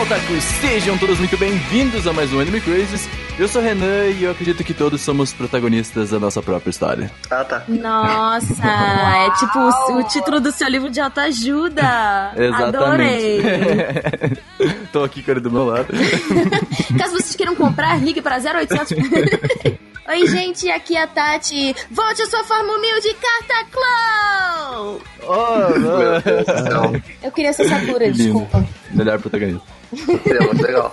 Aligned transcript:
Olá, 0.00 0.06
otakus! 0.06 0.44
Sejam 0.44 0.96
todos 0.96 1.18
muito 1.18 1.36
bem-vindos 1.36 2.06
a 2.06 2.12
mais 2.14 2.32
um 2.32 2.40
Anime 2.40 2.58
Crazes. 2.62 3.06
Eu 3.38 3.46
sou 3.46 3.60
o 3.60 3.64
Renan 3.64 4.06
e 4.06 4.24
eu 4.24 4.30
acredito 4.30 4.64
que 4.64 4.72
todos 4.72 5.02
somos 5.02 5.34
protagonistas 5.34 6.08
da 6.08 6.18
nossa 6.18 6.40
própria 6.40 6.70
história. 6.70 7.10
Ah, 7.30 7.44
tá. 7.44 7.64
Nossa, 7.68 8.66
é 8.66 9.30
tipo 9.38 9.58
o, 9.58 9.98
o 9.98 10.02
título 10.04 10.40
do 10.40 10.50
seu 10.52 10.68
livro 10.68 10.88
de 10.88 11.00
autoajuda. 11.00 11.82
Adorei. 12.64 13.42
Tô 14.90 15.04
aqui 15.04 15.22
com 15.22 15.32
ele 15.32 15.40
do 15.40 15.50
meu 15.50 15.66
lado. 15.66 15.88
Caso 16.98 17.12
vocês 17.12 17.36
queiram 17.36 17.54
comprar, 17.54 18.02
ligue 18.02 18.22
para 18.22 18.36
0800. 18.36 18.92
Oi, 20.08 20.26
gente, 20.28 20.70
aqui 20.70 20.96
é 20.96 21.02
a 21.02 21.06
Tati. 21.06 21.76
Volte 21.90 22.22
a 22.22 22.26
sua 22.26 22.42
forma 22.44 22.72
humilde, 22.72 23.14
Carta 23.20 23.66
Claw! 23.70 24.98
Oh. 25.24 25.66
Eu 27.22 27.30
queria 27.30 27.52
ser 27.52 27.68
Sakura, 27.68 28.10
desculpa. 28.10 28.66
Melhor 28.92 29.20
protagonista. 29.20 29.79
É 29.92 30.44
muito 30.44 30.62
legal. 30.62 30.92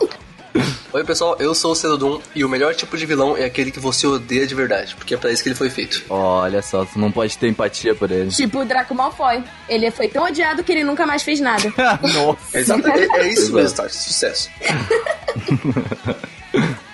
Oi, 0.94 1.04
pessoal, 1.04 1.36
eu 1.40 1.54
sou 1.54 1.74
o 1.74 1.76
Celodum 1.76 2.20
e 2.34 2.44
o 2.44 2.50
melhor 2.50 2.74
tipo 2.74 2.98
de 2.98 3.06
vilão 3.06 3.38
é 3.38 3.46
aquele 3.46 3.70
que 3.70 3.80
você 3.80 4.08
odeia 4.08 4.48
de 4.48 4.56
verdade, 4.56 4.96
porque 4.96 5.14
é 5.14 5.18
pra 5.18 5.32
isso 5.32 5.44
que 5.44 5.50
ele 5.50 5.56
foi 5.56 5.70
feito. 5.70 6.04
Olha 6.10 6.62
só, 6.62 6.84
tu 6.86 6.98
não 6.98 7.12
pode 7.12 7.38
ter 7.38 7.48
empatia 7.48 7.94
por 7.94 8.10
ele. 8.10 8.32
Tipo 8.32 8.62
o 8.62 8.66
Draco 8.66 8.96
Malfoy. 8.96 9.44
Ele 9.70 9.92
foi 9.92 10.08
tão 10.08 10.24
odiado 10.24 10.64
que 10.64 10.72
ele 10.72 10.84
nunca 10.84 11.06
mais 11.06 11.22
fez 11.22 11.40
nada. 11.40 11.72
Nossa. 12.02 12.58
É, 12.58 12.60
exato, 12.60 12.88
é, 12.88 13.20
é 13.20 13.28
isso 13.28 13.54
mesmo, 13.54 13.76
Tati. 13.76 13.96
Sucesso. 13.96 14.50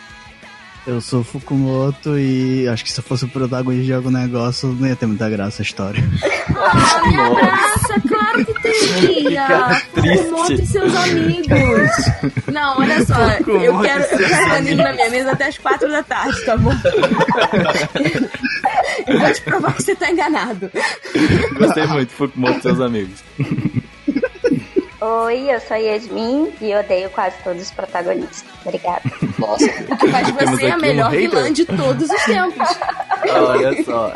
Eu 0.85 0.99
sou 0.99 1.21
o 1.21 1.23
Fukumoto 1.23 2.17
e 2.19 2.67
acho 2.67 2.83
que 2.83 2.91
se 2.91 2.99
eu 2.99 3.03
fosse 3.03 3.23
o 3.23 3.29
protagonista 3.29 3.85
de 3.85 3.93
algum 3.93 4.11
negócio, 4.11 4.67
não 4.73 4.85
ia 4.87 4.95
ter 4.95 5.05
muita 5.05 5.29
graça 5.29 5.61
a 5.61 5.63
história. 5.63 6.03
Ah, 6.55 7.01
me 7.07 7.15
abraça, 7.19 8.01
claro 8.07 8.45
que 8.45 8.53
teria. 8.61 9.81
Fukumoto 9.93 10.53
e 10.53 10.65
seus 10.65 10.95
amigos. 10.95 11.51
Não, 12.51 12.79
olha 12.79 13.05
só, 13.05 13.15
eu 13.29 13.37
Fukumoto 13.37 13.83
quero, 13.83 14.03
e 14.03 14.23
eu 14.23 14.29
quero 14.29 14.53
anime 14.53 14.83
na 14.83 14.93
minha 14.93 15.09
mesa 15.09 15.31
até 15.31 15.47
as 15.47 15.57
quatro 15.57 15.89
da 15.89 16.03
tarde, 16.03 16.45
tá 16.45 16.57
bom? 16.57 16.71
Eu 19.07 19.19
vou 19.19 19.33
te 19.33 19.41
provar 19.41 19.73
que 19.73 19.83
você 19.83 19.95
tá 19.95 20.11
enganado. 20.11 20.71
Gostei 21.57 21.87
muito, 21.87 22.11
Fukumoto 22.11 22.59
e 22.59 22.61
seus 22.61 22.79
amigos. 22.79 23.23
Oi, 25.05 25.53
eu 25.53 25.59
sou 25.59 25.75
a 25.75 25.79
Yasmin 25.79 26.53
e 26.61 26.73
odeio 26.73 27.09
quase 27.09 27.35
todos 27.43 27.61
os 27.61 27.71
protagonistas. 27.71 28.45
Obrigada. 28.63 29.01
Nossa. 29.37 29.67
Temos 29.67 30.31
você 30.31 30.67
a 30.67 30.75
aqui 30.75 30.77
um 30.77 30.79
melhor 30.79 31.11
hater. 31.11 31.29
vilã 31.29 31.51
de 31.51 31.65
todos 31.65 32.09
os 32.09 32.23
tempos. 32.23 32.69
Olha 33.35 33.83
só. 33.83 34.13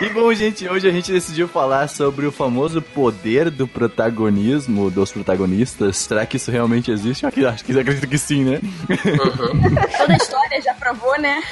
E 0.00 0.08
bom, 0.08 0.32
gente, 0.32 0.66
hoje 0.66 0.88
a 0.88 0.90
gente 0.90 1.12
decidiu 1.12 1.46
falar 1.46 1.88
sobre 1.88 2.24
o 2.24 2.32
famoso 2.32 2.80
poder 2.80 3.50
do 3.50 3.68
protagonismo 3.68 4.90
dos 4.90 5.12
protagonistas. 5.12 5.98
Será 5.98 6.24
que 6.24 6.38
isso 6.38 6.50
realmente 6.50 6.90
existe? 6.90 7.26
Acho 7.26 7.34
que, 7.34 7.44
acho 7.44 7.64
que 7.66 7.78
acredito 7.78 8.08
que 8.08 8.16
sim, 8.16 8.44
né? 8.44 8.60
Toda 9.98 10.14
a 10.14 10.16
história 10.16 10.62
já 10.62 10.72
provou, 10.72 11.20
né? 11.20 11.42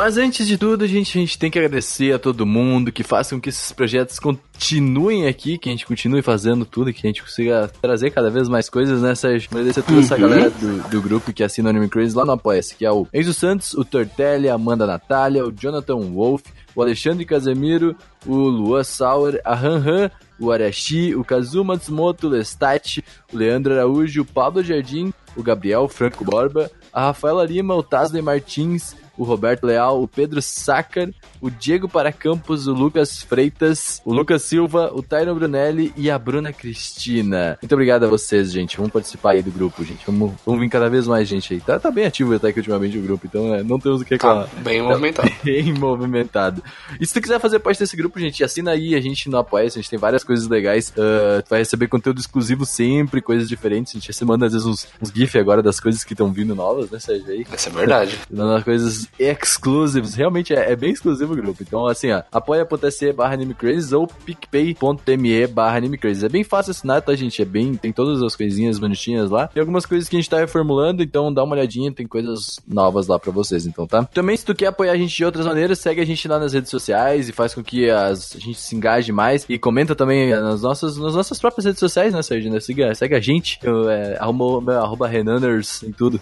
Mas 0.00 0.16
antes 0.16 0.48
de 0.48 0.56
tudo, 0.56 0.82
a 0.82 0.86
gente, 0.86 1.18
a 1.18 1.20
gente 1.20 1.38
tem 1.38 1.50
que 1.50 1.58
agradecer 1.58 2.14
a 2.14 2.18
todo 2.18 2.46
mundo 2.46 2.90
que 2.90 3.02
faça 3.02 3.34
com 3.34 3.40
que 3.40 3.50
esses 3.50 3.70
projetos 3.70 4.18
continuem 4.18 5.26
aqui, 5.26 5.58
que 5.58 5.68
a 5.68 5.72
gente 5.72 5.84
continue 5.84 6.22
fazendo 6.22 6.64
tudo, 6.64 6.90
que 6.90 7.06
a 7.06 7.10
gente 7.10 7.22
consiga 7.22 7.70
trazer 7.82 8.10
cada 8.10 8.30
vez 8.30 8.48
mais 8.48 8.70
coisas, 8.70 9.02
né, 9.02 9.14
Sérgio? 9.14 9.50
Agradecer 9.52 9.80
a 9.80 9.82
toda 9.82 10.00
essa 10.00 10.16
galera 10.16 10.48
do, 10.48 10.88
do 10.88 11.02
grupo 11.02 11.34
que 11.34 11.44
assina 11.44 11.68
o 11.68 11.70
Anime 11.70 11.86
Crazy 11.86 12.16
lá 12.16 12.24
no 12.24 12.32
Apoia-se, 12.32 12.76
que 12.76 12.86
é 12.86 12.90
o 12.90 13.06
Enzo 13.12 13.34
Santos, 13.34 13.74
o 13.74 13.84
Tortelli, 13.84 14.48
a 14.48 14.54
Amanda 14.54 14.86
Natália, 14.86 15.44
o 15.44 15.52
Jonathan 15.52 15.96
Wolf, 15.96 16.44
o 16.74 16.80
Alexandre 16.80 17.26
Casemiro, 17.26 17.94
o 18.24 18.34
Luan 18.34 18.82
Sauer, 18.82 19.38
a 19.44 19.52
Han 19.54 19.84
Han, 19.86 20.10
o 20.38 20.50
Arashi, 20.50 21.14
o 21.14 21.22
Kazu 21.22 21.62
Matsumoto, 21.62 22.26
o 22.26 22.30
Lestat, 22.30 23.04
o 23.30 23.36
Leandro 23.36 23.74
Araújo, 23.74 24.22
o 24.22 24.24
Pablo 24.24 24.62
Jardim, 24.62 25.12
o 25.36 25.42
Gabriel 25.42 25.86
Franco 25.88 26.24
Borba, 26.24 26.70
a 26.90 27.02
Rafaela 27.08 27.44
Lima, 27.44 27.74
o 27.74 27.82
Tasley 27.82 28.22
Martins, 28.22 28.96
o 29.20 29.24
Roberto 29.24 29.64
Leal, 29.64 30.02
o 30.02 30.08
Pedro 30.08 30.40
Sácar, 30.40 31.10
o 31.42 31.50
Diego 31.50 31.86
Paracampos, 31.86 32.66
o 32.66 32.72
Lucas 32.72 33.22
Freitas, 33.22 34.00
o 34.02 34.14
Lucas 34.14 34.40
Silva, 34.44 34.90
o 34.94 35.02
Tyron 35.02 35.34
Brunelli 35.34 35.92
e 35.94 36.10
a 36.10 36.18
Bruna 36.18 36.54
Cristina. 36.54 37.58
Muito 37.60 37.72
obrigado 37.74 38.04
a 38.04 38.08
vocês, 38.08 38.50
gente. 38.50 38.78
Vamos 38.78 38.90
participar 38.92 39.32
aí 39.32 39.42
do 39.42 39.50
grupo, 39.50 39.84
gente. 39.84 40.00
Vamos, 40.06 40.32
vamos 40.46 40.58
vir 40.62 40.70
cada 40.70 40.88
vez 40.88 41.06
mais 41.06 41.28
gente 41.28 41.52
aí. 41.52 41.60
Tá, 41.60 41.78
tá 41.78 41.90
bem 41.90 42.06
ativo 42.06 42.34
até 42.34 42.50
que 42.50 42.60
ultimamente 42.60 42.96
o 42.96 43.02
grupo, 43.02 43.26
então 43.26 43.50
né, 43.50 43.62
não 43.62 43.78
temos 43.78 44.00
o 44.00 44.04
que 44.06 44.16
Tá 44.16 44.28
reclamar. 44.44 44.48
bem 44.64 44.80
movimentado. 44.82 45.30
Bem 45.44 45.72
movimentado. 45.74 46.62
E 46.98 47.06
se 47.06 47.12
tu 47.12 47.20
quiser 47.20 47.38
fazer 47.38 47.58
parte 47.58 47.78
desse 47.78 47.96
grupo, 47.96 48.18
gente, 48.18 48.42
assina 48.42 48.70
aí 48.70 48.94
a 48.94 49.00
gente 49.02 49.28
no 49.28 49.36
apoia 49.36 49.66
a 49.66 49.70
gente 49.70 49.90
tem 49.90 49.98
várias 49.98 50.24
coisas 50.24 50.48
legais. 50.48 50.92
Ah, 50.96 51.42
tu 51.42 51.50
vai 51.50 51.58
receber 51.58 51.88
conteúdo 51.88 52.20
exclusivo 52.20 52.64
sempre, 52.64 53.20
coisas 53.20 53.48
diferentes. 53.48 53.94
A 53.94 53.98
gente 53.98 54.24
manda 54.24 54.46
às 54.46 54.52
vezes 54.52 54.66
uns, 54.66 54.86
uns 55.00 55.10
GIF 55.14 55.38
agora 55.38 55.62
das 55.62 55.78
coisas 55.78 56.04
que 56.04 56.14
estão 56.14 56.32
vindo 56.32 56.54
novas, 56.54 56.90
né, 56.90 56.98
Sérgio? 56.98 57.30
Aí. 57.30 57.46
Essa 57.52 57.68
é 57.68 57.72
verdade. 57.72 58.18
Dando 58.30 58.64
coisas 58.64 59.09
exclusivas. 59.18 60.14
Realmente 60.14 60.54
é, 60.54 60.72
é 60.72 60.76
bem 60.76 60.90
exclusivo 60.92 61.32
o 61.32 61.36
grupo. 61.36 61.62
Então, 61.62 61.86
assim, 61.86 62.10
ó, 62.12 62.22
apoia.se 62.32 63.12
barra 63.12 63.34
animecrazes 63.34 63.92
ou 63.92 64.06
picpay.me 64.06 65.46
barra 65.46 65.76
animecrazes. 65.76 66.24
É 66.24 66.28
bem 66.28 66.44
fácil 66.44 66.70
assinar, 66.72 67.02
tá, 67.02 67.14
gente? 67.14 67.40
É 67.40 67.44
bem, 67.44 67.74
tem 67.74 67.92
todas 67.92 68.22
as 68.22 68.36
coisinhas 68.36 68.78
bonitinhas 68.78 69.30
lá. 69.30 69.46
Tem 69.48 69.60
algumas 69.60 69.86
coisas 69.86 70.08
que 70.08 70.16
a 70.16 70.18
gente 70.20 70.30
tá 70.30 70.38
reformulando, 70.38 71.02
então 71.02 71.32
dá 71.32 71.42
uma 71.44 71.54
olhadinha, 71.54 71.92
tem 71.92 72.06
coisas 72.06 72.60
novas 72.66 73.06
lá 73.06 73.18
pra 73.18 73.30
vocês, 73.32 73.66
então, 73.66 73.86
tá? 73.86 74.04
Também, 74.04 74.36
se 74.36 74.44
tu 74.44 74.54
quer 74.54 74.66
apoiar 74.66 74.92
a 74.92 74.96
gente 74.96 75.14
de 75.16 75.24
outras 75.24 75.46
maneiras, 75.46 75.78
segue 75.78 76.00
a 76.00 76.06
gente 76.06 76.26
lá 76.28 76.38
nas 76.38 76.52
redes 76.52 76.70
sociais 76.70 77.28
e 77.28 77.32
faz 77.32 77.54
com 77.54 77.62
que 77.62 77.88
as- 77.90 78.34
a 78.36 78.38
gente 78.38 78.58
se 78.58 78.74
engaje 78.76 79.12
mais. 79.12 79.44
E 79.48 79.58
comenta 79.58 79.94
também 79.94 80.30
nas 80.30 80.62
nossas, 80.62 80.96
nas 80.96 81.14
nossas 81.14 81.38
próprias 81.38 81.64
redes 81.64 81.80
sociais, 81.80 82.12
né, 82.14 82.22
Sérgio? 82.22 82.50
Né? 82.50 82.60
Siga, 82.60 82.94
segue 82.94 83.14
a 83.14 83.20
gente. 83.20 83.58
Eu, 83.62 83.88
é, 83.90 84.16
arroba, 84.18 84.78
arroba 84.78 85.06
Renaners 85.08 85.82
em 85.82 85.92
tudo. 85.92 86.20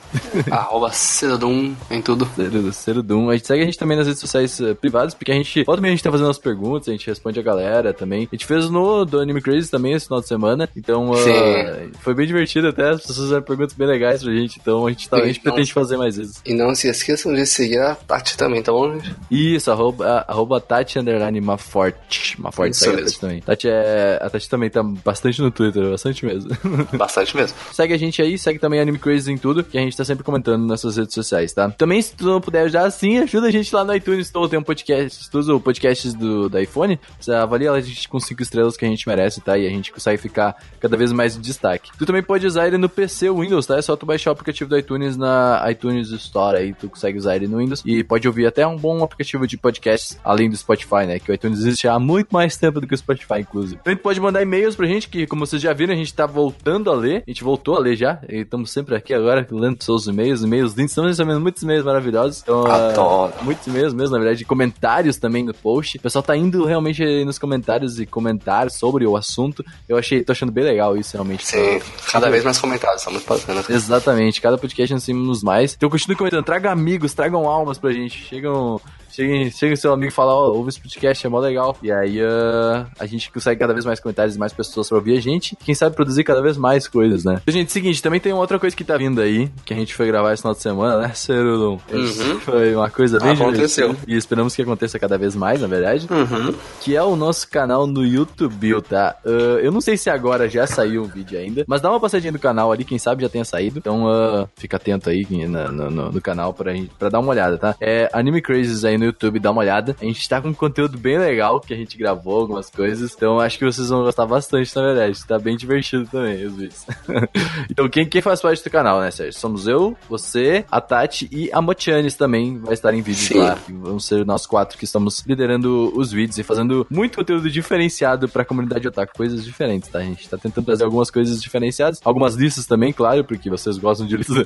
Arroba 0.51 0.91
Celodum 0.93 1.75
em 1.91 2.03
tudo. 2.03 2.29
Cero, 2.37 2.73
Cero 2.79 3.03
Doom. 3.03 3.31
A 3.31 3.35
gente 3.35 3.47
segue 3.47 3.63
a 3.63 3.65
gente 3.65 3.79
também 3.79 3.97
nas 3.97 4.07
redes 4.07 4.21
sociais 4.21 4.61
eh, 4.61 4.75
privadas, 4.75 5.15
porque 5.15 5.33
a 5.33 5.35
gente, 5.35 5.65
volta 5.65 5.81
meia 5.81 5.93
a 5.93 5.97
gente 5.97 6.05
tá 6.05 6.11
fazendo 6.11 6.31
as 6.31 6.39
perguntas, 6.39 6.89
a 6.89 6.93
gente 6.93 7.07
responde 7.07 7.39
a 7.39 7.43
galera 7.43 7.93
também. 7.93 8.29
A 8.31 8.35
gente 8.35 8.47
fez 8.47 8.71
no 8.71 9.05
do 9.05 9.21
Anime 9.21 9.41
Crazy 9.41 9.71
também 9.71 9.93
esse 9.93 10.07
final 10.07 10.21
de 10.21 10.29
semana, 10.29 10.69
então 10.77 11.15
Sim. 11.15 11.91
foi 12.01 12.15
bem 12.15 12.27
divertido 12.27 12.69
até, 12.69 12.91
as 12.91 13.01
pessoas 13.01 13.19
fizeram 13.19 13.43
perguntas 13.43 13.75
bem 13.75 13.87
legais 13.87 14.23
pra 14.23 14.33
gente, 14.33 14.59
então 14.61 14.87
a 14.87 14.91
gente, 14.91 15.09
tá, 15.09 15.17
a 15.17 15.27
gente 15.27 15.37
Sim, 15.37 15.43
pretende 15.43 15.73
fazer 15.73 15.97
mais 15.97 16.17
vezes. 16.17 16.41
E 16.45 16.55
não 16.55 16.75
se 16.75 16.89
esqueçam 16.89 17.35
de 17.35 17.45
seguir 17.47 17.81
a 17.81 17.95
Tati 17.95 18.37
também, 18.37 18.63
tá 18.63 18.73
bom? 18.73 18.99
Isso, 19.31 19.71
arroba, 19.71 20.25
arroba 20.27 20.61
Tati 20.61 20.99
Underline 20.99 21.41
Maforte. 21.41 22.41
Maforte, 22.41 22.75
Isso 22.75 22.85
segue 22.85 22.97
a. 22.97 23.05
Tati 23.05 23.21
também. 23.21 23.41
Tati 23.41 23.69
é, 23.69 24.19
a 24.21 24.31
Tati 24.31 24.49
também 24.49 24.71
tá 24.71 24.83
bastante 24.83 25.43
no 25.43 25.51
Twitter, 25.51 25.91
bastante 25.91 26.25
mesmo. 26.25 26.49
Bastante 26.93 27.37
mesmo. 27.37 27.57
Segue 27.73 27.95
a 27.95 27.97
gente 27.97 28.21
aí, 28.21 28.39
segue 28.39 28.59
também 28.59 28.81
Anime 28.81 28.99
Crazy 28.99 29.31
em 29.33 29.39
tudo, 29.39 29.63
que 29.63 29.79
a 29.79 29.81
gente 29.81 29.97
tá 29.97 30.05
sempre 30.05 30.25
comentando 30.25 30.67
nas 30.67 30.81
suas 30.81 30.97
redes 30.97 31.15
sociais, 31.15 31.53
tá? 31.53 31.71
Também, 31.71 32.01
se 32.01 32.15
tu 32.15 32.25
não 32.25 32.41
puder 32.41 32.68
ajudar, 32.69 32.91
sim, 32.91 33.19
ajuda 33.19 33.49
a 33.49 33.51
gente 33.51 33.75
lá 33.75 33.85
no 33.85 33.95
iTunes 33.95 34.27
Store, 34.27 34.49
tem 34.49 34.59
um 34.59 34.63
podcast, 34.63 35.25
se 35.25 35.31
tu 35.31 35.39
usa 35.39 35.55
o 35.55 35.61
podcast 35.61 36.17
do, 36.17 36.49
da 36.49 36.63
iPhone, 36.63 36.99
você 37.19 37.33
avalia 37.33 37.73
a 37.73 37.81
gente 37.81 38.09
com 38.09 38.21
5 38.21 38.43
estrelas 38.43 38.77
que 38.77 38.85
a 38.85 38.89
gente 38.89 39.07
merece, 39.09 39.41
tá? 39.41 39.59
E 39.59 39.67
a 39.67 39.71
gente 39.71 39.93
consegue 39.93 40.21
ficar 40.21 40.57
cada 40.81 40.97
vez 40.97 41.13
mais 41.13 41.37
em 41.37 41.41
destaque. 41.41 41.91
Tu 41.99 42.07
também 42.07 42.23
pode 42.23 42.47
usar 42.47 42.67
ele 42.67 42.79
no 42.79 42.89
PC 42.89 43.31
Windows, 43.31 43.67
tá? 43.67 43.77
É 43.77 43.83
só 43.83 43.97
tu 43.97 44.07
baixar 44.07 44.31
o 44.31 44.33
aplicativo 44.33 44.71
do 44.71 44.79
iTunes 44.79 45.17
na 45.17 45.65
iTunes 45.71 46.11
Store, 46.11 46.57
aí 46.57 46.75
tu 46.75 46.89
consegue 46.89 47.19
usar 47.19 47.37
ele 47.37 47.49
no 47.49 47.59
Windows 47.59 47.83
e 47.85 48.05
pode 48.05 48.27
ouvir 48.29 48.47
até 48.47 48.67
um 48.67 48.77
bom 48.77 49.03
aplicativo 49.03 49.47
de 49.47 49.57
podcasts, 49.57 50.19
além 50.23 50.49
do 50.51 50.57
Spotify, 50.57 51.07
né? 51.07 51.19
Que 51.19 51.31
o 51.31 51.35
iTunes 51.35 51.61
existe 51.61 51.89
há 51.89 51.99
muito 51.99 52.29
mais 52.31 52.57
tempo 52.57 52.81
do 52.81 52.87
que 52.87 52.95
o 52.95 52.99
Spotify, 52.99 53.41
inclusive. 53.41 53.81
Também 53.83 53.97
tu 53.97 54.03
pode 54.03 54.21
mandar 54.21 54.43
e-mails 54.43 54.77
pra 54.77 54.87
gente, 54.87 55.09
que 55.09 55.27
como 55.27 55.47
vocês 55.47 55.61
já 55.61 55.73
viram, 55.73 55.95
a 55.95 55.97
gente 55.97 56.13
tá 56.13 56.27
voltando 56.27 56.91
a 56.91 56.95
ler, 56.95 57.23
a 57.27 57.31
gente 57.31 57.43
voltou 57.45 57.77
a 57.77 57.79
ler 57.79 57.97
já, 57.97 58.21
e 58.29 58.41
estamos 58.41 58.71
sempre 58.71 58.95
aqui 58.95 59.15
agora 59.15 59.47
lendo 59.51 59.83
seus 59.83 60.07
e-mails, 60.07 60.43
e-mails 60.43 60.75
lindos, 60.75 60.93
estamos 60.93 61.11
recebendo 61.11 61.41
muitos 61.41 61.63
e-mails 61.63 61.85
maravilhosos. 61.85 62.45
Então, 62.49 62.67
ah, 62.67 62.89
Adoro. 62.89 63.35
muitos 63.43 63.67
e-mails 63.67 63.93
mesmo, 63.93 64.17
na 64.17 64.23
verdade, 64.23 64.43
comentários 64.43 65.19
também 65.19 65.45
no 65.45 65.53
post. 65.53 65.99
O 65.99 66.01
pessoal 66.01 66.23
tá 66.23 66.35
indo 66.35 66.65
realmente 66.65 67.03
aí 67.03 67.23
nos 67.23 67.39
comentários 67.39 68.01
e 68.01 68.07
comentar 68.07 68.71
sobre 68.71 69.07
o 69.07 69.19
assunto. 69.19 69.63
Eu 69.87 69.99
achei, 69.99 70.25
tô 70.25 70.33
achando 70.33 70.51
bem 70.51 70.65
legal 70.65 70.97
isso, 70.97 71.13
realmente. 71.13 71.47
Sim, 71.47 71.79
cada 72.11 72.31
vez 72.31 72.43
mais 72.43 72.59
comentários, 72.59 73.03
são 73.03 73.13
muito 73.13 73.29
bacanas. 73.29 73.69
Exatamente, 73.69 74.41
cada 74.41 74.57
podcast 74.57 74.95
nós 74.95 75.05
temos 75.05 75.43
mais. 75.43 75.75
Então 75.75 75.91
continue 75.91 76.17
comentando, 76.17 76.43
tragam 76.43 76.73
amigos, 76.73 77.13
tragam 77.13 77.47
almas 77.47 77.77
pra 77.77 77.93
gente. 77.93 78.19
Chegam, 78.25 78.81
Chegue, 79.11 79.51
chegue 79.51 79.77
seu 79.77 79.93
amigo 79.93 80.11
e 80.13 80.15
fala, 80.15 80.33
ó, 80.35 80.49
ouve 80.51 80.69
esse 80.71 80.81
podcast, 80.81 81.27
é 81.27 81.31
mó 81.31 81.39
legal. 81.41 81.77
E 81.83 81.91
aí 81.91 82.21
uh, 82.23 82.87
a 82.99 83.07
gente 83.07 83.31
consegue 83.33 83.59
cada 83.61 83.73
vez 83.73 83.85
mais 83.85 84.01
comentários 84.01 84.37
e 84.37 84.39
mais 84.39 84.53
pessoas 84.53 84.89
pra 84.89 84.99
ouvir 84.99 85.17
a 85.17 85.21
gente. 85.21 85.57
Quem 85.65 85.75
sabe 85.75 85.95
produzir 85.97 86.25
cada 86.25 86.41
vez 86.43 86.57
mais 86.57 86.87
coisas, 86.89 87.25
né? 87.25 87.41
Gente, 87.49 87.73
seguinte, 87.73 88.03
também 88.03 88.21
tem 88.21 88.33
outra 88.33 88.59
coisa 88.59 88.75
que 88.77 88.85
tá 88.85 88.97
vindo 88.97 89.21
aí, 89.21 89.51
que 89.65 89.73
a 89.73 89.77
gente 89.77 89.95
foi 89.95 90.07
gravar 90.07 90.33
esse 90.33 90.43
final 90.43 90.55
de 90.55 90.63
semana, 90.63 90.99
né, 90.99 91.13
Cerulum? 91.15 91.79
Uhum. 91.93 92.41
Foi 92.41 92.75
uma 92.75 92.91
coisa 92.91 93.19
bem 93.19 93.33
Aconteceu. 93.33 93.97
E 94.07 94.17
esperamos 94.17 94.55
que 94.55 94.63
aconteça 94.63 94.99
cada 94.99 95.17
vez 95.17 95.35
mais, 95.35 95.61
na 95.61 95.67
verdade. 95.67 96.07
Uhum. 96.11 96.55
Que 96.81 96.97
é 96.97 97.03
o 97.03 97.17
nosso 97.17 97.49
canal 97.49 97.87
no 97.87 98.05
YouTube, 98.05 98.81
tá? 98.83 99.17
Uh, 99.25 99.59
eu 99.61 99.73
não 99.73 99.81
sei 99.81 99.97
se 99.97 100.11
agora 100.11 100.49
já 100.49 100.67
saiu 100.67 101.03
o 101.03 101.07
vídeo 101.07 101.39
ainda, 101.39 101.65
mas 101.67 101.81
dá 101.81 101.91
uma 101.91 102.01
passadinha 102.01 102.33
no 102.33 102.39
canal 102.39 102.71
ali, 102.73 102.85
quem 102.85 102.99
sabe 102.99 103.23
já 103.23 103.29
tenha 103.29 103.45
saído. 103.45 103.79
Então 103.79 104.05
uh, 104.05 104.49
fica 104.57 104.77
atento 104.77 105.09
aí 105.09 105.27
no, 105.49 105.73
no- 105.73 106.13
no 106.13 106.21
canal 106.21 106.53
pra, 106.53 106.73
gente, 106.75 106.91
pra 106.99 107.09
dar 107.09 107.21
uma 107.21 107.31
olhada, 107.31 107.57
tá? 107.57 107.75
É 107.81 108.09
Anime 108.13 108.43
Crazes 108.43 108.85
aí 108.85 108.98
no 108.99 109.05
YouTube, 109.05 109.39
dá 109.39 109.51
uma 109.51 109.61
olhada. 109.61 109.97
A 110.01 110.05
gente 110.05 110.29
tá 110.29 110.41
com 110.41 110.49
um 110.49 110.55
conteúdo 110.55 110.99
bem 110.99 111.19
legal 111.19 111.61
que 111.61 111.73
a 111.73 111.77
gente 111.77 111.97
gravou, 111.97 112.41
algumas 112.41 112.71
coisas. 112.71 113.15
Então 113.15 113.41
acho 113.41 113.59
que 113.59 113.65
vocês 113.65 113.89
vão 113.89 114.03
gostar 114.03 114.27
bastante, 114.27 114.75
na 114.75 114.83
verdade. 114.83 115.27
Tá 115.27 115.39
bem 115.39 115.57
divertido 115.57 116.07
também, 116.07 116.45
os 116.45 116.55
vídeos. 116.55 116.87
então 117.71 117.89
quem, 117.89 118.07
quem 118.07 118.21
faz 118.21 118.41
parte 118.41 118.63
do 118.63 118.71
canal, 118.71 119.01
né, 119.01 119.11
Sérgio? 119.11 119.39
Somos 119.39 119.67
eu, 119.67 119.97
você, 120.09 120.65
a 120.71 120.81
Tati 120.81 121.29
e 121.31 121.51
a 121.53 121.61
Motianes 121.61 122.15
também 122.15 122.59
vai 122.59 122.75
estar 122.75 122.93
em 122.95 123.03
vídeos 123.03 123.29
Sim. 123.29 123.39
lá. 123.39 123.59
Vamos 123.69 124.05
ser 124.05 124.25
nós 124.25 124.47
quatro 124.47 124.79
que 124.79 124.85
estamos 124.85 125.25
liderando 125.27 125.93
os 125.97 126.13
vídeos 126.13 126.39
e 126.39 126.43
fazendo 126.43 126.87
muito 126.91 127.17
conteúdo 127.17 127.51
diferenciado 127.51 128.29
pra 128.29 128.45
comunidade 128.45 128.89
otaku, 128.89 129.13
coisas 129.15 129.45
diferentes, 129.45 129.89
tá? 129.89 129.99
A 129.99 130.03
gente 130.03 130.29
tá 130.29 130.37
tentando 130.37 130.65
trazer 130.65 130.85
algumas 130.85 131.11
coisas 131.11 131.43
diferenciadas, 131.43 132.01
algumas 132.05 132.35
listas 132.35 132.67
também, 132.67 132.93
claro, 132.93 133.25
porque 133.25 133.51
vocês 133.51 133.79
gostam 133.79 134.07
de 134.07 134.17
listas. 134.17 134.39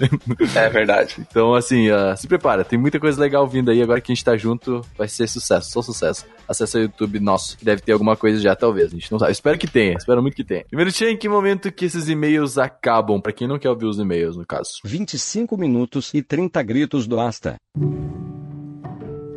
É 0.54 0.68
verdade. 0.68 1.16
então, 1.18 1.54
assim, 1.54 1.88
ah, 1.90 2.14
se 2.16 2.26
prepara, 2.26 2.64
tem 2.64 2.78
muita 2.78 2.98
coisa 3.00 3.20
legal 3.20 3.46
vindo 3.46 3.70
aí, 3.70 3.82
agora 3.82 4.00
que 4.00 4.12
a 4.12 4.14
gente 4.14 4.24
tá 4.24 4.36
junto, 4.42 4.82
vai 4.96 5.08
ser 5.08 5.28
sucesso, 5.28 5.70
só 5.70 5.82
sucesso. 5.82 6.26
Acesse 6.46 6.76
o 6.76 6.82
YouTube 6.82 7.20
nosso, 7.20 7.56
que 7.56 7.64
deve 7.64 7.80
ter 7.80 7.92
alguma 7.92 8.16
coisa 8.16 8.40
já, 8.40 8.54
talvez, 8.54 8.88
a 8.88 8.96
gente 8.96 9.10
não 9.10 9.18
sabe. 9.18 9.32
Espero 9.32 9.58
que 9.58 9.66
tenha, 9.66 9.94
espero 9.96 10.20
muito 10.20 10.34
que 10.34 10.44
tenha. 10.44 10.64
Primeiro, 10.64 10.92
tia, 10.92 11.10
em 11.10 11.16
que 11.16 11.28
momento 11.28 11.70
que 11.72 11.84
esses 11.84 12.08
e-mails 12.08 12.58
acabam? 12.58 13.20
Pra 13.20 13.32
quem 13.32 13.48
não 13.48 13.58
quer 13.58 13.70
ouvir 13.70 13.86
os 13.86 13.98
e-mails, 13.98 14.36
no 14.36 14.44
caso. 14.44 14.72
25 14.84 15.56
minutos 15.56 16.12
e 16.12 16.22
30 16.22 16.62
gritos 16.62 17.06
do 17.06 17.20
Asta. 17.20 17.56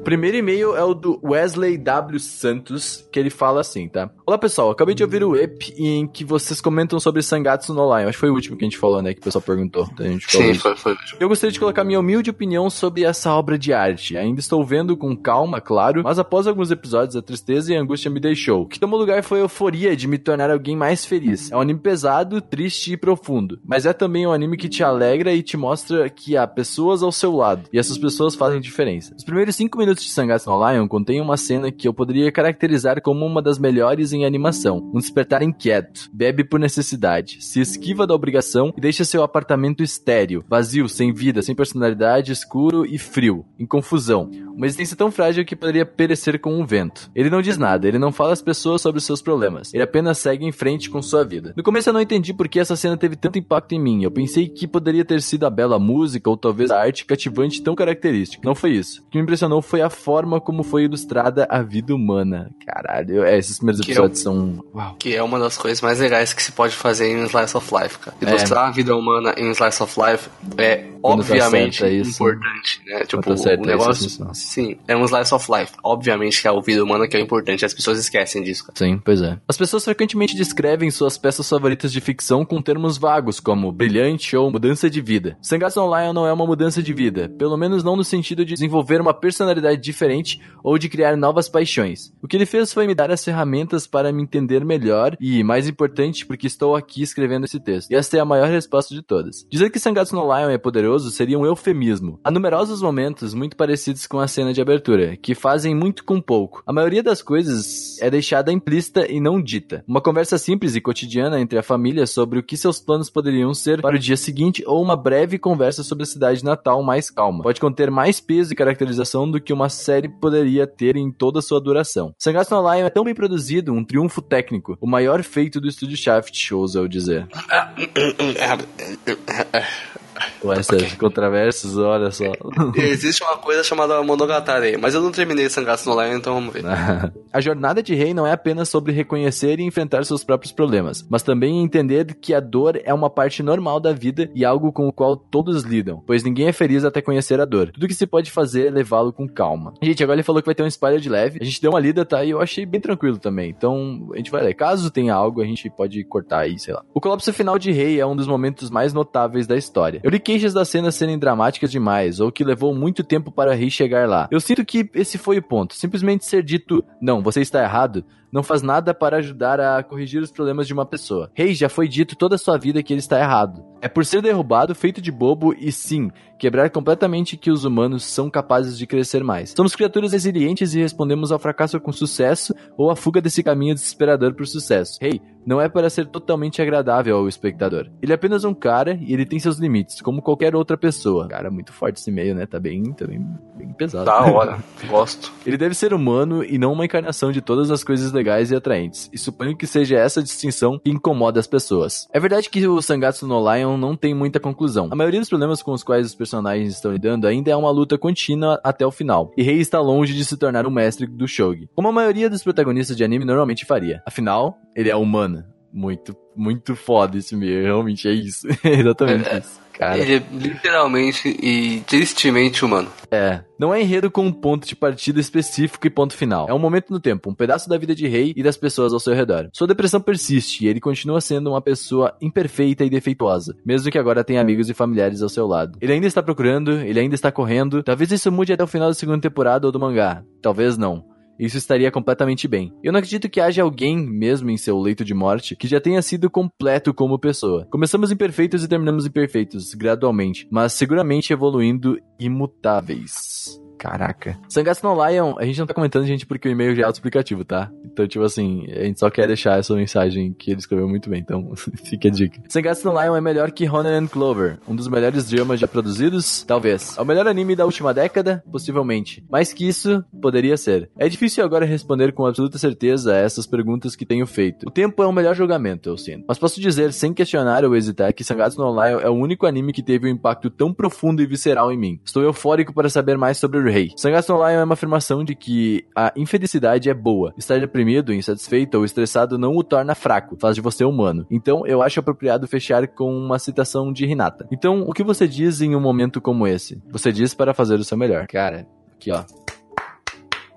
Primeiro 0.05 0.37
e-mail 0.37 0.75
é 0.75 0.83
o 0.83 0.93
do 0.93 1.19
Wesley 1.23 1.79
W. 1.79 2.19
Santos, 2.19 3.09
que 3.11 3.19
ele 3.19 3.31
fala 3.31 3.61
assim, 3.61 3.87
tá? 3.89 4.07
Olá 4.23 4.37
pessoal, 4.37 4.69
acabei 4.69 4.93
de 4.93 5.01
ouvir 5.01 5.23
o 5.23 5.35
EP 5.35 5.79
em 5.79 6.05
que 6.05 6.23
vocês 6.23 6.61
comentam 6.61 6.99
sobre 6.99 7.23
Sangatsu 7.23 7.73
no 7.73 7.81
Lion. 7.85 8.07
Acho 8.07 8.11
que 8.11 8.19
foi 8.19 8.29
o 8.29 8.35
último 8.35 8.55
que 8.55 8.63
a 8.63 8.67
gente 8.67 8.77
falou, 8.77 9.01
né? 9.01 9.15
Que 9.15 9.19
o 9.19 9.23
pessoal 9.23 9.41
perguntou. 9.41 9.89
Então 9.91 10.05
a 10.05 10.09
gente 10.09 10.27
falou 10.27 10.45
Sim, 10.45 10.51
isso. 10.51 10.61
foi, 10.61 10.75
foi. 10.75 10.95
Eu 11.19 11.27
gostaria 11.27 11.51
de 11.51 11.59
colocar 11.59 11.83
minha 11.83 11.99
humilde 11.99 12.29
opinião 12.29 12.69
sobre 12.69 13.03
essa 13.03 13.33
obra 13.33 13.57
de 13.57 13.73
arte. 13.73 14.15
Ainda 14.15 14.39
estou 14.39 14.63
vendo 14.63 14.95
com 14.95 15.17
calma, 15.17 15.59
claro, 15.59 16.03
mas 16.03 16.19
após 16.19 16.45
alguns 16.45 16.69
episódios 16.69 17.15
a 17.15 17.21
tristeza 17.23 17.73
e 17.73 17.75
a 17.75 17.81
angústia 17.81 18.11
me 18.11 18.19
deixou. 18.19 18.61
O 18.61 18.67
que 18.67 18.79
tomou 18.79 18.99
lugar 18.99 19.23
foi 19.23 19.39
a 19.39 19.41
euforia 19.41 19.95
de 19.95 20.07
me 20.07 20.19
tornar 20.19 20.51
alguém 20.51 20.77
mais 20.77 21.03
feliz. 21.03 21.51
É 21.51 21.57
um 21.57 21.61
anime 21.61 21.79
pesado, 21.79 22.39
triste 22.41 22.93
e 22.93 22.97
profundo, 22.97 23.59
mas 23.65 23.87
é 23.87 23.93
também 23.93 24.27
um 24.27 24.31
anime 24.31 24.55
que 24.55 24.69
te 24.69 24.83
alegra 24.83 25.33
e 25.33 25.41
te 25.41 25.57
mostra 25.57 26.07
que 26.11 26.37
há 26.37 26.45
pessoas 26.45 27.01
ao 27.01 27.11
seu 27.11 27.35
lado, 27.35 27.67
e 27.73 27.79
essas 27.79 27.97
pessoas 27.97 28.35
fazem 28.35 28.61
diferença. 28.61 29.15
Os 29.17 29.23
primeiros 29.23 29.55
5 29.55 29.75
minutos 29.75 29.94
de 30.03 30.09
Sangatsu 30.09 30.49
no 30.49 30.69
Lion 30.69 30.87
contém 30.87 31.21
uma 31.21 31.37
cena 31.37 31.71
que 31.71 31.87
eu 31.87 31.93
poderia 31.93 32.31
caracterizar 32.31 33.01
como 33.01 33.25
uma 33.25 33.41
das 33.41 33.57
melhores 33.57 34.13
em 34.13 34.25
animação. 34.25 34.91
Um 34.93 34.99
despertar 34.99 35.41
inquieto, 35.41 36.09
bebe 36.11 36.43
por 36.43 36.59
necessidade, 36.59 37.37
se 37.41 37.59
esquiva 37.59 38.05
da 38.07 38.13
obrigação 38.13 38.73
e 38.75 38.81
deixa 38.81 39.05
seu 39.05 39.23
apartamento 39.23 39.83
estéril, 39.83 40.43
vazio, 40.47 40.87
sem 40.89 41.13
vida, 41.13 41.41
sem 41.41 41.55
personalidade, 41.55 42.31
escuro 42.31 42.85
e 42.85 42.97
frio, 42.97 43.45
em 43.59 43.65
confusão. 43.65 44.29
Uma 44.55 44.65
existência 44.65 44.95
tão 44.95 45.11
frágil 45.11 45.43
que 45.43 45.55
poderia 45.55 45.85
perecer 45.85 46.39
com 46.39 46.57
um 46.57 46.65
vento. 46.65 47.11
Ele 47.13 47.29
não 47.29 47.41
diz 47.41 47.57
nada, 47.57 47.87
ele 47.87 47.99
não 47.99 48.11
fala 48.11 48.31
às 48.31 48.41
pessoas 48.41 48.81
sobre 48.81 49.01
seus 49.01 49.21
problemas. 49.21 49.73
Ele 49.73 49.83
apenas 49.83 50.17
segue 50.17 50.45
em 50.45 50.51
frente 50.51 50.89
com 50.89 51.01
sua 51.01 51.25
vida. 51.25 51.53
No 51.57 51.63
começo 51.63 51.89
eu 51.89 51.93
não 51.93 52.01
entendi 52.01 52.33
por 52.33 52.47
que 52.47 52.59
essa 52.59 52.75
cena 52.75 52.95
teve 52.95 53.15
tanto 53.15 53.37
impacto 53.37 53.73
em 53.73 53.79
mim. 53.79 54.03
Eu 54.03 54.11
pensei 54.11 54.47
que 54.47 54.67
poderia 54.67 55.03
ter 55.03 55.21
sido 55.21 55.45
a 55.45 55.49
bela 55.49 55.77
música 55.77 56.29
ou 56.29 56.37
talvez 56.37 56.71
a 56.71 56.79
arte 56.79 57.05
cativante 57.05 57.61
tão 57.61 57.75
característica. 57.75 58.41
Não 58.45 58.55
foi 58.55 58.71
isso. 58.71 59.01
O 59.01 59.09
que 59.09 59.17
me 59.17 59.23
impressionou 59.23 59.61
foi 59.61 59.81
a 59.81 59.84
forma 59.89 60.39
como 60.41 60.63
foi 60.63 60.83
ilustrada 60.83 61.47
a 61.49 61.61
vida 61.61 61.93
humana. 61.93 62.49
Caralho, 62.65 63.23
é, 63.23 63.37
esses 63.37 63.57
primeiros 63.57 63.81
Que 63.81 63.91
episódios 63.91 64.19
são. 64.19 64.63
Uau. 64.73 64.95
Que 64.99 65.15
é 65.15 65.23
uma 65.23 65.39
das 65.39 65.57
coisas 65.57 65.81
mais 65.81 65.99
legais 65.99 66.33
que 66.33 66.41
se 66.41 66.51
pode 66.51 66.75
fazer 66.75 67.09
em 67.09 67.23
Slice 67.25 67.55
of 67.57 67.69
Life, 67.73 67.99
cara. 67.99 68.15
Ilustrar 68.21 68.67
a 68.67 68.71
vida 68.71 68.95
humana 68.95 69.33
em 69.37 69.49
Slice 69.51 69.81
of 69.83 69.95
Life 69.99 70.29
é 70.57 70.77
Quando 71.01 71.23
tá 71.25 71.33
obviamente 71.33 71.77
certo, 71.77 71.91
é 71.91 71.95
isso. 71.95 72.11
importante, 72.11 72.81
né? 72.85 72.99
Tipo, 73.05 73.21
tá 73.23 73.37
certo, 73.37 73.61
o 73.61 73.69
é 73.69 73.71
negócio. 73.71 74.03
é 74.03 74.07
isso. 74.07 74.29
sim, 74.33 74.77
é 74.87 74.95
um 74.95 75.03
Slice 75.05 75.33
of 75.33 75.51
Life. 75.51 75.73
Obviamente 75.83 76.41
que 76.41 76.47
é 76.47 76.51
a 76.51 76.59
vida 76.59 76.83
humana 76.83 77.07
que 77.07 77.15
é 77.15 77.19
o 77.19 77.23
importante. 77.23 77.65
As 77.65 77.73
pessoas 77.73 77.99
esquecem 77.99 78.43
disso, 78.43 78.65
cara. 78.65 78.77
Sim, 78.77 78.99
pois 79.03 79.21
é. 79.21 79.37
As 79.47 79.57
pessoas 79.57 79.83
frequentemente 79.83 80.35
descrevem 80.35 80.89
suas 80.91 81.17
peças 81.17 81.47
favoritas 81.47 81.91
de 81.91 82.01
ficção 82.01 82.43
com 82.45 82.61
termos 82.61 82.97
vagos, 82.97 83.39
como 83.39 83.71
brilhante 83.71 84.35
ou 84.35 84.51
mudança 84.51 84.89
de 84.89 85.01
vida. 85.01 85.37
Sangatsu 85.41 85.81
Lion 85.81 86.13
não 86.13 86.25
é 86.27 86.33
uma 86.33 86.45
mudança 86.45 86.81
de 86.81 86.93
vida, 86.93 87.29
pelo 87.37 87.57
menos 87.57 87.83
não 87.83 87.95
no 87.95 88.03
sentido 88.03 88.43
de 88.45 88.53
desenvolver 88.53 88.99
uma 89.01 89.13
personalidade 89.13 89.74
diferente 89.75 90.41
ou 90.63 90.79
de 90.79 90.89
criar 90.89 91.15
novas 91.15 91.47
paixões. 91.47 92.11
O 92.21 92.27
que 92.27 92.35
ele 92.35 92.45
fez 92.45 92.73
foi 92.73 92.87
me 92.87 92.95
dar 92.95 93.11
as 93.11 93.23
ferramentas 93.23 93.85
para 93.85 94.11
me 94.11 94.23
entender 94.23 94.65
melhor 94.65 95.15
e, 95.21 95.43
mais 95.43 95.67
importante, 95.67 96.25
porque 96.25 96.47
estou 96.47 96.75
aqui 96.75 97.03
escrevendo 97.03 97.45
esse 97.45 97.59
texto. 97.59 97.91
E 97.91 97.95
essa 97.95 98.17
é 98.17 98.19
a 98.19 98.25
maior 98.25 98.49
resposta 98.49 98.93
de 98.95 99.03
todas. 99.03 99.45
Dizer 99.47 99.69
que 99.69 99.79
Sangatsu 99.79 100.15
no 100.15 100.23
Lion 100.23 100.49
é 100.49 100.57
poderoso 100.57 101.11
seria 101.11 101.37
um 101.37 101.45
eufemismo. 101.45 102.19
Há 102.23 102.31
numerosos 102.31 102.81
momentos 102.81 103.35
muito 103.35 103.55
parecidos 103.55 104.07
com 104.07 104.19
a 104.19 104.27
cena 104.27 104.53
de 104.53 104.61
abertura, 104.61 105.15
que 105.15 105.35
fazem 105.35 105.75
muito 105.75 106.03
com 106.03 106.19
pouco. 106.19 106.63
A 106.65 106.73
maioria 106.73 107.03
das 107.03 107.21
coisas 107.21 108.01
é 108.01 108.09
deixada 108.09 108.51
implícita 108.51 109.05
e 109.11 109.19
não 109.19 109.39
dita. 109.39 109.83
Uma 109.87 110.01
conversa 110.01 110.37
simples 110.39 110.75
e 110.75 110.81
cotidiana 110.81 111.39
entre 111.39 111.59
a 111.59 111.63
família 111.63 112.07
sobre 112.07 112.39
o 112.39 112.43
que 112.43 112.57
seus 112.57 112.79
planos 112.79 113.09
poderiam 113.09 113.53
ser 113.53 113.81
para 113.81 113.97
o 113.97 113.99
dia 113.99 114.17
seguinte 114.17 114.63
ou 114.65 114.81
uma 114.81 114.95
breve 114.95 115.37
conversa 115.37 115.83
sobre 115.83 116.03
a 116.03 116.07
cidade 116.07 116.43
natal 116.43 116.81
mais 116.81 117.11
calma. 117.11 117.43
Pode 117.43 117.61
conter 117.61 117.91
mais 117.91 118.19
peso 118.19 118.51
e 118.51 118.55
caracterização 118.55 119.29
do 119.29 119.39
que 119.39 119.53
uma 119.53 119.64
série 119.69 120.09
poderia 120.09 120.67
ter 120.67 120.95
em 120.95 121.11
toda 121.11 121.39
a 121.39 121.41
sua 121.41 121.59
duração. 121.59 122.13
Sangatsu 122.17 122.55
no 122.55 122.61
Lion 122.61 122.85
é 122.85 122.89
tão 122.89 123.03
bem 123.03 123.13
produzido, 123.13 123.73
um 123.73 123.83
triunfo 123.83 124.21
técnico, 124.21 124.77
o 124.79 124.87
maior 124.87 125.23
feito 125.23 125.59
do 125.59 125.67
estúdio 125.67 125.97
Shaft, 125.97 126.53
ousa 126.53 126.79
eu 126.79 126.87
dizer. 126.87 127.27
Ué, 130.43 130.59
essas 130.59 130.93
controvérsias, 130.93 131.77
olha 131.77 132.11
só. 132.11 132.25
Existe 132.75 133.23
uma 133.23 133.37
coisa 133.37 133.63
chamada 133.63 134.01
Monogatari, 134.03 134.77
mas 134.77 134.93
eu 134.93 135.01
não 135.01 135.11
terminei 135.11 135.49
Sangatsu 135.49 135.89
no 135.89 136.01
Lion, 136.01 136.17
então 136.17 136.35
vamos 136.35 136.53
ver. 136.53 136.63
A 137.31 137.41
jornada 137.41 137.83
de 137.83 137.93
rei 137.93 138.13
não 138.13 138.25
é 138.25 138.31
apenas 138.31 138.69
sobre 138.69 138.93
reconhecer 138.93 139.59
e 139.59 139.63
enfrentar 139.63 140.05
seus 140.05 140.23
próprios 140.23 140.51
problemas, 140.51 141.05
mas 141.09 141.23
também 141.23 141.61
entender 141.61 142.15
que 142.15 142.33
a 142.33 142.39
dor 142.39 142.79
é 142.83 142.93
uma 142.93 143.09
parte 143.09 143.43
normal 143.43 143.79
da 143.79 143.91
vida 143.91 144.29
e 144.33 144.45
algo 144.45 144.71
com 144.71 144.87
o 144.87 144.93
qual 144.93 145.17
todos 145.17 145.63
lidam, 145.63 146.01
pois 146.05 146.23
ninguém 146.23 146.47
é 146.47 146.53
feliz 146.53 146.85
até 146.85 147.01
conhecer 147.01 147.41
a 147.41 147.45
dor. 147.45 147.71
Tudo 147.71 147.87
que 147.87 147.93
se 147.93 148.07
pode 148.07 148.31
fazer 148.31 148.67
é 148.67 148.69
levá-lo 148.69 149.11
com 149.11 149.27
calma. 149.27 149.73
Gente, 149.81 150.03
agora 150.03 150.15
ele 150.15 150.23
falou 150.23 150.41
que 150.41 150.45
vai 150.45 150.55
ter 150.55 150.63
um 150.63 150.67
spoiler 150.67 150.99
de 150.99 151.09
leve. 151.09 151.39
A 151.41 151.43
gente 151.43 151.61
deu 151.61 151.71
uma 151.71 151.79
lida, 151.79 152.05
tá? 152.05 152.23
E 152.23 152.29
eu 152.29 152.41
achei 152.41 152.65
bem 152.65 152.79
tranquilo 152.79 153.17
também. 153.17 153.49
Então, 153.49 154.09
a 154.13 154.17
gente 154.17 154.31
vai 154.31 154.43
ler. 154.43 154.53
Caso 154.53 154.89
tenha 154.89 155.13
algo, 155.13 155.41
a 155.41 155.45
gente 155.45 155.69
pode 155.69 156.03
cortar 156.05 156.39
aí, 156.39 156.57
sei 156.57 156.73
lá. 156.73 156.83
O 156.93 157.01
colapso 157.01 157.31
final 157.33 157.59
de 157.59 157.71
rei 157.71 157.99
é 157.99 158.05
um 158.05 158.15
dos 158.15 158.27
momentos 158.27 158.69
mais 158.69 158.93
notáveis 158.93 159.45
da 159.47 159.57
história. 159.57 160.01
Eu 160.05 160.11
li 160.11 160.19
queixas 160.19 160.53
das 160.53 160.69
cenas 160.69 160.93
serem 160.93 161.17
dramáticas 161.17 161.71
demais, 161.71 162.19
ou 162.19 162.31
que 162.31 162.43
levou 162.43 162.75
muito 162.75 163.03
tempo 163.03 163.31
para 163.31 163.55
Rei 163.55 163.71
chegar 163.71 164.07
lá. 164.07 164.27
Eu 164.29 164.39
sinto 164.39 164.63
que 164.63 164.87
esse 164.93 165.17
foi 165.17 165.39
o 165.39 165.41
ponto. 165.41 165.73
Simplesmente 165.73 166.25
ser 166.25 166.43
dito, 166.43 166.85
não, 167.01 167.23
você 167.23 167.41
está 167.41 167.63
errado, 167.63 168.05
não 168.31 168.43
faz 168.43 168.61
nada 168.61 168.93
para 168.93 169.17
ajudar 169.17 169.59
a 169.59 169.81
corrigir 169.81 170.21
os 170.21 170.29
problemas 170.29 170.67
de 170.67 170.73
uma 170.73 170.85
pessoa. 170.85 171.31
Rei 171.33 171.55
já 171.55 171.69
foi 171.69 171.87
dito 171.87 172.15
toda 172.15 172.35
a 172.35 172.37
sua 172.37 172.55
vida 172.55 172.83
que 172.83 172.93
ele 172.93 172.99
está 172.99 173.19
errado. 173.19 173.65
É 173.81 173.87
por 173.87 174.05
ser 174.05 174.21
derrubado, 174.21 174.75
feito 174.75 175.01
de 175.01 175.11
bobo 175.11 175.55
e 175.57 175.71
sim, 175.71 176.11
quebrar 176.37 176.69
completamente 176.69 177.35
que 177.35 177.49
os 177.49 177.65
humanos 177.65 178.03
são 178.03 178.29
capazes 178.29 178.77
de 178.77 178.85
crescer 178.85 179.23
mais. 179.23 179.55
Somos 179.57 179.75
criaturas 179.75 180.11
resilientes 180.11 180.75
e 180.75 180.81
respondemos 180.81 181.31
ao 181.31 181.39
fracasso 181.39 181.79
com 181.79 181.91
sucesso 181.91 182.53
ou 182.77 182.91
à 182.91 182.95
fuga 182.95 183.21
desse 183.21 183.41
caminho 183.41 183.73
desesperador 183.73 184.35
por 184.35 184.45
sucesso. 184.45 184.99
Rei, 185.01 185.19
não 185.45 185.61
é 185.61 185.69
para 185.69 185.89
ser 185.89 186.07
totalmente 186.07 186.61
agradável 186.61 187.17
ao 187.17 187.27
espectador. 187.27 187.89
Ele 188.01 188.11
é 188.11 188.15
apenas 188.15 188.43
um 188.43 188.53
cara 188.53 188.97
e 189.01 189.13
ele 189.13 189.25
tem 189.25 189.39
seus 189.39 189.57
limites, 189.57 190.01
como 190.01 190.21
qualquer 190.21 190.55
outra 190.55 190.77
pessoa. 190.77 191.27
Cara, 191.27 191.51
muito 191.51 191.71
forte 191.71 191.99
esse 191.99 192.11
meio, 192.11 192.33
né? 192.33 192.45
Tá 192.45 192.59
bem, 192.59 192.83
tá 192.93 193.05
bem, 193.05 193.25
bem 193.55 193.69
pesado. 193.73 194.05
Da 194.05 194.19
hora, 194.21 194.57
gosto. 194.87 195.31
Ele 195.45 195.57
deve 195.57 195.73
ser 195.75 195.93
humano 195.93 196.43
e 196.43 196.57
não 196.57 196.73
uma 196.73 196.85
encarnação 196.85 197.31
de 197.31 197.41
todas 197.41 197.71
as 197.71 197.83
coisas 197.83 198.11
legais 198.11 198.51
e 198.51 198.55
atraentes. 198.55 199.09
E 199.13 199.17
suponho 199.17 199.55
que 199.55 199.65
seja 199.65 199.97
essa 199.97 200.21
distinção 200.21 200.79
que 200.79 200.89
incomoda 200.89 201.39
as 201.39 201.47
pessoas. 201.47 202.07
É 202.13 202.19
verdade 202.19 202.49
que 202.49 202.67
o 202.67 202.81
Sangatsu 202.81 203.25
no 203.27 203.39
Lion 203.53 203.77
não 203.77 203.95
tem 203.95 204.13
muita 204.13 204.39
conclusão. 204.39 204.89
A 204.91 204.95
maioria 204.95 205.19
dos 205.19 205.29
problemas 205.29 205.63
com 205.63 205.71
os 205.71 205.83
quais 205.83 206.05
os 206.07 206.15
personagens 206.15 206.73
estão 206.73 206.91
lidando 206.91 207.27
ainda 207.27 207.49
é 207.51 207.55
uma 207.55 207.71
luta 207.71 207.97
contínua 207.97 208.59
até 208.63 208.85
o 208.85 208.91
final. 208.91 209.31
E 209.37 209.43
Rei 209.43 209.59
está 209.59 209.79
longe 209.79 210.13
de 210.13 210.25
se 210.25 210.37
tornar 210.37 210.65
um 210.67 210.71
mestre 210.71 211.05
do 211.07 211.27
shogi, 211.27 211.69
como 211.75 211.87
a 211.87 211.91
maioria 211.91 212.29
dos 212.29 212.43
protagonistas 212.43 212.95
de 212.97 213.03
anime 213.03 213.25
normalmente 213.25 213.65
faria. 213.65 214.01
Afinal, 214.05 214.57
ele 214.75 214.89
é 214.89 214.95
humano. 214.95 215.43
muito, 215.71 216.15
muito 216.35 216.75
foda 216.75 217.17
esse 217.17 217.35
meio. 217.35 217.63
Realmente 217.63 218.07
é 218.07 218.11
isso. 218.13 218.47
É 218.63 218.69
exatamente 218.79 219.27
É. 219.29 219.39
isso. 219.39 219.59
Cara. 219.77 219.97
Ele 219.97 220.15
é 220.15 220.23
literalmente 220.31 221.27
e 221.27 221.81
tristemente 221.81 222.63
humano. 222.63 222.89
É. 223.11 223.41
Não 223.59 223.73
é 223.73 223.81
enredo 223.81 224.09
com 224.09 224.25
um 224.25 224.31
ponto 224.31 224.67
de 224.67 224.75
partida 224.75 225.19
específico 225.19 225.85
e 225.85 225.89
ponto 225.89 226.13
final. 226.13 226.47
É 226.49 226.53
um 226.53 226.59
momento 226.59 226.91
no 226.91 226.99
tempo, 226.99 227.29
um 227.29 227.33
pedaço 227.33 227.69
da 227.69 227.77
vida 227.77 227.95
de 227.95 228.07
Rei 228.07 228.33
e 228.35 228.43
das 228.43 228.57
pessoas 228.57 228.93
ao 228.93 228.99
seu 228.99 229.13
redor. 229.13 229.49
Sua 229.53 229.67
depressão 229.67 230.01
persiste 230.01 230.65
e 230.65 230.67
ele 230.67 230.79
continua 230.79 231.21
sendo 231.21 231.49
uma 231.49 231.61
pessoa 231.61 232.15
imperfeita 232.21 232.83
e 232.83 232.89
defeituosa, 232.89 233.55
mesmo 233.65 233.91
que 233.91 233.97
agora 233.97 234.23
tenha 234.23 234.41
amigos 234.41 234.69
e 234.69 234.73
familiares 234.73 235.21
ao 235.21 235.29
seu 235.29 235.47
lado. 235.47 235.77
Ele 235.81 235.93
ainda 235.93 236.07
está 236.07 236.21
procurando, 236.21 236.71
ele 236.71 236.99
ainda 236.99 237.15
está 237.15 237.31
correndo. 237.31 237.83
Talvez 237.83 238.11
isso 238.11 238.31
mude 238.31 238.53
até 238.53 238.63
o 238.63 238.67
final 238.67 238.89
da 238.89 238.93
segunda 238.93 239.21
temporada 239.21 239.65
ou 239.65 239.71
do 239.71 239.79
mangá. 239.79 240.23
Talvez 240.41 240.77
não. 240.77 241.14
Isso 241.39 241.57
estaria 241.57 241.91
completamente 241.91 242.47
bem. 242.47 242.73
Eu 242.83 242.91
não 242.93 242.99
acredito 242.99 243.29
que 243.29 243.41
haja 243.41 243.61
alguém, 243.61 243.97
mesmo 243.97 244.49
em 244.49 244.57
seu 244.57 244.79
leito 244.79 245.03
de 245.03 245.13
morte, 245.13 245.55
que 245.55 245.67
já 245.67 245.81
tenha 245.81 246.01
sido 246.01 246.29
completo 246.29 246.93
como 246.93 247.19
pessoa. 247.19 247.67
Começamos 247.69 248.11
imperfeitos 248.11 248.63
e 248.63 248.67
terminamos 248.67 249.05
imperfeitos, 249.05 249.73
gradualmente, 249.73 250.47
mas 250.51 250.73
seguramente 250.73 251.33
evoluindo 251.33 251.97
imutáveis. 252.19 253.64
Caraca. 253.77 254.37
Sangatsu 254.49 254.85
no 254.85 255.05
Lion, 255.05 255.35
a 255.37 255.45
gente 255.45 255.59
não 255.59 255.67
tá 255.67 255.73
comentando, 255.73 256.05
gente, 256.05 256.25
porque 256.25 256.47
o 256.47 256.51
e-mail 256.51 256.75
já 256.75 256.83
é 256.83 256.85
autoexplicativo, 256.85 257.43
tá? 257.43 257.71
Então, 257.83 258.07
tipo 258.07 258.23
assim, 258.23 258.65
a 258.71 258.83
gente 258.83 258.99
só 258.99 259.09
quer 259.09 259.27
deixar 259.27 259.59
essa 259.59 259.73
mensagem 259.75 260.33
que 260.33 260.51
ele 260.51 260.59
escreveu 260.59 260.87
muito 260.87 261.09
bem, 261.09 261.19
então 261.19 261.53
fica 261.83 262.07
a 262.07 262.11
dica. 262.11 262.41
Sangatsu 262.49 262.87
no 262.87 263.01
Lion 263.01 263.15
é 263.15 263.21
melhor 263.21 263.51
que 263.51 263.65
Ronan 263.65 263.99
and 263.99 264.07
Clover, 264.07 264.57
um 264.67 264.75
dos 264.75 264.87
melhores 264.87 265.29
dramas 265.29 265.59
já 265.59 265.67
produzidos, 265.67 266.43
talvez. 266.43 266.97
É 266.97 267.01
o 267.01 267.05
melhor 267.05 267.27
anime 267.27 267.55
da 267.55 267.65
última 267.65 267.93
década, 267.93 268.43
possivelmente. 268.51 269.23
Mais 269.29 269.53
que 269.53 269.67
isso, 269.67 270.03
poderia 270.21 270.57
ser. 270.57 270.89
É 270.97 271.07
difícil 271.07 271.43
agora 271.43 271.65
responder 271.65 272.13
com 272.13 272.25
absoluta 272.25 272.57
certeza 272.57 273.13
a 273.13 273.17
essas 273.17 273.45
perguntas 273.45 273.95
que 273.95 274.05
tenho 274.05 274.25
feito. 274.25 274.67
O 274.67 274.71
tempo 274.71 275.03
é 275.03 275.07
o 275.07 275.11
melhor 275.11 275.35
julgamento, 275.35 275.89
eu 275.89 275.97
sinto. 275.97 276.25
Mas 276.27 276.39
posso 276.39 276.59
dizer, 276.59 276.93
sem 276.93 277.13
questionar 277.13 277.63
ou 277.65 277.75
hesitar, 277.75 278.13
que 278.13 278.23
Sangatsu 278.23 278.59
no 278.59 278.71
Lion 278.71 278.99
é 278.99 279.09
o 279.09 279.13
único 279.13 279.45
anime 279.45 279.73
que 279.73 279.83
teve 279.83 280.07
um 280.07 280.11
impacto 280.11 280.49
tão 280.49 280.73
profundo 280.73 281.21
e 281.21 281.25
visceral 281.25 281.71
em 281.71 281.77
mim. 281.77 281.99
Estou 282.03 282.23
eufórico 282.23 282.73
para 282.73 282.89
saber 282.89 283.17
mais 283.17 283.37
sobre 283.37 283.59
o 283.59 283.64
Rei. 283.69 283.91
Sangatsu 283.95 284.33
no 284.33 284.39
Lion 284.39 284.59
é 284.59 284.63
uma 284.63 284.73
afirmação 284.73 285.23
de 285.23 285.35
que 285.35 285.85
a 285.95 286.11
infelicidade 286.15 286.89
é 286.89 286.93
boa. 286.93 287.33
Estar 287.37 287.59
deprimido, 287.59 288.13
insatisfeito 288.13 288.77
ou 288.77 288.85
estressado 288.85 289.37
não 289.37 289.55
o 289.55 289.63
torna 289.63 289.95
fraco, 289.95 290.37
faz 290.39 290.55
de 290.55 290.61
você 290.61 290.83
humano. 290.83 291.25
Então, 291.29 291.65
eu 291.65 291.81
acho 291.81 291.99
apropriado 291.99 292.47
fechar 292.47 292.87
com 292.87 293.15
uma 293.15 293.39
citação 293.39 293.91
de 293.91 294.05
Hinata. 294.05 294.47
Então, 294.51 294.81
o 294.81 294.93
que 294.93 295.03
você 295.03 295.27
diz 295.27 295.61
em 295.61 295.75
um 295.75 295.81
momento 295.81 296.21
como 296.21 296.47
esse? 296.47 296.81
Você 296.91 297.11
diz 297.11 297.33
para 297.33 297.53
fazer 297.53 297.75
o 297.75 297.83
seu 297.83 297.97
melhor. 297.97 298.27
Cara, 298.27 298.67
aqui 298.95 299.11
ó. 299.11 299.23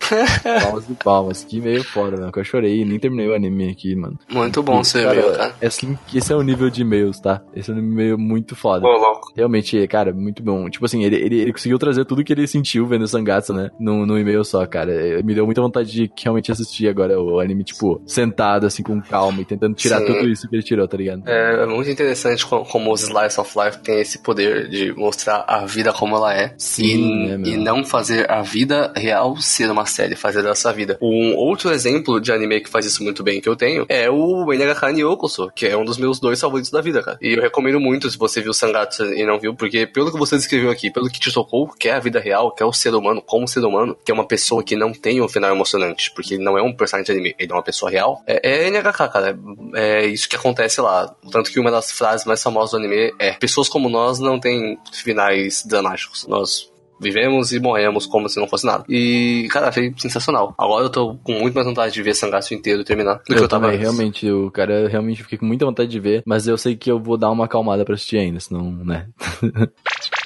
palmas 0.62 0.88
e 0.88 0.94
palmas, 0.94 1.44
que 1.44 1.60
meio 1.60 1.84
foda, 1.84 2.16
mano. 2.16 2.32
Que 2.32 2.38
eu 2.40 2.44
chorei 2.44 2.80
e 2.80 2.84
nem 2.84 2.98
terminei 2.98 3.28
o 3.28 3.34
anime 3.34 3.70
aqui, 3.70 3.94
mano. 3.94 4.18
Muito 4.30 4.62
bom 4.62 4.82
você 4.82 5.06
ver, 5.06 5.36
cara. 5.36 5.54
É 5.60 5.66
assim, 5.66 5.96
esse 6.14 6.32
é 6.32 6.36
o 6.36 6.42
nível 6.42 6.70
de 6.70 6.82
e-mails, 6.82 7.20
tá? 7.20 7.42
Esse 7.54 7.70
é 7.70 7.74
um 7.74 7.78
e-mail 7.78 8.18
muito 8.18 8.54
foda. 8.56 8.86
Ô, 8.86 8.90
louco. 8.96 9.32
Realmente, 9.36 9.86
cara, 9.88 10.12
muito 10.12 10.42
bom. 10.42 10.68
Tipo 10.70 10.84
assim, 10.86 11.04
ele, 11.04 11.16
ele, 11.16 11.40
ele 11.40 11.52
conseguiu 11.52 11.78
trazer 11.78 12.04
tudo 12.04 12.24
que 12.24 12.32
ele 12.32 12.46
sentiu 12.46 12.86
vendo 12.86 13.06
Sangatsu, 13.06 13.52
né? 13.52 13.70
Num, 13.78 14.04
num 14.06 14.18
e-mail 14.18 14.44
só, 14.44 14.64
cara. 14.66 14.92
Eh, 14.92 15.22
Me 15.22 15.34
deu 15.34 15.44
muita 15.46 15.60
vontade 15.60 15.90
de 15.90 16.10
realmente 16.22 16.50
assistir 16.52 16.88
agora 16.88 17.20
o 17.20 17.40
anime, 17.40 17.64
tipo, 17.64 18.00
sentado, 18.06 18.66
assim, 18.66 18.82
com 18.82 19.00
calma 19.00 19.40
e 19.42 19.44
tentando 19.44 19.74
tirar 19.74 19.98
Sim. 20.00 20.06
tudo 20.06 20.28
isso 20.28 20.48
que 20.48 20.56
ele 20.56 20.62
tirou, 20.62 20.86
tá 20.88 20.96
ligado? 20.96 21.22
É 21.26 21.66
muito 21.66 21.90
interessante 21.90 22.44
co- 22.46 22.64
como 22.64 22.92
os 22.92 23.02
Slice 23.02 23.40
of 23.40 23.52
Life 23.58 23.78
tem 23.78 24.00
esse 24.00 24.18
poder 24.22 24.68
de 24.68 24.92
mostrar 24.94 25.44
a 25.46 25.64
vida 25.66 25.92
como 25.92 26.16
ela 26.16 26.34
é. 26.34 26.54
Sim, 26.58 26.84
e, 27.24 27.28
né, 27.28 27.36
meu? 27.38 27.46
e 27.52 27.56
não 27.56 27.84
fazer 27.84 28.30
a 28.30 28.42
vida 28.42 28.92
real 28.96 29.36
ser 29.36 29.70
uma 29.70 29.86
série, 29.98 30.14
fazer 30.14 30.42
dessa 30.42 30.72
vida. 30.72 30.96
Um 31.02 31.34
outro 31.34 31.70
exemplo 31.72 32.20
de 32.20 32.32
anime 32.32 32.60
que 32.60 32.70
faz 32.70 32.86
isso 32.86 33.02
muito 33.02 33.22
bem 33.24 33.40
que 33.40 33.48
eu 33.48 33.56
tenho 33.56 33.84
é 33.88 34.08
o 34.08 34.52
NHK 34.52 34.92
Nyokoso, 34.92 35.50
que 35.54 35.66
é 35.66 35.76
um 35.76 35.84
dos 35.84 35.98
meus 35.98 36.20
dois 36.20 36.40
favoritos 36.40 36.70
da 36.70 36.80
vida, 36.80 37.02
cara. 37.02 37.18
E 37.20 37.34
eu 37.34 37.42
recomendo 37.42 37.80
muito 37.80 38.08
se 38.08 38.16
você 38.16 38.40
viu 38.40 38.54
Sangatsu 38.54 39.12
e 39.12 39.26
não 39.26 39.40
viu, 39.40 39.54
porque 39.54 39.86
pelo 39.86 40.12
que 40.12 40.18
você 40.18 40.36
descreveu 40.36 40.70
aqui, 40.70 40.90
pelo 40.90 41.10
que 41.10 41.18
te 41.18 41.32
tocou, 41.32 41.68
que 41.68 41.88
é 41.88 41.94
a 41.94 41.98
vida 41.98 42.20
real, 42.20 42.52
que 42.52 42.62
é 42.62 42.66
o 42.66 42.72
ser 42.72 42.94
humano 42.94 43.20
como 43.20 43.48
ser 43.48 43.64
humano, 43.64 43.96
que 44.04 44.10
é 44.10 44.14
uma 44.14 44.26
pessoa 44.26 44.62
que 44.62 44.76
não 44.76 44.92
tem 44.92 45.20
um 45.20 45.28
final 45.28 45.52
emocionante, 45.52 46.12
porque 46.12 46.34
ele 46.34 46.44
não 46.44 46.56
é 46.56 46.62
um 46.62 46.72
personagem 46.72 47.06
de 47.06 47.12
anime, 47.12 47.34
ele 47.38 47.50
é 47.50 47.54
uma 47.54 47.62
pessoa 47.62 47.90
real, 47.90 48.22
é, 48.26 48.66
é 48.66 48.70
NHK, 48.70 49.08
cara. 49.08 49.38
É, 49.74 49.88
é 49.88 50.06
isso 50.06 50.28
que 50.28 50.36
acontece 50.36 50.80
lá. 50.80 51.12
Tanto 51.30 51.50
que 51.50 51.58
uma 51.58 51.70
das 51.70 51.90
frases 51.90 52.24
mais 52.24 52.42
famosas 52.42 52.70
do 52.70 52.76
anime 52.76 53.12
é: 53.18 53.32
Pessoas 53.32 53.68
como 53.68 53.88
nós 53.88 54.18
não 54.20 54.38
têm 54.38 54.78
finais 54.92 55.64
dramáticos. 55.66 56.26
Nós 56.26 56.70
vivemos 57.00 57.52
e 57.52 57.60
morremos 57.60 58.06
como 58.06 58.28
se 58.28 58.38
não 58.40 58.46
fosse 58.48 58.66
nada. 58.66 58.84
E, 58.88 59.48
cara, 59.50 59.68
achei 59.68 59.92
sensacional. 59.96 60.54
Agora 60.58 60.84
eu 60.84 60.90
tô 60.90 61.14
com 61.22 61.32
muito 61.32 61.54
mais 61.54 61.66
vontade 61.66 61.92
de 61.92 62.02
ver 62.02 62.14
Sangatsu 62.14 62.54
inteiro 62.54 62.84
terminar 62.84 63.14
do 63.14 63.22
que 63.24 63.32
Eu, 63.34 63.38
eu 63.42 63.48
tava 63.48 63.66
também, 63.66 63.78
realmente, 63.80 64.30
o 64.30 64.50
cara 64.50 64.88
realmente 64.88 65.22
fiquei 65.22 65.38
com 65.38 65.46
muita 65.46 65.64
vontade 65.64 65.88
de 65.90 66.00
ver, 66.00 66.22
mas 66.26 66.46
eu 66.46 66.56
sei 66.58 66.76
que 66.76 66.90
eu 66.90 66.98
vou 66.98 67.16
dar 67.16 67.30
uma 67.30 67.44
acalmada 67.46 67.84
pra 67.84 67.94
assistir 67.94 68.18
ainda, 68.18 68.40
senão, 68.40 68.70
né? 68.84 69.06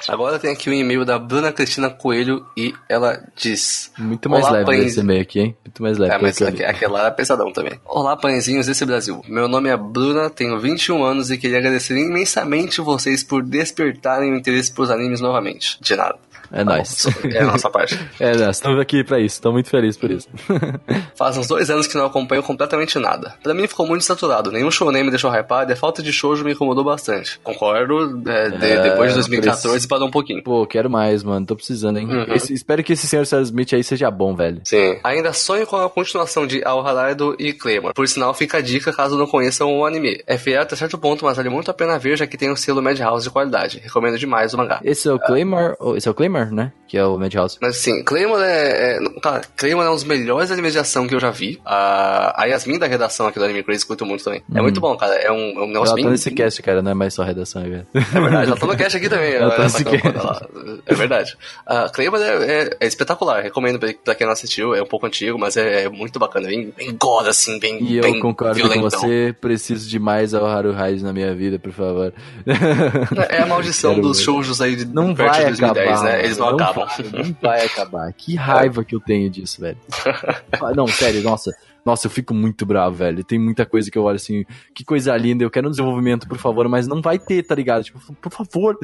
Agora 0.09 0.37
tem 0.39 0.51
aqui 0.53 0.69
um 0.69 0.73
e-mail 0.73 1.05
da 1.05 1.17
Bruna 1.17 1.53
Cristina 1.53 1.89
Coelho 1.89 2.45
e 2.57 2.75
ela 2.89 3.23
diz: 3.37 3.93
Muito 3.97 4.29
mais 4.29 4.43
Olá, 4.45 4.55
leve 4.55 4.65
pães. 4.67 4.85
esse 4.87 5.01
e-mail 5.01 5.21
aqui, 5.23 5.39
hein? 5.41 5.57
Muito 5.65 5.81
mais 5.83 5.97
leve. 5.97 6.13
É, 6.13 6.19
mas 6.19 6.37
pelo 6.39 6.53
que 6.53 6.63
eu 6.63 6.67
aqu- 6.69 6.77
aquela 6.77 7.01
era 7.03 7.11
pesadão 7.13 7.53
também. 7.53 7.79
Olá, 7.85 8.17
pãezinhos 8.17 8.67
desse 8.67 8.85
Brasil. 8.85 9.23
Meu 9.29 9.47
nome 9.47 9.69
é 9.69 9.77
Bruna, 9.77 10.29
tenho 10.29 10.59
21 10.59 11.05
anos 11.05 11.31
e 11.31 11.39
queria 11.39 11.59
agradecer 11.59 11.97
imensamente 11.97 12.81
vocês 12.81 13.23
por 13.23 13.45
despertarem 13.45 14.33
o 14.33 14.37
interesse 14.37 14.75
por 14.75 14.91
animes 14.91 15.21
novamente. 15.21 15.79
De 15.81 15.95
nada. 15.95 16.17
É 16.51 16.65
nóis. 16.65 17.07
É 17.33 17.41
a 17.41 17.47
nossa 17.47 17.71
parte. 17.71 17.99
É, 18.21 18.37
nós 18.37 18.57
estamos 18.57 18.79
aqui 18.81 19.03
pra 19.03 19.19
isso, 19.19 19.41
tô 19.41 19.53
muito 19.53 19.69
feliz 19.69 19.97
por 19.97 20.11
isso. 20.11 20.29
Faz 21.17 21.37
uns 21.37 21.47
dois 21.49 21.69
anos 21.71 21.87
que 21.87 21.97
não 21.97 22.07
acompanho 22.07 22.43
completamente 22.43 22.99
nada. 22.99 23.35
Pra 23.43 23.53
mim 23.55 23.67
ficou 23.67 23.87
muito 23.87 24.05
saturado, 24.05 24.51
nenhum 24.53 24.71
shounen 24.71 25.03
me 25.05 25.11
deixou 25.11 25.31
hypado 25.33 25.71
e 25.71 25.75
a 25.75 25.77
falta 25.77 26.03
de 26.03 26.13
shoujo 26.13 26.45
me 26.45 26.53
incomodou 26.53 26.85
bastante. 26.85 27.39
Concordo, 27.43 28.23
é, 28.29 28.51
de- 28.51 28.67
É, 28.67 28.83
depois 28.83 29.09
de 29.11 29.15
por 29.21 29.29
2014 29.29 29.79
isso. 29.79 29.89
parou 29.89 30.09
um 30.09 30.11
pouquinho. 30.11 30.43
Pô, 30.43 30.67
quero 30.67 30.89
mais, 30.91 31.23
mano. 31.23 31.45
Tô 31.47 31.57
precisando, 31.57 31.99
hein? 31.99 32.07
Uhum. 32.09 32.35
Esse- 32.35 32.53
espero 32.53 32.83
que 32.85 32.93
esse 32.93 33.07
senhor 33.07 33.27
Sarah 33.27 33.43
Smith 33.43 33.73
aí 33.73 33.83
seja 33.83 34.11
bom, 34.11 34.35
velho. 34.35 34.61
Sim. 34.65 34.99
Ainda 35.03 35.33
sonho 35.33 35.67
com 35.67 35.77
a 35.77 35.89
continuação 35.91 36.47
de 36.47 36.63
Al 36.65 36.87
Haraido 36.87 37.35
e 37.39 37.53
Claymore. 37.53 37.95
Por 37.95 38.07
sinal, 38.09 38.33
fica 38.35 38.59
a 38.59 38.61
dica 38.61 38.93
caso 38.93 39.17
não 39.19 39.27
conheçam 39.27 39.73
o 39.79 39.85
anime. 39.87 40.23
É 40.27 40.37
fiel 40.39 40.63
até 40.63 40.77
certo 40.77 40.99
ponto, 40.99 41.25
mas 41.25 41.37
vale 41.37 41.49
muito 41.49 41.71
a 41.71 41.75
pena 41.75 41.99
ver, 41.99 42.17
já 42.17 42.27
que 42.27 42.37
tem 42.37 42.51
um 42.51 42.57
selo 42.57 42.83
Madhouse 42.83 43.25
de 43.25 43.31
qualidade. 43.31 43.81
Recomendo 43.83 44.19
demais 44.19 44.53
o 44.55 44.59
mangá. 44.59 44.81
Esse 44.85 45.09
é 45.09 45.13
o 45.13 45.19
Claymore, 45.19 45.75
oh, 45.81 45.97
esse 45.97 46.07
é 46.09 46.11
o 46.11 46.15
Claymore, 46.15 46.42
né? 46.51 46.73
Que 46.89 46.99
é 46.99 47.05
o 47.07 47.17
Madhouse. 47.19 47.57
Mas 47.61 47.77
assim, 47.79 48.03
Claymore 48.05 48.43
é, 48.43 48.97
é. 48.99 49.21
Cara, 49.23 49.41
Claymore 49.57 49.87
é 49.87 49.91
um 49.91 49.95
dos 49.95 50.05
melhores 50.05 50.51
animes 50.51 50.73
de 50.75 50.79
ação 50.79 51.07
que 51.09 51.15
eu 51.15 51.21
já 51.21 51.31
vi. 51.31 51.59
A, 51.65 52.43
a 52.43 52.45
Yasmin 52.47 52.79
da 52.79 52.87
redação 52.87 53.27
aqui 53.27 53.39
do 53.39 53.45
Anime 53.47 53.63
Crazy 53.63 53.87
curto 53.87 54.05
muito 54.05 54.23
também. 54.25 54.43
É 54.55 54.61
muito 54.61 54.79
bom, 54.81 54.95
cara. 54.97 55.15
É 55.15 55.31
um, 55.33 55.59
é 55.59 55.63
um 55.63 55.67
negócio 55.69 55.87
Ela 55.93 55.95
bem. 55.95 56.05
tá 56.05 56.11
nesse 56.11 56.31
cast, 56.33 56.61
cara, 56.63 56.83
não 56.83 56.91
é 56.91 56.95
mais 56.95 57.15
só 57.15 57.23
redação, 57.23 57.63
velho. 57.63 57.87
É 57.95 58.01
verdade, 58.21 58.47
ela 58.51 58.57
tá 58.57 58.67
no 58.67 58.77
cast 58.77 58.97
aqui 58.99 59.09
também. 59.09 59.33
Ela 59.33 59.49
tá 59.51 59.55
ela 59.55 59.65
nesse 59.65 59.85
tá 59.85 59.91
com- 59.91 59.99
cast. 59.99 60.19
ela- 60.19 60.49
É 60.87 60.95
verdade. 60.95 61.37
A 61.67 61.89
Claymore 61.89 62.23
é, 62.23 62.27
é- 62.63 62.77
é 62.81 62.87
espetacular. 62.87 63.43
Recomendo 63.43 63.79
pra, 64.05 64.15
quem 64.15 64.27
não 64.27 64.33
assistiu. 64.35 64.75
É 64.75 64.83
um 64.83 64.87
pouco 64.87 65.07
antigo, 65.07 65.39
mas 65.39 65.57
é, 65.57 65.85
é 65.85 65.89
muito 65.89 66.19
bacana. 66.19 66.49
Bem, 66.49 66.75
bem 66.77 66.95
gore, 66.95 67.29
assim, 67.29 67.59
bem. 67.59 67.83
E 67.83 67.97
eu 67.97 68.03
bem 68.03 68.21
concordo 68.21 68.55
violentão. 68.55 68.83
com 68.83 68.91
você, 69.07 69.35
preciso 69.41 69.89
de 69.89 69.99
mais 69.99 70.35
ao 70.35 70.45
Haru 70.47 70.73
Raiz 70.73 71.03
na 71.03 71.13
minha 71.15 71.35
vida, 71.35 71.59
por 71.59 71.73
favor. 71.73 72.13
É 73.31 73.39
a 73.43 73.47
maldição 73.47 73.99
dos 74.01 74.21
shoujos 74.21 74.61
aí 74.61 74.77
de 74.77 74.85
Não 74.85 75.15
perto 75.15 75.31
vai 75.31 75.39
de 75.41 75.61
2010, 75.61 75.89
acabar. 76.01 76.05
né? 76.05 76.22
Eles 76.25 76.39
não, 76.39 76.47
mano, 76.47 76.63
acabam. 76.63 76.87
Vai, 76.87 77.23
não 77.23 77.37
vai 77.41 77.67
acabar. 77.67 78.13
Que 78.13 78.37
raiva 78.37 78.85
que 78.85 78.95
eu 78.95 79.01
tenho 79.01 79.31
disso, 79.31 79.61
velho. 79.61 79.79
Não, 80.75 80.87
sério, 80.87 81.23
nossa. 81.23 81.53
Nossa, 81.85 82.07
eu 82.07 82.11
fico 82.11 82.33
muito 82.33 82.65
bravo, 82.65 82.95
velho. 82.97 83.25
Tem 83.25 83.39
muita 83.39 83.67
coisa 83.67 83.91
que 83.91 83.99
eu 83.99 84.05
olho 84.05 84.17
assim, 84.17 84.45
que 84.75 84.85
coisa 84.85 85.17
linda, 85.17 85.43
eu 85.43 85.51
quero 85.51 85.67
um 85.67 85.71
desenvolvimento, 85.71 86.29
por 86.29 86.39
favor, 86.39 86.69
mas 86.69 86.87
não 86.87 87.03
vai 87.03 87.19
ter, 87.19 87.43
tá 87.43 87.55
ligado? 87.55 87.83
Tipo, 87.85 87.99
por 88.15 88.31
favor. 88.33 88.79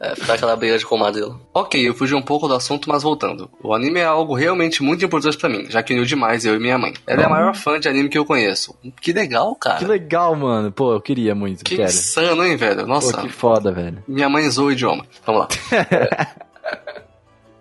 É, 0.00 0.14
ficar 0.14 0.34
aquela 0.34 0.56
briga 0.56 0.78
de 0.78 0.86
comadre. 0.86 1.22
Ok, 1.52 1.88
eu 1.88 1.94
fugi 1.94 2.14
um 2.14 2.22
pouco 2.22 2.46
do 2.46 2.54
assunto, 2.54 2.88
mas 2.88 3.02
voltando. 3.02 3.50
O 3.62 3.74
anime 3.74 4.00
é 4.00 4.04
algo 4.04 4.34
realmente 4.34 4.82
muito 4.82 5.04
importante 5.04 5.36
pra 5.36 5.48
mim, 5.48 5.66
já 5.68 5.82
que 5.82 5.92
uniu 5.92 6.04
demais 6.04 6.44
eu 6.44 6.54
e 6.54 6.58
minha 6.58 6.78
mãe. 6.78 6.94
Ela 7.06 7.22
é 7.22 7.24
a 7.26 7.28
maior 7.30 7.54
fã 7.54 7.78
de 7.80 7.88
anime 7.88 8.08
que 8.08 8.18
eu 8.18 8.24
conheço. 8.24 8.74
Que 9.00 9.12
legal, 9.12 9.54
cara. 9.56 9.78
Que 9.78 9.84
legal, 9.84 10.34
mano. 10.36 10.70
Pô, 10.70 10.92
eu 10.94 11.00
queria 11.00 11.34
muito, 11.34 11.64
Que 11.64 11.82
insano, 11.82 12.44
hein, 12.44 12.56
velho? 12.56 12.82
Pô, 12.82 12.86
Nossa, 12.86 13.20
que 13.20 13.28
foda, 13.28 13.72
velho. 13.72 14.02
minha 14.06 14.28
mãe 14.28 14.48
zoou 14.50 14.68
o 14.68 14.72
idioma. 14.72 15.04
Vamos 15.26 15.42
lá. 15.42 15.48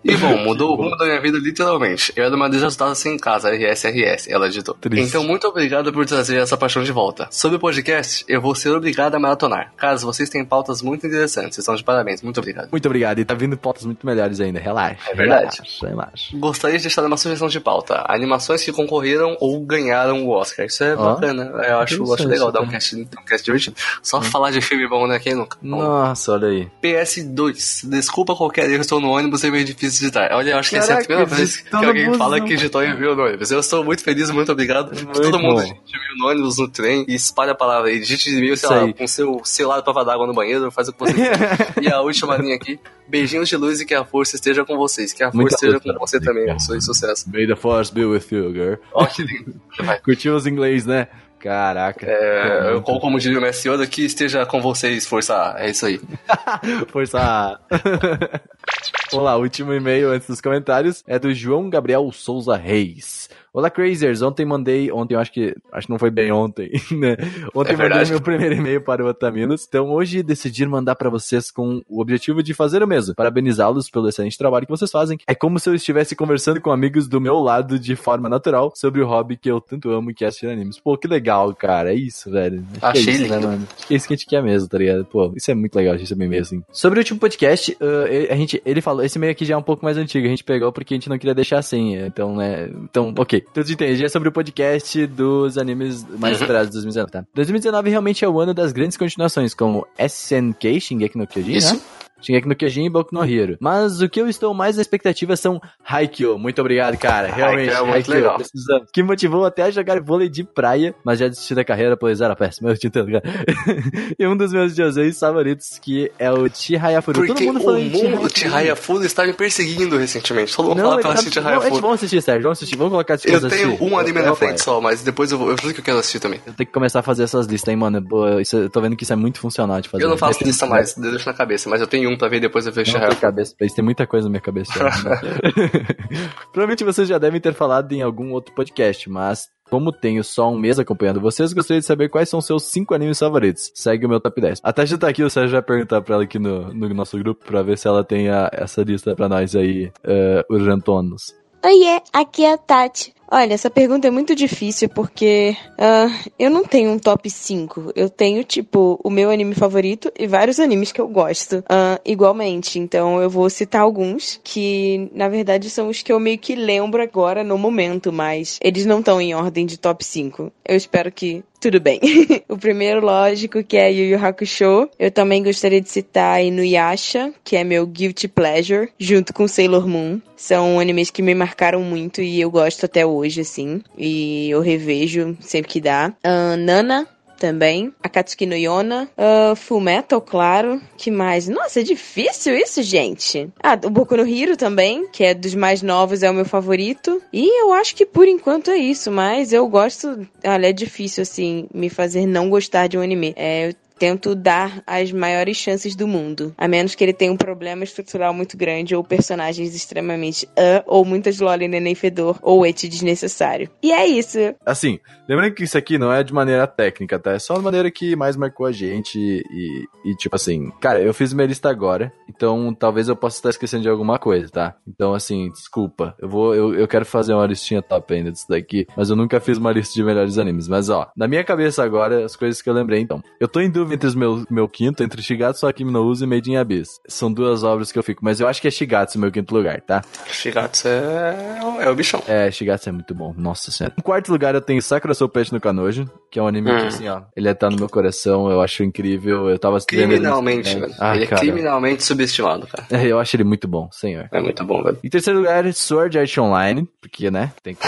E 0.04 0.18
bom, 0.18 0.38
mudou 0.44 0.74
o 0.74 0.76
rumo 0.76 0.98
da 0.98 1.06
minha 1.06 1.22
vida 1.22 1.38
literalmente. 1.38 2.12
Eu 2.16 2.26
era 2.26 2.36
uma 2.36 2.50
desajustada 2.50 2.94
sem 2.94 3.18
casa, 3.18 3.50
RSRS, 3.50 4.32
ela 4.32 4.48
editou. 4.48 4.76
Triste. 4.76 5.08
Então, 5.08 5.24
muito 5.24 5.48
obrigado 5.48 5.94
por 5.94 6.06
trazer 6.06 6.38
essa 6.38 6.58
paixão 6.58 6.84
de 6.84 6.92
volta. 6.92 7.28
Sobre 7.32 7.56
o 7.56 7.60
podcast, 7.60 8.26
eu 8.28 8.42
vou 8.42 8.54
ser 8.54 8.70
obrigado 8.72 9.16
a 9.16 9.20
maratonar. 9.20 9.74
Caso 9.78 10.06
vocês 10.06 10.30
têm 10.30 10.44
pautas 10.44 10.82
muito 10.82 11.08
interessantes, 11.08 11.56
vocês 11.56 11.64
estão 11.64 11.76
de 11.76 11.84
parabéns. 11.84 12.22
Muito 12.22 12.38
obrigado. 12.40 12.70
Muito 12.70 12.86
obrigado. 12.86 13.20
E 13.20 13.26
tá 13.26 13.34
vindo 13.34 13.58
pautas 13.58 13.86
muito 13.86 14.06
melhores 14.06 14.42
ainda. 14.42 14.60
Relaxa. 14.60 15.10
É 15.10 15.16
verdade. 15.16 15.58
Relaxa, 15.58 15.88
relaxa. 15.88 16.38
Gostaria 16.38 16.78
de 16.78 16.84
deixar 16.84 17.06
uma 17.06 17.18
sugestão 17.18 17.48
de 17.48 17.60
pauta. 17.62 18.04
Animações 18.08 18.62
que 18.62 18.74
concorreram 18.74 19.38
ou 19.40 19.60
ganharam 19.62 20.26
o 20.26 20.30
Oscar. 20.30 20.66
Isso 20.66 20.84
é 20.84 20.96
Ó. 20.96 21.14
bacana. 21.14 21.44
Eu 21.66 21.80
acho, 21.80 22.14
acho 22.14 22.28
legal 22.28 22.52
dar 22.52 22.60
um 22.60 22.66
cara. 22.66 22.74
cast, 22.78 22.96
um 22.96 23.26
cast 23.26 23.46
divertido. 23.46 23.78
Só 24.02 24.22
falar 24.22 24.52
de 24.52 24.60
filme 24.60 24.88
bom, 24.88 25.08
né? 25.08 25.18
Quem 25.20 25.34
nunca? 25.34 25.58
Nossa, 25.62 26.34
olha 26.34 26.50
aí. 26.50 26.68
PS2. 26.82 27.88
Desculpa 27.90 28.36
qualquer 28.36 28.70
erro, 28.70 28.82
estou 28.82 29.00
no 29.00 29.10
ônibus 29.10 29.44
e 29.44 29.48
é 29.48 29.52
meio 29.52 29.64
difícil 29.64 29.93
feliz 29.94 30.00
de 30.00 30.00
digitar. 30.00 30.32
Olha, 30.34 30.52
eu 30.52 30.58
acho 30.58 30.70
que 30.70 30.76
essa 30.78 30.94
é 30.94 30.96
a 30.96 30.96
Caraca, 30.98 31.08
primeira 31.08 31.36
vez 31.36 31.58
que 31.58 31.76
alguém 31.76 32.14
fala 32.16 32.42
que 32.42 32.48
digitou 32.48 32.84
e 32.84 32.90
enviou 32.90 33.16
no 33.16 33.24
ônibus. 33.24 33.52
Eu 33.52 33.60
estou 33.60 33.84
muito 33.84 34.04
feliz, 34.04 34.30
muito 34.32 34.52
obrigado. 34.52 34.94
Muito 34.94 35.22
Todo 35.22 35.40
mundo 35.40 35.56
bom. 35.56 35.62
digite 35.62 35.96
e-mail 35.96 36.18
no 36.18 36.28
ônibus, 36.28 36.58
no 36.58 36.68
trem 36.68 37.06
e 37.08 37.16
espalha 37.16 37.52
a 37.52 37.56
palavra 37.56 37.90
aí. 37.90 38.00
Digite 38.00 38.30
e-mail, 38.30 38.58
sei 38.58 38.68
Isso 38.68 38.74
lá, 38.74 38.84
aí. 38.84 38.94
com 38.94 39.08
seu 39.08 39.42
celular 39.44 39.82
prova 39.82 40.04
d'água 40.04 40.28
no 40.28 40.34
banheiro, 40.34 40.72
faz 40.72 40.88
o 40.88 40.94
que 40.94 41.00
você 41.00 41.14
quiser. 41.14 41.74
e 41.82 41.88
a 41.88 42.02
última 42.02 42.38
linha 42.38 42.56
aqui. 42.56 42.80
Beijinhos 43.06 43.50
de 43.50 43.58
luz 43.58 43.82
e 43.82 43.86
que 43.86 43.94
a 43.94 44.06
força 44.06 44.36
esteja 44.36 44.64
com 44.64 44.78
vocês. 44.78 45.12
Que 45.12 45.24
a 45.24 45.28
força 45.28 45.38
Muita 45.38 45.56
esteja 45.56 45.80
com 45.80 45.94
você 46.00 46.20
também. 46.20 46.58
Sou 46.60 46.80
sucesso. 46.80 47.30
May 47.32 47.46
the 47.46 47.56
force 47.56 47.94
be 47.94 48.06
with 48.06 48.24
you, 48.32 48.54
girl. 48.54 48.76
Ó, 48.94 49.06
que 49.06 49.24
lindo. 49.24 49.54
Curtiu 50.04 50.36
os 50.36 50.48
inglês, 50.48 50.86
né? 50.86 51.08
Caraca. 51.44 52.06
É, 52.10 52.72
eu, 52.72 52.82
como 52.82 53.02
como 53.02 53.20
diria 53.20 53.38
o 53.38 53.42
Messi 53.42 53.68
Yoda, 53.68 53.86
que 53.86 54.06
esteja 54.06 54.46
com 54.46 54.62
vocês, 54.62 55.06
força. 55.06 55.36
A. 55.36 55.62
É 55.62 55.72
isso 55.72 55.86
aí. 55.86 56.00
Força. 56.88 57.60
Vamos 59.12 59.26
lá, 59.26 59.36
último 59.36 59.74
e-mail 59.74 60.12
antes 60.12 60.26
dos 60.26 60.40
comentários 60.40 61.04
é 61.06 61.20
do 61.20 61.34
João 61.34 61.70
Gabriel 61.70 62.10
Souza 62.14 62.56
Reis. 62.56 63.30
Olá, 63.56 63.70
Crazers. 63.70 64.24
Ontem 64.24 64.46
mandei. 64.46 64.92
Ontem, 64.92 65.14
eu 65.14 65.20
acho 65.20 65.32
que. 65.32 65.56
Acho 65.72 65.86
que 65.86 65.94
não 65.94 66.00
foi 66.00 66.10
bem 66.10 66.32
ontem, 66.32 66.72
né? 66.90 67.16
Ontem 67.54 67.74
É 67.74 67.78
mandei 67.78 68.06
meu 68.06 68.20
primeiro 68.20 68.56
e-mail 68.56 68.82
para 68.82 69.06
o 69.06 69.08
Otaminos. 69.08 69.64
Então, 69.70 69.92
hoje 69.92 70.24
decidi 70.24 70.66
mandar 70.66 70.96
para 70.96 71.08
vocês 71.08 71.52
com 71.52 71.80
o 71.88 72.02
objetivo 72.02 72.42
de 72.42 72.52
fazer 72.56 72.82
o 72.82 72.88
mesmo. 72.88 73.14
Parabenizá-los 73.14 73.92
pelo 73.92 74.10
excelente 74.10 74.40
trabalho 74.40 74.66
que 74.66 74.72
vocês 74.72 74.90
fazem. 74.90 75.20
É 75.28 75.36
como 75.36 75.60
se 75.60 75.70
eu 75.70 75.76
estivesse 75.76 76.16
conversando 76.16 76.60
com 76.60 76.72
amigos 76.72 77.08
do 77.08 77.22
meu 77.22 77.36
lado 77.36 77.78
de 77.78 77.96
forma 77.96 78.28
natural 78.28 78.74
sobre 78.76 79.02
o 79.02 79.06
hobby 79.06 79.38
que 79.38 79.52
eu 79.52 79.62
tanto 79.62 79.92
amo, 79.92 80.16
que 80.16 80.26
é 80.26 80.30
assistir 80.30 80.48
animes. 80.48 80.80
Pô, 80.80 80.98
que 80.98 81.08
legal, 81.08 81.54
cara. 81.54 81.94
É 81.94 81.96
isso, 81.96 82.32
velho. 82.32 82.66
Acho 82.82 83.04
que 83.04 83.10
Achei 83.10 83.14
é 83.14 83.18
isso, 83.18 83.30
né, 83.30 83.40
mano? 83.40 83.68
Acho 83.78 83.88
que 83.88 83.94
é 83.94 83.98
isso 83.98 84.08
que 84.08 84.14
a 84.16 84.18
gente 84.18 84.26
quer 84.26 84.42
mesmo, 84.42 84.68
tá 84.68 84.80
ligado? 84.80 85.06
Pô, 85.06 85.32
isso 85.36 85.52
é 85.52 85.54
muito 85.54 85.76
legal, 85.76 85.94
a 85.94 85.98
gente 85.98 86.10
também 86.10 86.28
meio 86.28 86.42
assim. 86.42 86.64
Sobre 86.72 86.98
o 86.98 87.02
último 87.02 87.20
podcast, 87.20 87.72
uh, 87.74 88.32
a 88.34 88.36
gente, 88.36 88.60
ele 88.66 88.82
falou, 88.82 89.04
esse 89.04 89.20
e-mail 89.20 89.32
aqui 89.32 89.46
já 89.46 89.54
é 89.54 89.58
um 89.58 89.62
pouco 89.62 89.86
mais 89.86 89.96
antigo, 89.96 90.26
a 90.26 90.30
gente 90.30 90.44
pegou 90.44 90.72
porque 90.72 90.96
a 90.96 90.98
gente 90.98 91.08
não 91.08 91.20
queria 91.20 91.36
deixar 91.36 91.60
assim, 91.60 91.96
então, 91.98 92.36
né, 92.36 92.68
então, 92.90 93.14
ok. 93.16 93.43
Você 93.54 93.74
entende, 93.74 93.98
já 93.98 94.06
é 94.06 94.10
sobre 94.10 94.30
o 94.30 94.32
podcast 94.32 95.06
dos 95.08 95.58
animes 95.58 96.06
mais 96.20 96.40
esperados 96.40 96.68
de 96.68 96.74
2019, 96.74 97.12
tá? 97.12 97.26
2019 97.34 97.90
realmente 97.90 98.24
é 98.24 98.30
o 98.30 98.40
ano 98.40 98.54
das 98.54 98.72
grandes 98.72 98.98
continuações, 98.98 99.54
como 99.54 99.88
SNK, 99.98 100.80
Shingeki 100.80 101.18
no 101.18 101.28
Kyojin, 101.28 101.54
Isso. 101.54 101.76
né? 101.76 101.82
Shingeki 102.24 102.48
no 102.48 102.56
Kyojin 102.56 102.86
e 102.86 102.90
Boku 102.90 103.14
no 103.14 103.24
Hero. 103.24 103.58
Mas 103.60 104.02
o 104.02 104.10
que 104.10 104.20
eu 104.22 104.28
estou 104.28 104.54
mais 104.54 104.76
na 104.76 104.82
expectativa 104.82 105.36
são 105.36 105.62
Haikyuu. 105.86 106.38
Muito 106.38 106.60
obrigado, 106.62 106.98
cara. 106.98 107.28
Realmente, 107.34 107.70
Haikyuu 107.70 107.88
é 107.88 107.92
muito 107.92 108.12
legal. 108.12 108.36
precisamos. 108.36 108.88
Que 108.92 109.04
motivou 109.04 109.46
até 109.46 109.64
a 109.64 109.72
jogar 109.72 110.00
vôlei 110.02 110.30
de 110.30 110.44
praia, 110.44 110.96
mas 111.04 111.20
já 111.20 111.28
desisti 111.28 111.54
da 111.56 111.64
carreira, 111.64 111.98
pois 111.98 112.22
era 112.22 112.36
péssimo. 112.36 112.70
Eu 112.74 112.78
tentado 112.80 113.06
jogar. 113.08 113.22
e 114.18 114.28
um 114.28 114.36
dos 114.36 114.52
meus 114.54 114.76
joseis 114.76 115.20
favoritos, 115.20 115.80
que 115.80 116.12
é 116.18 116.32
o 116.32 116.48
Chihaya 116.54 117.02
Furu. 117.02 117.26
Porque 117.26 117.44
o 117.44 117.44
em 117.44 117.48
mundo 117.52 117.62
Furu. 117.62 118.30
Chihaya 118.34 118.76
Full 118.76 119.04
está 119.04 119.26
me 119.26 119.34
perseguindo 119.34 119.98
recentemente. 119.98 120.56
Todo 120.56 120.70
mundo 120.70 120.78
Não, 120.78 120.84
fala 120.90 121.02
pra 121.02 121.10
eu 121.10 121.14
tá- 121.14 121.20
assistir 121.20 121.36
não, 121.40 121.44
Chihaya 121.44 121.58
a 121.58 121.62
gente- 121.62 121.72
Full. 121.72 121.82
vamos 121.82 121.96
assistir, 121.96 122.22
Sérgio. 122.22 122.44
Vamos 122.44 122.58
assistir. 122.58 122.76
Vamos 122.76 122.92
colocar 122.92 123.16
esse 123.16 123.32
Eu 123.32 123.50
tenho 123.50 123.78
um 123.84 123.98
anime 123.98 124.22
na 124.22 124.36
frente 124.36 124.62
só, 124.62 124.80
mas 124.82 125.02
depois 125.04 125.32
eu 125.32 125.38
vou. 125.38 125.50
Eu 125.52 125.58
juro 125.58 125.74
que 125.74 125.80
eu 125.80 125.84
quero 125.84 125.98
assistir 126.00 126.20
também. 126.20 126.40
Eu 126.46 126.54
tenho 126.54 126.68
que 126.68 126.74
começar 126.74 127.00
a 127.00 127.04
fazer 127.04 127.24
essas 127.24 127.46
listas, 127.48 127.70
hein, 127.72 127.76
mano. 127.78 128.02
Boa, 128.02 128.42
isso, 128.42 128.56
eu 128.58 128.70
tô 128.70 128.82
vendo 128.82 128.96
que 128.96 129.04
isso 129.04 129.14
é 129.14 129.16
muito 129.16 129.40
funcional 129.40 129.80
de 129.82 129.90
fazer. 129.90 130.04
Eu 130.04 130.10
não 130.10 130.18
faço 130.18 130.44
lista 130.44 130.66
mais, 130.66 130.96
eu 130.98 131.04
deixo 131.12 131.28
na 131.28 131.34
cabeça, 131.34 131.70
mas 131.70 131.82
eu 131.82 131.88
tenho 131.88 132.10
um 132.10 132.13
pra 132.18 132.28
ver 132.28 132.40
depois 132.40 132.66
eu 132.66 132.72
vejo 132.74 132.98
Não 132.98 133.08
tem 133.10 133.18
cabeça 133.18 133.56
pra 133.58 133.66
isso, 133.68 133.76
tem 133.76 133.84
muita 133.86 134.06
coisa 134.08 134.26
na 134.28 134.32
minha 134.32 134.42
cabeça. 134.42 134.74
Provavelmente 136.52 136.84
vocês 136.84 137.08
já 137.08 137.18
devem 137.18 137.40
ter 137.42 137.54
falado 137.54 137.92
em 137.92 138.02
algum 138.02 138.32
outro 138.32 138.54
podcast, 138.54 139.10
mas 139.10 139.48
como 139.70 139.92
tenho 139.92 140.24
só 140.24 140.52
um 140.52 140.58
mês 140.58 140.78
acompanhando 140.78 141.20
vocês, 141.22 141.52
gostaria 141.54 141.80
de 141.80 141.86
saber 141.86 142.10
quais 142.10 142.30
são 142.30 142.40
seus 142.42 142.64
5 142.66 142.94
animes 142.94 143.18
favoritos. 143.20 143.72
Segue 143.74 144.06
o 144.06 144.10
meu 144.10 144.20
top 144.20 144.40
10. 144.40 144.60
Até 144.64 144.86
já 144.86 144.98
tá 144.98 145.08
aqui, 145.08 145.24
o 145.24 145.30
Sérgio 145.30 145.54
vai 145.54 145.62
perguntar 145.62 146.02
pra 146.02 146.16
ela 146.16 146.24
aqui 146.24 146.38
no, 146.38 146.74
no 146.74 146.90
nosso 146.94 147.18
grupo 147.18 147.44
pra 147.46 147.64
ver 147.64 147.78
se 147.78 147.88
ela 147.88 148.04
tem 148.04 148.30
a- 148.30 148.50
essa 148.54 148.84
lista 148.84 149.16
pra 149.16 149.28
nós 149.28 149.56
aí, 149.56 149.92
uh, 150.06 150.54
urgentonos. 150.54 151.34
Oiê, 151.66 152.02
aqui 152.12 152.44
é 152.44 152.54
a 152.54 152.58
Tati. 152.58 153.14
Olha, 153.36 153.56
essa 153.56 153.68
pergunta 153.68 154.08
é 154.08 154.12
muito 154.12 154.36
difícil 154.36 154.88
porque 154.90 155.58
ah, 155.76 156.08
eu 156.38 156.52
não 156.52 156.64
tenho 156.64 156.92
um 156.92 157.00
top 157.00 157.28
5. 157.28 157.92
Eu 157.96 158.08
tenho, 158.08 158.44
tipo, 158.44 159.00
o 159.04 159.10
meu 159.10 159.32
anime 159.32 159.56
favorito 159.56 160.12
e 160.20 160.28
vários 160.28 160.60
animes 160.60 160.92
que 160.92 161.02
eu 161.02 161.08
gosto 161.08 161.64
ah, 161.68 162.00
igualmente. 162.06 162.78
Então 162.78 163.20
eu 163.20 163.32
vou 163.32 163.50
citar 163.50 163.82
alguns 163.82 164.40
que, 164.44 165.10
na 165.16 165.28
verdade, 165.30 165.68
são 165.72 165.88
os 165.90 166.04
que 166.04 166.14
eu 166.14 166.20
meio 166.20 166.38
que 166.38 166.54
lembro 166.54 167.02
agora 167.02 167.44
no 167.44 167.58
momento, 167.58 168.14
mas 168.14 168.60
eles 168.62 168.86
não 168.86 169.00
estão 169.00 169.20
em 169.20 169.34
ordem 169.34 169.66
de 169.66 169.80
top 169.80 170.06
5. 170.06 170.52
Eu 170.64 170.76
espero 170.78 171.12
que 171.12 171.44
tudo 171.64 171.80
bem. 171.80 171.98
o 172.50 172.58
primeiro, 172.58 173.00
lógico, 173.00 173.64
que 173.64 173.78
é 173.78 173.90
Yu 173.90 174.04
Yu 174.10 174.26
Hakusho. 174.26 174.90
Eu 175.00 175.10
também 175.10 175.42
gostaria 175.42 175.80
de 175.80 175.90
citar 175.90 176.44
Inuyasha, 176.44 177.34
que 177.42 177.56
é 177.56 177.64
meu 177.64 177.88
guilty 177.88 178.28
pleasure, 178.28 178.90
junto 179.00 179.34
com 179.34 179.48
Sailor 179.48 179.88
Moon. 179.88 180.20
São 180.36 180.78
animes 180.78 181.10
que 181.10 181.22
me 181.22 181.34
marcaram 181.34 181.80
muito 181.80 182.22
e 182.22 182.42
eu 182.42 182.52
gosto 182.52 182.86
até 182.86 183.06
hoje, 183.06 183.40
assim. 183.40 183.82
E 183.98 184.50
eu 184.50 184.60
revejo 184.60 185.38
sempre 185.40 185.72
que 185.72 185.80
dá. 185.80 186.14
Ahn, 186.22 186.58
Nana, 186.58 187.08
também. 187.44 187.94
Akatsuki 188.02 188.46
no 188.46 188.56
Yona. 188.56 189.10
Uh, 189.18 189.54
Full 189.54 189.82
Metal, 189.82 190.22
claro. 190.22 190.82
Que 190.96 191.12
mais? 191.12 191.50
Nossa, 191.50 191.82
é 191.82 191.84
difícil 191.84 192.56
isso, 192.56 192.82
gente. 192.82 193.50
Ah, 193.62 193.78
o 193.84 193.90
Boku 193.90 194.16
no 194.16 194.26
Hero 194.26 194.56
também, 194.56 195.10
que 195.12 195.26
é 195.26 195.34
dos 195.34 195.54
mais 195.54 195.82
novos, 195.82 196.24
é 196.24 196.32
o 196.32 196.34
meu 196.34 196.46
favorito. 196.46 197.22
E 197.34 197.62
eu 197.62 197.74
acho 197.74 197.98
que 197.98 198.06
por 198.06 198.30
enquanto 198.30 198.72
é 198.72 198.78
isso, 198.78 199.12
mas 199.12 199.52
eu 199.52 199.68
gosto. 199.68 200.26
Olha, 200.46 200.68
é 200.70 200.72
difícil, 200.72 201.22
assim, 201.24 201.68
me 201.74 201.90
fazer 201.90 202.26
não 202.26 202.50
gostar 202.50 202.88
de 202.88 202.98
um 202.98 203.02
anime. 203.02 203.34
É, 203.36 203.68
eu 203.68 203.74
tento 203.98 204.36
dar 204.36 204.84
as 204.86 205.12
maiores 205.12 205.58
chances 205.58 205.96
do 205.96 206.08
mundo. 206.08 206.54
A 206.58 206.68
menos 206.68 206.96
que 206.96 207.04
ele 207.04 207.14
tenha 207.14 207.32
um 207.32 207.38
problema 207.38 207.84
estrutural 207.84 208.34
muito 208.34 208.58
grande, 208.58 208.96
ou 208.96 209.04
personagens 209.04 209.76
extremamente 209.76 210.48
ah, 210.58 210.84
ou 210.86 211.06
muitas 211.06 211.40
loli 211.40 211.68
neném 211.68 211.96
fedor, 211.96 212.38
ou 212.42 212.66
et 212.66 212.88
desnecessário. 212.88 213.70
E 213.82 213.92
é 213.92 214.06
isso. 214.06 214.38
Assim, 214.66 215.00
lembrando 215.28 215.54
que 215.54 215.64
isso 215.64 215.78
aqui 215.78 215.98
não 215.98 216.12
é 216.12 216.24
de 216.24 216.34
maneira 216.34 216.68
técnica, 216.68 217.20
tá? 217.20 217.32
É 217.32 217.40
só 217.40 217.54
uma 217.56 217.64
maneira 217.64 217.90
que 217.90 218.16
mais 218.16 218.36
marcou 218.36 218.66
a 218.66 218.72
gente 218.72 219.18
e, 219.18 219.86
e, 220.06 220.16
tipo 220.16 220.36
assim, 220.36 220.72
cara, 220.82 221.02
eu 221.02 221.14
fiz 221.14 221.34
minha 221.34 221.48
lista 221.48 221.70
agora, 221.70 222.12
então 222.30 222.74
talvez 222.74 223.08
eu 223.08 223.16
possa 223.16 223.38
estar 223.38 223.50
esquecendo 223.50 223.84
de 223.84 223.90
alguma 223.90 224.20
coisa, 224.20 224.50
tá? 224.50 224.76
Então, 224.88 225.14
assim, 225.14 225.50
desculpa. 225.52 226.16
Eu 226.20 226.30
vou, 226.30 226.54
eu, 226.54 226.74
eu 226.76 226.88
quero 226.88 227.06
fazer 227.06 227.34
uma 227.34 227.46
listinha 227.46 227.82
top 227.82 228.14
ainda 228.14 228.32
disso 228.32 228.48
daqui, 228.50 228.86
mas 228.96 229.10
eu 229.10 229.16
nunca 229.16 229.40
fiz 229.40 229.58
uma 229.58 229.72
lista 229.72 229.94
de 229.94 230.04
melhores 230.04 230.38
animes. 230.38 230.68
Mas, 230.68 230.90
ó, 230.90 231.10
na 231.16 231.28
minha 231.28 231.44
cabeça 231.44 231.84
agora, 231.84 232.26
as 232.26 232.36
coisas 232.36 232.62
que 232.62 232.70
eu 232.70 232.74
lembrei, 232.74 233.00
então. 233.00 233.24
Eu 233.40 233.48
tô 233.48 233.60
em 233.60 233.70
dúvida 233.70 233.93
entre 233.94 234.08
os 234.08 234.16
meu, 234.16 234.44
meu 234.50 234.68
quinto, 234.68 235.04
entre 235.04 235.22
Shigatsu, 235.22 235.68
Akimi 235.68 235.92
no 235.92 236.02
Uso 236.04 236.24
e 236.24 236.28
Made 236.28 236.50
in 236.52 236.56
Abyss. 236.58 237.00
São 237.08 237.32
duas 237.32 237.64
obras 237.64 237.92
que 237.92 238.00
eu 238.00 238.04
fico, 238.04 238.24
mas 238.24 238.40
eu 238.40 238.48
acho 238.48 238.62
que 238.62 238.68
é 238.68 238.72
Shigatsu 238.72 239.20
meu 239.20 239.32
quinto 239.32 239.54
lugar, 239.56 239.80
tá? 239.82 240.02
Shigatsu 240.28 240.88
é, 240.88 241.60
é 241.82 241.90
o 241.90 241.96
bichão. 241.96 242.22
É, 242.28 242.50
Shigatsu 242.52 242.90
é 242.90 242.92
muito 242.92 243.14
bom, 243.14 243.34
nossa 243.38 243.72
senhora. 243.72 243.94
Em 243.98 244.02
quarto 244.02 244.32
lugar 244.32 244.56
eu 244.56 244.62
tenho 244.62 244.82
Sakura 244.82 245.14
Soul 245.14 245.30
Pet 245.30 245.54
no 245.54 245.62
Kanojo, 245.62 246.10
que 246.32 246.40
é 246.40 246.42
um 246.44 246.48
anime 246.48 246.70
que, 246.76 246.84
Hum. 246.84 246.88
assim, 246.88 247.08
ó, 247.08 247.22
ele 247.36 247.54
tá 247.54 247.70
no 247.70 247.78
meu 247.78 247.88
coração, 247.90 248.50
eu 248.50 248.62
acho 248.62 248.84
incrível, 248.84 249.50
eu 249.50 249.60
tava 249.60 249.80
Criminalmente, 249.86 250.78
velho. 250.78 250.94
Ah, 251.00 251.16
ele 251.16 251.26
é 251.26 251.28
cara. 251.28 251.42
criminalmente 251.42 252.04
subestimado, 252.04 252.68
cara. 252.68 252.88
É, 252.90 253.06
Eu 253.08 253.20
acho 253.20 253.36
ele 253.36 253.44
muito 253.44 253.68
bom, 253.68 253.90
senhor. 253.92 254.28
É 254.32 254.42
muito 254.42 254.64
bom, 254.64 254.82
velho. 254.84 254.98
Em 255.04 255.10
terceiro 255.10 255.40
lugar, 255.40 255.72
Sword 255.74 256.18
Art 256.18 256.38
Online, 256.38 256.88
porque, 257.00 257.30
né, 257.30 257.52
tem 257.62 257.76
que... 257.76 257.88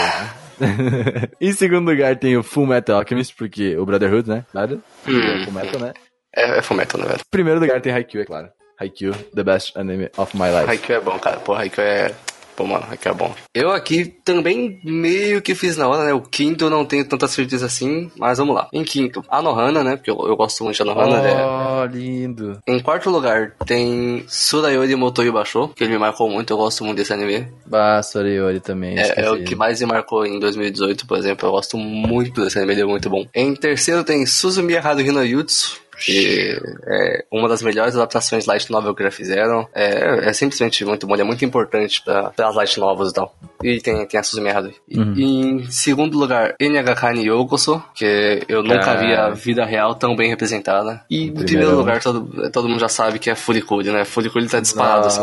né? 0.58 1.28
em 1.40 1.52
segundo 1.52 1.90
lugar 1.90 2.16
tem 2.16 2.36
o 2.36 2.42
Full 2.42 2.66
Metal 2.66 2.98
Alchemist, 2.98 3.34
porque 3.36 3.76
o 3.76 3.84
Brotherhood, 3.86 4.28
né, 4.28 4.44
claro, 4.52 4.82
Hum. 5.06 5.44
Full 5.44 5.52
Metal, 5.52 5.80
né. 5.80 5.92
É, 6.34 6.58
é 6.58 6.62
fumeto, 6.62 6.98
né, 6.98 7.06
velho? 7.06 7.18
Em 7.20 7.30
primeiro 7.30 7.58
lugar 7.60 7.80
tem 7.80 7.92
Haikyuu, 7.92 8.22
é 8.22 8.26
claro. 8.26 8.48
Haikyuu, 8.78 9.14
the 9.34 9.42
best 9.42 9.76
anime 9.78 10.10
of 10.18 10.36
my 10.36 10.50
life. 10.50 10.68
Haikyuu 10.68 10.98
é 10.98 11.00
bom, 11.00 11.18
cara. 11.18 11.38
Pô, 11.38 11.54
Haikyuu 11.54 11.82
é... 11.82 12.14
Pô, 12.56 12.64
mano, 12.64 12.86
Haikyuu 12.90 13.12
é 13.12 13.14
bom. 13.14 13.34
Eu 13.54 13.70
aqui 13.70 14.06
também 14.24 14.80
meio 14.82 15.42
que 15.42 15.54
fiz 15.54 15.76
na 15.76 15.86
hora, 15.86 16.04
né? 16.04 16.12
O 16.14 16.22
quinto 16.22 16.64
eu 16.64 16.70
não 16.70 16.84
tenho 16.84 17.04
tanta 17.04 17.28
certeza 17.28 17.66
assim, 17.66 18.10
mas 18.16 18.38
vamos 18.38 18.54
lá. 18.54 18.68
Em 18.72 18.82
quinto, 18.82 19.22
Anohana, 19.28 19.84
né? 19.84 19.96
Porque 19.96 20.10
eu, 20.10 20.18
eu 20.26 20.36
gosto 20.36 20.64
muito 20.64 20.76
de 20.76 20.82
Anohana, 20.82 21.20
né? 21.20 21.34
Oh, 21.36 21.84
lindo. 21.84 22.58
Em 22.66 22.80
quarto 22.80 23.10
lugar, 23.10 23.52
tem 23.66 24.24
Surayori 24.26 24.96
Motoyo 24.96 25.32
Basho, 25.32 25.68
que 25.68 25.84
ele 25.84 25.92
me 25.92 25.98
marcou 25.98 26.30
muito, 26.30 26.52
eu 26.52 26.56
gosto 26.56 26.82
muito 26.84 26.96
desse 26.96 27.12
anime. 27.12 27.46
Bah, 27.66 28.02
Sorayori 28.02 28.60
também, 28.60 28.98
É, 28.98 29.26
é 29.26 29.30
o 29.30 29.42
que 29.44 29.54
mais 29.54 29.80
me 29.80 29.86
marcou 29.86 30.24
em 30.24 30.40
2018, 30.40 31.06
por 31.06 31.18
exemplo. 31.18 31.46
Eu 31.46 31.52
gosto 31.52 31.76
muito 31.76 32.42
desse 32.42 32.56
anime, 32.58 32.72
ele 32.72 32.82
é 32.82 32.86
muito 32.86 33.10
bom. 33.10 33.26
Em 33.34 33.54
terceiro 33.54 34.02
tem 34.02 34.24
Suzumi 34.24 34.76
Haruhi 34.76 35.10
no 35.10 35.22
Yutsu, 35.24 35.78
que 35.98 36.58
é 36.86 37.24
uma 37.32 37.48
das 37.48 37.62
melhores 37.62 37.94
adaptações 37.94 38.46
light 38.46 38.70
novel 38.70 38.94
que 38.94 39.02
já 39.02 39.10
fizeram. 39.10 39.66
É, 39.74 40.28
é 40.28 40.32
simplesmente 40.32 40.84
muito 40.84 41.06
bom, 41.06 41.14
ele 41.14 41.22
é 41.22 41.24
muito 41.24 41.44
importante 41.44 42.02
para 42.04 42.32
as 42.48 42.54
light 42.54 42.78
novels 42.78 43.10
e 43.10 43.14
tal. 43.14 43.34
E 43.62 43.80
tem, 43.80 44.06
tem 44.06 44.20
a 44.20 44.52
Haruhi. 44.56 44.74
E- 44.88 44.98
Uhum. 44.98 45.14
Em 45.16 45.70
segundo 45.70 46.18
lugar, 46.18 46.54
NHK 46.60 47.12
ni 47.14 47.28
Yokoso, 47.28 47.82
que 47.94 48.42
eu 48.48 48.62
nunca 48.62 48.92
Ah. 48.92 48.96
vi 48.96 49.14
a 49.14 49.30
vida 49.30 49.64
real 49.64 49.94
tão 49.94 50.14
bem 50.14 50.28
representada. 50.28 51.02
E 51.10 51.24
em 51.24 51.26
Primeiro. 51.32 51.46
primeiro 51.46 51.76
lugar, 51.76 52.00
todo, 52.02 52.50
todo 52.50 52.68
mundo 52.68 52.80
já 52.80 52.88
sabe 52.88 53.18
que 53.18 53.30
é 53.30 53.34
Furikuri, 53.34 53.90
né? 53.90 54.04
Furikuri 54.04 54.46
tá 54.48 54.60
disparado, 54.60 55.06
assim. 55.06 55.22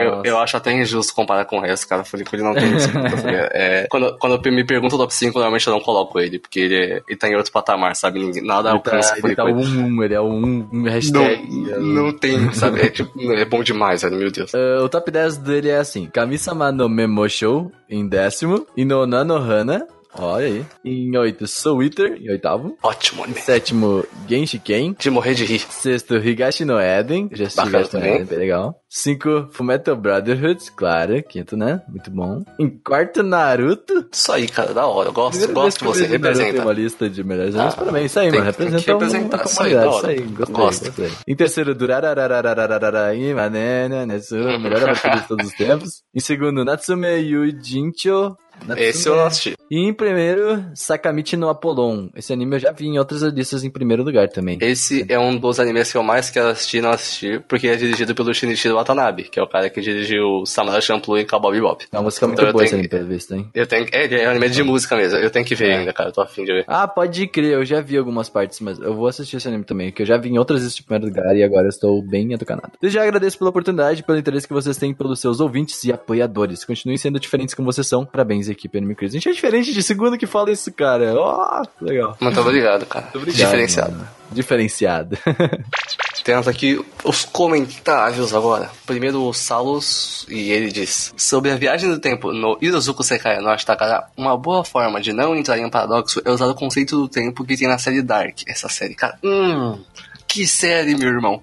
Eu, 0.00 0.22
eu 0.24 0.38
acho 0.38 0.56
até 0.56 0.72
injusto 0.72 1.14
comparar 1.14 1.44
com 1.44 1.58
o 1.58 1.60
resto, 1.60 1.86
cara. 1.88 2.04
Furikuri 2.04 2.42
não 2.42 2.54
tem 2.54 2.72
disputa. 2.74 3.10
tá 3.22 3.28
é, 3.30 3.86
quando, 3.90 4.16
quando 4.18 4.40
me 4.50 4.64
perguntam 4.64 4.96
o 4.98 5.00
top 5.02 5.14
5, 5.14 5.34
normalmente 5.38 5.66
eu 5.66 5.72
não 5.72 5.80
coloco 5.80 6.18
ele, 6.18 6.38
porque 6.38 6.60
ele, 6.60 6.76
é- 6.76 7.02
ele 7.08 7.18
tá 7.18 7.28
em 7.28 7.36
outro 7.36 7.52
patamar, 7.52 7.94
sabe? 7.94 8.18
Nada 8.42 8.70
Ele 8.70 8.78
tá, 8.80 8.90
alcança 8.90 9.14
ele 9.22 9.34
tá 9.36 9.42
Furikuri. 9.44 9.78
um, 9.78 10.02
ele 10.02 10.13
é 10.14 10.20
um, 10.20 10.82
hashtag. 10.84 11.48
Não, 11.50 11.80
não 11.80 12.12
tem, 12.12 12.52
sabe? 12.52 12.80
É, 12.82 12.88
tipo, 12.90 13.10
é 13.32 13.44
bom 13.44 13.62
demais, 13.62 14.02
velho, 14.02 14.16
meu 14.16 14.30
Deus. 14.30 14.52
Ah, 14.54 14.82
o 14.82 14.88
top 14.88 15.10
10 15.10 15.38
dele 15.38 15.68
é 15.68 15.78
assim: 15.78 16.06
Kami-sama 16.06 16.70
no 16.72 16.88
Memo 16.88 17.28
Show, 17.28 17.70
em 17.88 18.06
décimo. 18.06 18.66
Inouna 18.76 19.24
no 19.24 19.36
Hana, 19.36 19.86
olha 20.18 20.46
aí. 20.46 20.64
Em 20.84 21.16
oito, 21.16 21.46
Soul 21.46 21.82
Eater, 21.82 22.18
em 22.20 22.30
oitavo. 22.30 22.76
Ótimo 22.82 23.24
anime. 23.24 23.40
Sétimo, 23.40 24.04
Genshi 24.28 24.58
Ken. 24.58 24.94
De 24.98 25.10
morrer 25.10 25.34
de 25.34 25.44
rir. 25.44 25.60
Sexto, 25.70 26.16
Higashi 26.16 26.64
no 26.64 26.80
Eden. 26.80 27.28
Já 27.32 27.44
assisti 27.46 27.56
Bacana 27.56 27.78
Higashi 27.78 27.94
no 27.94 28.00
também. 28.00 28.14
Eden, 28.16 28.26
bem 28.26 28.38
legal. 28.38 28.80
Cinco, 28.88 29.48
Fullmetal 29.50 29.96
Brotherhood, 29.96 30.70
claro. 30.76 31.20
Quinto, 31.24 31.56
né? 31.56 31.82
Muito 31.88 32.10
bom. 32.10 32.44
Em 32.60 32.68
quarto, 32.70 33.22
Naruto. 33.24 34.06
Isso 34.12 34.30
aí, 34.30 34.46
cara, 34.46 34.72
da 34.72 34.86
hora. 34.86 35.08
Eu 35.08 35.12
gosto, 35.12 35.30
Primeira 35.38 35.52
gosto 35.54 35.78
de 35.78 35.84
que 35.84 35.84
você, 35.90 36.06
representa. 36.06 36.62
uma 36.62 36.72
lista 36.72 37.10
de 37.10 37.24
melhores 37.24 37.54
animes. 37.56 37.74
Ah, 37.74 37.76
Parabéns, 37.76 38.06
isso 38.06 38.20
aí, 38.20 38.30
tem- 38.30 38.40
mano. 38.40 38.52
tem 38.52 38.66
que 38.68 38.72
Representa 38.72 38.92
uma- 38.92 39.00
representar, 39.04 39.36
uma 39.38 39.44
isso 39.46 39.62
aí, 39.62 39.74
da 39.74 39.80
Isso 39.80 39.96
hora. 39.96 40.08
aí, 40.08 40.20
gostei, 40.20 40.54
Gosto. 40.54 40.84
gostei. 40.86 41.10
Em 41.26 41.34
terceiro, 41.36 41.74
Durararararararara, 41.74 43.14
Imanena, 43.14 44.06
Netsu, 44.06 44.36
melhor 44.36 44.82
abertura 44.84 45.16
de 45.16 45.26
todos 45.28 45.46
os 45.48 45.54
tempos. 45.54 45.90
Em 46.14 46.20
segundo, 46.20 46.64
Natsume 46.64 47.08
Yujincho. 47.16 48.36
Esse 48.76 49.08
eu 49.08 49.16
não 49.16 49.26
assisti. 49.26 49.54
E 49.70 49.78
em 49.78 49.92
primeiro, 49.92 50.64
Sakamichi 50.74 51.36
no 51.36 51.48
Apollon. 51.48 52.08
Esse 52.14 52.32
anime 52.32 52.56
eu 52.56 52.60
já 52.60 52.72
vi 52.72 52.86
em 52.86 52.98
outras 52.98 53.22
listas 53.22 53.64
em 53.64 53.70
primeiro 53.70 54.02
lugar 54.02 54.28
também. 54.28 54.58
Esse 54.60 55.04
é 55.08 55.18
um 55.18 55.36
dos 55.36 55.58
animes 55.58 55.90
que 55.90 55.98
eu 55.98 56.02
mais 56.02 56.30
quero 56.30 56.48
assistir 56.48 56.78
e 56.78 56.80
não 56.80 56.90
assistir, 56.90 57.42
porque 57.48 57.68
é 57.68 57.76
dirigido 57.76 58.14
pelo 58.14 58.32
Shinichiro 58.32 58.74
Watanabe, 58.74 59.24
que 59.24 59.38
é 59.38 59.42
o 59.42 59.46
cara 59.48 59.68
que 59.70 59.80
dirigiu 59.80 60.44
Samurai 60.46 60.80
Champloo 60.80 61.18
e 61.18 61.24
Cowboy 61.24 61.52
Bebop. 61.52 61.86
É 61.90 61.96
uma 61.96 62.04
música 62.04 62.26
muito 62.26 62.38
Então 62.38 62.48
eu 62.48 62.52
boa 62.52 62.64
esse 62.64 62.70
tenho 62.72 62.80
anime, 62.80 62.88
pelo 62.88 63.06
visto, 63.08 63.34
hein? 63.34 63.48
Eu 63.54 63.66
tenho, 63.66 63.86
é, 63.92 64.22
é 64.22 64.28
um 64.28 64.30
anime 64.30 64.50
de 64.50 64.62
música 64.62 64.96
mesmo, 64.96 65.18
eu 65.18 65.30
tenho 65.30 65.44
que 65.44 65.54
ver 65.54 65.70
É. 65.70 65.76
ainda, 65.78 65.92
cara, 65.92 66.08
eu 66.10 66.12
tô 66.12 66.20
afim 66.20 66.44
de 66.44 66.52
ver. 66.52 66.64
Ah, 66.68 66.86
pode 66.86 67.26
crer, 67.26 67.52
eu 67.54 67.64
já 67.64 67.80
vi 67.80 67.96
algumas 67.96 68.28
partes, 68.28 68.60
mas 68.60 68.78
eu 68.78 68.94
vou 68.94 69.06
assistir 69.06 69.36
esse 69.36 69.48
anime 69.48 69.64
também, 69.64 69.90
que 69.90 70.02
eu 70.02 70.06
já 70.06 70.16
vi 70.16 70.28
em 70.28 70.38
outras 70.38 70.60
listas 70.60 70.76
de 70.76 70.82
primeiro 70.82 71.06
lugar 71.06 71.36
e 71.36 71.42
agora 71.42 71.64
eu 71.66 71.70
estou 71.70 72.00
bem 72.02 72.32
educanado. 72.32 72.72
Desde 72.80 72.94
já 72.98 73.02
agradeço 73.02 73.36
pela 73.38 73.50
oportunidade, 73.50 74.02
pelo 74.02 74.18
interesse 74.18 74.46
que 74.46 74.54
vocês 74.54 74.76
têm 74.76 74.94
pelos 74.94 75.20
seus 75.20 75.40
ouvintes 75.40 75.82
e 75.84 75.92
apoiadores. 75.92 76.64
Continuem 76.64 76.96
sendo 76.96 77.18
diferentes 77.18 77.54
como 77.54 77.70
vocês 77.70 77.86
são. 77.86 78.04
Parabéns, 78.06 78.43
equipe 78.52 78.76
Anime 78.78 78.94
Crazy. 78.94 79.16
A 79.16 79.20
gente 79.20 79.28
é 79.28 79.32
diferente 79.32 79.72
de 79.72 79.82
segundo 79.82 80.16
que 80.18 80.26
fala 80.26 80.50
isso, 80.50 80.72
cara. 80.72 81.14
Ó, 81.14 81.62
legal. 81.80 82.16
Muito 82.20 82.40
obrigado, 82.40 82.86
cara. 82.86 83.04
Muito 83.06 83.18
obrigado, 83.18 83.36
Diferenciado. 83.50 83.92
mano. 83.92 84.08
Diferenciado. 84.32 85.18
Temos 86.24 86.48
aqui 86.48 86.82
os 87.04 87.24
comentários 87.26 88.32
agora. 88.34 88.70
Primeiro 88.86 89.22
o 89.22 89.34
Salos, 89.34 90.24
e 90.28 90.50
ele 90.50 90.72
diz: 90.72 91.12
Sobre 91.18 91.50
a 91.50 91.56
viagem 91.56 91.90
do 91.90 91.98
tempo 92.00 92.32
no 92.32 92.56
Irozuku 92.62 93.04
Sekai 93.04 93.40
no 93.40 93.50
Ashtakara, 93.50 94.06
uma 94.16 94.36
boa 94.36 94.64
forma 94.64 95.00
de 95.02 95.12
não 95.12 95.36
entrar 95.36 95.58
em 95.58 95.66
um 95.66 95.70
paradoxo 95.70 96.22
é 96.24 96.30
usar 96.30 96.46
o 96.46 96.54
conceito 96.54 96.96
do 96.96 97.08
tempo 97.08 97.44
que 97.44 97.56
tem 97.56 97.68
na 97.68 97.76
série 97.78 98.00
Dark. 98.00 98.38
Essa 98.46 98.70
série, 98.70 98.94
cara. 98.94 99.18
Hum, 99.22 99.78
que 100.26 100.46
série, 100.46 100.96
meu 100.96 101.08
irmão. 101.08 101.42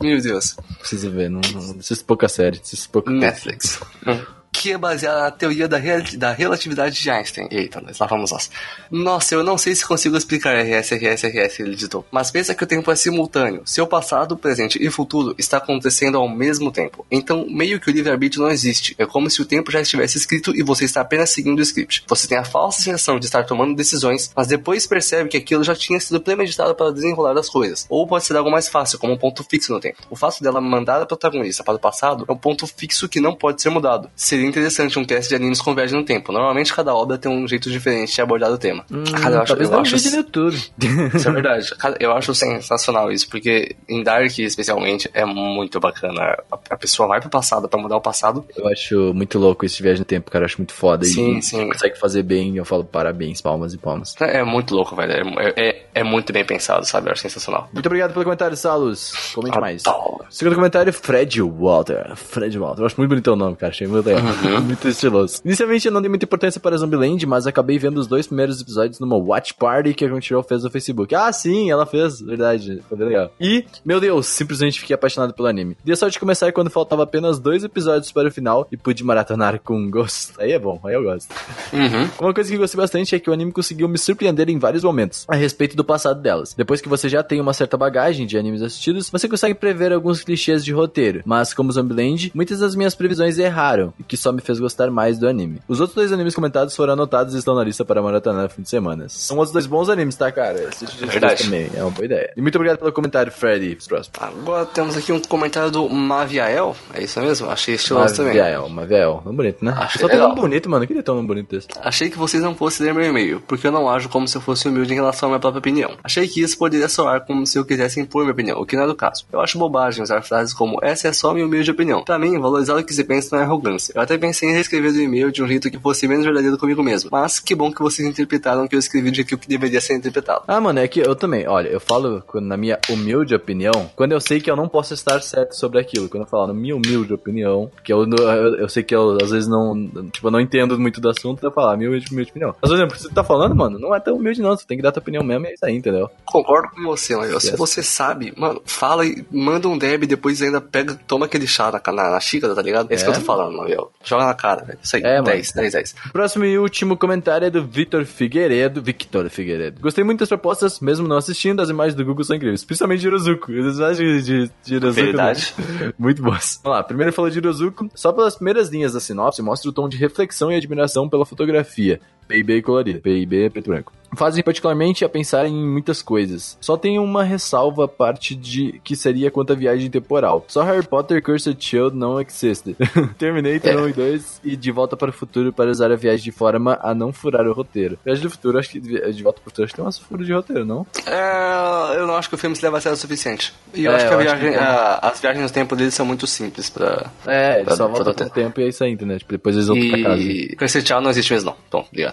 Meu 0.00 0.20
Deus. 0.20 0.56
Preciso 0.78 1.10
ver, 1.10 1.28
não, 1.28 1.40
não 1.54 1.74
preciso 1.74 2.04
pouca 2.04 2.26
série, 2.26 2.58
preciso 2.58 2.88
pouca 2.88 3.10
Netflix. 3.10 3.78
Que 4.54 4.72
é 4.72 4.78
baseada 4.78 5.22
na 5.22 5.30
teoria 5.30 5.66
da, 5.66 5.78
real- 5.78 6.02
da 6.18 6.30
relatividade 6.30 7.00
de 7.00 7.10
Einstein. 7.10 7.48
Eita, 7.50 7.80
nós 7.80 7.98
lá 7.98 8.06
vamos 8.06 8.30
nós. 8.30 8.50
Nossa, 8.90 9.34
eu 9.34 9.42
não 9.42 9.56
sei 9.56 9.74
se 9.74 9.84
consigo 9.84 10.16
explicar 10.16 10.54
RS, 10.54 10.92
RS, 10.92 11.24
RS, 11.24 11.60
ele 11.60 11.74
digitou. 11.74 12.04
Mas 12.12 12.30
pensa 12.30 12.54
que 12.54 12.62
o 12.62 12.66
tempo 12.66 12.88
é 12.90 12.94
simultâneo. 12.94 13.62
Seu 13.64 13.86
passado, 13.86 14.36
presente 14.36 14.78
e 14.80 14.88
futuro 14.90 15.34
está 15.38 15.56
acontecendo 15.56 16.18
ao 16.18 16.28
mesmo 16.28 16.70
tempo. 16.70 17.04
Então, 17.10 17.46
meio 17.48 17.80
que 17.80 17.90
o 17.90 17.92
livre-arbítrio 17.92 18.42
não 18.42 18.50
existe. 18.50 18.94
É 18.98 19.06
como 19.06 19.28
se 19.30 19.40
o 19.40 19.44
tempo 19.46 19.72
já 19.72 19.80
estivesse 19.80 20.18
escrito 20.18 20.54
e 20.54 20.62
você 20.62 20.84
está 20.84 21.00
apenas 21.00 21.30
seguindo 21.30 21.58
o 21.58 21.62
script. 21.62 22.04
Você 22.06 22.28
tem 22.28 22.36
a 22.38 22.44
falsa 22.44 22.82
sensação 22.82 23.18
de 23.18 23.24
estar 23.26 23.44
tomando 23.44 23.74
decisões, 23.74 24.30
mas 24.36 24.46
depois 24.46 24.86
percebe 24.86 25.30
que 25.30 25.36
aquilo 25.38 25.64
já 25.64 25.74
tinha 25.74 25.98
sido 25.98 26.20
premeditado 26.20 26.74
para 26.74 26.92
desenrolar 26.92 27.36
as 27.38 27.48
coisas. 27.48 27.86
Ou 27.88 28.06
pode 28.06 28.24
ser 28.26 28.36
algo 28.36 28.50
mais 28.50 28.68
fácil, 28.68 28.98
como 28.98 29.14
um 29.14 29.18
ponto 29.18 29.42
fixo 29.42 29.72
no 29.72 29.80
tempo. 29.80 29.96
O 30.10 30.14
fato 30.14 30.42
dela 30.42 30.60
mandar 30.60 31.00
a 31.00 31.06
protagonista 31.06 31.64
para 31.64 31.74
o 31.74 31.80
passado 31.80 32.24
é 32.28 32.32
um 32.32 32.36
ponto 32.36 32.66
fixo 32.66 33.08
que 33.08 33.18
não 33.18 33.34
pode 33.34 33.60
ser 33.62 33.70
mudado. 33.70 34.10
Seria 34.14 34.41
interessante 34.46 34.98
um 34.98 35.04
cast 35.04 35.28
de 35.28 35.34
animes 35.34 35.60
com 35.60 35.74
viagem 35.74 35.98
no 35.98 36.04
tempo. 36.04 36.32
Normalmente 36.32 36.72
cada 36.72 36.94
obra 36.94 37.18
tem 37.18 37.30
um 37.30 37.46
jeito 37.46 37.70
diferente 37.70 38.14
de 38.14 38.20
abordar 38.20 38.50
o 38.50 38.58
tema. 38.58 38.84
Hum, 38.90 39.04
Cara, 39.04 39.36
eu 39.36 39.42
acho, 39.42 39.54
eu 39.54 39.80
acho 39.80 39.96
vídeo 39.96 40.10
no 40.10 40.16
YouTube. 40.18 40.56
isso 41.14 41.28
é 41.28 41.32
verdade. 41.32 41.74
Cara, 41.76 41.96
eu 42.00 42.12
acho 42.12 42.34
sensacional 42.34 43.10
isso, 43.10 43.28
porque 43.28 43.76
em 43.88 44.02
Dark, 44.02 44.38
especialmente, 44.38 45.10
é 45.14 45.24
muito 45.24 45.78
bacana. 45.80 46.36
A, 46.50 46.58
a 46.70 46.76
pessoa 46.76 47.08
vai 47.08 47.20
pro 47.20 47.30
passado 47.30 47.68
pra 47.68 47.80
mudar 47.80 47.96
o 47.96 48.00
passado. 48.00 48.44
Eu 48.56 48.68
acho 48.68 49.12
muito 49.14 49.38
louco 49.38 49.64
esse 49.64 49.82
viagem 49.82 50.00
no 50.00 50.04
tempo, 50.04 50.30
cara. 50.30 50.44
Eu 50.44 50.46
acho 50.46 50.58
muito 50.58 50.72
foda. 50.72 51.04
Sim, 51.04 51.38
e 51.38 51.42
sim. 51.42 51.68
consegue 51.68 51.98
fazer 51.98 52.22
bem. 52.22 52.56
Eu 52.56 52.64
falo 52.64 52.84
parabéns, 52.84 53.40
palmas 53.40 53.74
e 53.74 53.78
palmas. 53.78 54.14
É, 54.20 54.38
é 54.38 54.44
muito 54.44 54.74
louco, 54.74 54.94
velho. 54.94 55.12
É, 55.12 55.54
é, 55.56 55.82
é 55.94 56.04
muito 56.04 56.32
bem 56.32 56.44
pensado, 56.44 56.84
sabe? 56.86 57.08
Eu 57.08 57.12
acho 57.12 57.22
sensacional. 57.22 57.68
Muito 57.72 57.86
obrigado 57.86 58.12
pelo 58.12 58.24
comentário, 58.24 58.56
Salos. 58.56 59.32
Comente 59.34 59.58
mais. 59.58 59.82
Adoro. 59.86 60.24
Segundo 60.30 60.54
comentário, 60.54 60.92
Fred 60.92 61.40
Walter. 61.42 62.16
Fred 62.16 62.58
Walter. 62.58 62.82
Eu 62.82 62.86
acho 62.86 62.96
muito 62.98 63.10
bonito 63.10 63.32
o 63.32 63.36
nome, 63.36 63.56
cara. 63.56 63.72
Achei 63.72 63.86
muito 63.86 64.06
legal. 64.06 64.22
muito 64.62 64.88
estiloso. 64.88 65.40
Inicialmente 65.44 65.86
eu 65.86 65.92
não 65.92 66.00
dei 66.00 66.08
muita 66.08 66.24
importância 66.24 66.60
para 66.60 66.76
Zombieland, 66.76 67.26
mas 67.26 67.46
acabei 67.46 67.78
vendo 67.78 67.98
os 67.98 68.06
dois 68.06 68.26
primeiros 68.26 68.60
episódios 68.60 69.00
numa 69.00 69.16
watch 69.16 69.54
party 69.54 69.94
que 69.94 70.04
a 70.04 70.08
Crunchyroll 70.08 70.42
fez 70.42 70.64
no 70.64 70.70
Facebook. 70.70 71.14
Ah, 71.14 71.32
sim, 71.32 71.70
ela 71.70 71.86
fez. 71.86 72.20
Verdade. 72.20 72.82
Foi 72.88 72.96
bem 72.96 73.08
legal. 73.08 73.32
E, 73.40 73.64
meu 73.84 74.00
Deus, 74.00 74.26
simplesmente 74.26 74.80
fiquei 74.80 74.94
apaixonado 74.94 75.34
pelo 75.34 75.48
anime. 75.48 75.76
Dei 75.84 75.96
sorte 75.96 76.14
de 76.14 76.20
começar 76.20 76.52
quando 76.52 76.70
faltava 76.70 77.02
apenas 77.02 77.38
dois 77.38 77.64
episódios 77.64 78.12
para 78.12 78.28
o 78.28 78.30
final 78.30 78.66
e 78.70 78.76
pude 78.76 79.04
maratonar 79.04 79.60
com 79.60 79.90
gosto. 79.90 80.40
Aí 80.40 80.52
é 80.52 80.58
bom, 80.58 80.80
aí 80.84 80.94
eu 80.94 81.02
gosto. 81.02 81.34
Uhum. 81.72 82.08
Uma 82.20 82.34
coisa 82.34 82.50
que 82.50 82.56
gostei 82.56 82.78
bastante 82.78 83.14
é 83.14 83.18
que 83.18 83.30
o 83.30 83.32
anime 83.32 83.52
conseguiu 83.52 83.88
me 83.88 83.98
surpreender 83.98 84.48
em 84.48 84.58
vários 84.58 84.84
momentos 84.84 85.24
a 85.28 85.34
respeito 85.34 85.76
do 85.76 85.84
passado 85.84 86.20
delas. 86.20 86.54
Depois 86.54 86.80
que 86.80 86.88
você 86.88 87.08
já 87.08 87.22
tem 87.22 87.40
uma 87.40 87.52
certa 87.52 87.76
bagagem 87.76 88.26
de 88.26 88.38
animes 88.38 88.62
assistidos, 88.62 89.10
você 89.10 89.28
consegue 89.28 89.54
prever 89.54 89.92
alguns 89.92 90.22
clichês 90.22 90.64
de 90.64 90.72
roteiro. 90.72 91.22
Mas 91.24 91.54
como 91.54 91.72
Zombieland, 91.72 92.30
muitas 92.34 92.60
das 92.60 92.74
minhas 92.74 92.94
previsões 92.94 93.38
erraram, 93.38 93.92
o 93.98 94.04
que 94.04 94.16
só 94.22 94.32
me 94.32 94.40
fez 94.40 94.58
gostar 94.58 94.90
mais 94.90 95.18
do 95.18 95.28
anime. 95.28 95.60
Os 95.68 95.80
outros 95.80 95.96
dois 95.96 96.12
animes 96.12 96.34
comentados 96.34 96.74
foram 96.74 96.94
anotados 96.94 97.34
e 97.34 97.38
estão 97.38 97.54
na 97.54 97.64
lista 97.64 97.84
para 97.84 98.00
maratonar 98.00 98.44
no 98.44 98.48
fim 98.48 98.62
de 98.62 98.68
semana. 98.68 99.06
São 99.08 99.36
outros 99.36 99.52
dois 99.52 99.66
bons 99.66 99.88
animes, 99.88 100.14
tá, 100.16 100.30
cara? 100.30 100.68
Assiste 100.68 101.04
Verdade. 101.04 101.44
também, 101.44 101.70
é 101.74 101.82
uma 101.82 101.90
boa 101.90 102.04
ideia. 102.04 102.32
E 102.36 102.40
muito 102.40 102.54
obrigado 102.56 102.78
pelo 102.78 102.92
comentário, 102.92 103.32
Freddy. 103.32 103.76
Próximo. 103.86 104.14
Agora 104.18 104.64
temos 104.66 104.96
aqui 104.96 105.12
um 105.12 105.20
comentário 105.20 105.70
do 105.70 105.88
Maviael. 105.88 106.76
É 106.94 107.02
isso 107.02 107.20
mesmo? 107.20 107.50
Achei 107.50 107.74
estiloso 107.74 108.16
também. 108.16 108.36
Maviel, 108.36 108.68
Maviel. 108.68 109.22
Nome 109.24 109.36
bonito, 109.36 109.64
né? 109.64 109.74
Achei 109.76 110.00
Só 110.00 110.08
tem 110.08 110.18
nome 110.18 110.34
bonito, 110.34 110.70
mano. 110.70 110.84
Eu 110.84 110.88
queria 110.88 111.02
ter 111.02 111.10
um 111.10 111.16
nome 111.16 111.28
bonito 111.28 111.50
desse. 111.50 111.68
Achei 111.80 112.08
que 112.08 112.18
vocês 112.18 112.42
não 112.42 112.54
fossem 112.54 112.86
ler 112.86 112.94
meu 112.94 113.04
e-mail, 113.04 113.42
porque 113.46 113.66
eu 113.66 113.72
não 113.72 113.88
ajo 113.88 114.08
como 114.08 114.28
se 114.28 114.36
eu 114.36 114.40
fosse 114.40 114.68
humilde 114.68 114.92
em 114.92 114.96
relação 114.96 115.28
à 115.28 115.30
minha 115.30 115.40
própria 115.40 115.58
opinião. 115.58 115.92
Achei 116.02 116.26
que 116.28 116.40
isso 116.40 116.56
poderia 116.56 116.88
soar 116.88 117.24
como 117.26 117.46
se 117.46 117.58
eu 117.58 117.64
quisesse 117.64 118.00
impor 118.00 118.22
minha 118.22 118.32
opinião, 118.32 118.60
o 118.60 118.66
que 118.66 118.76
não 118.76 118.84
é 118.84 118.86
do 118.86 118.94
caso. 118.94 119.24
Eu 119.32 119.40
acho 119.40 119.58
bobagem 119.58 120.02
usar 120.02 120.22
frases 120.22 120.54
como 120.54 120.78
essa 120.82 121.08
é 121.08 121.12
só 121.12 121.32
minha 121.32 121.46
humilde 121.46 121.70
opinião. 121.70 122.04
Pra 122.04 122.18
mim, 122.18 122.38
valorizar 122.38 122.76
o 122.76 122.84
que 122.84 122.94
se 122.94 123.04
pensa 123.04 123.36
não 123.36 123.42
é 123.42 123.46
arrogância. 123.46 123.92
Eu 123.94 124.02
até 124.02 124.11
pensei 124.18 124.48
em 124.48 124.52
reescrever 124.52 124.92
o 124.92 125.00
e-mail 125.00 125.30
de 125.30 125.42
um 125.42 125.46
jeito 125.46 125.70
que 125.70 125.78
fosse 125.78 126.06
menos 126.08 126.24
verdadeiro 126.24 126.58
comigo 126.58 126.82
mesmo. 126.82 127.10
Mas 127.12 127.38
que 127.40 127.54
bom 127.54 127.70
que 127.72 127.82
vocês 127.82 128.06
interpretaram 128.06 128.66
que 128.68 128.74
eu 128.74 128.78
escrevi 128.78 129.10
do 129.10 129.16
jeito 129.16 129.36
que 129.38 129.48
deveria 129.48 129.80
ser 129.80 129.94
interpretado. 129.94 130.42
Ah, 130.46 130.60
mano, 130.60 130.78
é 130.78 130.88
que 130.88 131.00
eu 131.00 131.14
também, 131.14 131.46
olha, 131.46 131.68
eu 131.68 131.80
falo 131.80 132.22
na 132.34 132.56
minha 132.56 132.78
humilde 132.90 133.34
opinião, 133.34 133.90
quando 133.96 134.12
eu 134.12 134.20
sei 134.20 134.40
que 134.40 134.50
eu 134.50 134.56
não 134.56 134.68
posso 134.68 134.94
estar 134.94 135.20
certo 135.22 135.54
sobre 135.54 135.80
aquilo. 135.80 136.08
Quando 136.08 136.24
eu 136.24 136.28
falo 136.28 136.48
na 136.48 136.54
minha 136.54 136.74
humilde 136.76 137.12
opinião, 137.12 137.70
que 137.84 137.92
eu, 137.92 138.04
eu, 138.08 138.56
eu 138.56 138.68
sei 138.68 138.82
que 138.82 138.94
eu 138.94 139.18
às 139.22 139.30
vezes 139.30 139.48
não, 139.48 139.88
tipo, 140.10 140.26
eu 140.26 140.30
não 140.30 140.40
entendo 140.40 140.78
muito 140.78 141.00
do 141.00 141.08
assunto, 141.08 141.42
eu 141.44 141.50
falo, 141.52 141.70
ah, 141.70 141.76
minha 141.76 141.88
humilde, 141.88 142.06
humilde 142.12 142.30
opinião. 142.30 142.54
Mas, 142.60 142.70
por 142.70 142.76
exemplo, 142.76 142.96
você 142.98 143.08
tá 143.10 143.22
falando, 143.24 143.54
mano, 143.54 143.78
não 143.78 143.94
é 143.94 144.00
tão 144.00 144.16
humilde 144.16 144.40
não, 144.42 144.56
você 144.56 144.66
tem 144.66 144.76
que 144.76 144.82
dar 144.82 144.92
tua 144.92 145.00
opinião 145.00 145.22
mesmo 145.24 145.46
e 145.46 145.50
é 145.50 145.54
isso 145.54 145.64
aí, 145.64 145.74
entendeu? 145.74 146.08
Concordo 146.24 146.68
com 146.74 146.82
você, 146.82 147.12
se 147.40 147.48
Yes. 147.48 147.58
você 147.58 147.82
sabe, 147.82 148.32
mano, 148.36 148.62
fala 148.64 149.04
e 149.06 149.24
manda 149.30 149.68
um 149.68 149.76
deb 149.78 150.04
e 150.04 150.06
depois 150.06 150.40
ainda 150.42 150.60
pega, 150.60 150.98
toma 151.06 151.26
aquele 151.26 151.46
chá 151.46 151.70
na, 151.70 151.92
na, 151.92 152.10
na 152.10 152.20
xícara, 152.20 152.54
tá 152.54 152.62
ligado? 152.62 152.90
É 152.90 152.94
isso 152.94 153.04
É? 153.04 153.06
que 153.06 153.10
eu 153.12 153.20
tô 153.20 153.26
falando, 153.26 153.56
Maviel. 153.56 153.90
Joga 154.04 154.26
na 154.26 154.34
cara, 154.34 154.64
velho. 154.64 154.78
Isso 154.82 154.96
aí, 154.96 155.02
É, 155.02 155.14
mano. 155.14 155.24
10, 155.24 155.52
10, 155.52 155.72
10. 155.72 155.94
Próximo 156.12 156.44
e 156.44 156.58
último 156.58 156.96
comentário 156.96 157.46
é 157.46 157.50
do 157.50 157.64
Vitor 157.64 158.04
Figueiredo. 158.04 158.82
Victor 158.82 159.28
Figueiredo. 159.30 159.80
Gostei 159.80 160.04
muito 160.04 160.20
das 160.20 160.28
propostas, 160.28 160.80
mesmo 160.80 161.06
não 161.06 161.16
assistindo, 161.16 161.60
as 161.60 161.68
imagens 161.68 161.94
do 161.94 162.04
Google 162.04 162.24
são 162.24 162.36
incríveis. 162.36 162.64
Principalmente 162.64 163.00
de 163.00 163.06
Hirozuko. 163.06 163.52
As 163.52 163.76
imagens 163.76 164.26
de, 164.26 164.50
de 164.64 164.74
Hirozuko. 164.74 165.04
Verdade. 165.06 165.54
Muito 165.98 166.22
boas. 166.22 166.60
Vamos 166.62 166.78
lá, 166.78 166.82
primeiro 166.84 167.08
ele 167.10 167.16
falou 167.16 167.30
de 167.30 167.38
Hirozuko. 167.38 167.88
Só 167.94 168.12
pelas 168.12 168.34
primeiras 168.34 168.68
linhas 168.68 168.92
da 168.92 169.00
sinopse 169.00 169.42
mostra 169.42 169.70
o 169.70 169.72
tom 169.72 169.88
de 169.88 169.96
reflexão 169.96 170.50
e 170.50 170.56
admiração 170.56 171.08
pela 171.08 171.24
fotografia. 171.26 172.00
PIB 172.32 172.62
colorida. 172.62 173.00
PIB 173.00 173.50
preto 173.50 173.66
e 173.66 173.68
branco. 173.68 173.92
Fazem 174.14 174.44
particularmente 174.44 175.06
a 175.06 175.08
pensar 175.08 175.46
em 175.46 175.54
muitas 175.66 176.02
coisas. 176.02 176.58
Só 176.60 176.76
tem 176.76 176.98
uma 176.98 177.24
ressalva 177.24 177.86
a 177.86 177.88
parte 177.88 178.34
de 178.36 178.78
que 178.84 178.94
seria 178.94 179.30
quanto 179.30 179.54
à 179.54 179.56
viagem 179.56 179.88
temporal. 179.88 180.44
Só 180.48 180.62
Harry 180.62 180.86
Potter 180.86 181.22
Cursed 181.22 181.56
Child 181.58 181.96
não 181.96 182.20
existe. 182.20 182.76
Terminator 183.16 183.70
É. 183.70 183.76
1 183.78 183.88
e 183.88 183.92
2 183.94 184.40
e 184.44 184.54
De 184.54 184.70
Volta 184.70 184.98
para 184.98 185.08
o 185.08 185.12
Futuro 185.14 185.50
para 185.50 185.70
usar 185.70 185.90
a 185.90 185.96
viagem 185.96 186.22
de 186.24 186.30
forma 186.30 186.78
a 186.82 186.94
não 186.94 187.10
furar 187.10 187.46
o 187.46 187.54
roteiro. 187.54 187.98
Viagem 188.04 188.22
do 188.22 188.28
Futuro, 188.28 188.58
acho 188.58 188.68
que 188.68 188.80
De 188.80 189.22
Volta 189.22 189.40
para 189.40 189.48
o 189.48 189.50
Futuro 189.50 189.64
acho 189.64 189.72
que 189.72 189.76
tem 189.76 189.84
umas 189.86 189.98
furas 189.98 190.26
de 190.26 190.32
roteiro, 190.34 190.66
não? 190.66 190.86
É, 191.06 191.96
eu 191.96 192.06
não 192.06 192.14
acho 192.16 192.28
que 192.28 192.34
o 192.34 192.38
filme 192.38 192.54
se 192.54 192.62
leva 192.62 192.76
a 192.76 192.80
sério 192.82 192.96
o 192.96 193.00
suficiente. 193.00 193.54
E 193.72 193.86
eu 193.86 193.92
É, 193.92 193.94
acho 193.96 194.08
que, 194.08 194.10
a 194.10 194.14
eu 194.14 194.20
acho 194.20 194.28
viagem, 194.28 194.52
que 194.52 194.58
tem. 194.58 194.66
a- 194.66 194.98
as 195.02 195.20
viagens 195.22 195.42
no 195.42 195.50
tempo 195.50 195.74
deles 195.74 195.94
são 195.94 196.04
muito 196.04 196.26
simples 196.26 196.68
pra. 196.68 197.10
É, 197.26 197.64
Pra- 197.64 197.76
só 197.76 197.84
pra 197.86 197.94
volta 197.94 198.10
roteiro. 198.10 198.30
com 198.30 198.40
o 198.40 198.42
tempo 198.44 198.60
e 198.60 198.64
é 198.64 198.68
isso 198.68 198.84
aí, 198.84 198.92
entendeu? 198.92 199.18
Tipo, 199.18 199.32
depois 199.32 199.56
eles 199.56 199.68
voltam 199.68 199.88
pra 199.88 200.02
casa. 200.02 200.22
E 200.22 200.54
Cursed 200.54 200.86
Child 200.86 201.02
não 201.02 201.10
existe 201.10 201.32
mesmo, 201.32 201.46
não. 201.50 201.56
Então, 201.66 201.80
obrigado. 201.90 202.12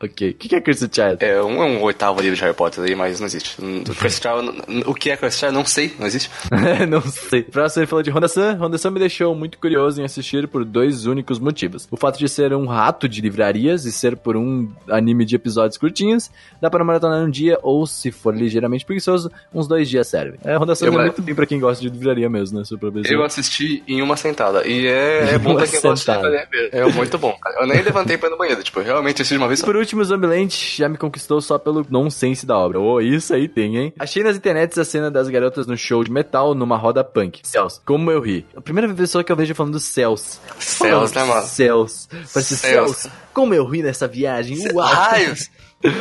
ok. 0.00 0.30
O 0.30 0.34
que, 0.34 0.48
que 0.48 0.56
é 0.56 0.60
Cursed 0.60 0.94
Child? 0.94 1.16
É 1.20 1.42
um, 1.42 1.62
é 1.62 1.66
um 1.66 1.82
oitavo 1.82 2.20
livro 2.20 2.36
de 2.36 2.42
Harry 2.42 2.54
Potter 2.54 2.84
aí, 2.84 2.94
mas 2.94 3.20
não 3.20 3.26
existe. 3.26 3.56
Cursed 3.98 4.22
Child, 4.22 4.84
o 4.86 4.94
que 4.94 5.10
é 5.10 5.16
Cursed 5.16 5.40
Child? 5.40 5.54
Não 5.54 5.64
sei, 5.64 5.94
não 5.98 6.06
existe. 6.06 6.30
não 6.88 7.02
sei. 7.02 7.42
Próximo 7.42 7.82
ele 7.82 7.86
falou 7.86 8.02
de 8.02 8.10
Honda-san. 8.10 8.56
Honda-san 8.56 8.90
me 8.90 8.98
deixou 8.98 9.34
muito 9.34 9.58
curioso 9.58 10.00
em 10.00 10.04
assistir 10.04 10.46
por 10.48 10.64
dois 10.64 11.06
únicos 11.06 11.38
motivos. 11.38 11.86
O 11.90 11.96
fato 11.96 12.18
de 12.18 12.28
ser 12.28 12.52
um 12.52 12.66
rato 12.66 13.08
de 13.08 13.20
livrarias 13.20 13.84
e 13.84 13.92
ser 13.92 14.16
por 14.16 14.36
um 14.36 14.70
anime 14.88 15.24
de 15.24 15.36
episódios 15.36 15.78
curtinhos, 15.78 16.30
dá 16.60 16.70
para 16.70 16.84
maratonar 16.84 17.22
um 17.22 17.30
dia 17.30 17.58
ou, 17.62 17.86
se 17.86 18.10
for 18.10 18.34
ligeiramente 18.34 18.84
preguiçoso, 18.84 19.30
uns 19.54 19.66
dois 19.66 19.88
dias 19.88 20.06
serve. 20.06 20.38
É, 20.44 20.56
Honda-san 20.56 20.86
é 20.86 20.90
muito 20.90 21.22
bem 21.22 21.34
pra 21.34 21.46
quem 21.46 21.58
gosta 21.60 21.82
de 21.82 21.88
livraria 21.88 22.28
mesmo, 22.28 22.58
né? 22.58 22.64
Só 22.64 22.76
pra 22.76 22.90
ver 22.90 23.10
Eu 23.10 23.24
assisti 23.24 23.82
em 23.86 24.02
uma 24.02 24.16
sentada. 24.16 24.66
E 24.66 24.86
é, 24.86 25.34
é 25.34 25.38
bom 25.40 25.54
pra 25.54 25.66
quem 25.66 25.80
gosta 25.80 25.94
de 25.94 26.00
sentada. 26.00 26.46
fazer. 26.48 26.68
É 26.72 26.84
muito 26.86 27.18
bom. 27.18 27.36
Eu 27.60 27.66
nem 27.66 27.82
levantei 27.82 28.18
pra 28.18 28.28
ir 28.28 28.32
no 28.32 28.38
banheiro. 28.38 28.62
Tipo, 28.62 28.80
eu 28.80 28.84
realmente 28.84 29.22
assisti 29.22 29.34
de 29.34 29.38
uma 29.38 29.48
vez 29.48 29.60
só. 29.60 29.66
Por 29.66 29.76
último, 29.86 30.04
Zombieland 30.04 30.52
já 30.76 30.88
me 30.88 30.98
conquistou 30.98 31.40
só 31.40 31.58
pelo 31.58 31.86
nonsense 31.88 32.44
da 32.44 32.58
obra. 32.58 32.80
Oh, 32.80 33.00
isso 33.00 33.32
aí 33.32 33.48
tem, 33.48 33.76
hein? 33.76 33.92
Achei 33.98 34.22
nas 34.22 34.36
internets 34.36 34.76
a 34.76 34.84
cena 34.84 35.10
das 35.10 35.28
garotas 35.28 35.66
no 35.66 35.76
show 35.76 36.02
de 36.02 36.10
metal 36.10 36.54
numa 36.54 36.76
roda 36.76 37.04
punk. 37.04 37.40
Céus, 37.44 37.80
como 37.84 38.10
eu 38.10 38.20
ri. 38.20 38.44
A 38.56 38.60
primeira 38.60 38.92
pessoa 38.92 39.22
que 39.22 39.30
eu 39.30 39.36
vejo 39.36 39.54
falando 39.54 39.78
céus. 39.78 40.40
Céus, 40.58 41.12
né, 41.12 41.24
mano? 41.24 41.46
Céus. 41.46 42.08
Parece 42.10 42.56
céus. 42.56 43.06
Como 43.32 43.54
eu 43.54 43.64
ri 43.64 43.82
nessa 43.82 44.08
viagem. 44.08 44.58
Uau. 44.72 44.86
Raios! 44.86 45.50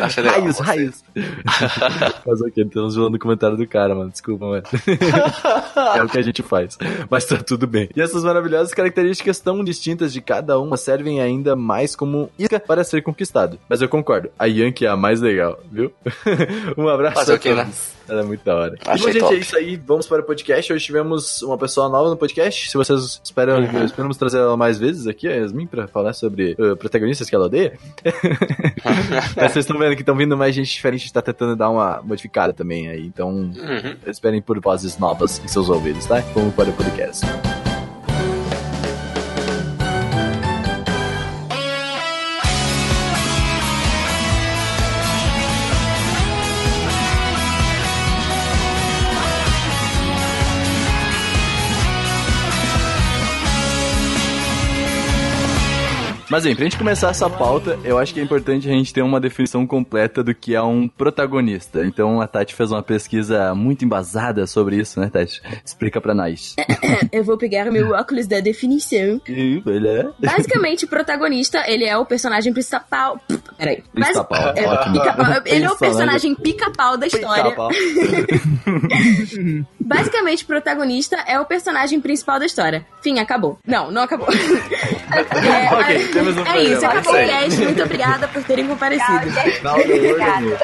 Achei 0.02 0.24
legal. 0.24 0.40
Raios, 0.42 0.60
raios. 0.60 1.04
Mas 2.26 2.42
ok, 2.42 2.64
estamos 2.64 2.94
zoando 2.94 3.18
o 3.18 3.20
comentário 3.20 3.58
do 3.58 3.68
cara, 3.68 3.94
mano. 3.94 4.10
Desculpa, 4.10 4.46
mano. 4.46 4.64
é 5.96 6.04
o 6.04 6.10
que 6.10 6.18
a 6.18 6.22
gente 6.22 6.42
faz. 6.42 6.78
Mas 7.10 7.26
tá 7.26 7.38
tudo 7.38 7.68
bem. 7.68 7.90
E 7.96 8.02
essas 8.02 8.24
maravilhosas 8.24 8.74
características 8.74 9.40
tão 9.40 9.64
distintas 9.64 10.14
de 10.14 10.22
cada 10.22 10.60
uma 10.60 10.78
servem 10.78 11.22
ainda 11.22 11.56
mais 11.56 11.96
como 11.96 12.30
isca 12.40 12.60
para 12.60 12.84
ser 12.84 13.02
conquistado. 13.02 13.60
Mas 13.70 13.82
eu 13.82 13.90
concordo, 13.90 14.30
a 14.40 14.46
Yankee 14.46 14.86
é 14.86 14.90
a 14.90 14.96
mais 14.96 15.22
legal, 15.22 15.60
viu? 15.72 15.92
um 16.78 16.88
abraço 16.88 17.16
Fazer 17.16 17.34
a 17.34 17.56
né? 17.56 17.64
todos. 17.64 17.95
Ela 18.08 18.22
é 18.22 18.24
muito 18.24 18.44
da 18.44 18.56
hora. 18.56 18.76
Achei 18.86 19.06
bom, 19.08 19.12
gente, 19.14 19.22
top. 19.22 19.36
é 19.36 19.38
isso 19.40 19.58
aí. 19.58 19.76
Vamos 19.78 20.08
para 20.08 20.22
o 20.22 20.26
podcast. 20.26 20.72
Hoje 20.74 20.86
tivemos 20.86 21.42
uma 21.42 21.58
pessoa 21.58 21.90
nova 21.90 22.10
no 22.10 22.18
podcast. 22.18 22.70
Se 22.70 22.78
vocês 22.78 23.20
esperam, 23.24 23.60
Uhum. 23.64 23.84
esperamos 23.86 24.16
trazer 24.18 24.38
ela 24.40 24.56
mais 24.56 24.78
vezes 24.78 25.08
aqui, 25.08 25.28
a 25.28 25.32
Yasmin, 25.36 25.66
pra 25.68 25.88
falar 25.88 26.14
sobre 26.14 26.56
uh, 26.60 26.76
protagonistas 26.78 27.30
que 27.30 27.36
ela 27.36 27.46
odeia. 27.46 27.74
Vocês 29.36 29.58
estão 29.58 29.78
vendo 29.78 29.96
que 29.96 30.02
estão 30.02 30.16
vindo 30.16 30.36
mais 30.38 30.54
gente 30.54 30.72
diferente, 30.72 31.02
a 31.02 31.04
gente 31.06 31.14
tá 31.14 31.22
tentando 31.22 31.56
dar 31.56 31.70
uma 31.70 32.02
modificada 32.04 32.54
também 32.54 32.88
aí. 32.90 33.06
Então, 33.06 33.30
Uhum. 33.30 33.96
esperem 34.08 34.42
por 34.42 34.60
vozes 34.60 34.98
novas 34.98 35.42
em 35.44 35.48
seus 35.48 35.70
ouvidos, 35.70 36.06
tá? 36.06 36.20
Vamos 36.34 36.54
para 36.54 36.70
o 36.70 36.74
podcast. 36.74 37.26
Mas 56.30 56.44
bem, 56.44 56.56
pra 56.56 56.64
gente 56.64 56.78
começar 56.78 57.10
essa 57.10 57.30
pauta, 57.30 57.78
eu 57.84 58.00
acho 58.00 58.14
que 58.14 58.20
é 58.20 58.24
importante 58.24 58.68
a 58.68 58.72
gente 58.72 58.92
ter 58.94 59.02
uma 59.04 59.20
definição 59.20 59.66
completa 59.68 60.24
do 60.24 60.34
que 60.34 60.56
é 60.56 60.62
um 60.62 60.88
protagonista. 60.88 61.86
Então 61.86 62.20
a 62.20 62.28
Tati 62.28 62.56
fez 62.56 62.72
uma 62.72 62.82
pesquisa 62.82 63.54
muito 63.54 63.86
embasada 63.86 64.48
sobre 64.48 64.78
isso, 64.78 65.00
né, 65.00 65.10
Tati? 65.12 65.42
Explica 65.64 66.02
pra 66.02 66.16
nós. 66.16 66.56
Eu 67.12 67.24
vou 67.24 67.38
pegar 67.38 67.70
meu 67.72 67.92
óculos 67.92 68.26
da 68.28 68.40
definição. 68.40 69.22
Olha. 69.66 70.12
Basicamente, 70.20 70.86
o 70.86 70.88
protagonista, 70.88 71.64
ele 71.68 71.86
é 71.86 71.96
o 71.98 72.06
personagem 72.06 72.52
principal. 72.52 73.20
Peraí. 73.58 73.84
Basi- 73.94 74.14
Pica-pau, 74.14 74.40
é. 74.40 74.52
Ele 75.46 75.66
é 75.66 75.70
o 75.70 75.78
Personagem- 75.78 75.80
personagem 75.80 76.36
pica-pau 76.36 76.98
da 76.98 77.08
história. 77.08 77.44
Pica-pau. 77.52 77.70
Basicamente, 79.86 80.44
o 80.44 80.48
protagonista 80.48 81.16
é 81.28 81.40
o 81.40 81.46
personagem 81.46 82.02
principal 82.02 82.40
da 82.40 82.46
história. 82.48 82.84
Fim, 83.04 83.20
acabou. 83.20 83.60
Não, 83.66 83.92
não 83.92 84.02
acabou. 84.02 84.28
É, 85.16 85.74
Ok, 85.74 86.08
temos 86.12 86.36
um 86.36 86.42
é 86.42 86.44
programa. 86.44 86.70
isso, 86.70 86.86
acabou 86.86 87.14
o 87.14 87.16
cast. 87.16 87.62
Muito 87.62 87.84
obrigada 87.84 88.28
por 88.28 88.44
terem 88.44 88.68
comparecido. 88.68 89.28
Obrigada. 89.70 90.58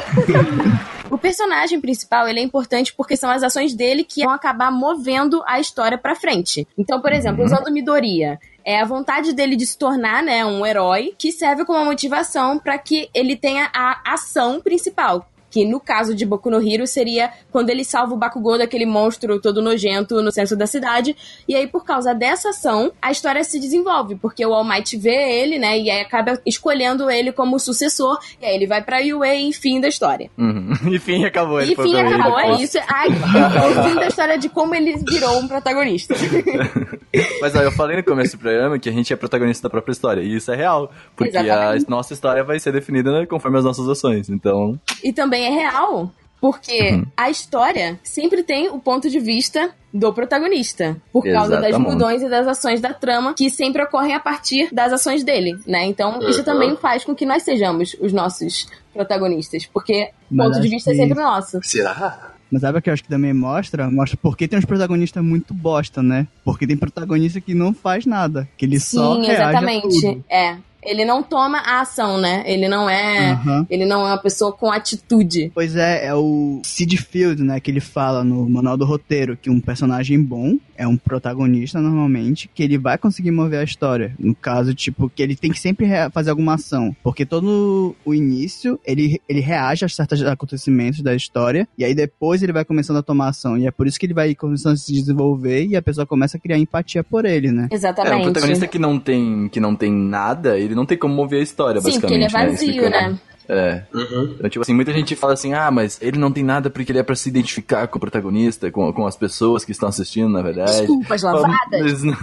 O 1.10 1.18
personagem 1.18 1.80
principal, 1.80 2.28
ele 2.28 2.40
é 2.40 2.44
importante 2.44 2.94
porque 2.96 3.16
são 3.16 3.30
as 3.30 3.44
ações 3.44 3.74
dele 3.74 4.04
que 4.04 4.24
vão 4.24 4.34
acabar 4.34 4.72
movendo 4.72 5.44
a 5.46 5.60
história 5.60 5.98
pra 5.98 6.16
frente. 6.16 6.68
Então, 6.78 7.00
por 7.02 7.12
exemplo, 7.12 7.44
usando 7.44 7.72
Midoriya, 7.72 8.40
é 8.66 8.80
a 8.80 8.86
vontade 8.86 9.34
dele 9.34 9.56
de 9.56 9.66
se 9.66 9.78
tornar, 9.78 10.24
né, 10.24 10.46
um 10.46 10.66
herói 10.66 11.14
que 11.18 11.32
serve 11.32 11.66
como 11.66 11.84
motivação 11.86 12.58
pra 12.58 12.78
que 12.78 13.10
ele 13.14 13.36
tenha 13.36 13.70
a 13.74 14.14
ação 14.14 14.62
principal. 14.62 15.28
Que 15.52 15.66
no 15.66 15.80
caso 15.80 16.16
de 16.16 16.26
Boku 16.26 16.50
no 16.50 16.66
Hero 16.66 16.88
seria 16.88 17.32
quando 17.52 17.70
ele 17.70 17.84
salva 17.84 18.16
o 18.16 18.18
Bakugou 18.18 18.58
daquele 18.58 18.86
monstro 18.86 19.40
todo 19.40 19.62
nojento 19.62 20.22
no 20.22 20.32
centro 20.32 20.58
da 20.58 20.66
cidade. 20.66 21.16
E 21.48 21.54
aí, 21.56 21.68
por 21.68 21.86
causa 21.86 22.14
dessa 22.16 22.50
ação, 22.50 22.92
a 23.02 23.12
história 23.12 23.44
se 23.44 23.60
desenvolve. 23.60 24.16
Porque 24.16 24.46
o 24.46 24.54
All 24.54 24.64
Might 24.64 24.98
vê 24.98 25.42
ele, 25.42 25.60
né? 25.60 25.78
E 25.78 25.90
aí 25.92 26.02
acaba 26.02 26.40
escolhendo 26.46 27.12
ele 27.12 27.32
como 27.32 27.60
sucessor. 27.60 28.18
E 28.42 28.46
aí 28.46 28.56
ele 28.56 28.66
vai 28.66 28.82
pra 28.82 29.00
UA 29.02 29.36
e 29.36 29.54
fim 29.54 29.80
da 29.80 29.88
história. 29.88 30.32
Uhum. 30.38 30.72
Enfim, 30.96 31.26
acabou. 31.26 31.62
ele 31.62 31.74
E 31.74 31.76
fim, 31.76 32.00
acabou, 32.00 32.40
é 32.40 32.62
isso. 32.62 32.78
Ai, 32.88 33.10
é 33.10 33.68
o 33.68 33.84
fim 33.84 33.96
da 33.96 34.08
história 34.08 34.38
de 34.38 34.50
como 34.50 34.74
ele 34.74 34.98
virou 35.08 35.38
um 35.40 35.48
protagonista. 35.48 36.16
Mas 37.42 37.56
ó, 37.56 37.60
eu 37.60 37.72
falei 37.72 37.98
no 37.98 38.04
começo 38.04 38.38
do 38.38 38.40
programa 38.40 38.80
que 38.80 38.88
a 38.88 38.92
gente 38.92 39.12
é 39.12 39.16
protagonista 39.16 39.64
da 39.68 39.70
própria 39.70 39.92
história. 39.92 40.22
E 40.22 40.36
isso 40.36 40.52
é 40.52 40.56
real. 40.56 40.92
Porque 41.16 41.38
a 41.38 41.44
Exatamente. 41.44 41.90
nossa 41.90 42.14
história 42.14 42.44
vai 42.44 42.60
ser 42.60 42.72
definida 42.72 43.12
né, 43.12 43.26
conforme 43.26 43.58
as 43.58 43.66
nossas 43.66 43.88
ações. 43.90 44.30
Então, 44.30 44.80
E 45.04 45.12
também 45.12 45.41
é 45.44 45.50
real, 45.50 46.12
porque 46.40 46.92
Uhum. 46.92 47.06
a 47.16 47.30
história 47.30 48.00
sempre 48.04 48.44
tem 48.44 48.70
o 48.70 48.80
ponto 48.80 49.10
de 49.10 49.20
vista 49.20 49.72
do 49.94 50.12
protagonista. 50.14 50.96
Por 51.12 51.24
causa 51.24 51.58
das 51.58 51.66
Exatamente. 51.70 51.92
mudões 51.92 52.22
e 52.24 52.30
das 52.30 52.48
ações 52.48 52.80
da 52.82 52.94
trama 52.94 53.34
que 53.34 53.50
sempre 53.50 53.84
ocorrem 53.84 54.14
a 54.16 54.20
partir 54.20 54.74
das 54.74 54.92
ações 54.94 55.24
dele, 55.24 55.60
né? 55.68 55.86
Então, 55.86 56.20
isso 56.30 56.40
Uhum. 56.40 56.46
também 56.46 56.76
faz 56.78 57.04
com 57.04 57.14
que 57.14 57.26
nós 57.26 57.44
sejamos 57.44 57.96
os 58.00 58.12
nossos 58.14 58.68
protagonistas, 58.94 59.66
porque 59.66 60.10
o 60.32 60.36
ponto 60.38 60.60
de 60.62 60.70
vista 60.70 60.92
é 60.92 60.94
que- 60.94 61.00
sempre 61.00 61.22
nosso. 61.22 61.60
Será? 61.64 62.30
Mas 62.52 62.62
sabe 62.62 62.80
o 62.80 62.82
que 62.82 62.90
eu 62.90 62.94
acho 62.94 63.04
que 63.04 63.10
também 63.10 63.34
mostra? 63.34 63.90
Mostra 63.90 64.18
porque 64.22 64.46
tem 64.48 64.60
uns 64.60 64.66
protagonistas 64.66 65.24
muito 65.24 65.54
bosta, 65.54 66.04
né? 66.04 66.28
Porque 66.44 66.68
tem 66.68 66.76
protagonista 66.76 67.40
que 67.40 67.54
não 67.54 67.74
faz 67.74 68.06
nada. 68.06 68.48
Que 68.58 68.66
ele 68.66 68.78
só 68.80 69.16
Sim, 69.16 69.22
reage 69.26 69.42
a 69.42 69.50
exatamente. 69.52 70.02
tudo. 70.02 70.26
É. 70.30 70.58
Ele 70.84 71.06
não 71.06 71.22
toma 71.22 71.60
a 71.60 71.82
ação, 71.82 72.20
né? 72.20 72.44
Ele 72.46 72.67
não 72.67 72.89
é. 72.89 73.32
Aham. 73.32 73.67
Ele 73.70 73.86
não 73.86 74.02
é 74.02 74.12
uma 74.12 74.17
pessoa 74.17 74.52
com 74.52 74.72
atitude. 74.72 75.52
Pois 75.54 75.76
é, 75.76 76.08
é 76.08 76.15
o 76.15 76.62
Sid 76.63 76.98
Field, 76.98 77.44
né, 77.44 77.60
que 77.60 77.70
ele 77.70 77.80
fala 77.80 78.24
no 78.24 78.50
manual 78.50 78.78
do 78.78 78.86
roteiro 78.86 79.38
que 79.38 79.50
um 79.50 79.60
personagem 79.60 80.22
bom 80.22 80.58
é 80.76 80.88
um 80.88 80.98
protagonista 80.98 81.80
normalmente, 81.80 82.50
que 82.54 82.63
ele 82.63 82.78
vai 82.78 82.98
conseguir 82.98 83.30
mover 83.30 83.60
a 83.60 83.63
história. 83.63 84.15
No 84.17 84.34
caso, 84.34 84.74
tipo, 84.74 85.10
que 85.10 85.22
ele 85.22 85.36
tem 85.36 85.52
que 85.52 85.60
sempre 85.60 85.88
fazer 86.12 86.32
alguma 86.32 86.56
ação, 86.56 86.96
porque 87.04 87.24
todo 87.26 87.96
o 88.04 88.13
início 88.13 88.80
ele, 88.84 89.22
ele 89.30 89.39
reage 89.39 89.86
a 89.86 89.89
certos 89.89 90.24
acontecimentos 90.24 91.02
da 91.02 91.13
história 91.13 91.67
e 91.78 91.86
aí 91.86 91.94
depois 91.94 92.41
ele 92.41 92.52
vai 92.52 92.65
começando 92.65 92.98
a 92.98 93.04
tomar 93.04 93.30
ação 93.30 93.58
e 93.58 93.67
é 93.67 93.72
por 93.72 93.86
isso 93.86 94.00
que 94.00 94.08
ele 94.08 94.13
vai 94.13 94.34
começando 94.34 94.74
a 94.74 94.78
se 94.78 94.91
desenvolver 94.91 95.65
e 95.65 95.76
a 95.76 95.82
pessoa 95.82 96.08
começa 96.08 96.38
a 96.38 96.39
criar 96.39 96.58
empatia 96.58 97.04
por 97.04 97.26
ele, 97.26 97.52
né? 97.52 97.67
é, 97.70 97.76
Exatamente. 97.76 98.22
um 98.22 98.24
protagonista 98.24 98.67
que 98.67 98.80
não 98.80 99.00
tem, 99.00 99.50
que 99.50 99.60
não 99.60 99.76
tem 99.76 99.91
nada, 99.91 100.58
ele 100.58 100.71
não 100.76 100.86
tem 100.86 100.98
como 100.98 101.14
mover 101.14 101.40
a 101.40 101.44
história, 101.44 101.82
Sim, 101.82 101.92
porque 102.00 102.14
ele 102.14 102.24
é 102.24 102.30
basicamente. 102.30 102.52
vazio, 102.52 102.70
explicando. 102.86 103.12
né? 103.14 103.20
É. 103.54 103.84
Uhum. 103.94 104.36
Então, 104.38 104.50
tipo 104.50 104.62
assim, 104.62 104.74
muita 104.74 104.94
gente 104.94 105.14
fala 105.14 105.34
assim, 105.34 105.54
ah, 105.54 105.70
mas 105.70 106.00
ele 106.02 106.18
não 106.18 106.32
tem 106.32 106.42
nada 106.42 106.70
porque 106.70 106.90
ele 106.90 107.00
é 107.00 107.04
pra 107.04 107.16
se 107.16 107.28
identificar 107.28 107.86
com 107.88 107.98
o 107.98 108.00
protagonista, 108.00 108.72
com, 108.72 108.92
com 108.94 109.06
as 109.06 109.18
pessoas 109.18 109.66
que 109.66 109.74
estão 109.74 109.90
assistindo, 109.90 110.30
na 110.30 110.42
verdade. 110.42 110.72
Desculpas 110.78 111.22
lavadas. 111.22 111.82
Mas, 111.82 112.04
não- 112.04 112.18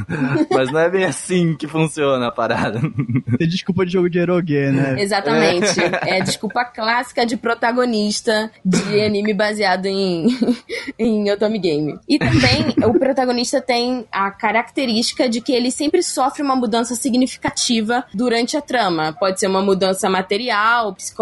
mas 0.50 0.72
não 0.72 0.80
é 0.80 0.88
bem 0.88 1.04
assim 1.04 1.54
que 1.54 1.68
funciona 1.68 2.28
a 2.28 2.32
parada. 2.32 2.80
Tem 3.38 3.46
desculpa 3.46 3.84
de 3.84 3.92
jogo 3.92 4.08
de 4.08 4.18
erogue, 4.18 4.54
né? 4.70 4.96
Exatamente. 5.02 5.78
É 6.06 6.22
desculpa 6.22 6.64
clássica 6.64 7.26
de 7.26 7.36
protagonista 7.36 8.50
de 8.64 9.00
anime 9.02 9.34
baseado 9.34 9.84
em, 9.84 10.26
em 10.98 11.30
Otome 11.30 11.58
Game. 11.58 11.98
E 12.08 12.18
também 12.18 12.74
o 12.88 12.98
protagonista 12.98 13.60
tem 13.60 14.06
a 14.10 14.30
característica 14.30 15.28
de 15.28 15.42
que 15.42 15.52
ele 15.52 15.70
sempre 15.70 16.02
sofre 16.02 16.42
uma 16.42 16.56
mudança 16.56 16.94
significativa 16.94 18.04
durante 18.14 18.56
a 18.56 18.62
trama. 18.62 19.12
Pode 19.12 19.38
ser 19.38 19.46
uma 19.46 19.60
mudança 19.60 20.08
material, 20.08 20.94
psicológica. 20.94 21.17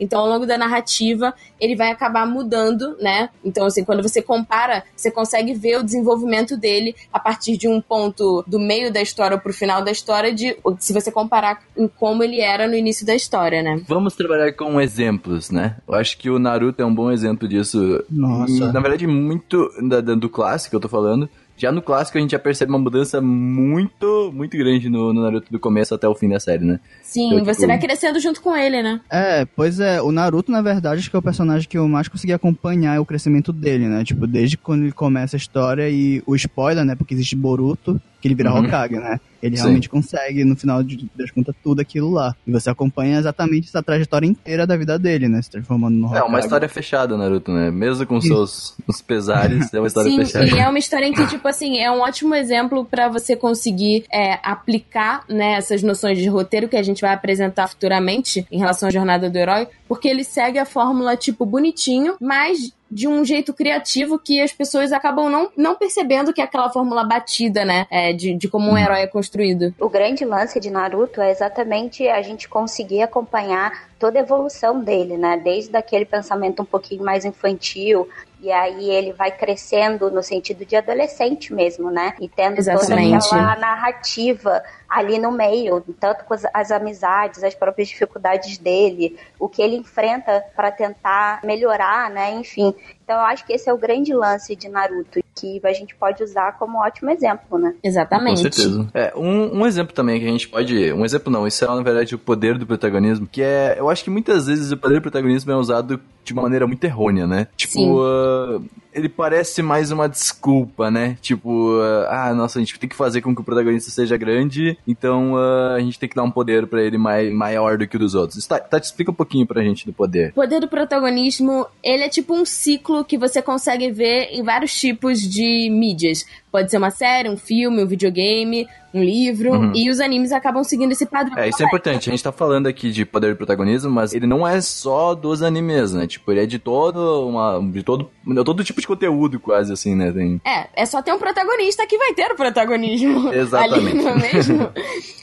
Então, 0.00 0.20
ao 0.20 0.28
longo 0.28 0.46
da 0.46 0.56
narrativa, 0.58 1.34
ele 1.60 1.76
vai 1.76 1.90
acabar 1.90 2.26
mudando, 2.26 2.96
né? 3.00 3.28
Então, 3.44 3.66
assim, 3.66 3.84
quando 3.84 4.02
você 4.02 4.22
compara, 4.22 4.84
você 4.96 5.10
consegue 5.10 5.54
ver 5.54 5.78
o 5.78 5.82
desenvolvimento 5.82 6.56
dele 6.56 6.94
a 7.12 7.18
partir 7.18 7.56
de 7.56 7.68
um 7.68 7.80
ponto 7.80 8.44
do 8.46 8.58
meio 8.58 8.92
da 8.92 9.00
história 9.02 9.36
pro 9.38 9.52
final 9.52 9.82
da 9.84 9.90
história, 9.90 10.32
de 10.34 10.56
se 10.78 10.92
você 10.92 11.10
comparar 11.12 11.62
em 11.76 11.86
como 11.88 12.22
ele 12.22 12.40
era 12.40 12.66
no 12.66 12.74
início 12.74 13.04
da 13.06 13.14
história, 13.14 13.62
né? 13.62 13.80
Vamos 13.86 14.14
trabalhar 14.14 14.52
com 14.52 14.80
exemplos, 14.80 15.50
né? 15.50 15.76
Eu 15.86 15.94
acho 15.94 16.16
que 16.18 16.30
o 16.30 16.38
Naruto 16.38 16.82
é 16.82 16.86
um 16.86 16.94
bom 16.94 17.10
exemplo 17.10 17.46
disso. 17.46 18.02
Nossa. 18.10 18.72
Na 18.72 18.80
verdade, 18.80 19.06
muito 19.06 19.70
da- 19.88 20.00
da- 20.00 20.14
do 20.14 20.28
clássico 20.28 20.76
eu 20.76 20.80
tô 20.80 20.88
falando. 20.88 21.28
Já 21.62 21.70
no 21.70 21.80
clássico 21.80 22.18
a 22.18 22.20
gente 22.20 22.32
já 22.32 22.40
percebe 22.40 22.72
uma 22.72 22.78
mudança 22.80 23.20
muito, 23.20 24.32
muito 24.34 24.56
grande 24.56 24.88
no, 24.88 25.12
no 25.12 25.22
Naruto 25.22 25.46
do 25.48 25.60
começo 25.60 25.94
até 25.94 26.08
o 26.08 26.14
fim 26.16 26.28
da 26.28 26.40
série, 26.40 26.64
né? 26.64 26.80
Sim, 27.02 27.38
você 27.44 27.52
tipo- 27.60 27.68
vai 27.68 27.78
crescendo 27.78 28.18
junto 28.18 28.42
com 28.42 28.56
ele, 28.56 28.82
né? 28.82 29.00
É, 29.08 29.44
pois 29.44 29.78
é, 29.78 30.02
o 30.02 30.10
Naruto, 30.10 30.50
na 30.50 30.60
verdade, 30.60 30.98
acho 30.98 31.08
que 31.08 31.14
é 31.14 31.18
o 31.20 31.22
personagem 31.22 31.68
que 31.68 31.78
eu 31.78 31.86
mais 31.86 32.08
consegui 32.08 32.32
acompanhar 32.32 33.00
o 33.00 33.06
crescimento 33.06 33.52
dele, 33.52 33.86
né? 33.86 34.02
Tipo, 34.02 34.26
desde 34.26 34.56
quando 34.56 34.82
ele 34.82 34.90
começa 34.90 35.36
a 35.36 35.38
história 35.38 35.88
e 35.88 36.20
o 36.26 36.34
spoiler, 36.34 36.84
né? 36.84 36.96
Porque 36.96 37.14
existe 37.14 37.36
Boruto, 37.36 38.00
que 38.22 38.28
ele 38.28 38.34
vira 38.36 38.50
Uhum. 38.54 38.64
Hokage, 38.64 38.94
né? 38.94 39.20
Ele 39.42 39.56
Sim. 39.56 39.62
realmente 39.64 39.88
consegue, 39.88 40.44
no 40.44 40.54
final 40.54 40.84
de- 40.84 41.10
das 41.16 41.30
contas, 41.32 41.52
tudo 41.64 41.80
aquilo 41.80 42.10
lá. 42.12 42.34
E 42.46 42.52
você 42.52 42.70
acompanha 42.70 43.18
exatamente 43.18 43.66
essa 43.68 43.82
trajetória 43.82 44.24
inteira 44.26 44.64
da 44.66 44.76
vida 44.76 44.96
dele, 44.96 45.26
né? 45.28 45.42
Se 45.42 45.50
transformando 45.50 45.96
no 45.96 46.06
Hokage. 46.06 46.22
É 46.22 46.24
uma 46.24 46.38
história 46.38 46.68
fechada, 46.68 47.16
Naruto, 47.16 47.50
né? 47.52 47.68
Mesmo 47.70 48.06
com 48.06 48.20
seus 48.20 48.76
os 48.86 49.02
pesares, 49.02 49.74
é 49.74 49.78
uma 49.80 49.88
história 49.88 50.10
Sim, 50.10 50.16
fechada. 50.18 50.46
e 50.46 50.58
é 50.60 50.68
uma 50.68 50.78
história 50.78 51.06
em 51.06 51.12
que, 51.12 51.26
tipo 51.26 51.46
assim, 51.48 51.78
é 51.80 51.90
um 51.90 52.00
ótimo 52.00 52.34
exemplo 52.36 52.84
pra 52.84 53.08
você 53.08 53.34
conseguir 53.34 54.04
é, 54.12 54.38
aplicar 54.44 55.24
né, 55.28 55.54
essas 55.54 55.82
noções 55.82 56.18
de 56.18 56.28
roteiro 56.28 56.68
que 56.68 56.76
a 56.76 56.82
gente 56.82 57.00
vai 57.00 57.12
apresentar 57.12 57.66
futuramente 57.66 58.46
em 58.50 58.58
relação 58.58 58.88
à 58.88 58.92
jornada 58.92 59.28
do 59.28 59.36
herói, 59.36 59.66
porque 59.92 60.08
ele 60.08 60.24
segue 60.24 60.58
a 60.58 60.64
fórmula, 60.64 61.18
tipo, 61.18 61.44
bonitinho, 61.44 62.16
mas 62.18 62.72
de 62.90 63.06
um 63.06 63.22
jeito 63.26 63.52
criativo 63.52 64.18
que 64.18 64.40
as 64.40 64.50
pessoas 64.50 64.90
acabam 64.90 65.28
não, 65.28 65.50
não 65.54 65.74
percebendo 65.74 66.32
que 66.32 66.40
é 66.40 66.44
aquela 66.44 66.70
fórmula 66.70 67.04
batida, 67.04 67.62
né? 67.62 67.86
é, 67.90 68.10
de, 68.14 68.34
de 68.34 68.48
como 68.48 68.70
um 68.70 68.78
herói 68.78 69.00
é 69.00 69.06
construído. 69.06 69.74
O 69.78 69.90
grande 69.90 70.24
lance 70.24 70.58
de 70.58 70.70
Naruto 70.70 71.20
é 71.20 71.30
exatamente 71.30 72.08
a 72.08 72.22
gente 72.22 72.48
conseguir 72.48 73.02
acompanhar 73.02 73.90
toda 73.98 74.18
a 74.18 74.22
evolução 74.22 74.80
dele, 74.80 75.18
né? 75.18 75.36
Desde 75.36 75.76
aquele 75.76 76.06
pensamento 76.06 76.62
um 76.62 76.66
pouquinho 76.66 77.04
mais 77.04 77.26
infantil, 77.26 78.08
e 78.40 78.50
aí 78.50 78.90
ele 78.90 79.12
vai 79.12 79.30
crescendo 79.30 80.10
no 80.10 80.22
sentido 80.22 80.64
de 80.64 80.74
adolescente 80.74 81.52
mesmo, 81.52 81.90
né? 81.90 82.14
E 82.18 82.28
tendo 82.28 82.58
Exatamente. 82.58 83.28
toda 83.28 83.42
aquela 83.42 83.56
narrativa 83.56 84.62
ali 84.92 85.18
no 85.18 85.32
meio, 85.32 85.82
tanto 85.98 86.24
com 86.26 86.34
as, 86.34 86.44
as 86.52 86.70
amizades, 86.70 87.42
as 87.42 87.54
próprias 87.54 87.88
dificuldades 87.88 88.58
dele, 88.58 89.18
o 89.40 89.48
que 89.48 89.62
ele 89.62 89.76
enfrenta 89.76 90.44
para 90.54 90.70
tentar 90.70 91.40
melhorar, 91.42 92.10
né? 92.10 92.34
Enfim. 92.34 92.74
Então 93.02 93.16
eu 93.16 93.22
acho 93.22 93.44
que 93.46 93.54
esse 93.54 93.68
é 93.68 93.72
o 93.72 93.78
grande 93.78 94.12
lance 94.12 94.54
de 94.54 94.68
Naruto, 94.68 95.20
que 95.34 95.60
a 95.64 95.72
gente 95.72 95.94
pode 95.94 96.22
usar 96.22 96.58
como 96.58 96.78
ótimo 96.78 97.10
exemplo, 97.10 97.58
né? 97.58 97.70
Com 97.70 97.88
Exatamente. 97.88 98.42
certeza. 98.42 98.86
É, 98.92 99.12
um, 99.16 99.60
um 99.60 99.66
exemplo 99.66 99.94
também 99.94 100.20
que 100.20 100.26
a 100.26 100.30
gente 100.30 100.48
pode. 100.48 100.92
Um 100.92 101.04
exemplo 101.04 101.32
não, 101.32 101.46
isso 101.46 101.64
é 101.64 101.68
na 101.68 101.82
verdade 101.82 102.14
o 102.14 102.18
poder 102.18 102.58
do 102.58 102.66
protagonismo. 102.66 103.26
Que 103.26 103.42
é. 103.42 103.76
Eu 103.78 103.88
acho 103.88 104.04
que 104.04 104.10
muitas 104.10 104.46
vezes 104.46 104.72
o 104.72 104.76
poder 104.76 104.96
do 104.96 105.02
protagonismo 105.02 105.50
é 105.50 105.56
usado 105.56 105.98
de 106.22 106.32
uma 106.34 106.42
maneira 106.42 106.66
muito 106.66 106.84
errônea, 106.84 107.26
né? 107.26 107.48
Tipo, 107.56 107.72
Sim. 107.72 108.68
Ele 108.94 109.08
parece 109.08 109.62
mais 109.62 109.90
uma 109.90 110.08
desculpa, 110.08 110.90
né? 110.90 111.16
Tipo, 111.20 111.78
ah, 112.08 112.28
ah, 112.28 112.34
nossa, 112.34 112.58
a 112.58 112.62
gente 112.62 112.78
tem 112.78 112.88
que 112.88 112.96
fazer 112.96 113.20
com 113.20 113.34
que 113.34 113.40
o 113.40 113.44
protagonista 113.44 113.90
seja 113.90 114.16
grande, 114.16 114.76
então 114.86 115.36
ah, 115.36 115.74
a 115.76 115.80
gente 115.80 115.98
tem 115.98 116.08
que 116.08 116.14
dar 116.16 116.22
um 116.22 116.30
poder 116.30 116.66
pra 116.66 116.82
ele 116.82 116.98
mai, 116.98 117.30
maior 117.30 117.78
do 117.78 117.86
que 117.86 117.96
o 117.96 117.98
dos 117.98 118.14
outros. 118.14 118.46
Tá, 118.46 118.58
Tati, 118.58 118.86
explica 118.86 119.10
um 119.10 119.14
pouquinho 119.14 119.46
pra 119.46 119.62
gente 119.62 119.86
do 119.86 119.92
poder. 119.92 120.30
O 120.30 120.34
poder 120.34 120.60
do 120.60 120.68
protagonismo, 120.68 121.66
ele 121.82 122.02
é 122.04 122.08
tipo 122.08 122.34
um 122.34 122.44
ciclo 122.44 123.04
que 123.04 123.16
você 123.16 123.40
consegue 123.40 123.90
ver 123.90 124.28
em 124.32 124.42
vários 124.42 124.78
tipos 124.78 125.20
de 125.20 125.70
mídias. 125.70 126.24
Pode 126.50 126.70
ser 126.70 126.76
uma 126.76 126.90
série, 126.90 127.30
um 127.30 127.36
filme, 127.36 127.82
um 127.82 127.86
videogame, 127.86 128.68
um 128.92 129.02
livro, 129.02 129.52
Uhum. 129.52 129.72
e 129.74 129.88
os 129.88 130.00
animes 130.00 130.32
acabam 130.32 130.62
seguindo 130.62 130.92
esse 130.92 131.06
padrão. 131.06 131.38
É, 131.38 131.48
isso 131.48 131.62
é 131.62 131.66
importante. 131.66 132.10
A 132.10 132.12
gente 132.12 132.22
tá 132.22 132.30
falando 132.30 132.66
aqui 132.66 132.90
de 132.90 133.06
poder 133.06 133.30
do 133.32 133.36
protagonismo, 133.38 133.90
mas 133.90 134.12
ele 134.12 134.26
não 134.26 134.46
é 134.46 134.60
só 134.60 135.14
dos 135.14 135.40
animes, 135.40 135.94
né? 135.94 136.06
Tipo, 136.06 136.30
ele 136.30 136.40
é 136.40 136.46
de 136.46 136.58
todo 136.58 137.26
uma. 137.26 137.58
de 137.72 137.82
todo. 137.82 138.10
de 138.26 138.44
todo 138.44 138.62
tipo 138.62 138.81
de 138.82 138.86
conteúdo, 138.86 139.40
quase 139.40 139.72
assim, 139.72 139.94
né? 139.94 140.12
Tem. 140.12 140.40
É, 140.44 140.82
é 140.82 140.86
só 140.86 141.00
ter 141.00 141.12
um 141.12 141.18
protagonista 141.18 141.86
que 141.86 141.96
vai 141.96 142.12
ter 142.12 142.30
o 142.30 142.36
protagonismo. 142.36 143.32
Exatamente. 143.32 143.88
Ali, 143.88 144.02
não 144.02 144.10
é 144.10 144.32
mesmo? 144.32 144.72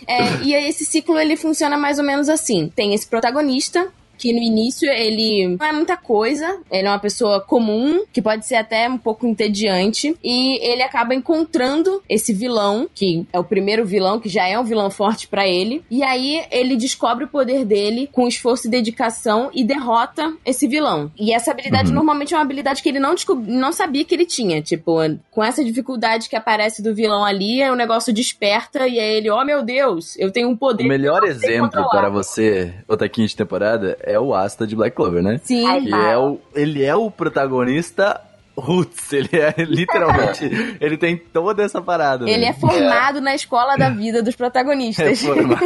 É, 0.07 0.43
e 0.43 0.55
aí 0.55 0.67
esse 0.67 0.85
ciclo 0.85 1.17
ele 1.19 1.35
funciona 1.35 1.77
mais 1.77 1.99
ou 1.99 2.03
menos 2.03 2.27
assim: 2.29 2.71
tem 2.75 2.93
esse 2.93 3.07
protagonista. 3.07 3.87
Que 4.19 4.33
no 4.33 4.39
início 4.39 4.89
ele 4.91 5.55
não 5.59 5.65
é 5.65 5.71
muita 5.71 5.97
coisa, 5.97 6.59
ele 6.71 6.87
é 6.87 6.91
uma 6.91 6.99
pessoa 6.99 7.39
comum, 7.41 8.03
que 8.13 8.21
pode 8.21 8.45
ser 8.45 8.55
até 8.55 8.87
um 8.87 8.97
pouco 8.97 9.25
entediante, 9.25 10.15
e 10.23 10.59
ele 10.63 10.83
acaba 10.83 11.15
encontrando 11.15 12.03
esse 12.07 12.33
vilão, 12.33 12.87
que 12.93 13.25
é 13.31 13.39
o 13.39 13.43
primeiro 13.43 13.85
vilão, 13.85 14.19
que 14.19 14.29
já 14.29 14.47
é 14.47 14.59
um 14.59 14.63
vilão 14.63 14.89
forte 14.91 15.27
pra 15.27 15.47
ele, 15.47 15.83
e 15.89 16.03
aí 16.03 16.43
ele 16.51 16.75
descobre 16.75 17.23
o 17.25 17.27
poder 17.27 17.63
dele 17.65 18.09
com 18.11 18.27
esforço 18.27 18.67
e 18.67 18.69
dedicação 18.69 19.49
e 19.53 19.63
derrota 19.63 20.33
esse 20.45 20.67
vilão. 20.67 21.11
E 21.17 21.33
essa 21.33 21.51
habilidade 21.51 21.89
Uhum. 21.89 21.95
normalmente 21.95 22.33
é 22.33 22.37
uma 22.37 22.43
habilidade 22.43 22.83
que 22.83 22.89
ele 22.89 22.99
não, 22.99 23.15
não 23.47 23.71
sabia 23.71 24.03
que 24.03 24.13
ele 24.13 24.25
tinha. 24.25 24.61
Tipo, 24.61 24.97
com 25.31 25.43
essa 25.43 25.63
dificuldade 25.63 26.27
que 26.27 26.35
aparece 26.35 26.81
do 26.83 26.93
vilão 26.93 27.23
ali, 27.23 27.63
o 27.69 27.75
negócio 27.75 28.13
desperta 28.13 28.87
e 28.87 28.99
aí 28.99 29.15
ele, 29.17 29.29
oh 29.29 29.43
meu 29.45 29.63
Deus, 29.63 30.17
eu 30.17 30.31
tenho 30.31 30.49
um 30.49 30.55
poder. 30.57 30.83
O 30.83 30.87
melhor 30.87 31.23
exemplo 31.23 31.67
controlar." 31.67 31.89
para 31.89 32.09
você, 32.09 32.73
Otaquinho 32.87 33.27
de 33.27 33.35
temporada, 33.35 33.97
é 34.09 34.19
o 34.19 34.33
Asta 34.33 34.65
de 34.65 34.75
Black 34.75 34.95
Clover, 34.95 35.21
né? 35.21 35.39
Sim. 35.43 35.65
Que 35.85 35.93
é 35.93 36.17
o, 36.17 36.39
ele 36.55 36.83
é 36.83 36.95
o 36.95 37.11
protagonista 37.11 38.19
roots, 38.57 39.11
ele 39.13 39.29
é 39.33 39.53
literalmente, 39.63 40.49
ele 40.81 40.97
tem 40.97 41.15
toda 41.15 41.63
essa 41.63 41.81
parada. 41.81 42.29
Ele 42.29 42.41
né? 42.41 42.47
é 42.47 42.53
formado 42.53 43.21
na 43.21 43.35
escola 43.35 43.77
da 43.77 43.89
vida 43.89 44.21
dos 44.21 44.33
É 44.35 44.37
protagonistas. 44.37 45.21
formado. 45.21 45.63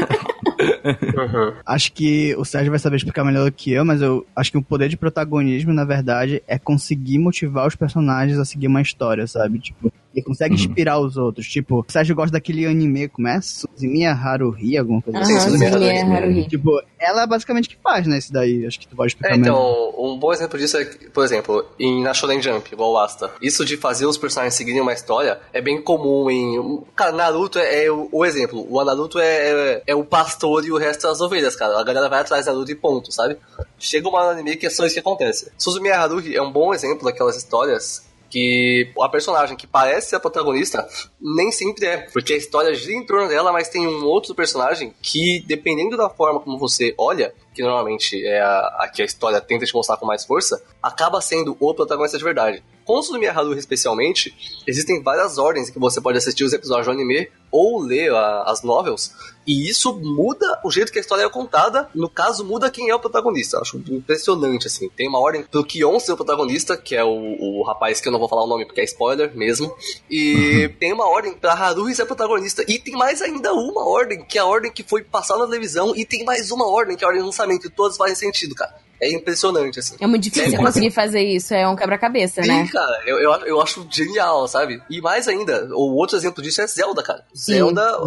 Uhum. 0.59 1.53
Acho 1.65 1.91
que 1.93 2.35
o 2.37 2.45
Sérgio 2.45 2.69
vai 2.69 2.79
saber 2.79 2.97
explicar 2.97 3.23
melhor 3.23 3.45
do 3.45 3.51
que 3.51 3.71
eu, 3.71 3.83
mas 3.83 4.01
eu 4.01 4.25
acho 4.35 4.51
que 4.51 4.57
o 4.57 4.61
poder 4.61 4.89
de 4.89 4.97
protagonismo, 4.97 5.73
na 5.73 5.85
verdade, 5.85 6.43
é 6.47 6.59
conseguir 6.59 7.17
motivar 7.17 7.65
os 7.67 7.75
personagens 7.75 8.37
a 8.37 8.45
seguir 8.45 8.67
uma 8.67 8.81
história, 8.81 9.25
sabe? 9.25 9.59
Tipo, 9.59 9.91
ele 10.13 10.23
consegue 10.23 10.53
Uhum. 10.55 10.59
inspirar 10.59 10.99
os 10.99 11.17
outros. 11.17 11.47
Tipo, 11.47 11.79
o 11.79 11.85
Sérgio 11.91 12.15
gosta 12.15 12.31
daquele 12.33 12.65
anime, 12.65 13.07
como 13.09 13.27
é? 13.27 13.39
Suzumiya 13.41 14.11
Haruhi, 14.13 14.77
alguma 14.77 15.01
coisa 15.01 15.19
assim. 15.19 15.33
sim, 15.39 15.57
sim. 15.57 15.69
Suzumiya 15.71 16.05
Haruhi. 16.05 16.47
Tipo, 16.47 16.81
ela 16.99 17.23
é 17.23 17.27
basicamente 17.27 17.67
que 17.69 17.77
faz, 17.81 18.05
né? 18.07 18.17
Esse 18.17 18.31
daí. 18.31 18.65
Acho 18.65 18.79
que 18.79 18.87
tu 18.87 18.95
pode 18.95 19.11
explicar 19.13 19.33
É, 19.33 19.37
melhor. 19.37 19.53
então, 19.91 20.05
um 20.05 20.17
bom 20.17 20.31
exemplo 20.31 20.57
disso 20.59 20.77
é, 20.77 20.85
que, 20.85 21.09
por 21.09 21.23
exemplo, 21.25 21.65
em 21.79 22.03
na 22.03 22.13
Shonen 22.13 22.41
Jump, 22.41 22.71
igual 22.71 22.91
o 22.91 22.97
Asta. 22.99 23.31
Isso 23.41 23.65
de 23.65 23.75
fazer 23.77 24.05
os 24.05 24.17
personagens 24.17 24.53
seguirem 24.55 24.81
uma 24.81 24.93
história 24.93 25.39
é 25.51 25.61
bem 25.61 25.81
comum 25.81 26.29
em... 26.29 26.81
Cara, 26.95 27.11
Naruto 27.11 27.57
é, 27.59 27.85
é 27.85 27.91
o, 27.91 28.07
o 28.11 28.25
exemplo. 28.25 28.65
O 28.69 28.83
Naruto 28.83 29.19
é, 29.19 29.25
é, 29.25 29.83
é 29.87 29.95
o 29.95 30.03
pastor 30.03 30.65
e 30.65 30.71
o 30.71 30.77
resto 30.77 31.07
é 31.07 31.09
as 31.09 31.19
ovelhas, 31.21 31.55
cara. 31.55 31.79
A 31.79 31.83
galera 31.83 32.07
vai 32.09 32.21
atrás 32.21 32.45
de 32.45 32.51
Naruto 32.51 32.71
e 32.71 32.75
ponto, 32.75 33.11
sabe? 33.11 33.37
Chega 33.79 34.07
uma 34.07 34.21
anime 34.29 34.55
que 34.55 34.67
é 34.67 34.69
só 34.69 34.85
isso 34.85 34.93
que 34.93 34.99
acontece. 34.99 35.51
Suzumiya 35.57 35.99
Haruhi 35.99 36.35
é 36.35 36.41
um 36.41 36.51
bom 36.51 36.73
exemplo 36.73 37.03
daquelas 37.03 37.35
histórias 37.35 38.03
que 38.33 38.91
a 38.99 39.07
personagem 39.07 39.55
que 39.55 39.67
parece 39.67 40.09
ser 40.09 40.15
a 40.15 40.19
protagonista 40.19 40.89
nem 41.21 41.51
sempre 41.51 41.85
é, 41.85 41.97
porque 41.97 42.33
a 42.33 42.37
história 42.37 42.73
gira 42.73 42.97
em 42.97 43.05
torno 43.05 43.29
dela, 43.29 43.51
mas 43.51 43.69
tem 43.69 43.85
um 43.85 44.03
outro 44.05 44.33
personagem 44.33 44.91
que, 45.03 45.43
dependendo 45.45 45.95
da 45.95 46.09
forma 46.09 46.39
como 46.39 46.57
você 46.57 46.95
olha, 46.97 47.31
que 47.53 47.61
normalmente 47.61 48.25
é 48.25 48.41
a, 48.41 48.77
a 48.79 48.91
que 48.91 49.03
a 49.03 49.05
história 49.05 49.39
tenta 49.39 49.67
te 49.67 49.75
mostrar 49.75 49.97
com 49.97 50.07
mais 50.07 50.25
força, 50.25 50.63
acaba 50.81 51.21
sendo 51.21 51.55
o 51.59 51.75
protagonista 51.75 52.17
de 52.17 52.23
verdade. 52.23 52.63
Com 52.83 52.99
Suzumiya 53.03 53.31
Haruhi 53.31 53.59
especialmente, 53.59 54.35
existem 54.65 55.03
várias 55.03 55.37
ordens 55.37 55.69
que 55.69 55.77
você 55.77 56.01
pode 56.01 56.17
assistir 56.17 56.43
os 56.43 56.53
episódios 56.53 56.87
do 56.87 56.91
anime 56.91 57.29
ou 57.53 57.79
ler 57.79 58.11
a- 58.11 58.43
as 58.47 58.63
novels, 58.63 59.11
e 59.45 59.69
isso 59.69 59.93
muda 59.99 60.59
o 60.63 60.71
jeito 60.71 60.91
que 60.91 60.97
a 60.97 61.01
história 61.01 61.21
é 61.23 61.29
contada. 61.29 61.87
No 61.93 62.09
caso, 62.09 62.43
muda 62.43 62.71
quem 62.71 62.89
é 62.89 62.95
o 62.95 62.99
protagonista. 62.99 63.57
Eu 63.57 63.61
acho 63.61 63.77
impressionante, 63.89 64.67
assim. 64.67 64.89
Tem 64.89 65.07
uma 65.07 65.19
ordem 65.19 65.43
pro 65.43 65.63
Kion 65.63 65.99
ser 65.99 66.13
o 66.13 66.15
protagonista, 66.15 66.75
que 66.77 66.95
é 66.95 67.03
o, 67.03 67.09
o 67.39 67.63
rapaz 67.63 67.99
que 68.01 68.07
eu 68.07 68.11
não 68.11 68.19
vou 68.19 68.27
falar 68.29 68.43
o 68.43 68.47
nome 68.47 68.65
porque 68.65 68.81
é 68.81 68.85
spoiler 68.85 69.35
mesmo. 69.35 69.73
E 70.09 70.73
tem 70.79 70.91
uma 70.93 71.07
ordem 71.07 71.33
pra 71.33 71.53
Haruhi 71.53 71.93
ser 71.93 72.05
protagonista. 72.05 72.63
E 72.67 72.79
tem 72.79 72.95
mais 72.95 73.21
ainda 73.21 73.53
uma 73.53 73.85
ordem, 73.87 74.23
que 74.25 74.37
é 74.37 74.41
a 74.41 74.45
ordem 74.45 74.71
que 74.71 74.81
foi 74.83 75.03
passada 75.03 75.41
na 75.41 75.45
televisão. 75.47 75.93
E 75.95 76.05
tem 76.05 76.23
mais 76.23 76.49
uma 76.51 76.67
ordem, 76.67 76.95
que 76.97 77.03
é 77.03 77.05
a 77.05 77.09
ordem 77.09 77.21
de 77.21 77.25
lançamento. 77.27 77.67
E 77.67 77.69
todas 77.69 77.97
fazem 77.97 78.15
sentido, 78.15 78.55
cara. 78.55 78.73
É 79.01 79.11
impressionante, 79.11 79.79
assim. 79.79 79.95
É 79.99 80.07
muito 80.07 80.23
difícil 80.23 80.53
É, 80.53 80.57
conseguir 80.63 80.89
fazer 80.91 81.21
isso, 81.21 81.53
é 81.53 81.67
um 81.67 81.75
quebra-cabeça, 81.75 82.41
Sim, 82.41 82.47
né? 82.47 82.69
cara, 82.71 83.01
eu, 83.05 83.19
eu, 83.19 83.31
eu 83.47 83.61
acho 83.61 83.85
genial, 83.91 84.47
sabe? 84.47 84.81
E 84.89 85.01
mais 85.01 85.27
ainda, 85.27 85.67
o 85.73 85.95
outro 85.97 86.15
exemplo 86.15 86.41
disso 86.41 86.61
é 86.61 86.67
Zelda, 86.67 87.03
cara. 87.03 87.25
Zelda, 87.45 87.97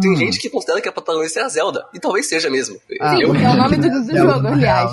tem 0.00 0.16
gente 0.16 0.38
que 0.38 0.48
considera 0.50 0.80
que 0.80 0.88
a 0.88 0.92
protagonista 0.92 1.40
é 1.40 1.42
a 1.44 1.48
Zelda. 1.48 1.84
E 1.94 2.00
talvez 2.00 2.26
seja 2.28 2.50
mesmo. 2.50 2.76
Ah, 3.00 3.16
Sim, 3.16 3.22
é 3.22 3.26
o 3.26 3.32
nome 3.56 3.76
do, 3.76 3.88
do 3.90 4.02
Zelda, 4.04 4.32
jogo, 4.32 4.46
aliás. 4.48 4.90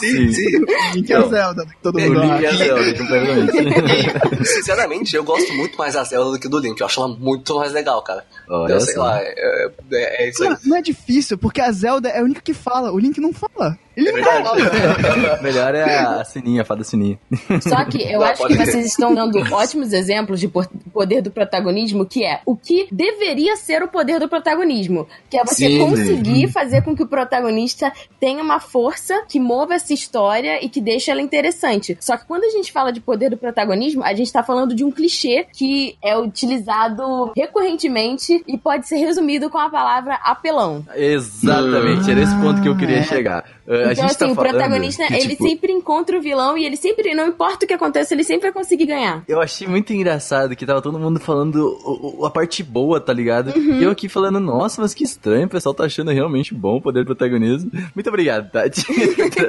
sim, 0.00 0.32
sim. 0.32 0.50
Link 0.94 1.10
é 1.12 1.18
o 1.18 1.28
Zelda, 1.28 1.66
que 1.66 1.76
todo 1.82 1.98
É, 2.00 2.08
mundo 2.08 2.20
Link 2.20 2.32
acha. 2.32 2.42
e 2.42 2.46
a 2.46 2.52
Zelda, 2.56 2.98
completamente. 2.98 4.46
Sinceramente, 4.46 5.16
eu 5.16 5.24
gosto 5.24 5.52
muito 5.54 5.76
mais 5.76 5.94
da 5.94 6.04
Zelda 6.04 6.30
do 6.32 6.38
que 6.38 6.48
do 6.48 6.58
Link. 6.58 6.80
Eu 6.80 6.86
acho 6.86 7.00
ela 7.00 7.08
muito 7.16 7.56
mais 7.56 7.72
legal, 7.72 8.02
cara. 8.02 8.24
Olha 8.48 8.74
eu 8.74 8.80
sei 8.80 8.94
só. 8.94 9.02
lá, 9.02 9.20
é, 9.20 9.70
é- 9.92 10.24
é 10.24 10.28
isso 10.30 10.42
aí. 10.42 10.50
Não, 10.50 10.56
não 10.64 10.76
é 10.76 10.82
difícil, 10.82 11.36
porque 11.38 11.60
a 11.60 11.70
Zelda 11.72 12.08
é 12.08 12.20
a 12.20 12.22
única 12.22 12.40
que 12.40 12.54
fala, 12.54 12.92
o 12.92 12.98
Link 12.98 13.20
não 13.20 13.32
fala. 13.32 13.78
Ele 13.96 14.10
É. 14.10 15.40
Melhor 15.42 15.74
é 15.74 15.98
a 15.98 16.24
sininha, 16.24 16.62
a 16.62 16.64
fada 16.64 16.84
sininha. 16.84 17.18
Só 17.62 17.84
que 17.86 18.02
eu 18.02 18.20
Não, 18.20 18.26
acho 18.26 18.46
que 18.46 18.54
ser. 18.54 18.66
vocês 18.66 18.86
estão 18.86 19.14
dando 19.14 19.38
ótimos 19.52 19.92
exemplos 19.92 20.38
de 20.38 20.48
poder 20.92 21.22
do 21.22 21.30
protagonismo, 21.30 22.04
que 22.04 22.24
é 22.24 22.40
o 22.44 22.54
que 22.54 22.86
deveria 22.92 23.56
ser 23.56 23.82
o 23.82 23.88
poder 23.88 24.20
do 24.20 24.28
protagonismo. 24.28 25.06
Que 25.30 25.38
é 25.38 25.44
você 25.44 25.68
Sim. 25.68 25.78
conseguir 25.78 26.48
fazer 26.48 26.82
com 26.82 26.94
que 26.94 27.02
o 27.02 27.06
protagonista 27.06 27.92
tenha 28.20 28.42
uma 28.42 28.60
força 28.60 29.24
que 29.28 29.40
mova 29.40 29.74
essa 29.74 29.94
história 29.94 30.64
e 30.64 30.68
que 30.68 30.80
deixe 30.80 31.10
ela 31.10 31.22
interessante. 31.22 31.96
Só 32.00 32.16
que 32.16 32.26
quando 32.26 32.44
a 32.44 32.50
gente 32.50 32.70
fala 32.70 32.92
de 32.92 33.00
poder 33.00 33.30
do 33.30 33.36
protagonismo, 33.36 34.04
a 34.04 34.12
gente 34.12 34.30
tá 34.32 34.42
falando 34.42 34.74
de 34.74 34.84
um 34.84 34.90
clichê 34.90 35.46
que 35.52 35.96
é 36.02 36.16
utilizado 36.18 37.32
recorrentemente 37.34 38.42
e 38.46 38.58
pode 38.58 38.86
ser 38.86 38.96
resumido 38.96 39.48
com 39.48 39.58
a 39.58 39.70
palavra 39.70 40.14
apelão. 40.22 40.84
Exatamente, 40.94 42.10
era 42.10 42.20
esse 42.20 42.34
ponto 42.36 42.60
que 42.60 42.68
eu 42.68 42.76
queria 42.76 43.02
chegar. 43.02 43.44
A 43.68 43.74
Então, 43.74 43.94
gente 43.94 44.04
assim, 44.04 44.18
tá 44.18 44.26
o 44.30 44.34
falando 44.34 44.50
protagonista, 44.52 45.06
que, 45.06 45.14
ele 45.14 45.28
tipo, 45.30 45.42
sempre 45.48 45.72
encontra 45.72 46.16
o 46.18 46.20
vilão 46.22 46.56
e 46.56 46.64
ele 46.64 46.76
sempre, 46.76 47.14
não 47.14 47.26
importa 47.26 47.64
o 47.64 47.68
que 47.68 47.74
aconteça, 47.74 48.14
ele 48.14 48.22
sempre 48.24 48.42
vai 48.50 48.52
conseguir 48.52 48.86
ganhar. 48.86 49.24
Eu 49.26 49.40
achei 49.40 49.66
muito 49.66 49.92
engraçado 49.92 50.54
que 50.54 50.64
tava 50.64 50.80
todo 50.80 50.98
mundo 50.98 51.18
falando 51.18 51.56
o- 51.84 52.20
o- 52.20 52.26
a 52.26 52.30
parte 52.30 52.62
boa, 52.62 53.00
tá 53.00 53.12
ligado? 53.12 53.48
Uhum. 53.56 53.80
E 53.80 53.84
eu 53.84 53.90
aqui 53.90 54.08
falando, 54.08 54.38
nossa, 54.38 54.80
mas 54.80 54.94
que 54.94 55.02
estranho, 55.04 55.46
o 55.46 55.50
pessoal 55.50 55.74
tá 55.74 55.84
achando 55.84 56.10
realmente 56.12 56.54
bom 56.54 56.76
o 56.76 56.80
poder 56.80 57.00
do 57.00 57.06
protagonismo. 57.06 57.70
Muito 57.94 58.08
obrigado, 58.08 58.50
Tati. 58.50 58.84
Por 58.86 58.94
isso 58.94 59.14
que 59.16 59.40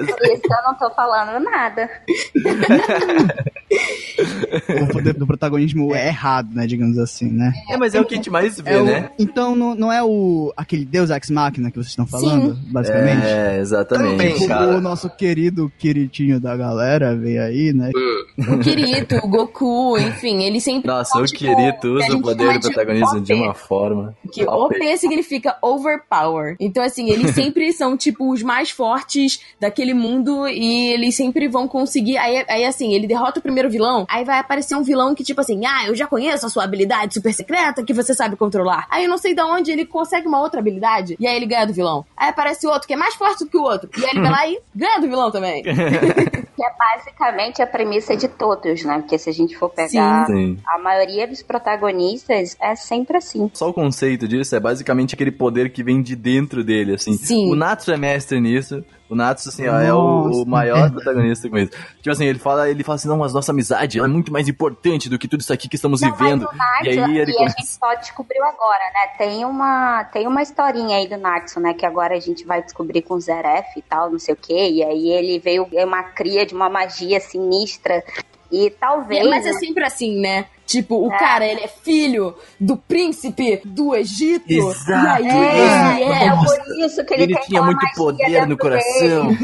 eu 0.54 0.64
não 0.66 0.74
tô 0.76 0.90
falando 0.92 1.44
nada. 1.44 1.90
O 4.82 4.88
poder 4.92 5.14
do 5.14 5.28
protagonismo 5.28 5.94
é 5.94 6.08
errado, 6.08 6.54
né, 6.54 6.66
digamos 6.66 6.98
assim, 6.98 7.30
né? 7.32 7.54
é, 7.70 7.78
mas 7.78 7.94
é 7.94 8.02
o 8.02 8.06
que 8.06 8.16
a 8.16 8.18
gente 8.18 8.30
mais 8.30 8.60
vê, 8.60 8.72
É 8.72 8.82
o- 8.82 8.86
né? 8.86 9.10
Então 9.20 9.56
não, 9.56 9.76
não 9.76 9.92
é 9.94 10.04
o 10.04 10.52
aquele 10.58 10.86
Deus 10.86 11.10
Ex 11.12 11.30
Machina 11.30 11.70
que 11.70 11.76
vocês 11.78 11.90
estão 11.90 12.08
falando, 12.08 12.58
basicamente? 12.72 13.26
É, 13.26 13.60
exatamente. 13.60 14.12
Também, 14.18 14.34
Tipo, 14.34 14.48
cara. 14.48 14.78
o 14.78 14.82
nosso 14.82 15.10
querido 15.10 15.72
queritinho 15.78 16.40
da 16.40 16.56
galera 16.58 17.16
veio 17.16 17.42
aí, 17.44 17.74
né? 17.74 17.92
O 18.38 18.60
Kirito, 18.60 19.16
o 19.24 19.28
Goku, 19.28 19.98
enfim, 19.98 20.44
ele 20.44 20.60
sempre. 20.60 20.88
Nossa, 20.88 21.18
o 21.20 21.26
tipo, 21.26 21.40
Kirito 21.40 21.88
usa 21.96 22.16
o 22.16 22.22
poder 22.22 22.60
do 22.60 22.68
protagonismo 22.72 23.22
de 23.22 23.34
OP, 23.34 23.42
uma 23.42 23.54
forma. 23.54 24.16
Que 24.32 24.44
OP 24.46 24.98
significa 24.98 25.58
overpower. 25.62 26.56
Então, 26.60 26.84
assim, 26.84 27.10
eles 27.10 27.32
sempre 27.36 27.72
são, 27.74 27.98
tipo, 27.98 28.32
os 28.32 28.42
mais 28.44 28.70
fortes 28.70 29.40
daquele 29.60 29.94
mundo 29.94 30.48
e 30.48 30.88
eles 30.94 31.16
sempre 31.16 31.48
vão 31.48 31.68
conseguir. 31.68 32.18
Aí, 32.18 32.44
aí, 32.48 32.64
assim, 32.66 32.94
ele 32.94 33.08
derrota 33.08 33.40
o 33.40 33.44
primeiro 33.44 33.57
vilão, 33.70 34.06
aí 34.10 34.24
vai 34.24 34.40
aparecer 34.40 34.76
um 34.76 34.84
vilão 34.84 35.16
que, 35.16 35.24
tipo 35.24 35.42
assim, 35.42 35.66
ah, 35.66 35.88
eu 35.88 35.96
já 35.96 36.08
conheço 36.08 36.46
a 36.46 36.50
sua 36.50 36.64
habilidade 36.64 37.14
super 37.14 37.34
secreta 37.34 37.84
que 37.84 37.94
você 37.94 38.14
sabe 38.14 38.36
controlar. 38.36 38.86
Aí 38.90 39.06
eu 39.06 39.10
não 39.10 39.18
sei 39.18 39.34
de 39.34 39.42
onde 39.42 39.72
ele 39.72 39.86
consegue 39.86 40.28
uma 40.28 40.40
outra 40.40 40.60
habilidade 40.60 41.16
e 41.20 41.28
aí 41.28 41.36
ele 41.36 41.46
ganha 41.46 41.66
do 41.66 41.74
vilão. 41.74 42.06
Aí 42.16 42.30
aparece 42.30 42.68
outro 42.68 42.88
que 42.88 42.94
é 42.94 42.98
mais 42.98 43.16
forte 43.16 43.44
do 43.44 43.50
que 43.50 43.58
o 43.58 43.64
outro. 43.64 43.90
E 43.98 44.06
aí 44.06 44.12
ele 44.12 44.22
vai 44.22 44.32
lá 44.32 44.48
e 44.48 44.60
ganha 44.76 45.00
do 45.00 45.08
vilão 45.08 45.32
também. 45.32 45.64
Que 46.58 46.66
é 46.66 46.72
basicamente 46.76 47.62
a 47.62 47.68
premissa 47.68 48.18
de 48.18 48.28
todos, 48.28 48.84
né? 48.84 48.98
Porque 48.98 49.16
se 49.20 49.30
a 49.30 49.32
gente 49.32 49.56
for 49.56 49.70
pegar 49.70 50.26
Sim. 50.26 50.58
a 50.66 50.80
maioria 50.80 51.28
dos 51.28 51.44
protagonistas, 51.44 52.58
é 52.60 52.76
sempre 52.76 53.18
assim. 53.18 53.52
Só 53.54 53.70
o 53.70 53.74
conceito 53.74 54.28
disso 54.28 54.56
é 54.56 54.60
basicamente 54.60 55.14
aquele 55.14 55.32
poder 55.32 55.72
que 55.72 55.84
vem 55.84 56.02
de 56.02 56.16
dentro 56.16 56.64
dele, 56.64 56.96
assim. 56.96 57.14
Sim. 57.14 57.52
O 57.52 57.56
Natsu 57.56 57.92
é 57.92 57.98
mestre 57.98 58.42
nisso. 58.42 58.84
O 59.10 59.16
Natsu, 59.16 59.50
assim, 59.50 59.68
ó, 59.68 59.80
é 59.80 59.94
o, 59.94 60.44
o 60.44 60.46
maior 60.46 60.92
protagonista 60.92 61.50
com 61.50 61.58
isso. 61.58 61.72
Tipo 61.98 62.12
assim, 62.12 62.26
ele 62.26 62.40
fala, 62.40 62.70
ele 62.70 62.84
fala 62.84 62.96
assim, 62.98 63.08
não, 63.08 63.18
mas 63.18 63.34
nossa 63.34 63.52
amizade 63.52 63.98
ela 63.98 64.08
é 64.08 64.12
muito 64.12 64.34
mais 64.34 64.48
importante 64.50 65.10
do 65.10 65.18
que 65.18 65.28
tudo 65.28 65.40
isso 65.42 65.54
aqui 65.54 65.70
que 65.70 65.76
estamos 65.76 66.02
Não, 66.02 66.12
vivendo. 66.12 66.42
Natsu, 66.54 66.86
E 66.86 66.90
aí 66.90 67.18
ele 67.18 67.32
e 67.32 67.36
a 67.36 67.38
começa... 67.38 67.56
gente 67.58 67.70
só 67.70 67.96
descobriu 67.96 68.44
agora, 68.44 68.84
né? 68.94 69.08
Tem 69.18 69.46
uma, 69.46 70.04
tem 70.06 70.28
uma 70.28 70.42
historinha 70.42 70.98
aí 70.98 71.08
do 71.08 71.18
Natsu, 71.18 71.60
né? 71.60 71.74
Que 71.74 71.86
agora 71.86 72.16
a 72.16 72.20
gente 72.20 72.46
vai 72.46 72.62
descobrir 72.62 73.02
com 73.02 73.14
o 73.14 73.22
Zeref 73.22 73.78
e 73.78 73.82
tal, 73.82 74.12
não 74.12 74.20
sei 74.20 74.34
o 74.34 74.38
quê. 74.38 74.70
E 74.70 74.84
aí 74.84 75.10
ele 75.10 75.40
veio, 75.40 75.68
é 75.74 75.86
uma 75.86 76.04
cria 76.04 76.46
de 76.46 76.54
uma 76.54 76.70
magia 76.70 77.20
sinistra. 77.20 78.04
E 78.52 78.70
talvez. 78.70 79.28
Mas 79.30 79.46
é 79.46 79.54
sempre 79.54 79.84
assim, 79.84 80.20
né? 80.20 80.46
Tipo, 80.66 81.08
o 81.08 81.10
cara, 81.10 81.46
ele 81.46 81.62
é 81.62 81.68
filho 81.68 82.36
do 82.60 82.76
príncipe 82.76 83.62
do 83.64 83.96
Egito. 83.96 84.52
Exato, 84.52 85.24
E 85.24 85.30
aí 85.30 86.02
É, 86.02 86.02
ele 86.02 86.14
é, 86.14 86.26
é. 86.28 86.32
por 86.32 86.86
isso 86.86 87.06
que 87.06 87.14
ele, 87.14 87.24
Ele 87.24 87.34
tem 87.36 87.44
tinha 87.44 87.62
muito 87.62 87.86
poder 87.96 88.46
no 88.48 88.58
coração. 88.58 89.30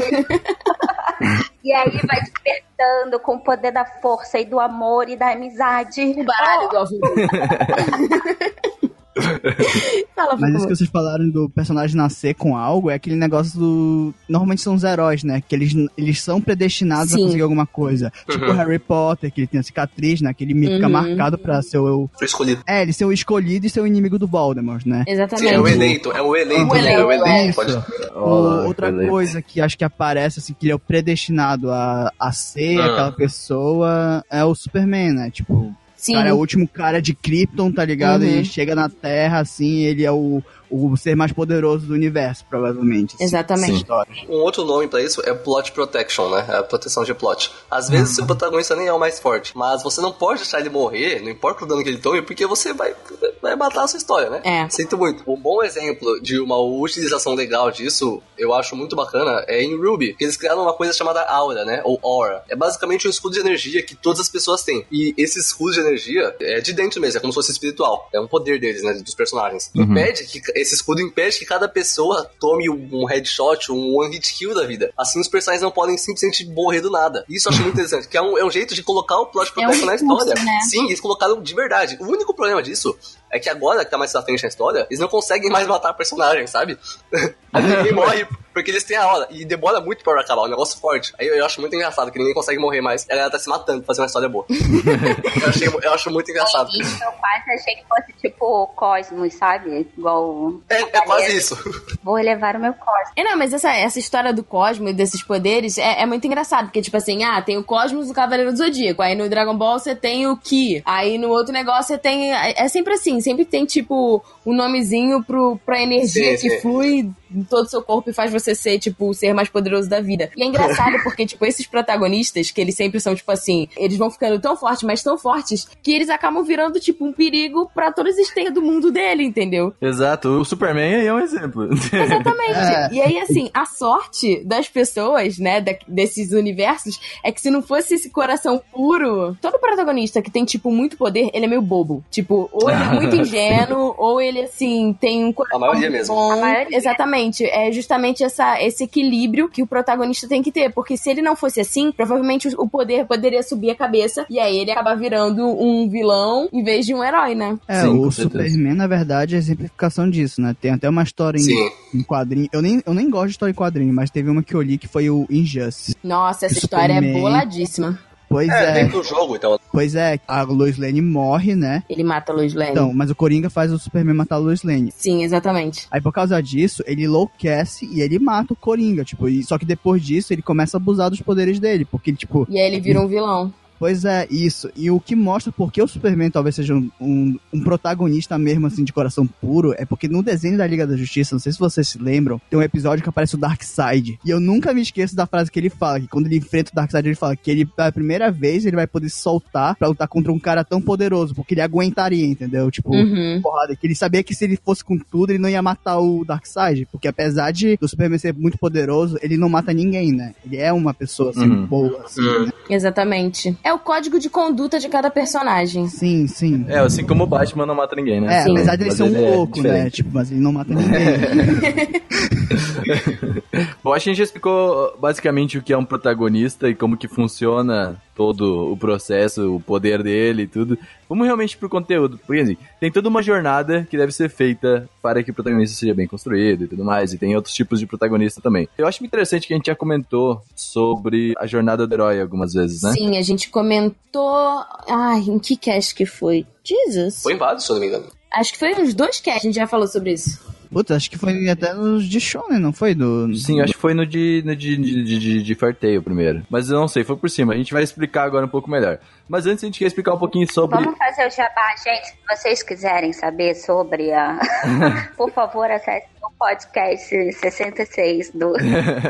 E 1.64 1.72
aí 1.72 1.90
vai 2.06 2.20
despertando 2.20 3.18
com 3.20 3.36
o 3.36 3.40
poder 3.40 3.72
da 3.72 3.86
força 3.86 4.38
e 4.38 4.44
do 4.44 4.60
amor 4.60 5.08
e 5.08 5.16
da 5.16 5.30
amizade. 5.32 6.02
Um 6.02 6.22
baralho 6.22 6.68
do 6.68 6.76
Alvin. 6.76 7.00
Fala, 10.14 10.36
Mas 10.38 10.54
isso 10.54 10.66
que 10.68 10.74
vocês 10.76 10.90
falaram 10.90 11.28
do 11.28 11.48
personagem 11.50 11.96
nascer 11.96 12.34
com 12.34 12.56
algo 12.56 12.90
é 12.90 12.94
aquele 12.94 13.16
negócio 13.16 13.58
do. 13.58 14.14
Normalmente 14.28 14.60
são 14.62 14.74
os 14.74 14.84
heróis, 14.84 15.22
né? 15.24 15.42
Que 15.46 15.54
eles, 15.54 15.72
eles 15.96 16.20
são 16.20 16.40
predestinados 16.40 17.10
Sim. 17.10 17.16
a 17.16 17.24
conseguir 17.24 17.42
alguma 17.42 17.66
coisa. 17.66 18.12
Tipo 18.28 18.46
o 18.46 18.52
Harry 18.52 18.78
Potter, 18.78 19.32
que 19.32 19.40
ele 19.40 19.46
tem 19.48 19.60
a 19.60 19.62
cicatriz, 19.62 20.20
né? 20.20 20.32
Que 20.34 20.44
ele 20.44 20.54
fica 20.54 20.86
Uhum. 20.86 20.92
marcado 20.92 21.36
pra 21.38 21.60
ser 21.62 21.78
o. 21.78 22.08
Escolhido. 22.22 22.62
É, 22.66 22.82
ele 22.82 22.92
ser 22.92 23.04
o 23.04 23.12
escolhido 23.12 23.66
e 23.66 23.70
ser 23.70 23.80
o 23.80 23.86
inimigo 23.86 24.18
do 24.18 24.26
Voldemort, 24.26 24.84
né? 24.86 25.04
Sim, 25.06 25.12
Exatamente. 25.12 25.54
é 25.54 25.60
o 25.60 25.68
eleito, 25.68 26.12
é 26.12 26.22
o 26.22 26.36
eleito, 26.36 26.70
O 26.70 26.74
né? 26.74 26.92
É 26.92 27.04
o 27.04 27.12
eleito. 27.12 27.50
Isso. 27.50 27.54
Pode... 27.56 27.72
O- 28.14 28.20
Olá, 28.20 28.64
outra 28.66 28.88
eleito. 28.88 29.10
coisa 29.10 29.42
que 29.42 29.60
acho 29.60 29.76
que 29.76 29.84
aparece, 29.84 30.38
assim, 30.38 30.54
que 30.54 30.66
ele 30.66 30.72
é 30.72 30.74
o 30.74 30.78
predestinado 30.78 31.70
a, 31.70 32.12
a 32.18 32.32
ser 32.32 32.80
Ah. 32.80 32.86
aquela 32.86 33.12
pessoa 33.12 34.24
é 34.30 34.44
o 34.44 34.54
Superman, 34.54 35.12
né? 35.12 35.30
Tipo, 35.30 35.74
Sim. 36.04 36.12
o 36.12 36.16
cara 36.16 36.28
é 36.28 36.32
o 36.34 36.36
último 36.36 36.68
cara 36.68 37.00
de 37.00 37.14
Krypton, 37.14 37.72
tá 37.72 37.82
ligado? 37.82 38.22
Uhum. 38.22 38.40
E 38.40 38.44
chega 38.44 38.74
na 38.74 38.90
Terra, 38.90 39.38
assim, 39.38 39.80
ele 39.84 40.04
é 40.04 40.12
o, 40.12 40.42
o 40.74 40.96
ser 40.96 41.14
mais 41.14 41.32
poderoso 41.32 41.86
do 41.86 41.94
universo, 41.94 42.44
provavelmente. 42.48 43.14
assim, 43.14 43.24
Exatamente. 43.24 43.86
Um 44.28 44.36
outro 44.36 44.64
nome 44.64 44.88
pra 44.88 45.00
isso 45.00 45.22
é 45.24 45.32
plot 45.32 45.72
protection, 45.72 46.28
né? 46.28 46.44
É 46.48 46.56
a 46.56 46.62
proteção 46.62 47.04
de 47.04 47.14
plot. 47.14 47.50
Às 47.70 47.88
vezes 47.88 48.16
seu 48.16 48.26
protagonista 48.26 48.74
nem 48.74 48.86
é 48.86 48.92
o 48.92 48.98
mais 48.98 49.20
forte, 49.20 49.56
mas 49.56 49.82
você 49.82 50.00
não 50.00 50.12
pode 50.12 50.40
deixar 50.40 50.60
ele 50.60 50.70
morrer, 50.70 51.20
não 51.20 51.30
importa 51.30 51.64
o 51.64 51.66
dano 51.66 51.82
que 51.82 51.88
ele 51.88 51.98
tome, 51.98 52.22
porque 52.22 52.46
você 52.46 52.72
vai, 52.72 52.94
vai 53.40 53.54
matar 53.56 53.84
a 53.84 53.88
sua 53.88 53.98
história, 53.98 54.30
né? 54.30 54.40
É. 54.44 54.68
Sinto 54.68 54.98
muito. 54.98 55.22
Um 55.30 55.36
bom 55.36 55.62
exemplo 55.62 56.20
de 56.20 56.40
uma 56.40 56.58
utilização 56.58 57.34
legal 57.34 57.70
disso, 57.70 58.22
eu 58.36 58.52
acho 58.52 58.74
muito 58.74 58.96
bacana, 58.96 59.44
é 59.46 59.62
em 59.62 59.76
Ruby. 59.76 60.14
que 60.14 60.24
Eles 60.24 60.36
criaram 60.36 60.62
uma 60.62 60.72
coisa 60.72 60.92
chamada 60.92 61.22
Aura, 61.22 61.64
né? 61.64 61.80
Ou 61.84 61.98
Aura. 62.02 62.42
É 62.48 62.56
basicamente 62.56 63.06
um 63.06 63.10
escudo 63.10 63.34
de 63.34 63.40
energia 63.40 63.82
que 63.82 63.94
todas 63.94 64.20
as 64.20 64.28
pessoas 64.28 64.62
têm. 64.62 64.84
E 64.90 65.14
esse 65.16 65.38
escudo 65.38 65.72
de 65.72 65.80
energia 65.80 66.34
é 66.40 66.60
de 66.60 66.72
dentro 66.72 67.00
mesmo, 67.00 67.18
é 67.18 67.20
como 67.20 67.32
se 67.32 67.36
fosse 67.36 67.52
espiritual. 67.52 68.08
É 68.12 68.20
um 68.20 68.26
poder 68.26 68.58
deles, 68.58 68.82
né? 68.82 68.94
Dos 68.94 69.14
personagens. 69.14 69.70
Impede 69.74 70.24
que 70.24 70.40
esse 70.64 70.74
escudo 70.74 71.00
impede 71.00 71.38
que 71.38 71.44
cada 71.44 71.68
pessoa 71.68 72.30
tome 72.40 72.68
um 72.68 73.04
headshot, 73.04 73.70
um 73.70 73.96
one 73.96 74.12
hit 74.12 74.34
kill 74.34 74.54
da 74.54 74.66
vida. 74.66 74.92
Assim 74.98 75.20
os 75.20 75.28
personagens 75.28 75.62
não 75.62 75.70
podem 75.70 75.96
simplesmente 75.96 76.44
morrer 76.46 76.80
do 76.80 76.90
nada. 76.90 77.24
Isso 77.28 77.48
eu 77.48 77.52
acho 77.52 77.62
muito 77.62 77.74
interessante, 77.78 78.08
que 78.08 78.16
é 78.16 78.22
um, 78.22 78.36
é 78.38 78.44
um 78.44 78.50
jeito 78.50 78.74
de 78.74 78.82
colocar 78.82 79.18
o 79.18 79.26
plot 79.26 79.52
É 79.56 79.68
um 79.68 79.84
na 79.84 79.94
história. 79.94 80.34
né? 80.34 80.60
Sim, 80.68 80.86
eles 80.86 81.00
colocaram 81.00 81.40
de 81.40 81.54
verdade. 81.54 81.96
O 82.00 82.04
único 82.04 82.34
problema 82.34 82.62
disso 82.62 82.96
é 83.30 83.38
que 83.38 83.48
agora 83.48 83.84
que 83.84 83.90
tá 83.90 83.98
mais 83.98 84.12
pra 84.12 84.22
frente 84.22 84.42
na 84.42 84.48
história, 84.48 84.86
eles 84.90 85.00
não 85.00 85.08
conseguem 85.08 85.50
mais 85.50 85.66
matar 85.66 85.92
personagens, 85.92 86.50
sabe? 86.50 86.78
Ninguém 87.52 87.92
morre 87.94 88.26
Porque 88.54 88.70
eles 88.70 88.84
têm 88.84 88.96
a 88.96 89.06
hora 89.06 89.26
e 89.30 89.44
demora 89.44 89.80
muito 89.80 90.04
pra 90.04 90.20
acabar, 90.20 90.42
um 90.42 90.48
negócio 90.48 90.78
forte. 90.78 91.12
Aí 91.18 91.26
eu 91.26 91.44
acho 91.44 91.60
muito 91.60 91.74
engraçado 91.74 92.10
que 92.12 92.18
ninguém 92.18 92.32
consegue 92.32 92.60
morrer 92.60 92.80
mais. 92.80 93.02
E 93.02 93.12
a 93.12 93.16
galera 93.16 93.30
tá 93.32 93.38
se 93.38 93.48
matando 93.48 93.80
pra 93.80 93.88
fazer 93.88 94.00
uma 94.02 94.06
história 94.06 94.28
boa. 94.28 94.46
eu, 94.48 95.48
achei, 95.48 95.68
eu 95.68 95.92
acho 95.92 96.10
muito 96.10 96.30
engraçado. 96.30 96.70
Eu 96.72 97.12
quase 97.12 97.50
achei 97.50 97.74
que 97.74 97.84
fosse 97.88 98.12
tipo 98.20 98.66
Cosmos, 98.68 99.34
sabe? 99.34 99.88
Igual. 99.98 100.60
É, 100.70 100.80
é 100.80 101.00
quase 101.00 101.36
isso. 101.36 101.56
Vou 102.02 102.16
elevar 102.16 102.54
o 102.54 102.60
meu 102.60 102.72
Cosmos. 102.74 103.10
É, 103.16 103.24
não, 103.24 103.36
mas 103.36 103.52
essa, 103.52 103.72
essa 103.72 103.98
história 103.98 104.32
do 104.32 104.44
Cosmo 104.44 104.88
e 104.88 104.92
desses 104.92 105.22
poderes 105.22 105.76
é, 105.76 106.02
é 106.02 106.06
muito 106.06 106.24
engraçado, 106.24 106.66
porque, 106.66 106.80
tipo 106.80 106.96
assim, 106.96 107.24
ah, 107.24 107.42
tem 107.42 107.58
o 107.58 107.64
Cosmos 107.64 108.06
do 108.06 108.14
Cavaleiro 108.14 108.52
do 108.52 108.58
Zodíaco, 108.58 109.02
aí 109.02 109.16
no 109.16 109.28
Dragon 109.28 109.56
Ball 109.56 109.80
você 109.80 109.96
tem 109.96 110.28
o 110.28 110.36
Ki, 110.36 110.80
aí 110.84 111.18
no 111.18 111.28
outro 111.28 111.52
negócio 111.52 111.88
você 111.88 111.98
tem. 111.98 112.32
É, 112.32 112.64
é 112.64 112.68
sempre 112.68 112.94
assim, 112.94 113.20
sempre 113.20 113.44
tem, 113.44 113.64
tipo, 113.64 114.24
um 114.46 114.54
nomezinho 114.54 115.24
pro, 115.24 115.58
pra 115.66 115.82
energia 115.82 116.36
Sim, 116.36 116.48
que 116.48 116.54
sim. 116.54 116.60
flui 116.60 117.10
em 117.34 117.42
todo 117.42 117.66
o 117.66 117.68
seu 117.68 117.82
corpo 117.82 118.10
e 118.10 118.12
faz 118.12 118.32
você 118.32 118.54
ser, 118.54 118.78
tipo, 118.78 119.08
o 119.08 119.14
ser 119.14 119.32
mais 119.34 119.48
poderoso 119.48 119.88
da 119.88 120.00
vida. 120.00 120.30
E 120.36 120.42
é 120.42 120.46
engraçado 120.46 120.96
porque, 121.04 121.26
tipo, 121.26 121.44
esses 121.44 121.66
protagonistas, 121.66 122.50
que 122.50 122.60
eles 122.60 122.74
sempre 122.74 123.00
são, 123.00 123.14
tipo 123.14 123.30
assim, 123.30 123.68
eles 123.76 123.96
vão 123.96 124.10
ficando 124.10 124.38
tão 124.40 124.56
fortes, 124.56 124.82
mas 124.82 125.02
tão 125.02 125.18
fortes, 125.18 125.68
que 125.82 125.92
eles 125.92 126.08
acabam 126.08 126.42
virando, 126.44 126.78
tipo, 126.80 127.04
um 127.04 127.12
perigo 127.12 127.70
pra 127.74 127.92
toda 127.92 128.08
a 128.08 128.12
existência 128.12 128.50
do 128.52 128.62
mundo 128.62 128.90
dele, 128.90 129.24
entendeu? 129.24 129.72
Exato, 129.80 130.28
o 130.28 130.44
Superman 130.44 130.94
aí 130.94 131.06
é 131.06 131.12
um 131.12 131.18
exemplo. 131.20 131.68
Exatamente. 131.92 132.52
É. 132.58 132.88
E 132.92 133.00
aí, 133.02 133.18
assim, 133.18 133.50
a 133.52 133.64
sorte 133.66 134.42
das 134.44 134.68
pessoas, 134.68 135.38
né, 135.38 135.60
da- 135.60 135.74
desses 135.88 136.32
universos, 136.32 137.00
é 137.22 137.30
que 137.32 137.40
se 137.40 137.50
não 137.50 137.62
fosse 137.62 137.94
esse 137.94 138.10
coração 138.10 138.60
puro, 138.72 139.36
todo 139.40 139.58
protagonista 139.58 140.20
que 140.22 140.30
tem, 140.30 140.44
tipo, 140.44 140.70
muito 140.70 140.96
poder, 140.96 141.30
ele 141.32 141.44
é 141.46 141.48
meio 141.48 141.62
bobo. 141.62 142.04
Tipo, 142.10 142.48
ou 142.52 142.70
ele 142.70 142.82
é 142.82 142.86
muito 142.94 143.16
ingênuo, 143.16 143.94
ou 143.98 144.20
ele, 144.20 144.42
assim, 144.42 144.96
tem 145.00 145.24
um 145.24 145.32
coração 145.32 145.56
A 145.58 145.60
maioria 145.60 145.90
mesmo. 145.90 146.14
bom. 146.14 146.32
A 146.32 146.36
maioria. 146.36 146.76
Exatamente. 146.76 147.23
É 147.44 147.70
justamente 147.72 148.22
essa, 148.24 148.60
esse 148.62 148.84
equilíbrio 148.84 149.48
que 149.48 149.62
o 149.62 149.66
protagonista 149.66 150.28
tem 150.28 150.42
que 150.42 150.52
ter. 150.52 150.72
Porque 150.72 150.96
se 150.96 151.10
ele 151.10 151.22
não 151.22 151.36
fosse 151.36 151.60
assim, 151.60 151.92
provavelmente 151.92 152.48
o 152.58 152.68
poder 152.68 153.06
poderia 153.06 153.42
subir 153.42 153.70
a 153.70 153.74
cabeça 153.74 154.26
e 154.28 154.38
aí 154.38 154.58
ele 154.58 154.70
acaba 154.70 154.94
virando 154.94 155.44
um 155.44 155.88
vilão 155.88 156.48
em 156.52 156.62
vez 156.62 156.86
de 156.86 156.94
um 156.94 157.02
herói, 157.02 157.34
né? 157.34 157.58
É, 157.68 157.82
Sim, 157.82 157.98
o. 157.98 158.10
Superman, 158.10 158.74
na 158.74 158.86
verdade, 158.86 159.34
é 159.34 159.36
a 159.36 159.38
exemplificação 159.38 160.08
disso, 160.08 160.40
né? 160.40 160.54
Tem 160.60 160.70
até 160.70 160.88
uma 160.88 161.02
história 161.02 161.38
em, 161.38 161.98
em 161.98 162.02
quadrinho. 162.02 162.48
Eu 162.52 162.62
nem, 162.62 162.82
eu 162.86 162.94
nem 162.94 163.10
gosto 163.10 163.26
de 163.26 163.32
história 163.32 163.52
em 163.52 163.54
quadrinho, 163.54 163.92
mas 163.92 164.10
teve 164.10 164.30
uma 164.30 164.42
que 164.42 164.54
eu 164.54 164.62
li 164.62 164.78
que 164.78 164.88
foi 164.88 165.10
o 165.10 165.26
Injustice. 165.30 165.94
Nossa, 166.02 166.46
essa 166.46 166.54
O 166.54 166.58
história 166.58 166.92
é 166.92 166.96
Superman. 166.96 167.20
boladíssima. 167.20 167.98
Pois 168.28 168.48
É, 168.48 168.70
é, 168.70 168.72
tem 168.72 168.88
pro 168.88 169.02
jogo, 169.02 169.36
então. 169.36 169.58
pois 169.72 169.94
é, 169.94 170.18
a 170.26 170.42
Lois 170.42 170.78
Lane 170.78 171.00
morre, 171.00 171.54
né? 171.54 171.82
Ele 171.88 172.02
mata 172.02 172.32
a 172.32 172.34
Lois 172.34 172.54
Lane. 172.54 172.70
Então, 172.72 172.92
mas 172.92 173.10
o 173.10 173.14
Coringa 173.14 173.48
faz 173.50 173.72
o 173.72 173.78
Superman 173.78 174.14
matar 174.14 174.36
a 174.36 174.38
Lois 174.38 174.62
Lane. 174.62 174.92
Sim, 174.96 175.22
exatamente. 175.22 175.86
Aí 175.90 176.00
por 176.00 176.12
causa 176.12 176.40
disso, 176.42 176.82
ele 176.86 177.04
enlouquece 177.04 177.88
e 177.90 178.00
ele 178.00 178.18
mata 178.18 178.52
o 178.52 178.56
Coringa, 178.56 179.04
tipo, 179.04 179.28
e, 179.28 179.42
só 179.44 179.58
que 179.58 179.64
depois 179.64 180.02
disso 180.02 180.32
ele 180.32 180.42
começa 180.42 180.76
a 180.76 180.80
abusar 180.80 181.10
dos 181.10 181.20
poderes 181.20 181.58
dele, 181.60 181.84
porque 181.84 182.12
tipo, 182.12 182.46
E 182.50 182.58
aí 182.58 182.66
ele 182.66 182.80
vira 182.80 183.00
um 183.00 183.06
vilão. 183.06 183.52
Pois 183.78 184.04
é, 184.04 184.26
isso. 184.30 184.70
E 184.76 184.90
o 184.90 185.00
que 185.00 185.14
mostra 185.16 185.52
por 185.52 185.72
que 185.72 185.82
o 185.82 185.88
Superman 185.88 186.30
talvez 186.30 186.54
seja 186.54 186.74
um, 186.74 186.90
um, 187.00 187.36
um 187.52 187.62
protagonista 187.62 188.38
mesmo, 188.38 188.66
assim, 188.66 188.84
de 188.84 188.92
coração 188.92 189.26
puro, 189.26 189.74
é 189.76 189.84
porque 189.84 190.08
no 190.08 190.22
desenho 190.22 190.56
da 190.56 190.66
Liga 190.66 190.86
da 190.86 190.96
Justiça, 190.96 191.34
não 191.34 191.40
sei 191.40 191.52
se 191.52 191.58
vocês 191.58 191.88
se 191.88 191.98
lembram, 191.98 192.40
tem 192.48 192.58
um 192.58 192.62
episódio 192.62 193.02
que 193.02 193.08
aparece 193.08 193.34
o 193.34 193.38
Darkseid. 193.38 194.18
E 194.24 194.30
eu 194.30 194.40
nunca 194.40 194.72
me 194.72 194.80
esqueço 194.82 195.14
da 195.16 195.26
frase 195.26 195.50
que 195.50 195.58
ele 195.58 195.70
fala, 195.70 196.00
que 196.00 196.08
quando 196.08 196.26
ele 196.26 196.36
enfrenta 196.36 196.70
o 196.72 196.74
Darkseid, 196.74 197.06
ele 197.08 197.14
fala 197.14 197.36
que 197.36 197.50
ele, 197.50 197.64
pela 197.64 197.92
primeira 197.92 198.30
vez, 198.30 198.64
ele 198.64 198.76
vai 198.76 198.86
poder 198.86 199.08
se 199.08 199.18
soltar 199.18 199.74
pra 199.76 199.88
lutar 199.88 200.08
contra 200.08 200.32
um 200.32 200.38
cara 200.38 200.64
tão 200.64 200.80
poderoso, 200.80 201.34
porque 201.34 201.54
ele 201.54 201.60
aguentaria, 201.60 202.24
entendeu? 202.26 202.70
Tipo, 202.70 202.94
Uhum. 202.94 203.40
porrada. 203.42 203.74
Que 203.76 203.86
ele 203.86 203.94
sabia 203.94 204.22
que 204.22 204.34
se 204.34 204.44
ele 204.44 204.56
fosse 204.64 204.84
com 204.84 204.96
tudo, 204.98 205.30
ele 205.30 205.38
não 205.38 205.48
ia 205.48 205.62
matar 205.62 205.98
o 205.98 206.24
Darkseid. 206.24 206.86
Porque 206.90 207.08
apesar 207.08 207.50
de 207.50 207.78
o 207.80 207.88
Superman 207.88 208.18
ser 208.18 208.32
muito 208.34 208.56
poderoso, 208.58 209.18
ele 209.22 209.36
não 209.36 209.48
mata 209.48 209.72
ninguém, 209.72 210.12
né? 210.12 210.34
Ele 210.44 210.56
é 210.56 210.72
uma 210.72 210.94
pessoa, 210.94 211.30
assim, 211.30 211.44
Uhum. 211.48 211.66
boa, 211.66 212.02
assim, 212.04 212.20
né? 212.22 212.52
Exatamente. 212.70 213.56
É 213.64 213.72
o 213.72 213.78
código 213.78 214.20
de 214.20 214.28
conduta 214.28 214.78
de 214.78 214.90
cada 214.90 215.10
personagem. 215.10 215.88
Sim, 215.88 216.26
sim. 216.26 216.66
É, 216.68 216.80
assim 216.80 217.02
como 217.02 217.24
o 217.24 217.26
Batman 217.26 217.64
não 217.64 217.74
mata 217.74 217.96
ninguém, 217.96 218.20
né? 218.20 218.40
É, 218.40 218.42
Sim. 218.42 218.52
apesar 218.52 218.76
de 218.76 218.82
ele 218.82 218.90
Mas 218.90 218.98
ser 218.98 219.02
um 219.04 219.16
é 219.16 219.30
louco, 219.30 219.56
né? 219.56 219.62
diferente. 219.70 219.94
Tipo, 219.94 220.10
mas 220.12 220.30
ele 220.30 220.40
não 220.40 220.52
mata 220.52 220.74
ninguém. 220.74 220.92
Bom, 223.82 223.94
acho 223.94 224.04
que 224.04 224.10
a 224.10 224.12
gente 224.12 224.18
já 224.18 224.24
explicou 224.24 224.94
basicamente 225.00 225.56
o 225.56 225.62
que 225.62 225.72
é 225.72 225.78
um 225.78 225.84
protagonista 225.84 226.68
e 226.68 226.74
como 226.74 226.94
que 226.94 227.08
funciona 227.08 227.96
todo 228.14 228.72
o 228.72 228.76
processo, 228.76 229.56
o 229.56 229.60
poder 229.60 230.02
dele 230.02 230.42
e 230.42 230.46
tudo. 230.46 230.78
Vamos 231.08 231.26
realmente 231.26 231.56
pro 231.56 231.68
conteúdo. 231.68 232.18
Porque 232.26 232.40
assim, 232.40 232.56
tem 232.80 232.90
toda 232.90 233.08
uma 233.08 233.22
jornada 233.22 233.86
que 233.90 233.96
deve 233.96 234.12
ser 234.12 234.28
feita 234.30 234.88
para 235.02 235.22
que 235.22 235.30
o 235.30 235.34
protagonista 235.34 235.76
seja 235.76 235.94
bem 235.94 236.06
construído 236.06 236.64
e 236.64 236.68
tudo 236.68 236.84
mais. 236.84 237.12
E 237.12 237.18
tem 237.18 237.34
outros 237.36 237.54
tipos 237.54 237.80
de 237.80 237.86
protagonista 237.86 238.40
também. 238.40 238.68
Eu 238.78 238.86
acho 238.86 239.04
interessante 239.04 239.46
que 239.46 239.52
a 239.52 239.56
gente 239.56 239.66
já 239.66 239.74
comentou 239.74 240.42
sobre 240.54 241.34
a 241.38 241.46
jornada 241.46 241.86
do 241.86 241.94
herói 241.94 242.20
algumas 242.20 242.52
vezes, 242.52 242.82
né? 242.82 242.92
Sim, 242.92 243.18
a 243.18 243.22
gente 243.22 243.50
comentou. 243.50 244.64
Ai, 244.88 245.20
em 245.20 245.38
que 245.38 245.56
cast 245.56 245.94
que 245.94 246.06
foi? 246.06 246.46
Jesus. 246.62 247.22
Foi 247.22 247.34
em 247.34 247.38
vários, 247.38 247.64
se 247.64 247.70
eu 247.70 247.74
não 247.74 247.80
me 247.80 247.88
engano. 247.88 248.06
Acho 248.32 248.52
que 248.52 248.58
foi 248.58 248.74
uns 248.74 248.94
dois 248.94 249.20
casts, 249.20 249.44
a 249.44 249.46
gente 249.46 249.54
já 249.56 249.66
falou 249.66 249.86
sobre 249.86 250.12
isso. 250.12 250.53
Putz, 250.70 250.90
acho 250.90 251.10
que 251.10 251.18
foi 251.18 251.48
até 251.48 251.72
nos 251.72 252.04
de 252.04 252.20
Shonen, 252.20 252.58
não 252.58 252.72
foi? 252.72 252.94
Do... 252.94 253.34
Sim, 253.34 253.60
acho 253.60 253.72
que 253.72 253.78
foi 253.78 253.94
no 253.94 254.06
de, 254.06 254.42
no 254.44 254.54
de, 254.54 254.76
de, 254.76 255.04
de, 255.04 255.18
de, 255.18 255.42
de 255.42 255.54
Farteio 255.54 256.02
primeiro. 256.02 256.44
Mas 256.50 256.70
eu 256.70 256.78
não 256.78 256.88
sei, 256.88 257.04
foi 257.04 257.16
por 257.16 257.30
cima. 257.30 257.52
A 257.52 257.56
gente 257.56 257.72
vai 257.72 257.82
explicar 257.82 258.24
agora 258.24 258.46
um 258.46 258.48
pouco 258.48 258.70
melhor. 258.70 258.98
Mas 259.28 259.46
antes 259.46 259.64
a 259.64 259.66
gente 259.66 259.78
quer 259.78 259.86
explicar 259.86 260.14
um 260.14 260.18
pouquinho 260.18 260.50
sobre. 260.52 260.76
Vamos 260.76 260.98
fazer 260.98 261.26
o 261.26 261.30
jabá, 261.30 261.74
gente. 261.82 262.06
Se 262.06 262.16
vocês 262.28 262.62
quiserem 262.62 263.12
saber 263.12 263.54
sobre 263.54 264.12
a. 264.12 264.38
Por 265.16 265.30
favor, 265.30 265.70
acesse 265.70 266.13
o 266.26 266.30
podcast 266.38 267.32
66 267.32 268.30
do. 268.32 268.52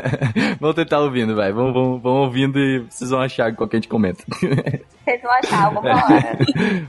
vamos 0.59 0.75
tentar 0.75 0.99
ouvindo, 0.99 1.35
vai. 1.35 1.51
Vamos, 1.51 1.73
vamos, 1.73 2.01
vamos 2.01 2.19
ouvindo 2.27 2.59
e 2.59 2.79
vocês 2.79 3.09
vão 3.09 3.21
achar 3.21 3.55
qual 3.55 3.69
que 3.69 3.75
a 3.75 3.79
gente 3.79 3.87
comenta. 3.89 4.23
Vocês 5.05 5.21
vão 5.21 5.31
achar 5.33 5.65
alguma 5.65 5.91
hora. 6.03 6.37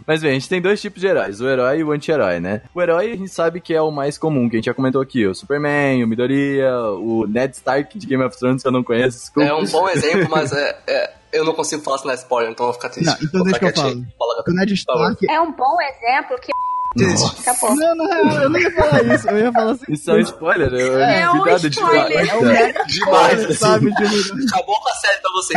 Mas 0.06 0.22
bem, 0.22 0.30
a 0.30 0.34
gente 0.34 0.48
tem 0.48 0.58
dois 0.58 0.80
tipos 0.80 1.02
de 1.02 1.06
heróis, 1.06 1.38
o 1.38 1.46
herói 1.46 1.80
e 1.80 1.84
o 1.84 1.92
anti-herói, 1.92 2.40
né? 2.40 2.62
O 2.74 2.80
herói 2.80 3.12
a 3.12 3.14
gente 3.14 3.28
sabe 3.28 3.60
que 3.60 3.74
é 3.74 3.82
o 3.82 3.90
mais 3.90 4.16
comum, 4.16 4.48
que 4.48 4.56
a 4.56 4.58
gente 4.58 4.64
já 4.64 4.72
comentou 4.72 5.02
aqui, 5.02 5.26
o 5.26 5.34
Superman, 5.34 6.02
o 6.02 6.08
Midoriya, 6.08 6.74
o 6.80 7.26
Ned 7.26 7.54
Stark 7.54 7.98
de 7.98 8.06
Game 8.06 8.24
of 8.24 8.34
Thrones, 8.38 8.62
que 8.62 8.68
eu 8.68 8.72
não 8.72 8.82
conheço, 8.82 9.18
desculpa. 9.18 9.46
É 9.46 9.52
um 9.52 9.66
bom 9.66 9.86
exemplo, 9.90 10.28
mas 10.30 10.50
é, 10.50 10.78
é- 10.86 11.12
eu 11.30 11.44
não 11.44 11.52
consigo 11.52 11.82
falar 11.82 11.98
se 11.98 12.06
não 12.06 12.12
é 12.12 12.14
spoiler, 12.14 12.50
então 12.52 12.64
eu 12.64 12.72
vou 12.72 12.80
ficar 12.80 12.88
triste. 12.88 13.06
Não, 13.06 13.28
então 13.28 13.42
deixa 13.42 13.58
que 13.58 13.64
eu 13.66 13.72
quietinho. 13.74 14.06
Fala, 14.18 14.34
Porque 14.36 14.50
o 14.50 14.54
Ned 14.54 14.72
Stark... 14.72 15.30
É 15.30 15.38
um 15.38 15.52
bom 15.52 15.76
exemplo 15.82 16.38
que. 16.40 16.50
Acabou. 17.40 17.76
Não, 17.76 17.94
não, 17.94 18.06
não, 18.06 18.42
eu 18.42 18.50
não 18.50 18.58
ia 18.60 18.70
falar 18.72 19.02
isso. 19.14 19.28
Eu 19.28 19.38
ia 19.38 19.52
falar 19.52 19.72
assim... 19.72 19.84
Isso 19.88 20.10
é 20.10 20.14
um 20.14 20.20
spoiler, 20.20 20.72
eu 20.72 20.98
É 21.00 21.30
um 21.30 21.40
cuidado 21.42 21.70
de 21.70 21.76
falar. 21.80 21.96
spoiler. 22.10 22.28
É 22.30 22.36
um 22.36 22.42
mega 22.42 22.84
Demais, 22.86 22.92
spoiler, 22.94 23.44
assim. 23.46 23.54
sabe? 23.54 23.86
De... 23.94 24.46
Acabou 24.48 24.80
com 24.80 24.88
a 24.88 24.94
série 24.94 25.20
pra 25.20 25.30
você. 25.32 25.54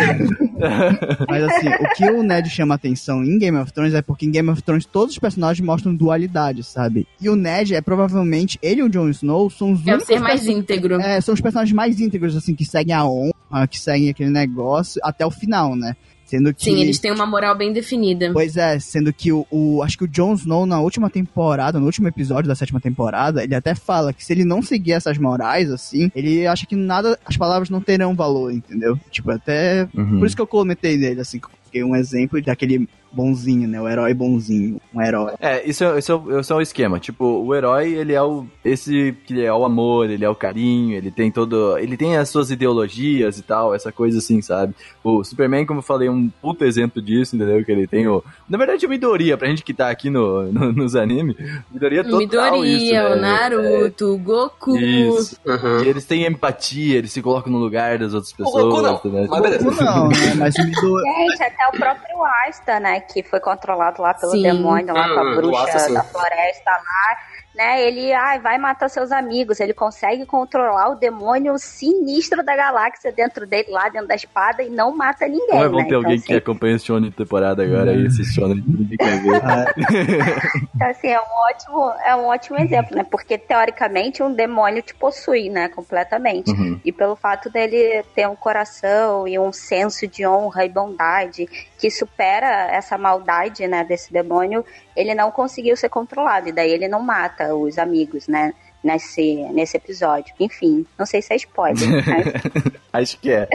Mas 1.30 1.44
assim, 1.44 1.70
o 1.70 1.90
que 1.96 2.06
o 2.12 2.24
Ned 2.24 2.50
chama 2.50 2.76
atenção 2.76 3.24
em 3.24 3.38
Game 3.38 3.58
of 3.58 3.72
Thrones 3.72 3.94
é 3.94 4.02
porque 4.02 4.26
em 4.26 4.32
Game 4.32 4.50
of 4.50 4.62
Thrones 4.62 4.86
todos 4.86 5.14
os 5.14 5.20
personagens 5.20 5.66
mostram 5.66 5.96
dualidade, 5.96 6.64
sabe? 6.64 7.08
E 7.22 7.30
o 7.30 7.36
Ned 7.36 7.76
é 7.76 7.82
provavelmente, 7.82 8.60
ele 8.62 8.82
e 8.82 8.84
o 8.84 8.90
Jon 8.90 9.10
Snow 9.10 9.50
são 9.50 9.72
os 9.72 9.80
É 9.88 9.92
o 9.92 9.94
únicos 9.96 10.08
ser 10.08 10.20
mais 10.20 10.46
íntegro. 10.48 11.00
É, 11.00 11.22
são 11.22 11.34
os 11.34 11.42
personagens 11.42 11.74
mais 11.76 12.00
íntegros, 12.00 12.36
assim, 12.36 12.54
que 12.56 12.66
seguem 12.66 12.94
a 12.94 13.06
honra, 13.06 13.68
que 13.70 13.80
seguem 13.80 14.10
aquele 14.10 14.30
negócio 14.30 15.00
até 15.04 15.26
o 15.26 15.32
final, 15.32 15.76
né? 15.76 15.96
Sendo 16.30 16.54
que. 16.54 16.64
Sim, 16.66 16.80
eles 16.80 17.00
têm 17.00 17.12
uma 17.12 17.26
moral 17.26 17.58
bem 17.58 17.74
definida. 17.74 18.32
Pois 18.32 18.56
é, 18.56 18.78
sendo 18.78 19.12
que 19.12 19.32
o, 19.32 19.48
o- 19.50 19.82
Acho 19.82 19.98
que 19.98 20.04
o 20.04 20.08
Jon 20.08 20.34
Snow, 20.36 20.64
na 20.66 20.80
última 20.80 21.10
temporada, 21.10 21.80
no 21.80 21.88
último 21.88 22.08
episódio 22.08 22.48
da 22.48 22.54
sétima 22.54 22.80
temporada, 22.80 23.44
ele 23.44 23.56
até 23.56 23.74
fala 23.74 24.14
que 24.14 24.24
se 24.24 24.32
ele 24.32 24.46
não 24.46 24.62
seguir 24.62 24.92
essas 24.92 25.18
morais, 25.18 25.72
assim, 25.72 26.12
ele 26.16 26.46
acha 26.46 26.68
que 26.68 26.76
nada. 26.76 27.18
As 27.26 27.36
palavras 27.36 27.70
não 27.72 27.82
terão 27.82 28.14
valor, 28.16 28.52
entendeu? 28.54 29.00
Tipo, 29.10 29.32
até. 29.32 29.88
Uhum. 29.98 30.20
Por 30.20 30.28
isso 30.28 30.36
que 30.36 30.42
eu 30.42 30.48
comentei 30.48 30.98
nele, 30.98 31.20
assim, 31.22 31.40
porque 31.40 31.84
um 31.84 31.96
exemplo 31.96 32.40
daquele 32.42 32.88
bonzinho, 33.12 33.68
né? 33.68 33.82
O 33.82 33.88
herói 33.88 34.14
bonzinho. 34.14 34.80
Um 34.94 35.02
herói. 35.02 35.34
É, 35.40 35.68
isso 35.68 35.84
é, 35.84 35.98
isso, 36.00 36.12
é, 36.12 36.16
o- 36.16 36.40
isso 36.40 36.54
é 36.54 36.56
o 36.56 36.62
esquema. 36.62 37.00
Tipo, 37.00 37.26
o 37.26 37.54
herói, 37.56 37.94
ele 37.94 38.14
é 38.14 38.22
o. 38.22 38.46
Esse 38.64 39.16
que 39.26 39.44
é 39.44 39.52
o 39.54 39.66
amor, 39.66 40.10
ele 40.10 40.24
é 40.26 40.30
o 40.30 40.36
carinho, 40.36 40.96
ele 40.96 41.12
tem 41.12 41.32
todo. 41.32 41.78
Ele 41.78 41.98
tem 41.98 42.18
as 42.18 42.30
suas 42.30 42.52
ideologias 42.52 43.38
e 43.38 43.44
tal, 43.44 43.74
essa 43.74 43.92
coisa 43.92 44.20
assim, 44.20 44.42
sabe? 44.42 44.74
O 45.04 45.24
Superman, 45.24 45.66
como 45.66 45.80
eu 45.80 45.84
falei, 45.84 46.08
é 46.08 46.12
um 46.12 46.30
puto 46.42 46.64
exemplo 46.66 47.02
disso, 47.02 47.36
entendeu? 47.36 47.64
Que 47.64 47.72
ele 47.72 47.88
tem 47.88 48.08
o. 48.08 48.24
Na 48.48 48.58
verdade, 48.58 48.86
o 48.86 48.90
Midoriya, 48.90 49.38
pra 49.38 49.48
gente 49.48 49.64
que 49.64 49.74
tá 49.74 49.90
aqui 49.90 50.10
no, 50.10 50.52
no- 50.52 50.72
nos 50.74 50.96
animes, 50.96 51.36
Midoriya 51.72 52.02
é 52.02 52.04
total 52.04 52.20
Midoriya, 52.20 52.78
isso, 52.78 52.94
né? 52.94 53.16
o 53.16 53.20
Naruto, 53.20 54.06
o 54.14 54.18
Goku. 54.18 54.78
Isso. 54.78 55.38
Uhum. 55.46 55.84
E 55.84 55.88
eles 55.88 56.06
têm 56.06 56.26
empatia, 56.26 56.98
eles 56.98 57.12
se 57.12 57.22
colocam 57.22 57.52
no 57.52 57.60
lugar 57.60 57.98
das 57.98 58.14
outras 58.14 58.32
pessoas. 58.34 58.64
Goku 58.66 58.82
não, 58.82 58.94
entendeu? 58.96 59.28
mas 59.30 59.42
beleza. 59.42 59.72
Não, 59.84 60.08
né? 60.10 60.34
Mas 60.38 60.56
o 60.56 60.64
Midoriya. 60.64 61.14
Gente, 61.30 61.44
até 61.44 61.68
o 61.68 61.72
próprio 61.72 62.10
Asta, 62.48 62.80
né? 62.80 62.99
Que 63.00 63.24
foi 63.24 63.40
controlado 63.40 64.02
lá 64.02 64.14
pelo 64.14 64.32
Sim. 64.32 64.44
demônio, 64.44 64.94
lá 64.94 65.10
com 65.10 65.20
a 65.20 65.32
o 65.32 65.36
bruxa 65.36 65.94
da 65.94 66.04
floresta 66.04 66.72
lá. 66.72 67.18
Né? 67.56 67.82
Ele 67.86 68.14
ah, 68.14 68.38
vai 68.38 68.58
matar 68.58 68.90
seus 68.90 69.12
amigos, 69.12 69.60
ele 69.60 69.74
consegue 69.74 70.26
controlar 70.26 70.90
o 70.90 70.96
demônio 70.96 71.58
sinistro 71.58 72.44
da 72.44 72.56
galáxia 72.56 73.12
dentro 73.12 73.46
dele, 73.48 73.70
lá 73.70 73.90
dentro 73.90 74.08
da 74.08 74.16
espada, 74.16 74.64
e 74.64 74.70
não 74.70 74.96
mata 74.96 75.28
ninguém. 75.28 75.48
Como 75.48 75.64
é 75.64 75.70
bom 75.70 75.78
né? 75.78 75.84
ter 75.84 75.88
Então, 75.88 75.98
alguém 76.00 76.18
assim, 76.18 76.28
que 76.28 76.34
acompanha 76.36 76.76
esse 76.76 76.86
show 76.86 77.00
de 77.00 77.12
temporada 77.12 77.64
agora 77.64 77.92
aí, 77.92 78.06
esse 78.06 78.24
show 78.26 78.54
de 78.54 78.98
quer 78.98 79.22
ver. 79.22 79.40
Então, 80.76 80.90
assim, 80.90 81.08
é 81.08 81.20
um 81.20 81.50
ótimo, 81.50 81.92
é 82.06 82.16
um 82.16 82.26
ótimo 82.28 82.60
exemplo, 82.60 82.96
né? 82.96 83.04
Porque 83.04 83.38
teoricamente 83.38 84.24
um 84.24 84.34
demônio 84.34 84.82
te 84.82 84.96
possui, 84.96 85.50
né? 85.50 85.68
Completamente. 85.68 86.52
Uhum. 86.52 86.80
E 86.86 86.92
pelo 86.92 87.16
fato 87.16 87.50
dele 87.50 88.04
ter 88.16 88.28
um 88.28 88.36
coração 88.36 89.28
e 89.28 89.38
um 89.38 89.52
senso 89.52 90.08
de 90.08 90.26
honra 90.26 90.66
e 90.66 90.70
bondade 90.70 91.48
que 91.78 91.90
supera 91.90 92.70
essa 92.72 92.98
maldade, 92.98 93.66
né, 93.68 93.84
desse 93.84 94.12
demônio, 94.12 94.66
ele 95.00 95.16
não 95.16 95.32
conseguiu 95.32 95.78
ser 95.78 95.88
controlado. 95.88 96.50
E 96.50 96.52
daí 96.52 96.72
ele 96.72 96.88
não 96.88 97.02
mata 97.02 97.56
os 97.56 97.78
amigos, 97.78 98.28
né? 98.28 98.54
Nesse, 98.82 99.36
nesse 99.52 99.76
episódio. 99.76 100.34
Enfim, 100.40 100.86
não 100.98 101.06
sei 101.06 101.22
se 101.22 101.34
é 101.34 101.36
spoiler, 101.36 101.84
mas 102.94 103.12
Acho 103.12 103.20
que 103.20 103.30
é. 103.30 103.48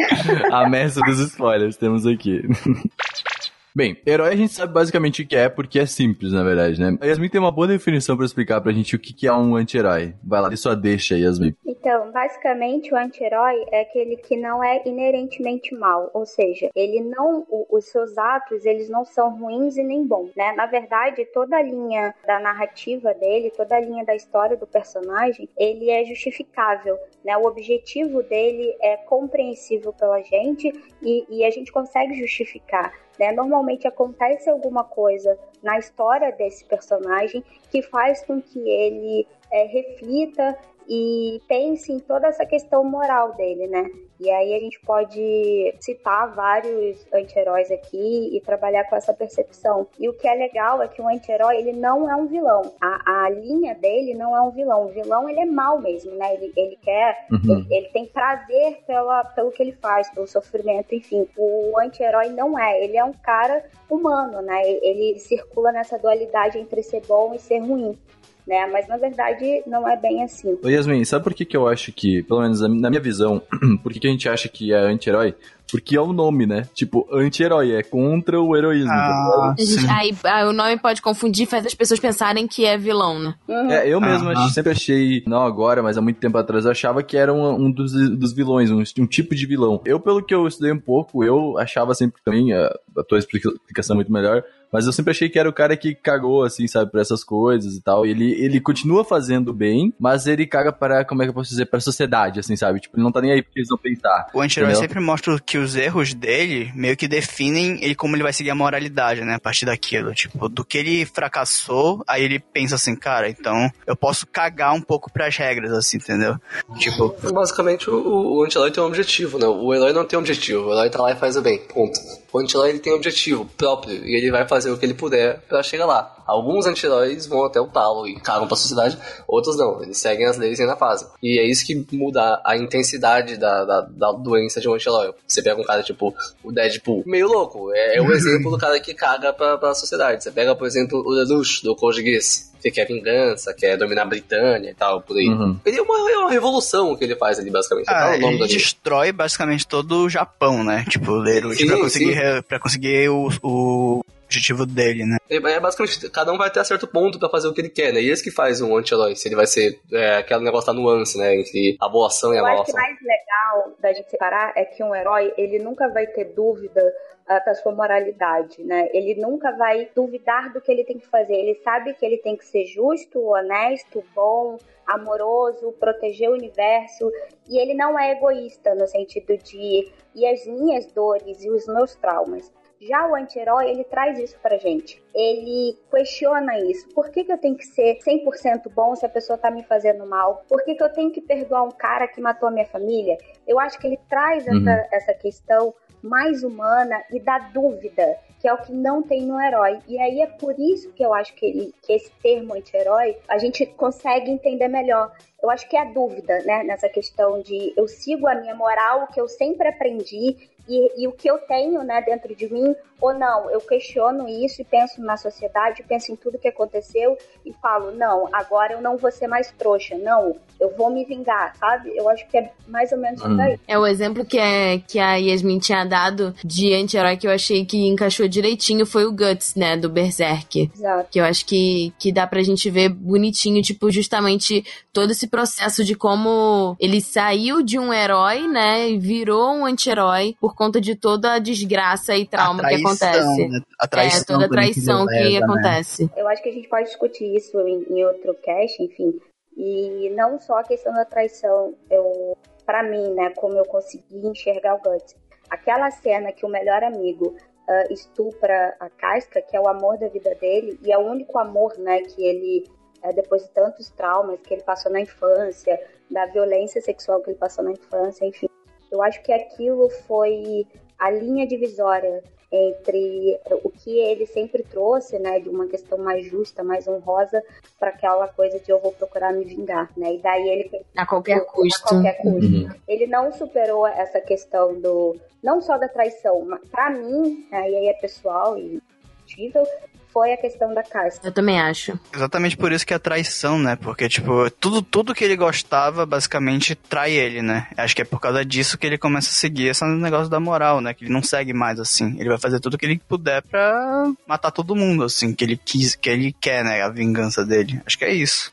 A 0.53 0.69
mestra 0.69 1.03
dos 1.07 1.19
spoilers 1.19 1.79
temos 1.79 2.07
aqui. 2.07 2.43
Bem, 3.77 4.01
herói 4.07 4.33
a 4.33 4.37
gente 4.37 4.53
sabe 4.53 4.73
basicamente 4.73 5.23
o 5.23 5.27
que 5.27 5.35
é, 5.35 5.49
porque 5.49 5.81
é 5.81 5.87
simples, 5.87 6.31
na 6.31 6.45
verdade, 6.45 6.81
né? 6.81 6.97
A 7.01 7.07
Yasmin 7.07 7.29
tem 7.29 7.41
uma 7.41 7.51
boa 7.51 7.67
definição 7.67 8.17
pra 8.17 8.25
explicar 8.25 8.61
pra 8.61 8.71
gente 8.71 8.95
o 8.95 8.99
que 9.01 9.27
é 9.27 9.33
um 9.33 9.57
anti-herói. 9.57 10.15
Vai 10.23 10.41
lá, 10.41 10.57
só 10.57 10.77
deixa, 10.77 11.19
Yasmin. 11.19 11.57
Então, 11.67 12.13
basicamente, 12.13 12.95
o 12.95 12.97
anti-herói 12.97 13.65
é 13.73 13.81
aquele 13.81 14.17
que 14.17 14.37
não 14.37 14.63
é 14.63 14.81
inerentemente 14.87 15.75
mal, 15.75 16.09
ou 16.15 16.25
seja, 16.25 16.71
ele 16.73 17.01
não, 17.01 17.45
os 17.69 17.87
seus 17.87 18.17
atos, 18.17 18.65
eles 18.65 18.89
não 18.89 19.05
são 19.05 19.37
ruins 19.37 19.77
e 19.77 19.83
nem 19.83 20.07
bons, 20.07 20.31
né? 20.37 20.53
Na 20.53 20.67
verdade, 20.67 21.27
toda 21.35 21.57
a 21.57 21.63
linha 21.63 22.15
da 22.25 22.39
narrativa 22.39 23.13
dele, 23.13 23.51
toda 23.57 23.75
a 23.75 23.81
linha 23.81 24.05
da 24.05 24.15
história 24.15 24.57
do 24.57 24.69
personagem, 24.69 25.49
ele 25.59 25.91
é 25.91 26.05
justificável, 26.05 26.97
né? 27.25 27.37
O 27.37 27.45
objetivo 27.45 28.23
dele 28.23 28.73
é 28.81 28.99
compreensível 28.99 29.93
pela 29.93 30.23
gente 30.23 30.73
e, 31.03 31.27
e 31.29 31.45
a 31.45 31.51
gente 31.51 31.73
consegue 31.73 32.15
justificar. 32.15 33.04
Né? 33.19 33.33
Normalmente 33.33 33.87
acontece 33.87 34.51
alguma 34.51 34.85
coisa 34.85 35.39
na 35.63 35.79
história 35.79 36.33
desse 36.33 36.65
personagem 36.65 37.45
que 37.71 37.83
faz 37.83 38.25
com 38.25 38.41
que 38.41 38.59
ele 38.59 39.27
é, 39.51 39.65
reflita 39.65 40.59
e 40.89 41.41
pense 41.49 41.93
em 41.93 41.99
toda 41.99 42.29
essa 42.29 42.45
questão 42.45 42.85
moral 42.85 43.33
dele, 43.35 43.67
né? 43.67 43.91
E 44.21 44.31
aí 44.31 44.55
a 44.55 44.61
gente 44.61 44.81
pode 44.81 45.75
citar 45.81 46.35
vários 46.35 47.05
anti-heróis 47.13 47.71
aqui 47.71 48.37
e 48.37 48.41
trabalhar 48.41 48.85
com 48.85 48.97
essa 48.97 49.13
percepção. 49.13 49.87
E 49.99 50.09
o 50.09 50.13
que 50.13 50.29
é 50.29 50.35
legal 50.35 50.81
é 50.81 50.89
que 50.89 51.03
o 51.03 51.09
anti-herói, 51.09 51.57
ele 51.57 51.73
não 51.73 52.09
é 52.09 52.15
um 52.15 52.27
vilão. 52.27 52.73
A, 52.81 53.25
a 53.25 53.31
linha 53.31 53.75
dele 53.75 54.15
não 54.15 54.37
é 54.37 54.41
um 54.41 54.51
vilão. 54.51 54.87
O 54.87 54.89
vilão, 54.89 55.29
ele 55.29 55.41
é 55.41 55.45
mal 55.45 55.81
mesmo, 55.81 56.13
né? 56.13 56.35
Ele, 56.35 56.53
ele 56.57 56.79
quer... 56.81 57.27
Uhum. 57.31 57.59
Ele, 57.59 57.67
ele 57.71 57.89
tem 57.89 58.07
prazer 58.07 58.83
pela, 58.87 59.25
pelo 59.25 59.51
que 59.51 59.63
ele 59.63 59.73
faz, 59.73 60.09
pelo 60.11 60.27
sofrimento, 60.27 60.95
enfim. 60.95 61.29
O 61.37 61.79
anti-herói 61.81 62.29
não 62.29 62.59
é. 62.59 62.83
Ele 62.85 62.97
é 62.97 63.05
um 63.05 63.13
cara 63.13 63.65
humano, 63.91 64.41
né? 64.43 64.63
Ele 64.65 65.19
circula 65.19 65.73
nessa 65.73 65.99
dualidade 65.99 66.59
entre 66.59 66.83
ser 66.83 67.03
bom 67.07 67.35
e 67.35 67.39
ser 67.39 67.59
ruim. 67.59 67.99
Né? 68.47 68.67
Mas 68.73 68.87
na 68.89 68.97
verdade 68.99 69.63
não 69.67 69.89
é 69.89 69.97
bem 69.97 70.23
assim. 70.23 70.59
Ô 70.63 70.69
Yasmin, 70.69 71.05
sabe 71.05 71.25
por 71.25 71.33
que 71.35 71.45
que 71.45 71.57
eu 71.57 71.67
acho 71.67 71.91
que, 71.93 72.23
pelo 72.25 72.43
menos 72.43 72.61
na 72.61 72.91
minha 72.91 73.01
visão, 73.01 73.41
por 73.83 73.93
que 73.93 74.01
que 74.01 74.07
a 74.07 74.11
gente 74.11 74.29
acha 74.29 74.49
que 74.49 74.73
é 74.73 74.77
anti-herói? 74.79 75.35
Porque 75.71 75.97
é 75.97 76.01
o 76.01 76.13
nome, 76.13 76.45
né? 76.47 76.69
Tipo, 76.75 77.09
anti-herói, 77.11 77.73
é 77.73 77.83
contra 77.83 78.39
o 78.39 78.55
heroísmo. 78.55 78.91
Ah, 78.93 79.55
gente- 79.59 79.91
aí, 79.91 80.15
aí 80.25 80.45
o 80.47 80.53
nome 80.53 80.79
pode 80.79 81.01
confundir, 81.01 81.47
faz 81.47 81.65
as 81.65 81.75
pessoas 81.75 81.99
pensarem 81.99 82.47
que 82.47 82.67
é 82.67 82.77
vilão, 82.77 83.19
né? 83.19 83.35
Uhum. 83.49 83.71
É, 83.71 83.89
eu 83.89 83.99
mesmo 83.99 84.29
ach- 84.29 84.53
sempre 84.53 84.73
achei, 84.73 85.23
não 85.27 85.43
agora, 85.43 85.83
mas 85.83 85.97
há 85.97 86.03
muito 86.03 86.21
tempo 86.21 86.37
atrás, 86.37 86.67
eu 86.67 86.71
achava 86.71 87.03
que 87.03 87.17
era 87.17 87.33
um, 87.33 87.65
um 87.65 87.71
dos, 87.73 87.93
dos 88.11 88.35
vilões, 88.35 88.71
um, 88.71 88.83
um 88.99 89.07
tipo 89.07 89.35
de 89.35 89.47
vilão. 89.47 89.81
Eu, 89.87 89.99
pelo 89.99 90.23
que 90.23 90.35
eu 90.35 90.47
estudei 90.47 90.71
um 90.71 90.79
pouco, 90.79 91.25
eu 91.25 91.57
achava 91.59 91.95
sempre 91.95 92.21
também, 92.23 92.53
a, 92.53 92.67
a 92.99 93.03
tua 93.03 93.19
explica- 93.19 93.49
explicação 93.49 93.95
é 93.95 93.97
muito 93.97 94.13
melhor, 94.13 94.45
mas 94.75 94.87
eu 94.87 94.93
sempre 94.93 95.13
achei 95.13 95.29
que 95.29 95.39
era 95.39 95.49
o 95.49 95.53
cara 95.53 95.77
que 95.77 95.95
cagou, 95.95 96.43
assim, 96.43 96.67
sabe, 96.67 96.91
por 96.91 97.01
essas 97.01 97.23
coisas 97.23 97.77
e 97.77 97.81
tal. 97.81 98.05
Ele, 98.05 98.33
ele 98.45 98.61
continua 98.61 99.05
fazendo 99.05 99.53
bem, 99.53 99.95
mas 100.01 100.27
ele 100.27 100.49
caga 100.49 100.73
para, 100.73 101.05
como 101.05 101.23
é 101.23 101.27
que 101.27 101.31
eu 101.31 101.35
posso 101.35 101.51
dizer, 101.51 101.67
pra 101.67 101.79
sociedade, 101.79 102.41
assim, 102.41 102.57
sabe? 102.57 102.81
Tipo, 102.81 102.97
ele 102.97 103.05
não 103.05 103.13
tá 103.13 103.21
nem 103.21 103.31
aí 103.31 103.41
porque 103.41 103.61
eles 103.61 103.69
vão 103.69 103.79
pensar. 103.79 104.27
O 104.35 104.41
anti-herói 104.41 104.75
sempre 104.75 104.99
mostra 104.99 105.39
que 105.39 105.59
os 105.59 105.77
erros 105.77 106.13
dele 106.13 106.73
meio 106.75 106.97
que 106.97 107.07
definem 107.07 107.85
ele 107.85 107.95
como 107.95 108.17
ele 108.17 108.25
vai 108.25 108.33
seguir 108.33 108.51
a 108.51 108.55
moralidade, 108.57 109.21
né? 109.21 109.35
A 109.37 109.39
partir 109.39 109.65
daquilo. 109.65 110.13
Tipo, 110.13 110.49
do 110.49 110.65
que 110.65 110.79
ele 110.79 111.07
fracassou, 111.07 112.03
aí 112.09 112.25
ele 112.25 112.41
pensa 112.41 112.75
assim, 112.75 112.97
cara, 112.97 113.29
então 113.29 113.71
eu 113.87 113.95
posso 113.95 114.27
cagar 114.27 114.75
um 114.75 114.83
pouco 114.83 115.09
pras 115.09 115.37
regras, 115.37 115.71
assim, 115.71 115.99
entendeu? 115.99 116.35
Tipo, 116.81 117.15
Basicamente, 117.33 117.89
o, 117.89 118.39
o 118.39 118.43
anti-herói 118.43 118.73
tem 118.73 118.83
um 118.83 118.87
objetivo, 118.89 119.39
né? 119.39 119.47
O 119.47 119.73
herói 119.73 119.93
não 119.93 120.05
tem 120.05 120.19
objetivo, 120.19 120.67
o 120.67 120.73
herói 120.73 120.91
tá 120.91 121.01
lá 121.01 121.13
e 121.13 121.17
faz 121.17 121.37
o 121.37 121.43
bem, 121.43 121.61
ponto. 121.73 122.24
O 122.35 122.41
anti-herói 122.41 122.71
ele 122.71 122.81
tem 122.81 122.93
um 122.93 122.97
objetivo 122.97 123.45
próprio 123.57 124.05
e 124.05 124.17
ele 124.17 124.29
vai 124.29 124.45
fazer 124.45 124.69
o 124.73 124.77
que 124.77 124.85
ele 124.85 124.93
puder 124.93 125.39
pra 125.43 125.63
chegar 125.63 125.87
lá. 125.87 126.14
Alguns 126.27 126.67
anti-heróis 126.67 127.27
vão 127.27 127.45
até 127.45 127.61
o 127.61 127.67
talo 127.67 128.07
e 128.07 128.19
cagam 128.21 128.47
pra 128.47 128.57
sociedade, 128.57 128.99
outros 129.29 129.57
não, 129.57 129.83
eles 129.83 129.99
seguem 129.99 130.27
as 130.27 130.37
leis 130.37 130.59
e 130.59 130.63
ainda 130.63 130.77
fazem. 130.77 131.07
E 131.23 131.39
é 131.39 131.45
isso 131.49 131.65
que 131.67 131.87
muda 131.93 132.41
a 132.45 132.57
intensidade 132.57 133.37
da, 133.37 133.65
da, 133.65 133.81
da 133.83 134.13
doença 134.13 134.61
de 134.61 134.69
um 134.69 134.75
anti-herói. 134.75 135.13
Você 135.27 135.43
pega 135.43 135.61
um 135.61 135.65
cara 135.65 135.83
tipo 135.83 136.15
o 136.43 136.53
Deadpool, 136.53 137.03
meio 137.07 137.29
louco, 137.29 137.71
é, 137.75 137.97
é 137.97 138.03
o 138.03 138.13
exemplo 138.13 138.51
do 138.51 138.59
cara 138.59 138.79
que 138.81 138.95
caga 138.95 139.33
pra, 139.33 139.59
pra 139.59 139.75
sociedade. 139.75 140.23
Você 140.23 140.31
pega, 140.31 140.55
por 140.55 140.67
exemplo, 140.67 141.01
o 141.05 141.11
Lelouch, 141.11 141.63
do 141.63 141.75
Code 141.77 142.03
Geass, 142.03 142.53
que 142.63 142.71
quer 142.71 142.87
vingança, 142.87 143.53
quer 143.53 143.77
dominar 143.77 144.03
a 144.03 144.07
Britânia 144.07 144.71
e 144.71 144.75
tal, 144.75 145.03
por 145.03 145.17
aí. 145.17 145.29
Uhum. 145.29 145.59
Ele 145.67 145.79
é 145.79 145.83
uma, 145.83 146.11
é 146.11 146.17
uma 146.17 146.31
revolução 146.31 146.97
que 146.97 147.05
ele 147.05 147.15
faz 147.17 147.39
ali, 147.39 147.51
basicamente. 147.51 147.87
ah, 147.89 148.17
ele 148.17 148.39
dali. 148.39 148.53
destrói 148.53 149.13
basicamente 149.13 149.67
todo 149.67 150.05
o 150.05 150.09
Japão, 150.09 150.65
né? 150.65 150.85
Tipo, 150.89 151.13
o 151.13 151.55
Sim, 151.55 151.67
pra 151.67 151.77
conseguir, 151.79 152.15
sim. 152.15 152.43
pra 152.49 152.59
conseguir 152.59 153.09
o, 153.11 153.29
o 153.43 154.05
objetivo 154.25 154.67
dele, 154.67 155.05
né? 155.05 155.17
É, 155.29 155.37
é 155.37 155.61
basicamente, 155.61 156.11
cada 156.11 156.33
um 156.33 156.39
vai 156.39 156.49
até 156.49 156.63
certo 156.65 156.87
ponto 156.87 157.19
pra 157.19 157.29
fazer 157.29 157.49
o 157.49 157.55
que 157.55 157.61
ele 157.61 157.71
quer, 157.71 157.93
né? 157.93 158.01
E 158.01 158.11
esse 158.11 158.23
que 158.23 158.31
faz 158.31 158.61
um 158.61 158.77
anti-herói, 158.77 159.17
se 159.17 159.29
ele 159.29 159.37
vai 159.37 159.47
ser 159.47 159.81
é, 159.93 160.19
aquele 160.19 160.45
negócio 160.45 160.67
da 160.67 160.79
nuance, 160.79 161.19
né? 161.19 161.35
Entre 161.35 161.77
a 161.81 161.89
boa 161.89 162.09
ação 162.09 162.33
e 162.33 162.37
a 162.37 162.41
Eu 162.41 162.45
má 162.45 162.53
acho 162.53 162.65
que 162.65 162.71
ação. 162.71 162.81
mais 162.81 162.97
legal 163.01 163.77
da 163.81 163.93
gente 163.93 164.11
separar 164.11 164.53
é 164.57 164.65
que 164.65 164.83
um 164.83 164.95
herói, 164.95 165.33
ele 165.37 165.59
nunca 165.59 165.89
vai 165.89 166.07
ter 166.07 166.33
dúvida 166.35 166.83
ah, 167.27 167.39
da 167.39 167.55
sua 167.55 167.73
moralidade, 167.73 168.63
né? 168.63 168.89
Ele 168.93 169.15
nunca 169.15 169.51
vai 169.53 169.89
duvidar 169.95 170.53
do 170.53 170.61
que 170.61 170.71
ele 170.71 170.85
tem 170.85 170.99
que 170.99 171.07
fazer. 171.07 171.33
Ele 171.33 171.55
sabe 171.65 171.95
que 171.95 172.05
ele 172.05 172.19
tem 172.19 172.37
que 172.37 172.45
ser 172.45 172.67
justo, 172.67 173.19
honesto, 173.19 174.05
bom, 174.15 174.59
amoroso, 174.87 175.73
proteger 175.81 176.29
o 176.29 176.35
universo. 176.35 177.11
E 177.49 177.59
ele 177.59 177.73
não 177.73 177.99
é 177.99 178.13
egoísta 178.13 178.75
no 178.75 178.87
sentido 178.87 179.39
de 179.39 179.91
e 180.15 180.27
as 180.27 180.47
minhas 180.47 180.87
dores 180.93 181.43
e 181.43 181.51
os 181.51 181.67
meus 181.67 181.95
traumas. 181.95 182.53
Já 182.87 183.09
o 183.09 183.15
anti-herói, 183.15 183.71
ele 183.71 183.85
traz 183.85 184.19
isso 184.19 184.39
pra 184.41 184.59
gente. 184.59 185.03
Ele 185.15 185.77
questiona 185.91 186.59
isso. 186.59 186.89
Por 186.91 187.11
que, 187.11 187.25
que 187.25 187.33
eu 187.33 187.39
tenho 187.39 187.57
que 187.57 187.65
ser 187.67 187.99
100% 187.99 188.71
bom 188.75 188.95
se 188.95 189.07
a 189.07 189.09
pessoa 189.09 189.39
tá 189.39 189.51
me 189.51 189.63
fazendo 189.63 190.07
mal? 190.07 190.45
Por 190.49 190.63
que, 190.65 190.75
que 190.75 190.83
eu 190.83 190.93
tenho 190.93 191.11
que 191.11 191.21
perdoar 191.21 191.63
um 191.63 191.71
cara 191.71 192.07
que 192.07 192.21
matou 192.21 192.49
a 192.49 192.53
minha 192.53 192.67
família? 192.67 193.17
Eu 193.47 193.59
acho 193.59 193.79
que 193.79 193.87
ele 193.87 193.99
traz 194.09 194.47
Uhum. 194.47 194.69
essa, 194.69 194.89
essa 194.93 195.15
questão 195.15 195.75
mais 196.03 196.43
humana 196.43 197.03
e 197.11 197.19
da 197.19 197.39
dúvida, 197.39 198.19
que 198.39 198.47
é 198.47 198.53
o 198.53 198.59
que 198.59 198.73
não 198.75 199.03
tem 199.03 199.23
no 199.23 199.41
herói. 199.41 199.79
E 199.89 199.99
aí 199.99 200.21
é 200.21 200.27
por 200.27 200.55
isso 200.59 200.93
que 200.93 201.03
eu 201.03 201.15
acho 201.15 201.35
que, 201.35 201.47
ele, 201.47 201.75
que 201.83 201.95
esse 201.95 202.11
termo 202.23 202.55
anti-herói 202.55 203.17
a 203.27 203.39
gente 203.39 203.65
consegue 203.65 204.31
entender 204.31 204.69
melhor. 204.69 205.11
Eu 205.45 205.51
acho 205.51 205.69
que 205.69 205.77
é 205.77 205.83
a 205.83 205.85
dúvida, 205.85 206.39
né, 206.45 206.65
nessa 206.65 206.89
questão 206.89 207.43
de 207.43 207.75
eu 207.77 207.87
sigo 207.87 208.27
a 208.27 208.35
minha 208.35 208.55
moral, 208.55 209.03
o 209.05 209.07
que 209.13 209.21
eu 209.21 209.29
sempre 209.29 209.69
aprendi 209.69 210.49
e, 210.67 211.03
e 211.03 211.07
o 211.07 211.13
que 211.13 211.29
eu 211.29 211.37
tenho, 211.37 211.83
né, 211.83 212.01
dentro 212.01 212.35
de 212.35 212.51
mim, 212.51 212.75
ou 212.99 213.13
não, 213.13 213.51
eu 213.51 213.61
questiono 213.61 214.27
isso 214.27 214.63
e 214.63 214.65
penso 214.65 215.03
na 215.03 215.15
sociedade, 215.19 215.85
penso 215.87 216.11
em 216.11 216.17
tudo 216.17 216.39
que 216.39 216.49
aconteceu 216.49 217.19
e 217.45 217.53
falo, 217.53 217.91
não, 217.91 218.27
agora 218.33 218.73
eu 218.73 218.81
não 218.81 218.97
vou 218.97 219.13
ser 219.13 219.27
mais 219.27 219.53
trouxa, 219.59 219.95
não, 219.99 220.35
eu 220.59 220.75
vou 220.75 220.89
me 220.91 221.05
vingar, 221.05 221.55
sabe? 221.57 221.93
Eu 221.95 222.09
acho 222.09 222.27
que 222.29 222.39
é 222.39 222.51
mais 222.67 222.91
ou 222.93 222.99
menos 222.99 223.21
isso 223.21 223.29
Hum. 223.29 223.37
daí. 223.37 223.61
É 223.69 223.79
o 223.79 223.87
exemplo 223.87 224.25
que, 224.25 224.39
é, 224.39 224.79
que 224.79 224.99
a 224.99 225.17
Yasmin 225.17 225.59
tinha 225.59 225.85
dado 225.85 226.35
de 226.43 226.73
anti-herói 226.73 227.19
que 227.19 227.27
eu 227.27 227.31
achei 227.31 227.67
que 227.67 227.87
encaixou 227.87 228.27
direitinho 228.27 228.87
foi 228.87 229.05
o 229.05 229.13
Guts, 229.13 229.55
né, 229.55 229.77
do 229.77 229.91
Berserk. 229.91 230.71
Exato. 230.75 231.09
Que 231.11 231.21
eu 231.21 231.25
acho 231.25 231.45
que, 231.45 231.93
que 231.99 232.11
dá 232.11 232.27
pra 232.27 232.43
gente 232.43 232.71
ver 232.71 232.89
bonitinho, 232.89 233.61
tipo, 233.61 233.91
justamente 233.91 234.65
todo 234.95 235.11
esse 235.11 235.27
processo 235.37 235.85
de 235.85 235.95
como 235.95 236.77
ele 236.79 237.01
saiu 237.01 237.63
de 237.63 237.79
um 237.79 237.93
herói, 237.93 238.47
né, 238.47 238.91
e 238.91 238.99
virou 238.99 239.53
um 239.53 239.67
anti-herói 239.67 240.37
por 240.41 240.55
conta 240.55 240.81
de 240.81 240.95
toda 240.95 241.35
a 241.35 241.39
desgraça 241.39 242.17
e 242.17 242.27
trauma 242.27 242.63
a 242.63 242.69
que 242.69 242.75
acontece. 242.77 243.49
né? 243.49 243.61
A 243.79 243.87
traição. 243.87 244.21
é, 244.21 244.25
toda 244.25 244.45
a 244.45 244.49
que 244.49 244.55
traição 244.55 245.07
que, 245.07 245.15
leva, 245.15 245.31
né? 245.31 245.53
acontece. 245.53 246.11
Eu 246.17 246.29
acho 246.29 246.43
que 246.43 246.49
a 246.49 246.53
gente 246.53 246.69
pode 246.69 246.85
discutir 246.85 247.35
isso 247.35 247.59
em, 247.61 247.85
em 247.91 248.05
outro 248.05 248.35
cast, 248.43 248.83
enfim. 248.83 249.19
E 249.57 250.11
não 250.17 250.41
só 250.41 250.59
a 250.59 250.65
questão 250.65 250.93
da 250.93 251.05
traição, 251.05 251.75
eu, 251.91 252.37
para 252.67 252.83
mim, 252.83 253.13
né, 253.15 253.33
como 253.37 253.57
eu 253.57 253.65
consegui 253.65 254.27
enxergar 254.27 254.75
o 254.75 254.79
Guts. 254.79 255.15
Aquela 255.51 255.91
cena 255.91 256.33
que 256.33 256.45
o 256.45 256.49
melhor 256.49 256.83
amigo 256.83 257.37
ah, 257.69 257.85
estupra 257.91 258.75
a 258.81 258.91
Casca, 258.91 259.41
que 259.41 259.57
é 259.57 259.61
o 259.61 259.69
amor 259.69 259.97
da 259.99 260.09
vida 260.09 260.35
dele, 260.35 260.79
e 260.83 260.93
é 260.93 260.99
o 260.99 261.03
único 261.03 261.39
amor, 261.39 261.77
né, 261.79 262.01
que 262.03 262.23
ele 262.23 262.65
é, 263.05 263.13
depois 263.13 263.43
de 263.43 263.51
tantos 263.51 263.91
traumas 263.91 264.41
que 264.41 264.55
ele 264.55 264.63
passou 264.63 264.91
na 264.91 265.01
infância, 265.01 265.79
da 266.11 266.25
violência 266.27 266.81
sexual 266.81 267.21
que 267.21 267.31
ele 267.31 267.39
passou 267.39 267.63
na 267.63 267.73
infância, 267.73 268.25
enfim. 268.25 268.49
Eu 268.91 269.03
acho 269.03 269.23
que 269.23 269.33
aquilo 269.33 269.91
foi 269.91 270.67
a 270.99 271.11
linha 271.11 271.47
divisória 271.47 272.23
entre 272.51 273.39
o 273.65 273.69
que 273.69 273.99
ele 273.99 274.27
sempre 274.27 274.63
trouxe, 274.63 275.19
né, 275.19 275.41
de 275.41 275.49
uma 275.49 275.67
questão 275.67 275.99
mais 275.99 276.25
justa, 276.25 276.63
mais 276.63 276.87
honrosa, 276.87 277.43
para 277.81 277.91
aquela 277.91 278.29
coisa 278.29 278.61
de 278.61 278.71
eu 278.71 278.79
vou 278.79 278.93
procurar 278.93 279.33
me 279.33 279.45
vingar, 279.45 279.91
né? 279.97 280.15
E 280.15 280.19
daí 280.19 280.49
ele 280.49 280.87
a 280.97 281.05
qualquer 281.05 281.45
custo. 281.47 281.85
A 281.87 281.89
qualquer 281.89 282.23
custo. 282.23 282.47
Uhum. 282.47 282.71
Ele 282.87 283.09
não 283.09 283.33
superou 283.33 283.87
essa 283.87 284.21
questão 284.21 284.81
do 284.81 285.17
não 285.43 285.61
só 285.61 285.77
da 285.77 285.89
traição, 285.89 286.45
mas 286.47 286.61
para 286.71 286.91
mim, 286.91 287.47
né, 287.51 287.71
e 287.71 287.77
aí 287.77 287.89
é 287.89 287.95
pessoal 287.95 288.57
e 288.57 288.81
possível, 289.25 289.67
foi 290.15 290.33
a 290.33 290.37
questão 290.37 290.73
da 290.73 290.85
casca. 290.85 291.27
Eu 291.27 291.33
também 291.33 291.61
acho. 291.61 291.99
Exatamente 292.15 292.57
por 292.57 292.71
isso 292.71 292.87
que 292.87 292.95
é 292.95 292.99
traição, 292.99 293.59
né? 293.59 293.75
Porque, 293.75 294.09
tipo, 294.09 294.49
tudo, 294.53 294.81
tudo 294.81 295.13
que 295.13 295.25
ele 295.25 295.37
gostava, 295.37 296.07
basicamente, 296.07 296.77
trai 296.77 297.13
ele, 297.13 297.43
né? 297.43 297.67
Acho 297.77 297.97
que 297.97 298.03
é 298.03 298.05
por 298.05 298.21
causa 298.21 298.45
disso 298.45 298.79
que 298.79 298.87
ele 298.87 298.97
começa 298.97 299.31
a 299.31 299.33
seguir 299.33 299.67
esse 299.67 299.85
negócio 299.85 300.31
da 300.31 300.39
moral, 300.39 300.81
né? 300.81 300.95
Que 300.95 301.05
ele 301.05 301.13
não 301.13 301.23
segue 301.23 301.53
mais, 301.53 301.81
assim. 301.81 302.17
Ele 302.21 302.29
vai 302.29 302.39
fazer 302.39 302.61
tudo 302.61 302.79
que 302.79 302.87
ele 302.87 303.01
puder 303.09 303.43
pra 303.43 304.13
matar 304.27 304.53
todo 304.53 304.77
mundo, 304.77 305.03
assim, 305.03 305.35
que 305.35 305.43
ele 305.43 305.57
quis, 305.57 305.97
que 305.97 306.09
ele 306.09 306.33
quer, 306.33 306.65
né? 306.65 306.81
A 306.83 306.89
vingança 306.89 307.45
dele. 307.45 307.81
Acho 307.85 307.99
que 307.99 308.05
é 308.05 308.13
isso. 308.13 308.53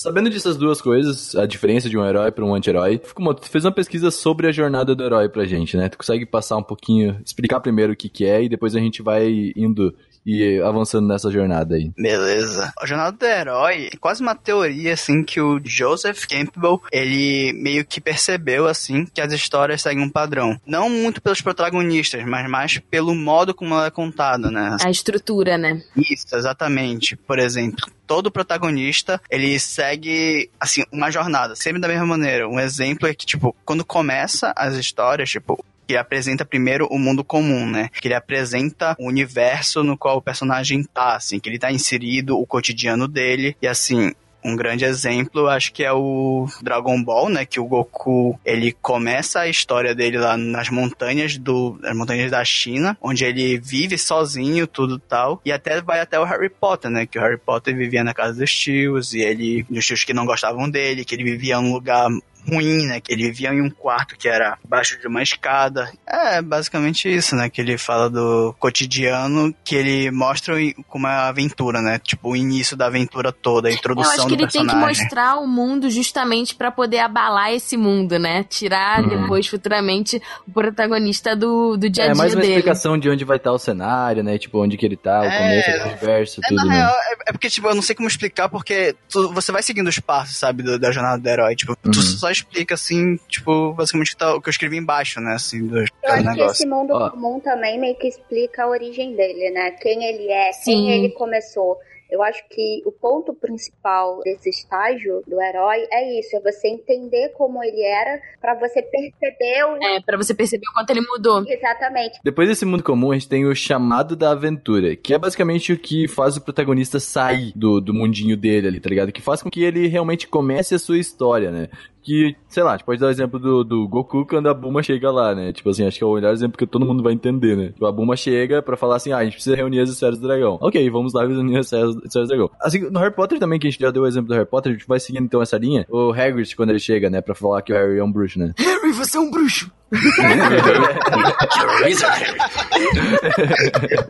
Sabendo 0.00 0.30
dessas 0.30 0.56
duas 0.56 0.80
coisas, 0.80 1.34
a 1.34 1.44
diferença 1.44 1.90
de 1.90 1.98
um 1.98 2.06
herói 2.06 2.30
para 2.30 2.44
um 2.44 2.54
anti-herói, 2.54 2.98
tu 2.98 3.50
fez 3.50 3.64
uma 3.64 3.72
pesquisa 3.72 4.12
sobre 4.12 4.46
a 4.46 4.52
jornada 4.52 4.94
do 4.94 5.02
herói 5.02 5.28
pra 5.28 5.44
gente, 5.44 5.76
né? 5.76 5.88
Tu 5.88 5.98
consegue 5.98 6.24
passar 6.24 6.56
um 6.56 6.62
pouquinho, 6.62 7.20
explicar 7.26 7.58
primeiro 7.58 7.94
o 7.94 7.96
que 7.96 8.08
que 8.08 8.24
é 8.24 8.44
e 8.44 8.48
depois 8.48 8.76
a 8.76 8.78
gente 8.78 9.02
vai 9.02 9.52
indo 9.56 9.92
e 10.28 10.60
avançando 10.60 11.08
nessa 11.08 11.30
jornada 11.30 11.74
aí. 11.74 11.90
Beleza. 11.96 12.70
A 12.78 12.84
jornada 12.84 13.16
do 13.16 13.24
herói 13.24 13.88
é 13.90 13.96
quase 13.96 14.20
uma 14.20 14.34
teoria, 14.34 14.92
assim, 14.92 15.24
que 15.24 15.40
o 15.40 15.58
Joseph 15.64 16.26
Campbell, 16.26 16.82
ele 16.92 17.54
meio 17.54 17.82
que 17.82 17.98
percebeu, 17.98 18.66
assim, 18.66 19.06
que 19.06 19.22
as 19.22 19.32
histórias 19.32 19.80
seguem 19.80 20.04
um 20.04 20.10
padrão. 20.10 20.60
Não 20.66 20.90
muito 20.90 21.22
pelos 21.22 21.40
protagonistas, 21.40 22.22
mas 22.26 22.48
mais 22.48 22.78
pelo 22.78 23.14
modo 23.14 23.54
como 23.54 23.74
ela 23.74 23.86
é 23.86 23.90
contada, 23.90 24.50
né? 24.50 24.76
A 24.84 24.90
estrutura, 24.90 25.56
né? 25.56 25.82
Isso, 25.96 26.26
exatamente. 26.36 27.16
Por 27.16 27.38
exemplo, 27.38 27.90
todo 28.06 28.30
protagonista, 28.30 29.18
ele 29.30 29.58
segue, 29.58 30.50
assim, 30.60 30.84
uma 30.92 31.10
jornada, 31.10 31.56
sempre 31.56 31.80
da 31.80 31.88
mesma 31.88 32.04
maneira. 32.04 32.46
Um 32.46 32.60
exemplo 32.60 33.08
é 33.08 33.14
que, 33.14 33.24
tipo, 33.24 33.56
quando 33.64 33.82
começa 33.82 34.52
as 34.54 34.74
histórias, 34.74 35.30
tipo, 35.30 35.64
que 35.88 35.96
apresenta 35.96 36.44
primeiro 36.44 36.86
o 36.90 36.98
mundo 36.98 37.24
comum, 37.24 37.66
né? 37.66 37.88
Que 37.98 38.08
ele 38.08 38.14
apresenta 38.14 38.94
o 38.98 39.08
universo 39.08 39.82
no 39.82 39.96
qual 39.96 40.18
o 40.18 40.22
personagem 40.22 40.84
tá, 40.84 41.16
assim, 41.16 41.40
que 41.40 41.48
ele 41.48 41.58
tá 41.58 41.72
inserido, 41.72 42.38
o 42.38 42.46
cotidiano 42.46 43.08
dele, 43.08 43.56
e 43.62 43.66
assim, 43.66 44.12
um 44.44 44.54
grande 44.54 44.84
exemplo, 44.84 45.48
acho 45.48 45.72
que 45.72 45.82
é 45.82 45.90
o 45.90 46.46
Dragon 46.62 47.02
Ball, 47.02 47.30
né? 47.30 47.46
Que 47.46 47.58
o 47.58 47.64
Goku, 47.64 48.38
ele 48.44 48.72
começa 48.72 49.40
a 49.40 49.48
história 49.48 49.94
dele 49.94 50.18
lá 50.18 50.36
nas 50.36 50.68
montanhas 50.68 51.38
do, 51.38 51.78
nas 51.80 51.96
montanhas 51.96 52.30
da 52.30 52.44
China, 52.44 52.96
onde 53.00 53.24
ele 53.24 53.58
vive 53.58 53.96
sozinho, 53.96 54.66
tudo 54.66 54.98
tal, 54.98 55.40
e 55.42 55.50
até 55.50 55.80
vai 55.80 56.00
até 56.00 56.20
o 56.20 56.24
Harry 56.24 56.50
Potter, 56.50 56.90
né? 56.90 57.06
Que 57.06 57.18
o 57.18 57.22
Harry 57.22 57.38
Potter 57.38 57.74
vivia 57.74 58.04
na 58.04 58.12
casa 58.12 58.38
dos 58.38 58.54
tios, 58.54 59.14
e 59.14 59.20
ele, 59.20 59.64
dos 59.70 59.86
tios 59.86 60.04
que 60.04 60.12
não 60.12 60.26
gostavam 60.26 60.68
dele, 60.68 61.04
que 61.04 61.14
ele 61.14 61.24
vivia 61.24 61.58
num 61.60 61.72
lugar 61.72 62.10
ruim, 62.48 62.86
né? 62.86 63.00
Que 63.00 63.12
ele 63.12 63.24
vivia 63.24 63.52
em 63.52 63.60
um 63.60 63.70
quarto 63.70 64.16
que 64.16 64.28
era 64.28 64.58
abaixo 64.64 64.98
de 65.00 65.06
uma 65.06 65.22
escada. 65.22 65.90
É 66.06 66.40
basicamente 66.40 67.08
isso, 67.08 67.36
né? 67.36 67.48
Que 67.48 67.60
ele 67.60 67.76
fala 67.78 68.08
do 68.08 68.54
cotidiano, 68.58 69.54
que 69.64 69.74
ele 69.74 70.10
mostra 70.10 70.54
como 70.88 71.06
é 71.06 71.10
a 71.10 71.28
aventura, 71.28 71.80
né? 71.80 71.98
Tipo, 71.98 72.30
o 72.30 72.36
início 72.36 72.76
da 72.76 72.86
aventura 72.86 73.32
toda, 73.32 73.68
a 73.68 73.72
introdução 73.72 74.12
Eu 74.12 74.18
acho 74.20 74.28
que 74.28 74.34
ele 74.34 74.48
tem 74.48 74.66
que 74.66 74.74
mostrar 74.74 75.36
o 75.36 75.46
mundo 75.46 75.90
justamente 75.90 76.54
para 76.54 76.70
poder 76.70 76.98
abalar 76.98 77.52
esse 77.52 77.76
mundo, 77.76 78.18
né? 78.18 78.44
Tirar 78.44 79.02
uhum. 79.02 79.08
depois, 79.08 79.46
futuramente, 79.46 80.20
o 80.46 80.52
protagonista 80.52 81.36
do, 81.36 81.76
do 81.76 81.90
dia 81.90 82.04
a 82.04 82.06
dia 82.06 82.12
dele. 82.12 82.12
É 82.12 82.14
mais 82.14 82.34
uma 82.34 82.40
dele. 82.40 82.54
explicação 82.54 82.98
de 82.98 83.08
onde 83.10 83.24
vai 83.24 83.36
estar 83.36 83.52
o 83.52 83.58
cenário, 83.58 84.22
né? 84.22 84.38
Tipo, 84.38 84.62
onde 84.62 84.76
que 84.76 84.86
ele 84.86 84.96
tá, 84.96 85.20
o 85.20 85.24
é, 85.24 85.38
começo, 85.38 85.70
o 85.70 85.88
universo, 85.88 86.40
é, 86.42 86.48
tudo, 86.48 86.56
na 86.56 86.64
né? 86.64 86.76
Real, 86.76 86.94
é, 86.94 87.16
é, 87.28 87.32
porque, 87.32 87.50
tipo, 87.50 87.68
eu 87.68 87.74
não 87.74 87.82
sei 87.82 87.94
como 87.94 88.08
explicar, 88.08 88.48
porque 88.48 88.94
tu, 89.08 89.32
você 89.32 89.52
vai 89.52 89.62
seguindo 89.62 89.88
os 89.88 89.98
passos, 89.98 90.36
sabe, 90.36 90.62
do, 90.62 90.78
da 90.78 90.90
jornada 90.90 91.18
do 91.18 91.28
herói. 91.28 91.54
Tipo, 91.54 91.76
uhum. 91.84 91.90
tu 91.90 92.00
só 92.00 92.30
explica, 92.38 92.74
assim, 92.74 93.16
tipo, 93.28 93.72
basicamente 93.74 94.16
tá, 94.16 94.34
o 94.34 94.40
que 94.40 94.48
eu 94.48 94.50
escrevi 94.50 94.76
embaixo, 94.76 95.20
né, 95.20 95.34
assim, 95.34 95.66
do, 95.66 95.78
Eu 95.78 95.84
acho 96.04 96.24
negócio. 96.24 96.36
que 96.36 96.50
esse 96.52 96.66
mundo 96.66 96.92
Ó. 96.92 97.10
comum 97.10 97.40
também 97.40 97.78
meio 97.78 97.96
que 97.96 98.08
explica 98.08 98.64
a 98.64 98.68
origem 98.68 99.14
dele, 99.14 99.50
né? 99.50 99.70
Quem 99.72 100.04
ele 100.04 100.28
é, 100.30 100.52
Sim. 100.52 100.72
quem 100.72 100.90
ele 100.90 101.10
começou. 101.10 101.78
Eu 102.10 102.22
acho 102.22 102.42
que 102.48 102.82
o 102.86 102.90
ponto 102.90 103.34
principal 103.34 104.20
desse 104.22 104.48
estágio 104.48 105.22
do 105.26 105.40
herói 105.42 105.86
é 105.92 106.18
isso, 106.18 106.36
é 106.36 106.40
você 106.40 106.68
entender 106.68 107.30
como 107.36 107.62
ele 107.62 107.82
era 107.82 108.18
para 108.40 108.54
você 108.54 108.80
perceber 108.80 109.64
o... 109.64 109.76
É, 109.76 110.00
para 110.00 110.16
você 110.16 110.34
perceber 110.34 110.64
o 110.70 110.72
quanto 110.72 110.88
ele 110.88 111.02
mudou. 111.02 111.44
Exatamente. 111.46 112.18
Depois 112.24 112.48
desse 112.48 112.64
mundo 112.64 112.82
comum, 112.82 113.10
a 113.10 113.14
gente 113.14 113.28
tem 113.28 113.44
o 113.44 113.54
chamado 113.54 114.16
da 114.16 114.30
aventura, 114.30 114.96
que 114.96 115.12
é 115.12 115.18
basicamente 115.18 115.70
o 115.70 115.78
que 115.78 116.08
faz 116.08 116.36
o 116.38 116.40
protagonista 116.40 116.98
sair 116.98 117.52
do, 117.54 117.78
do 117.78 117.92
mundinho 117.92 118.38
dele 118.38 118.68
ali, 118.68 118.80
tá 118.80 118.88
ligado? 118.88 119.12
Que 119.12 119.20
faz 119.20 119.42
com 119.42 119.50
que 119.50 119.62
ele 119.62 119.86
realmente 119.86 120.26
comece 120.26 120.74
a 120.74 120.78
sua 120.78 120.98
história, 120.98 121.50
né? 121.50 121.68
Que, 122.08 122.34
sei 122.48 122.62
lá, 122.62 122.70
a 122.70 122.76
gente 122.78 122.86
pode 122.86 122.98
dar 122.98 123.08
o 123.08 123.10
exemplo 123.10 123.38
do, 123.38 123.62
do 123.62 123.86
Goku 123.86 124.24
quando 124.24 124.48
a 124.48 124.54
Buma 124.54 124.82
chega 124.82 125.10
lá, 125.10 125.34
né? 125.34 125.52
Tipo 125.52 125.68
assim, 125.68 125.86
acho 125.86 125.98
que 125.98 126.04
é 126.04 126.06
o 126.06 126.14
melhor 126.14 126.32
exemplo 126.32 126.56
que 126.56 126.66
todo 126.66 126.86
mundo 126.86 127.02
vai 127.02 127.12
entender, 127.12 127.54
né? 127.54 127.66
Tipo, 127.66 127.84
a 127.84 127.92
Buma 127.92 128.16
chega 128.16 128.62
pra 128.62 128.78
falar 128.78 128.96
assim, 128.96 129.12
ah, 129.12 129.18
a 129.18 129.24
gente 129.24 129.34
precisa 129.34 129.54
reunir 129.54 129.80
as 129.80 129.90
esferas 129.90 130.18
do 130.18 130.26
dragão. 130.26 130.56
Ok, 130.62 130.88
vamos 130.88 131.12
lá 131.12 131.26
reunir 131.26 131.58
as 131.58 131.66
esferas 131.66 131.94
do 131.94 132.26
dragão. 132.26 132.50
Assim, 132.58 132.88
no 132.90 132.98
Harry 132.98 133.14
Potter 133.14 133.38
também, 133.38 133.58
que 133.58 133.66
a 133.66 133.70
gente 133.70 133.78
já 133.78 133.90
deu 133.90 134.04
o 134.04 134.06
exemplo 134.06 134.28
do 134.28 134.34
Harry 134.34 134.46
Potter, 134.46 134.72
a 134.72 134.74
gente 134.74 134.88
vai 134.88 134.98
seguindo 134.98 135.24
então 135.24 135.42
essa 135.42 135.58
linha. 135.58 135.84
O 135.90 136.10
Hagrid, 136.10 136.56
quando 136.56 136.70
ele 136.70 136.78
chega, 136.78 137.10
né, 137.10 137.20
pra 137.20 137.34
falar 137.34 137.60
que 137.60 137.74
o 137.74 137.76
Harry 137.76 137.98
é 137.98 138.04
um 138.04 138.10
bruxo, 138.10 138.38
né? 138.38 138.54
Harry, 138.56 138.90
você 138.92 139.18
é 139.18 139.20
um 139.20 139.30
bruxo! 139.30 139.70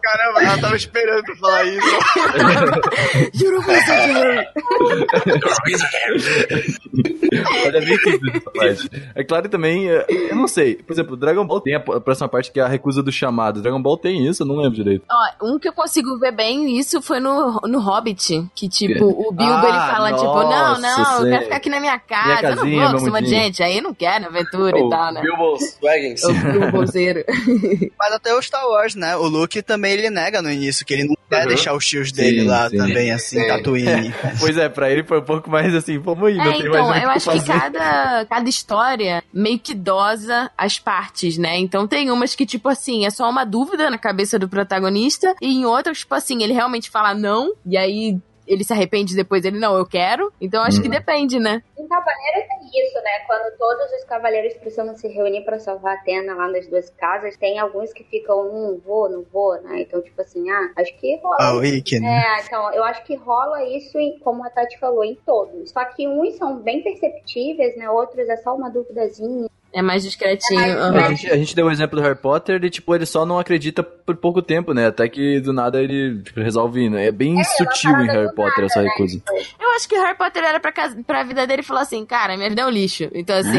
Caramba, 0.03 0.43
ela 0.43 0.59
tava 0.61 0.75
esperando 0.77 1.23
pra 1.23 1.37
falar 1.37 1.65
isso. 1.65 1.87
Juro 3.35 3.63
você, 3.63 3.93
Harry! 3.93 4.45
Olha 7.67 7.81
é 9.15 9.25
claro 9.25 9.49
também, 9.49 9.89
é, 9.89 10.07
eu 10.09 10.37
não 10.37 10.49
sei. 10.49 10.77
Por 10.77 10.93
exemplo, 10.93 11.17
Dragon 11.17 11.47
Ball 11.47 11.61
tem 11.61 11.75
a 11.75 11.81
próxima 11.81 12.29
parte 12.29 12.51
que 12.51 12.61
é 12.61 12.63
a 12.63 12.69
recusa 12.69 13.03
do 13.03 13.13
chamado. 13.13 13.61
Dragon 13.61 13.81
Ball 13.81 13.97
tem 13.97 14.27
isso, 14.27 14.43
eu 14.43 14.47
não 14.47 14.57
lembro 14.57 14.75
direito. 14.75 15.05
Ó, 15.11 15.47
um 15.47 15.59
que 15.59 15.69
eu 15.69 15.73
consigo 15.73 16.19
ver 16.19 16.33
bem 16.33 16.79
isso 16.79 17.01
foi 17.03 17.21
no, 17.21 17.61
no 17.67 17.81
Hobbit. 17.81 18.49
Que, 18.55 18.69
tipo, 18.69 19.05
o 19.05 19.33
Bilbo 19.33 19.53
ah, 19.53 19.69
ele 19.69 19.95
fala, 19.95 20.11
nossa, 20.11 20.25
tipo, 20.25 20.43
não, 20.43 20.81
não, 20.81 21.25
eu 21.25 21.31
quero 21.31 21.45
ficar 21.45 21.57
aqui 21.57 21.69
na 21.69 21.81
minha 21.81 21.99
casa. 21.99 22.27
Minha 22.27 22.57
casinha, 22.57 22.85
eu 22.85 22.93
não 22.93 22.99
vou 22.99 23.11
com 23.11 23.21
de 23.21 23.29
gente. 23.29 23.63
Aí 23.63 23.81
não 23.81 23.95
quero 23.95 24.27
aventura 24.27 24.77
o 24.77 24.87
e 24.87 24.91
tal, 24.91 25.13
né? 25.13 25.21
Bilbo 25.21 25.59
Swaggins. 25.59 26.25
O 26.25 26.33
Bilbozeiro. 26.33 27.25
Mas 27.99 28.13
até 28.13 28.35
o 28.35 28.43
Star 28.43 28.67
Wars, 28.67 28.95
né? 28.95 29.17
O 29.17 29.27
Luke 29.27 29.61
também 29.63 29.93
ele 29.93 30.11
nega 30.11 30.41
no 30.43 30.51
início 30.51 30.85
que 30.85 30.95
ele 30.95 31.05
não 31.05 31.17
quer 31.29 31.43
uhum. 31.43 31.49
deixar 31.49 31.75
os 31.75 31.87
tios 31.87 32.11
dele 32.11 32.41
sim, 32.41 32.47
lá 32.47 32.69
sim. 32.71 32.77
também, 32.79 33.13
assim, 33.13 33.47
Tatooine. 33.47 34.13
pois 34.41 34.57
é, 34.57 34.69
pra 34.69 34.91
ele 34.91 35.05
foi 35.05 35.19
um 35.19 35.25
pouco 35.25 35.51
mais 35.51 35.75
assim, 35.75 35.99
vamos 35.99 36.31
ir, 36.31 36.41
é, 36.41 36.45
não 36.45 36.53
tem 36.53 36.67
então, 36.67 36.89
mais 36.89 37.05
eu 37.09 37.15
acho 37.15 37.31
que 37.31 37.47
cada, 37.47 38.25
cada 38.27 38.49
história 38.49 39.23
meio 39.33 39.59
que 39.59 39.75
dosa 39.75 40.51
as 40.57 40.79
partes, 40.79 41.39
né? 41.39 41.59
Então 41.59 41.87
tem 41.87 42.11
umas 42.11 42.35
que, 42.35 42.47
tipo 42.47 42.69
assim, 42.69 43.07
é 43.07 43.11
só 43.11 43.29
uma 43.29 43.45
dúvida 43.45 43.91
na 43.91 43.99
cabeça 43.99 44.39
do 44.39 44.49
protagonista, 44.49 45.35
e 45.41 45.55
em 45.55 45.65
outras, 45.65 45.99
tipo 45.99 46.15
assim, 46.15 46.43
ele 46.43 46.53
realmente 46.53 46.91
fala 46.91 47.15
não, 47.15 47.53
e 47.65 47.77
aí 47.77 48.19
ele 48.49 48.65
se 48.65 48.73
arrepende 48.73 49.15
depois, 49.15 49.45
ele 49.45 49.59
não, 49.59 49.77
eu 49.77 49.87
quero. 49.87 50.33
Então 50.41 50.63
acho 50.63 50.81
que 50.81 50.89
uhum. 50.89 50.95
depende, 50.95 51.39
né? 51.39 51.63
Em 51.79 51.87
Cavaleiro 51.87 52.49
tem 52.49 52.83
isso, 52.83 52.97
né? 53.03 53.21
Quando 53.27 53.57
todos 53.57 53.93
os 53.93 54.05
cavaleiros 54.05 54.55
precisam 54.55 54.97
se 54.97 55.09
reunir 55.09 55.45
para 55.45 55.59
salvar 55.59 55.97
a 55.97 56.01
Atena 56.01 56.35
lá 56.35 56.49
nas 56.49 56.67
duas 56.67 56.91
casas, 56.91 57.37
tem 57.37 57.59
alguns 57.59 57.93
que 57.93 58.05
ficam, 58.05 58.45
não 58.45 58.73
hum, 58.73 58.81
vou, 58.85 59.09
não 59.09 59.25
vou, 59.33 59.61
né? 59.63 59.83
Então, 59.83 60.01
tipo 60.03 60.21
assim, 60.21 60.51
ah, 60.51 60.73
acho 60.77 60.97
que 60.97 61.17
rola. 61.19 61.37
Ah, 61.39 61.55
o 61.55 61.61
Rick, 61.61 62.01
né? 62.01 62.23
É, 62.25 62.45
então, 62.45 62.73
eu 62.73 62.83
acho 62.85 63.05
que 63.05 63.15
rola 63.15 63.65
isso, 63.65 63.99
em, 63.99 64.19
como 64.21 64.45
a 64.45 64.51
Tati 64.51 64.79
falou, 64.79 65.05
em 65.05 65.15
todos. 65.27 65.71
Só 65.71 65.85
que 65.85 66.09
uns 66.09 66.37
são 66.37 66.59
bem 66.59 66.83
perceptíveis, 66.83 67.77
né? 67.77 67.89
Outros 67.91 68.29
é 68.29 68.37
só 68.37 68.55
uma 68.55 68.71
duvidazinha. 68.71 69.49
É 69.73 69.83
mais 69.83 70.03
discretinho. 70.03 70.61
É 70.61 70.75
mais... 70.75 70.95
Uhum. 70.95 70.99
A, 70.99 71.09
gente, 71.11 71.31
a, 71.31 71.37
gente, 71.37 71.55
deu 71.55 71.67
o 71.67 71.69
um 71.69 71.73
exemplo 71.73 71.99
do 71.99 72.03
Harry 72.03 72.19
Potter 72.19 72.65
e, 72.65 72.71
tipo, 72.71 72.95
ele 72.95 73.05
só 73.05 73.27
não 73.27 73.39
acredita 73.39 73.83
por 73.83 74.17
pouco 74.17 74.41
tempo, 74.41 74.73
né? 74.73 74.87
Até 74.87 75.09
que 75.09 75.41
do 75.41 75.53
nada 75.53 75.83
ele 75.83 76.23
tipo, 76.23 76.41
resolve 76.41 76.85
ir, 76.85 76.91
né? 76.91 77.07
É 77.09 77.13
bem 77.13 77.39
é, 77.39 77.45
sutil 77.45 77.91
em 78.01 78.07
Harry 78.07 78.35
Potter 78.35 78.63
nada, 78.63 78.67
essa 78.67 78.83
né? 78.83 78.89
recusa. 78.89 79.23
Eu 79.61 79.71
acho 79.73 79.89
que 79.89 79.95
o 79.95 80.03
Harry 80.03 80.17
Potter 80.17 80.43
era 80.43 80.59
pra, 80.59 80.73
casa, 80.73 80.97
pra 81.07 81.23
vida 81.23 81.47
dele 81.47 81.61
e 81.61 81.65
falou 81.65 81.83
assim, 81.83 82.05
cara, 82.07 82.37
minha 82.37 82.49
vida 82.49 82.63
é 82.63 82.67
um 82.67 82.71
lixo. 82.71 83.11
Então, 83.13 83.37
assim, 83.37 83.59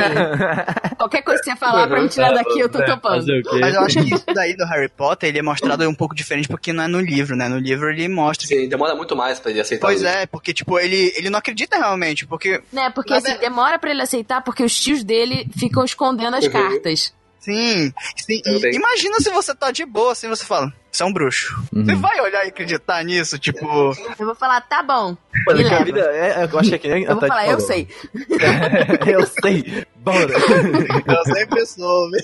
qualquer 0.97 1.21
coisa 1.21 1.41
que 1.41 1.51
você 1.51 1.55
falar 1.55 1.87
pra 1.87 2.01
me 2.01 2.09
tirar 2.09 2.33
daqui, 2.33 2.59
eu 2.59 2.69
tô 2.69 2.83
topando. 2.83 3.25
Mas 3.59 3.75
eu 3.75 3.81
acho 3.81 4.03
que 4.03 4.15
isso 4.15 4.25
daí 4.33 4.55
do 4.55 4.65
Harry 4.65 4.89
Potter, 4.89 5.29
ele 5.29 5.39
é 5.39 5.43
mostrado 5.43 5.87
um 5.87 5.95
pouco 5.95 6.15
diferente 6.15 6.47
porque 6.47 6.73
não 6.73 6.83
é 6.83 6.87
no 6.87 6.99
livro, 6.99 7.35
né? 7.35 7.47
No 7.47 7.59
livro 7.59 7.89
ele 7.89 8.07
mostra. 8.07 8.47
Sim, 8.47 8.67
demora 8.67 8.95
muito 8.95 9.15
mais 9.15 9.39
pra 9.39 9.51
ele 9.51 9.61
aceitar. 9.61 9.85
Pois 9.85 10.03
é, 10.03 10.25
porque, 10.25 10.53
tipo, 10.53 10.79
ele, 10.79 11.13
ele 11.15 11.29
não 11.29 11.37
acredita 11.37 11.77
realmente, 11.77 12.25
porque... 12.25 12.61
Né, 12.73 12.89
porque, 12.89 13.13
assim, 13.13 13.37
demora 13.37 13.77
pra 13.77 13.91
ele 13.91 14.01
aceitar 14.01 14.41
porque 14.41 14.63
os 14.63 14.77
tios 14.77 15.03
dele 15.03 15.47
ficam 15.57 15.83
escondendo 15.99 16.37
as 16.37 16.45
uhum. 16.45 16.51
cartas. 16.51 17.13
Sim, 17.39 17.93
sim. 18.17 18.41
Imagina 18.73 19.19
se 19.19 19.29
você 19.29 19.55
tá 19.55 19.71
de 19.71 19.85
boa, 19.85 20.11
assim, 20.11 20.27
você 20.27 20.45
fala, 20.45 20.73
você 20.91 21.03
é 21.03 21.05
um 21.05 21.13
bruxo. 21.13 21.55
Uhum. 21.73 21.85
Você 21.85 21.95
vai 21.95 22.19
olhar 22.19 22.45
e 22.45 22.49
acreditar 22.49 23.03
nisso, 23.03 23.39
tipo... 23.39 23.65
Eu 23.65 24.25
vou 24.25 24.35
falar, 24.35 24.61
tá 24.61 24.83
bom. 24.83 25.15
Mano, 25.47 25.67
que 25.67 25.73
a 25.73 25.83
vida 25.83 26.01
é, 26.01 26.43
eu 26.43 26.59
acho 26.59 26.77
que 26.77 26.87
é 26.87 26.99
Eu 27.09 27.17
vou 27.17 27.27
falar, 27.27 27.47
eu 27.47 27.59
sei. 27.59 27.87
eu 29.07 29.25
sei. 29.25 29.85
Bora. 29.95 30.33
Eu 31.07 31.33
sempre 31.33 31.65
soube. 31.65 32.17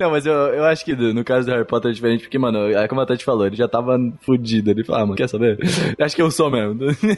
Não, 0.00 0.10
mas 0.10 0.26
eu, 0.26 0.32
eu 0.32 0.64
acho 0.64 0.84
que 0.84 0.96
no 0.96 1.22
caso 1.22 1.46
do 1.46 1.52
Harry 1.52 1.64
Potter 1.64 1.90
é 1.90 1.94
diferente, 1.94 2.22
porque, 2.22 2.38
mano, 2.38 2.72
é 2.72 2.88
como 2.88 3.02
a 3.02 3.06
Tati 3.06 3.24
falou, 3.24 3.46
ele 3.46 3.54
já 3.54 3.68
tava 3.68 3.96
fudido. 4.24 4.70
Ele 4.70 4.82
falou, 4.82 5.02
ah, 5.02 5.06
mano, 5.06 5.16
quer 5.16 5.28
saber? 5.28 5.58
Acho 6.00 6.16
que 6.16 6.22
eu 6.22 6.30
sou 6.30 6.50
mesmo. 6.50 6.74
Deve 6.74 6.94
ser. 6.94 7.14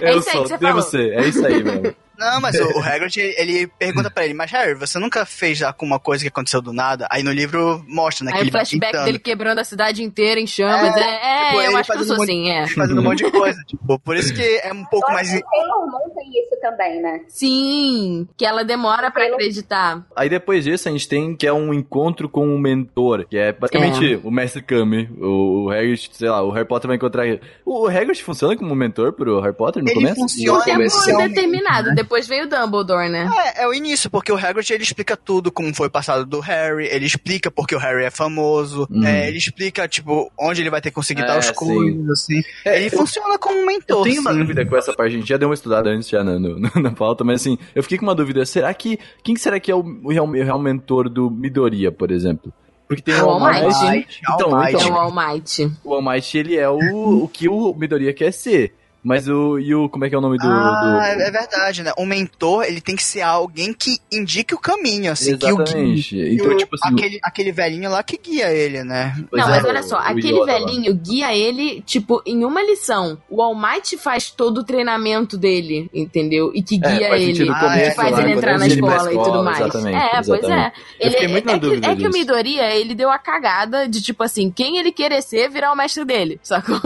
É 0.00 0.12
eu 0.12 0.18
isso 0.18 0.28
aí 0.28 0.34
sou, 0.34 0.42
que 0.42 0.48
você 0.48 0.58
devo 0.58 0.66
falou. 0.66 0.82
ser, 0.82 1.12
é 1.12 1.28
isso 1.28 1.44
aí 1.44 1.64
mesmo. 1.64 1.94
Não, 2.18 2.40
mas 2.40 2.58
o, 2.60 2.78
o 2.78 2.82
Hagrid, 2.82 3.18
ele, 3.18 3.32
ele 3.36 3.66
pergunta 3.66 4.10
pra 4.10 4.24
ele, 4.24 4.34
mas 4.34 4.50
Harry, 4.50 4.74
você 4.74 4.98
nunca 4.98 5.24
fez 5.26 5.62
alguma 5.62 5.98
coisa 5.98 6.22
que 6.22 6.28
aconteceu 6.28 6.60
do 6.62 6.72
nada? 6.72 7.06
Aí 7.10 7.22
no 7.22 7.32
livro 7.32 7.84
mostra, 7.88 8.24
né, 8.24 8.32
que 8.32 8.36
Aí 8.38 8.42
ele 8.44 8.50
o 8.50 8.52
flashback 8.52 9.04
dele 9.04 9.18
quebrando 9.18 9.58
a 9.58 9.64
cidade 9.64 10.02
inteira 10.02 10.40
em 10.40 10.46
chamas. 10.46 10.96
É, 10.96 11.00
é, 11.00 11.44
tipo, 11.46 11.60
eu 11.60 11.62
ele 11.70 11.76
acho 11.76 11.90
que 11.90 11.92
eu 11.92 11.98
fazendo 11.98 12.06
sou 12.06 12.14
um 12.14 12.18
monte- 12.18 12.30
assim, 12.30 12.50
é. 12.50 12.66
fazendo 12.68 13.00
um 13.00 13.04
monte 13.04 13.24
de 13.24 13.30
coisa. 13.30 13.62
Tipo, 13.66 13.98
por 13.98 14.16
isso 14.16 14.34
que 14.34 14.42
é 14.42 14.72
um 14.72 14.84
pouco 14.84 15.08
Eu 15.10 15.14
mais... 15.14 15.28
acho 15.32 15.42
que 15.42 15.48
Sailor 15.48 15.90
Moon 15.90 16.14
tem 16.14 16.30
isso 16.42 16.60
também, 16.60 17.02
né? 17.02 17.20
Sim, 17.28 18.28
que 18.36 18.44
ela 18.44 18.64
demora 18.64 19.10
pra 19.10 19.26
acreditar. 19.26 20.04
Aí 20.16 20.28
depois 20.28 20.64
disso 20.64 20.88
a 20.88 20.92
gente 20.92 21.08
tem 21.08 21.34
que 21.36 21.46
é 21.46 21.52
um 21.52 21.72
encontro 21.74 22.28
com 22.28 22.46
um 22.46 22.58
mentor, 22.58 23.26
que 23.28 23.36
é 23.36 23.52
basicamente 23.52 24.20
o 24.22 24.30
mestre 24.30 24.62
Kami, 24.62 25.08
o, 25.20 25.64
o 25.64 25.70
Hagrid, 25.70 26.10
sei 26.12 26.28
lá, 26.28 26.42
o 26.42 26.50
Harry 26.50 26.66
Potter 26.66 26.88
vai 26.88 26.96
encontrar... 26.96 27.24
O, 27.64 27.84
o 27.84 27.88
Hagrid 27.88 28.22
funciona 28.22 28.56
como 28.56 28.74
mentor 28.74 29.12
pro 29.12 29.40
Harry 29.40 29.56
Potter 29.56 29.82
no 29.82 29.88
Ele 29.88 29.94
começo? 29.94 30.14
funciona 30.16 30.58
Por 30.58 30.64
tempo 30.64 31.28
determinado. 31.28 31.94
Depois 32.12 32.26
veio 32.28 32.44
o 32.44 32.46
Dumbledore, 32.46 33.08
né? 33.08 33.26
É, 33.56 33.62
é 33.62 33.66
o 33.66 33.72
início, 33.72 34.10
porque 34.10 34.30
o 34.30 34.36
Hagrid 34.36 34.70
ele 34.70 34.82
explica 34.82 35.16
tudo, 35.16 35.50
como 35.50 35.74
foi 35.74 35.86
o 35.86 35.90
passado 35.90 36.26
do 36.26 36.40
Harry, 36.40 36.86
ele 36.86 37.06
explica 37.06 37.50
porque 37.50 37.74
o 37.74 37.78
Harry 37.78 38.04
é 38.04 38.10
famoso, 38.10 38.86
Uhum. 38.90 39.02
é, 39.06 39.28
ele 39.28 39.38
explica, 39.38 39.88
tipo, 39.88 40.30
onde 40.38 40.60
ele 40.60 40.68
vai 40.68 40.82
ter 40.82 40.90
que 40.90 40.94
conseguir 40.94 41.22
É, 41.22 41.26
dar 41.26 41.38
os 41.38 41.46
sim. 41.46 41.54
coisas, 41.54 42.10
assim. 42.10 42.42
ele 42.66 42.90
funciona 42.90 43.38
como 43.38 43.56
um 43.56 43.60
Eu 43.62 43.66
mentor, 43.66 44.02
tenho 44.04 44.20
uma 44.20 44.32
sim. 44.34 44.38
dúvida 44.40 44.66
com 44.66 44.76
essa 44.76 44.92
parte, 44.92 45.14
a 45.14 45.18
gente 45.18 45.26
já 45.28 45.38
deu 45.38 45.48
uma 45.48 45.54
estudada 45.54 45.88
antes 45.88 46.06
já 46.10 46.22
na, 46.22 46.38
no- 46.38 46.58
na 46.82 46.90
pauta, 46.90 47.24
mas 47.24 47.40
assim, 47.40 47.56
eu 47.74 47.82
fiquei 47.82 47.96
com 47.96 48.04
uma 48.04 48.14
dúvida, 48.14 48.44
será 48.44 48.74
que, 48.74 48.98
quem 49.24 49.34
será 49.34 49.58
que 49.58 49.70
é 49.70 49.74
o, 49.74 49.80
o 50.04 50.10
real, 50.10 50.26
o 50.26 50.32
real 50.32 50.58
mentor 50.58 51.08
do 51.08 51.30
Midoriya, 51.30 51.90
por 51.90 52.10
exemplo? 52.10 52.52
Porque 52.86 53.00
tem 53.02 53.14
É 53.14 53.22
o 53.22 53.26
o 53.26 53.30
All 53.30 53.40
Might, 53.40 53.84
Might. 53.90 54.20
Então, 54.22 54.54
All 54.54 54.64
É 54.64 54.72
então, 54.72 54.90
o 54.90 54.94
All 54.98 55.10
Might. 55.14 55.70
o 55.82 55.94
All 55.94 56.02
Might, 56.02 56.36
ele 56.38 56.56
é 56.58 56.68
o, 56.68 57.22
o 57.24 57.28
que 57.28 57.48
o 57.48 57.72
Midoriya 57.74 58.12
quer 58.12 58.32
ser, 58.34 58.74
mas 59.02 59.28
o, 59.28 59.58
e 59.58 59.74
o, 59.74 59.88
como 59.88 60.04
é 60.04 60.08
que 60.08 60.14
é 60.14 60.18
o 60.18 60.20
nome 60.20 60.38
do... 60.38 60.46
Ah, 60.46 60.80
do... 60.82 61.00
é 61.22 61.28
é 61.28 61.30
verdade, 61.30 61.82
né? 61.82 61.92
O 61.96 62.06
mentor, 62.06 62.64
ele 62.64 62.80
tem 62.80 62.94
que 62.96 63.02
ser 63.02 63.20
alguém 63.22 63.72
que 63.74 63.98
indique 64.10 64.54
o 64.54 64.58
caminho, 64.58 65.10
assim, 65.12 65.36
que 65.36 65.46
o 65.50 65.56
guie. 65.56 65.62
Exatamente, 65.64 66.16
E 66.16 66.34
então 66.34 66.52
o- 66.52 66.56
tipo 66.56 66.76
assim... 66.76 66.94
aquele, 66.94 67.18
aquele 67.22 67.52
velhinho 67.52 67.90
lá 67.90 68.02
que 68.02 68.16
guia 68.18 68.50
ele, 68.52 68.82
né? 68.84 69.14
pois 69.30 69.42
não, 69.44 69.52
é, 69.52 69.56
mas 69.56 69.64
olha 69.64 69.82
só, 69.82 69.96
o 69.96 69.98
aquele 69.98 70.38
Yoda 70.40 70.52
lá. 70.52 70.58
velhinho 70.58 70.94
guia 70.94 71.34
ele, 71.34 71.82
tipo, 71.82 72.22
em 72.26 72.44
uma 72.44 72.62
lição. 72.62 73.18
O 73.28 73.42
All 73.42 73.54
Might 73.54 73.96
faz 73.98 74.30
todo 74.30 74.58
o 74.58 74.64
treinamento 74.64 75.36
dele, 75.36 75.90
entendeu? 75.92 76.52
E 76.54 76.62
que 76.62 76.76
É, 76.76 76.78
guia 76.78 77.08
faz 77.08 77.22
ele. 77.22 77.50
Ah, 77.52 77.78
é, 77.78 77.90
que 77.90 77.96
faz 77.96 78.08
ele 78.18 78.22
quando 78.22 78.36
entrar 78.38 78.52
na 78.52 78.58
pra 78.58 78.66
escola, 78.74 79.12
e 79.12 79.16
tudo 79.24 79.42
mais. 79.44 79.60
Exatamente, 79.60 79.96
é, 79.96 80.10
pois 80.10 80.28
é. 80.28 80.34
exatamente. 80.34 80.72
Eu 81.00 81.06
Ele, 81.06 81.10
fiquei 81.10 81.28
muito 81.28 81.44
na 81.46 81.52
é, 81.52 81.58
dúvida 81.58 81.80
que, 81.88 81.92
é 81.92 81.96
que 81.96 82.06
o. 82.08 82.12
Midoriya, 82.12 82.70
ele 82.76 82.94
deu 82.94 83.10
a 83.10 83.18
cagada 83.18 83.88
de, 83.88 84.00
tipo 84.00 84.22
assim, 84.22 84.50
quem 84.50 84.76
ele 84.78 84.92
querer 84.92 85.22
ser 85.22 85.48
virar 85.50 85.72
o 85.72 85.76
mestre 85.76 86.04
dele, 86.04 86.38
sacou? 86.42 86.76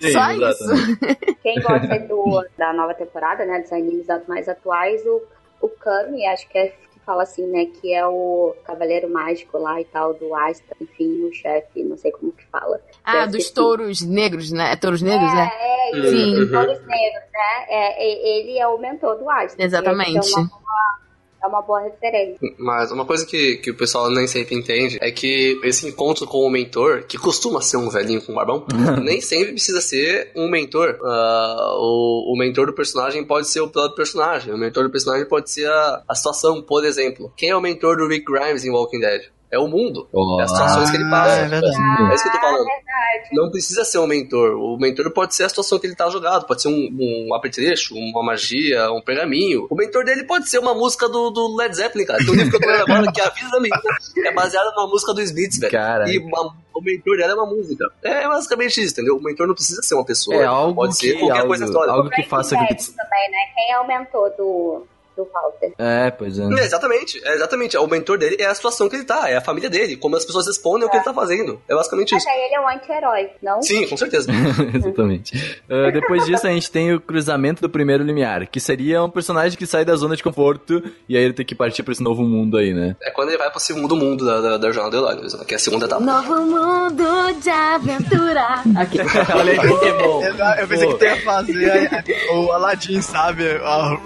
Sim, 0.00 0.12
Só 0.12 0.30
exatamente. 0.30 0.50
isso. 0.50 0.98
Quem 1.46 1.55
gosta 1.60 1.98
do, 2.00 2.44
da 2.56 2.72
nova 2.72 2.94
temporada, 2.94 3.44
né, 3.44 3.60
dos 3.60 3.72
animes 3.72 4.06
mais 4.28 4.48
atuais, 4.48 5.04
o, 5.06 5.22
o 5.60 5.68
Kami, 5.68 6.26
acho 6.26 6.48
que 6.48 6.58
é 6.58 6.68
que 6.68 7.00
fala 7.04 7.22
assim, 7.22 7.46
né, 7.46 7.66
que 7.66 7.94
é 7.94 8.04
o 8.06 8.54
cavaleiro 8.64 9.08
mágico 9.08 9.58
lá 9.58 9.80
e 9.80 9.84
tal, 9.84 10.14
do 10.14 10.34
Asta, 10.34 10.76
enfim, 10.80 11.22
o 11.24 11.32
chefe, 11.32 11.84
não 11.84 11.96
sei 11.96 12.10
como 12.12 12.32
que 12.32 12.44
fala. 12.46 12.80
Ah, 13.04 13.20
Deve 13.26 13.38
dos 13.38 13.50
touros 13.50 14.02
negros, 14.02 14.50
né? 14.50 14.72
É 14.72 14.76
touros 14.76 15.02
negros, 15.02 15.32
né? 15.32 15.48
É, 15.60 15.90
é, 15.98 16.10
Sim. 16.10 16.32
isso, 16.42 16.50
todos 16.50 16.78
negros, 16.86 17.30
né, 17.32 17.66
é, 17.68 18.04
é- 18.04 18.38
ele 18.40 18.58
é 18.58 18.66
o 18.66 18.78
mentor 18.78 19.16
do 19.18 19.30
Asta. 19.30 19.62
Exatamente. 19.62 20.16
É 20.34 20.38
uma, 20.38 20.48
boa- 20.48 21.05
é 21.42 21.46
uma 21.46 21.62
boa 21.62 21.80
referência. 21.80 22.38
Mas 22.58 22.90
uma 22.90 23.04
coisa 23.04 23.24
que, 23.26 23.56
que 23.56 23.70
o 23.70 23.74
pessoal 23.74 24.10
nem 24.10 24.26
sempre 24.26 24.54
entende 24.54 24.98
é 25.00 25.10
que 25.10 25.58
esse 25.62 25.86
encontro 25.86 26.26
com 26.26 26.38
o 26.38 26.50
mentor, 26.50 27.04
que 27.04 27.18
costuma 27.18 27.60
ser 27.60 27.76
um 27.76 27.88
velhinho 27.88 28.22
com 28.22 28.34
barbão, 28.34 28.66
nem 29.02 29.20
sempre 29.20 29.52
precisa 29.52 29.80
ser 29.80 30.30
um 30.34 30.48
mentor. 30.48 30.98
Ah, 31.02 31.74
o, 31.78 32.32
o 32.32 32.38
mentor 32.38 32.66
do 32.66 32.72
personagem 32.72 33.24
pode 33.24 33.48
ser 33.48 33.60
o 33.60 33.68
próprio 33.68 33.96
personagem. 33.96 34.52
O 34.52 34.58
mentor 34.58 34.84
do 34.84 34.90
personagem 34.90 35.26
pode 35.28 35.50
ser 35.50 35.68
a, 35.68 36.02
a 36.08 36.14
situação, 36.14 36.62
por 36.62 36.84
exemplo. 36.84 37.32
Quem 37.36 37.50
é 37.50 37.56
o 37.56 37.60
mentor 37.60 37.96
do 37.96 38.08
Rick 38.08 38.24
Grimes 38.24 38.64
em 38.64 38.70
Walking 38.70 39.00
Dead? 39.00 39.35
É 39.56 39.58
o 39.58 39.66
mundo. 39.68 40.06
É 40.38 40.42
as 40.42 40.50
situações 40.50 40.90
que 40.90 40.96
ele 40.96 41.08
passa. 41.10 41.32
é 41.32 41.48
verdade. 41.48 41.66
É 41.66 42.14
isso 42.14 42.22
que 42.22 42.28
eu 42.28 42.32
tô 42.32 42.38
falando. 42.40 42.64
verdade. 42.64 43.28
Não 43.32 43.50
precisa 43.50 43.84
ser 43.84 43.98
um 43.98 44.06
mentor. 44.06 44.56
O 44.56 44.76
mentor 44.78 45.10
pode 45.10 45.34
ser 45.34 45.44
a 45.44 45.48
situação 45.48 45.78
que 45.78 45.86
ele 45.86 45.94
tá 45.96 46.08
jogado. 46.10 46.46
Pode 46.46 46.62
ser 46.62 46.68
um, 46.68 46.88
um 47.28 47.34
apetrecho, 47.34 47.94
uma 47.94 48.22
magia, 48.22 48.90
um 48.92 49.00
pergaminho. 49.00 49.66
O 49.70 49.74
mentor 49.74 50.04
dele 50.04 50.24
pode 50.24 50.48
ser 50.48 50.58
uma 50.58 50.74
música 50.74 51.08
do, 51.08 51.30
do 51.30 51.56
Led 51.56 51.74
Zeppelin, 51.74 52.04
cara. 52.04 52.18
Tem 52.18 52.30
um 52.30 52.34
livro 52.34 52.50
que 52.50 52.56
eu 52.56 52.60
tô 52.60 52.68
lendo 52.68 52.82
agora 52.82 53.12
que 53.12 53.20
a 53.20 53.30
vida 53.30 53.50
da 53.50 53.60
menina 53.60 53.82
é 54.24 54.32
baseada 54.32 54.70
numa 54.76 54.86
música 54.88 55.12
do 55.14 55.20
Smiths, 55.22 55.58
velho. 55.58 55.72
Cara. 55.72 56.08
E 56.10 56.18
uma- 56.18 56.54
o 56.74 56.80
mentor 56.82 57.16
dela 57.16 57.32
é 57.32 57.34
uma 57.34 57.46
música. 57.46 57.86
É 58.02 58.28
basicamente 58.28 58.82
isso, 58.82 58.92
entendeu? 58.92 59.16
O 59.16 59.22
mentor 59.22 59.46
não 59.46 59.54
precisa 59.54 59.80
ser 59.82 59.94
uma 59.94 60.04
pessoa. 60.04 60.36
É 60.36 60.44
algo 60.44 60.74
pode 60.74 60.96
ser 60.96 61.14
que, 61.14 61.18
qualquer 61.20 61.36
algo, 61.38 61.48
coisa 61.48 61.64
histórica. 61.64 61.92
algo 61.94 62.10
que 62.10 62.22
faça 62.24 62.50
que... 62.50 62.66
Também, 62.66 63.30
né, 63.30 63.38
quem 63.54 63.72
é 63.72 63.80
o 63.80 63.86
mentor 63.86 64.30
do, 64.36 64.86
do 65.16 65.26
Walter? 65.32 65.72
É, 65.78 66.10
pois 66.10 66.38
é. 66.38 66.42
É, 66.44 66.64
exatamente, 66.64 67.20
é, 67.24 67.34
exatamente. 67.34 67.76
O 67.78 67.86
mentor 67.86 68.18
dele 68.18 68.36
é 68.38 68.46
a 68.46 68.54
situação 68.54 68.88
que 68.88 68.96
ele 68.96 69.04
tá, 69.04 69.28
é 69.30 69.36
a 69.36 69.40
família 69.40 69.68
dele, 69.70 69.96
como 69.96 70.16
as 70.16 70.24
pessoas 70.24 70.46
respondem 70.46 70.84
ao 70.84 70.90
que 70.90 70.96
ele 70.96 71.04
tá 71.04 71.14
fazendo. 71.14 71.60
É 71.68 71.74
basicamente 71.74 72.12
Mas 72.12 72.22
isso. 72.22 72.32
aí 72.32 72.40
ele 72.44 72.54
é 72.54 72.60
um 72.60 72.68
anti-herói, 72.68 73.30
não? 73.42 73.62
Sim, 73.62 73.86
com 73.88 73.96
certeza. 73.96 74.30
Exatamente. 74.74 75.60
Ah, 75.68 75.90
depois 75.90 76.24
disso, 76.26 76.46
a 76.46 76.50
gente 76.50 76.70
tem 76.70 76.92
o 76.94 77.00
cruzamento 77.00 77.62
do 77.62 77.68
primeiro 77.70 78.04
limiar, 78.04 78.46
que 78.46 78.60
seria 78.60 79.02
um 79.02 79.10
personagem 79.10 79.56
que 79.58 79.66
sai 79.66 79.84
da 79.84 79.94
zona 79.96 80.16
de 80.16 80.22
conforto 80.22 80.82
e 81.08 81.16
aí 81.16 81.22
ele 81.24 81.32
tem 81.32 81.44
que 81.46 81.54
partir 81.54 81.82
pra 81.82 81.92
esse 81.92 82.02
novo 82.02 82.22
mundo 82.22 82.56
aí, 82.56 82.72
né? 82.74 82.96
É 83.02 83.10
quando 83.10 83.28
ele 83.30 83.38
vai 83.38 83.50
pro 83.50 83.60
segundo 83.60 83.96
mundo 83.96 84.24
da, 84.26 84.40
da, 84.40 84.56
da 84.58 84.70
jornada 84.70 84.96
do 84.96 85.02
Elanios, 85.06 85.34
né, 85.34 85.44
que 85.46 85.54
é 85.54 85.56
a 85.56 85.60
segunda 85.60 85.86
etapa. 85.86 86.02
Novo 86.02 86.36
mundo 86.42 87.40
de 87.40 87.50
aventura. 87.50 88.46
Aqui. 88.76 88.98
Olha 89.34 89.52
aí, 89.52 89.68
Pokémon. 89.68 90.22
Eu, 90.58 90.68
pensei 90.68 90.88
que 90.88 90.94
tu 90.98 91.04
ia 91.04 91.16
fazer 91.22 91.88
a- 92.30 92.34
o 92.34 92.52
Aladdin, 92.52 93.00
sabe? 93.00 93.44
A- 93.64 93.98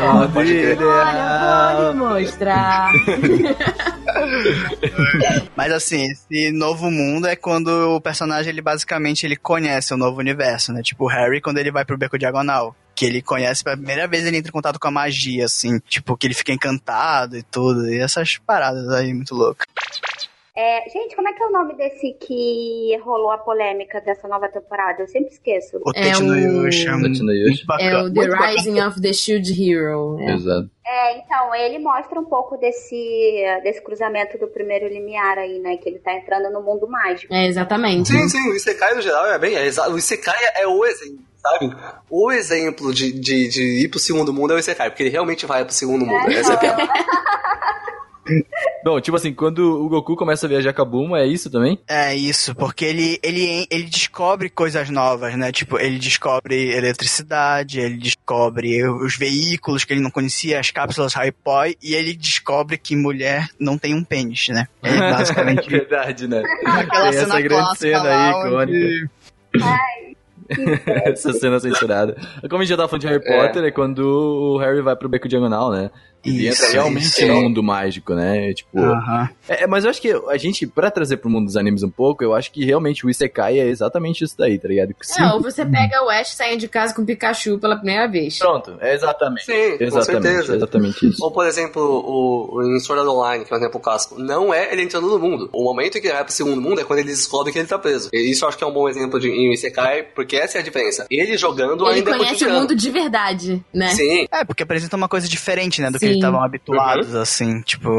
Ah, 0.00 0.28
Pode 0.32 0.48
crer. 0.50 0.78
Olha, 0.82 1.92
vou 1.92 1.92
lhe 1.92 2.24
mostrar. 2.24 2.90
Mas 5.56 5.72
assim, 5.72 6.10
esse 6.10 6.50
novo 6.52 6.90
mundo 6.90 7.26
é 7.26 7.36
quando 7.36 7.68
o 7.96 8.00
personagem, 8.00 8.50
ele 8.50 8.62
basicamente 8.62 9.26
ele 9.26 9.36
conhece 9.36 9.92
o 9.92 9.96
novo 9.96 10.18
universo, 10.18 10.72
né? 10.72 10.82
Tipo 10.82 11.04
o 11.04 11.08
Harry 11.08 11.40
quando 11.40 11.58
ele 11.58 11.70
vai 11.70 11.84
pro 11.84 11.98
Beco 11.98 12.18
Diagonal. 12.18 12.74
Que 12.94 13.04
ele 13.06 13.22
conhece 13.22 13.62
pela 13.62 13.76
primeira 13.76 14.08
vez, 14.08 14.24
ele 14.26 14.38
entra 14.38 14.48
em 14.48 14.52
contato 14.52 14.80
com 14.80 14.88
a 14.88 14.90
magia, 14.90 15.44
assim. 15.44 15.78
Tipo, 15.88 16.16
que 16.16 16.26
ele 16.26 16.34
fica 16.34 16.52
encantado 16.52 17.36
e 17.36 17.44
tudo. 17.44 17.88
E 17.88 18.00
essas 18.00 18.38
paradas 18.38 18.88
aí, 18.90 19.14
muito 19.14 19.36
loucas. 19.36 19.66
É, 20.60 20.90
gente, 20.90 21.14
como 21.14 21.28
é 21.28 21.32
que 21.32 21.40
é 21.40 21.46
o 21.46 21.52
nome 21.52 21.74
desse 21.76 22.14
que 22.14 22.96
rolou 23.04 23.30
a 23.30 23.38
polêmica 23.38 24.00
dessa 24.00 24.26
nova 24.26 24.48
temporada? 24.48 25.00
Eu 25.02 25.06
sempre 25.06 25.30
esqueço. 25.32 25.76
O 25.86 25.92
É 25.94 26.16
o- 26.16 26.64
Yusha. 26.66 26.90
É 26.90 27.96
o 28.02 28.12
The 28.12 28.26
bacana. 28.26 28.46
Rising 28.48 28.80
of 28.80 29.00
the 29.00 29.12
Shield 29.12 29.48
Hero. 29.52 30.18
É. 30.20 30.34
Exato. 30.34 30.68
É, 30.84 31.18
então, 31.18 31.54
ele 31.54 31.78
mostra 31.78 32.18
um 32.18 32.24
pouco 32.24 32.56
desse, 32.56 33.40
desse 33.62 33.80
cruzamento 33.80 34.36
do 34.36 34.48
primeiro 34.48 34.88
limiar 34.88 35.38
aí, 35.38 35.60
né? 35.60 35.76
Que 35.76 35.90
ele 35.90 36.00
tá 36.00 36.12
entrando 36.14 36.50
no 36.52 36.60
mundo 36.60 36.88
mágico. 36.88 37.32
É, 37.32 37.46
exatamente. 37.46 38.08
Sim, 38.08 38.28
sim, 38.28 38.50
o 38.50 38.54
Isekai 38.56 38.94
no 38.94 39.00
geral 39.02 39.26
é 39.26 39.38
bem. 39.38 39.54
É, 39.54 39.64
exa- 39.64 39.88
o 39.88 39.96
Isekai 39.96 40.34
é 40.56 40.66
o 40.66 40.84
exemplo, 40.84 41.20
sabe? 41.36 41.72
O 42.10 42.32
exemplo 42.32 42.92
de, 42.92 43.12
de, 43.12 43.48
de 43.48 43.84
ir 43.84 43.88
pro 43.88 44.00
segundo 44.00 44.32
mundo 44.32 44.54
é 44.54 44.56
o 44.56 44.58
Isekai, 44.58 44.90
porque 44.90 45.04
ele 45.04 45.10
realmente 45.10 45.46
vai 45.46 45.64
pro 45.64 45.72
segundo 45.72 46.04
mundo. 46.04 46.28
Essa 46.32 46.54
é 46.54 46.56
a 46.56 46.58
piada. 46.58 46.82
Bom, 48.84 49.00
tipo 49.00 49.16
assim, 49.16 49.32
quando 49.34 49.58
o 49.84 49.88
Goku 49.88 50.16
começa 50.16 50.46
a 50.46 50.48
viajar 50.48 50.72
com 50.72 50.82
a 50.82 50.84
Bulma, 50.84 51.18
é 51.20 51.26
isso 51.26 51.50
também? 51.50 51.78
É 51.88 52.14
isso, 52.14 52.54
porque 52.54 52.84
ele, 52.84 53.18
ele, 53.22 53.66
ele 53.70 53.84
descobre 53.84 54.48
coisas 54.48 54.88
novas, 54.90 55.36
né? 55.36 55.50
Tipo, 55.52 55.78
ele 55.78 55.98
descobre 55.98 56.70
eletricidade, 56.76 57.80
ele 57.80 57.96
descobre 57.96 58.86
os 58.88 59.16
veículos 59.16 59.84
que 59.84 59.92
ele 59.92 60.00
não 60.02 60.10
conhecia, 60.10 60.60
as 60.60 60.70
cápsulas 60.70 61.14
Hypoi, 61.14 61.76
e 61.82 61.94
ele 61.94 62.14
descobre 62.14 62.78
que 62.78 62.94
mulher 62.96 63.48
não 63.58 63.76
tem 63.78 63.94
um 63.94 64.04
pênis, 64.04 64.48
né? 64.48 64.66
É 64.82 64.98
basicamente 65.12 65.68
Verdade, 65.68 66.26
né? 66.28 66.42
aquela 66.66 67.10
Tem 67.10 67.18
essa 67.18 67.26
cena 67.26 67.40
grande 67.40 67.78
cena 67.78 68.02
aí, 68.28 68.34
onde- 68.52 69.08
icônica. 69.54 69.98
Essa 71.04 71.32
cena 71.34 71.60
censurada. 71.60 72.16
Como 72.48 72.56
a 72.56 72.64
gente 72.64 72.70
já 72.70 72.76
tava 72.76 72.88
falando 72.88 73.02
de 73.02 73.06
Harry 73.08 73.22
É. 73.26 73.46
Potter, 73.46 73.64
é 73.64 73.70
quando 73.70 73.98
o 74.54 74.58
Harry 74.58 74.80
vai 74.80 74.96
pro 74.96 75.08
Beco 75.08 75.28
Diagonal, 75.28 75.70
né? 75.70 75.90
Ele 76.24 76.48
entra 76.48 76.68
realmente 76.70 77.24
no 77.24 77.34
mundo 77.42 77.62
mágico, 77.62 78.14
né? 78.14 78.52
Tipo, 78.52 78.78
Aham. 78.80 79.28
é, 79.48 79.66
mas 79.66 79.84
eu 79.84 79.90
acho 79.90 80.00
que 80.00 80.10
a 80.28 80.36
gente, 80.36 80.66
pra 80.66 80.90
trazer 80.90 81.18
pro 81.18 81.30
mundo 81.30 81.46
dos 81.46 81.56
animes 81.56 81.82
um 81.82 81.90
pouco, 81.90 82.22
eu 82.24 82.34
acho 82.34 82.50
que 82.52 82.64
realmente 82.64 83.06
o 83.06 83.10
Isekai 83.10 83.58
é 83.58 83.66
exatamente 83.66 84.24
isso 84.24 84.34
daí, 84.36 84.58
tá 84.58 84.68
ligado? 84.68 84.94
É, 85.18 85.26
ou 85.32 85.40
você 85.40 85.64
pega 85.64 86.04
o 86.04 86.10
Ash 86.10 86.34
saindo 86.34 86.60
de 86.60 86.68
casa 86.68 86.94
com 86.94 87.02
o 87.02 87.06
Pikachu 87.06 87.58
pela 87.58 87.76
primeira 87.76 88.06
vez. 88.08 88.38
Pronto, 88.38 88.76
é 88.80 88.94
exatamente. 88.94 89.44
Sim, 89.46 89.78
com 89.78 89.84
Exatamente, 89.84 90.22
certeza. 90.22 90.56
exatamente 90.56 91.08
isso. 91.08 91.24
Ou, 91.24 91.30
por 91.30 91.46
exemplo, 91.46 91.82
o, 91.82 92.56
o 92.56 92.76
em 92.76 92.80
Sword 92.80 93.02
Art 93.02 93.10
Online, 93.10 93.44
que 93.44 93.52
é 93.52 93.56
um 93.56 93.60
exemplo 93.60 93.80
clássico, 93.80 94.18
não 94.20 94.52
é 94.52 94.72
ele 94.72 94.82
entrando 94.82 95.06
no 95.08 95.18
mundo. 95.18 95.48
O 95.52 95.62
momento 95.64 95.96
em 95.98 96.00
que 96.00 96.06
ele 96.08 96.14
vai 96.14 96.24
pro 96.24 96.32
segundo 96.32 96.60
mundo 96.60 96.80
é 96.80 96.84
quando 96.84 96.98
eles 97.00 97.16
descobrem 97.16 97.52
que 97.52 97.58
ele 97.58 97.68
tá 97.68 97.78
preso. 97.78 98.10
E 98.12 98.30
isso 98.30 98.44
eu 98.44 98.48
acho 98.48 98.58
que 98.58 98.64
é 98.64 98.66
um 98.66 98.72
bom 98.72 98.88
exemplo 98.88 99.18
de 99.20 99.28
em 99.30 99.52
Isekai, 99.52 100.02
porque 100.14 100.36
essa 100.36 100.58
é 100.58 100.60
a 100.60 100.64
diferença. 100.64 101.06
Ele 101.10 101.36
jogando 101.36 101.86
Ele 101.86 101.98
ainda 101.98 102.10
é 102.10 102.18
conhece 102.18 102.44
o 102.44 102.50
mundo 102.50 102.74
de 102.74 102.90
verdade, 102.90 103.64
né? 103.72 103.88
Sim, 103.88 104.26
É, 104.32 104.44
porque 104.44 104.62
apresenta 104.62 104.96
uma 104.96 105.08
coisa 105.08 105.28
diferente, 105.28 105.80
né, 105.80 105.90
do 105.90 105.98
que 105.98 106.07
Sim. 106.08 106.12
eles 106.12 106.16
estavam 106.16 106.42
habituados, 106.42 107.14
assim, 107.14 107.60
tipo, 107.62 107.90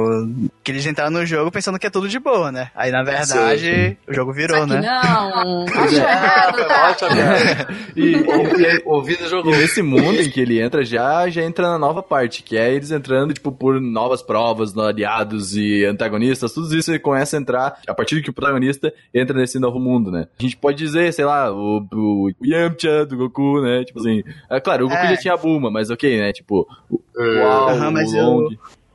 que 0.63 0.71
eles 0.71 0.85
entraram 0.85 1.11
no 1.11 1.25
jogo 1.25 1.51
pensando 1.51 1.79
que 1.79 1.87
é 1.87 1.89
tudo 1.89 2.07
de 2.09 2.19
boa, 2.19 2.51
né? 2.51 2.69
Aí, 2.75 2.91
na 2.91 3.03
verdade, 3.03 3.97
o 4.07 4.13
jogo 4.13 4.33
virou, 4.33 4.65
que 4.67 4.73
né? 4.73 4.81
não. 4.81 5.65
Pois 5.73 5.93
é. 5.93 6.01
Tá? 6.01 6.95
E, 7.95 8.15
e, 8.15 8.81
Ouvido 8.85 9.25
e 9.25 9.27
jogou. 9.29 9.51
nesse 9.51 9.81
mundo 9.81 10.21
em 10.21 10.29
que 10.29 10.39
ele 10.39 10.61
entra, 10.61 10.83
já, 10.85 11.27
já 11.29 11.41
entra 11.41 11.67
na 11.69 11.77
nova 11.77 12.01
parte, 12.01 12.43
que 12.43 12.57
é 12.57 12.73
eles 12.73 12.91
entrando, 12.91 13.33
tipo, 13.33 13.51
por 13.51 13.79
novas 13.81 14.21
provas, 14.21 14.77
aliados 14.77 15.55
e 15.55 15.83
antagonistas, 15.85 16.53
tudo 16.53 16.73
isso 16.75 16.91
ele 16.91 16.99
começa 16.99 17.35
a 17.35 17.39
entrar 17.39 17.79
a 17.87 17.93
partir 17.93 18.21
que 18.21 18.29
o 18.29 18.33
protagonista 18.33 18.93
entra 19.13 19.37
nesse 19.37 19.59
novo 19.59 19.79
mundo, 19.79 20.11
né? 20.11 20.27
A 20.39 20.43
gente 20.43 20.55
pode 20.55 20.77
dizer, 20.77 21.11
sei 21.13 21.25
lá, 21.25 21.51
o, 21.51 21.85
o 21.93 22.31
Yamcha 22.45 23.05
do 23.05 23.17
Goku, 23.17 23.61
né? 23.61 23.83
Tipo 23.83 23.99
assim, 23.99 24.23
é 24.49 24.59
claro, 24.59 24.85
o 24.85 24.89
Goku 24.89 25.01
É. 25.01 25.09
já 25.09 25.17
tinha 25.17 25.33
a 25.33 25.37
Bulma, 25.37 25.69
mas 25.71 25.89
ok, 25.89 26.17
né? 26.19 26.31
Tipo, 26.31 26.67
o 26.89 26.99
Hum. 27.19 27.39
Uau, 27.41 27.69
Aham, 27.71 27.91
mas 28.01 28.13
o 28.13 28.17
eu- 28.17 28.23
Long. 28.25 28.49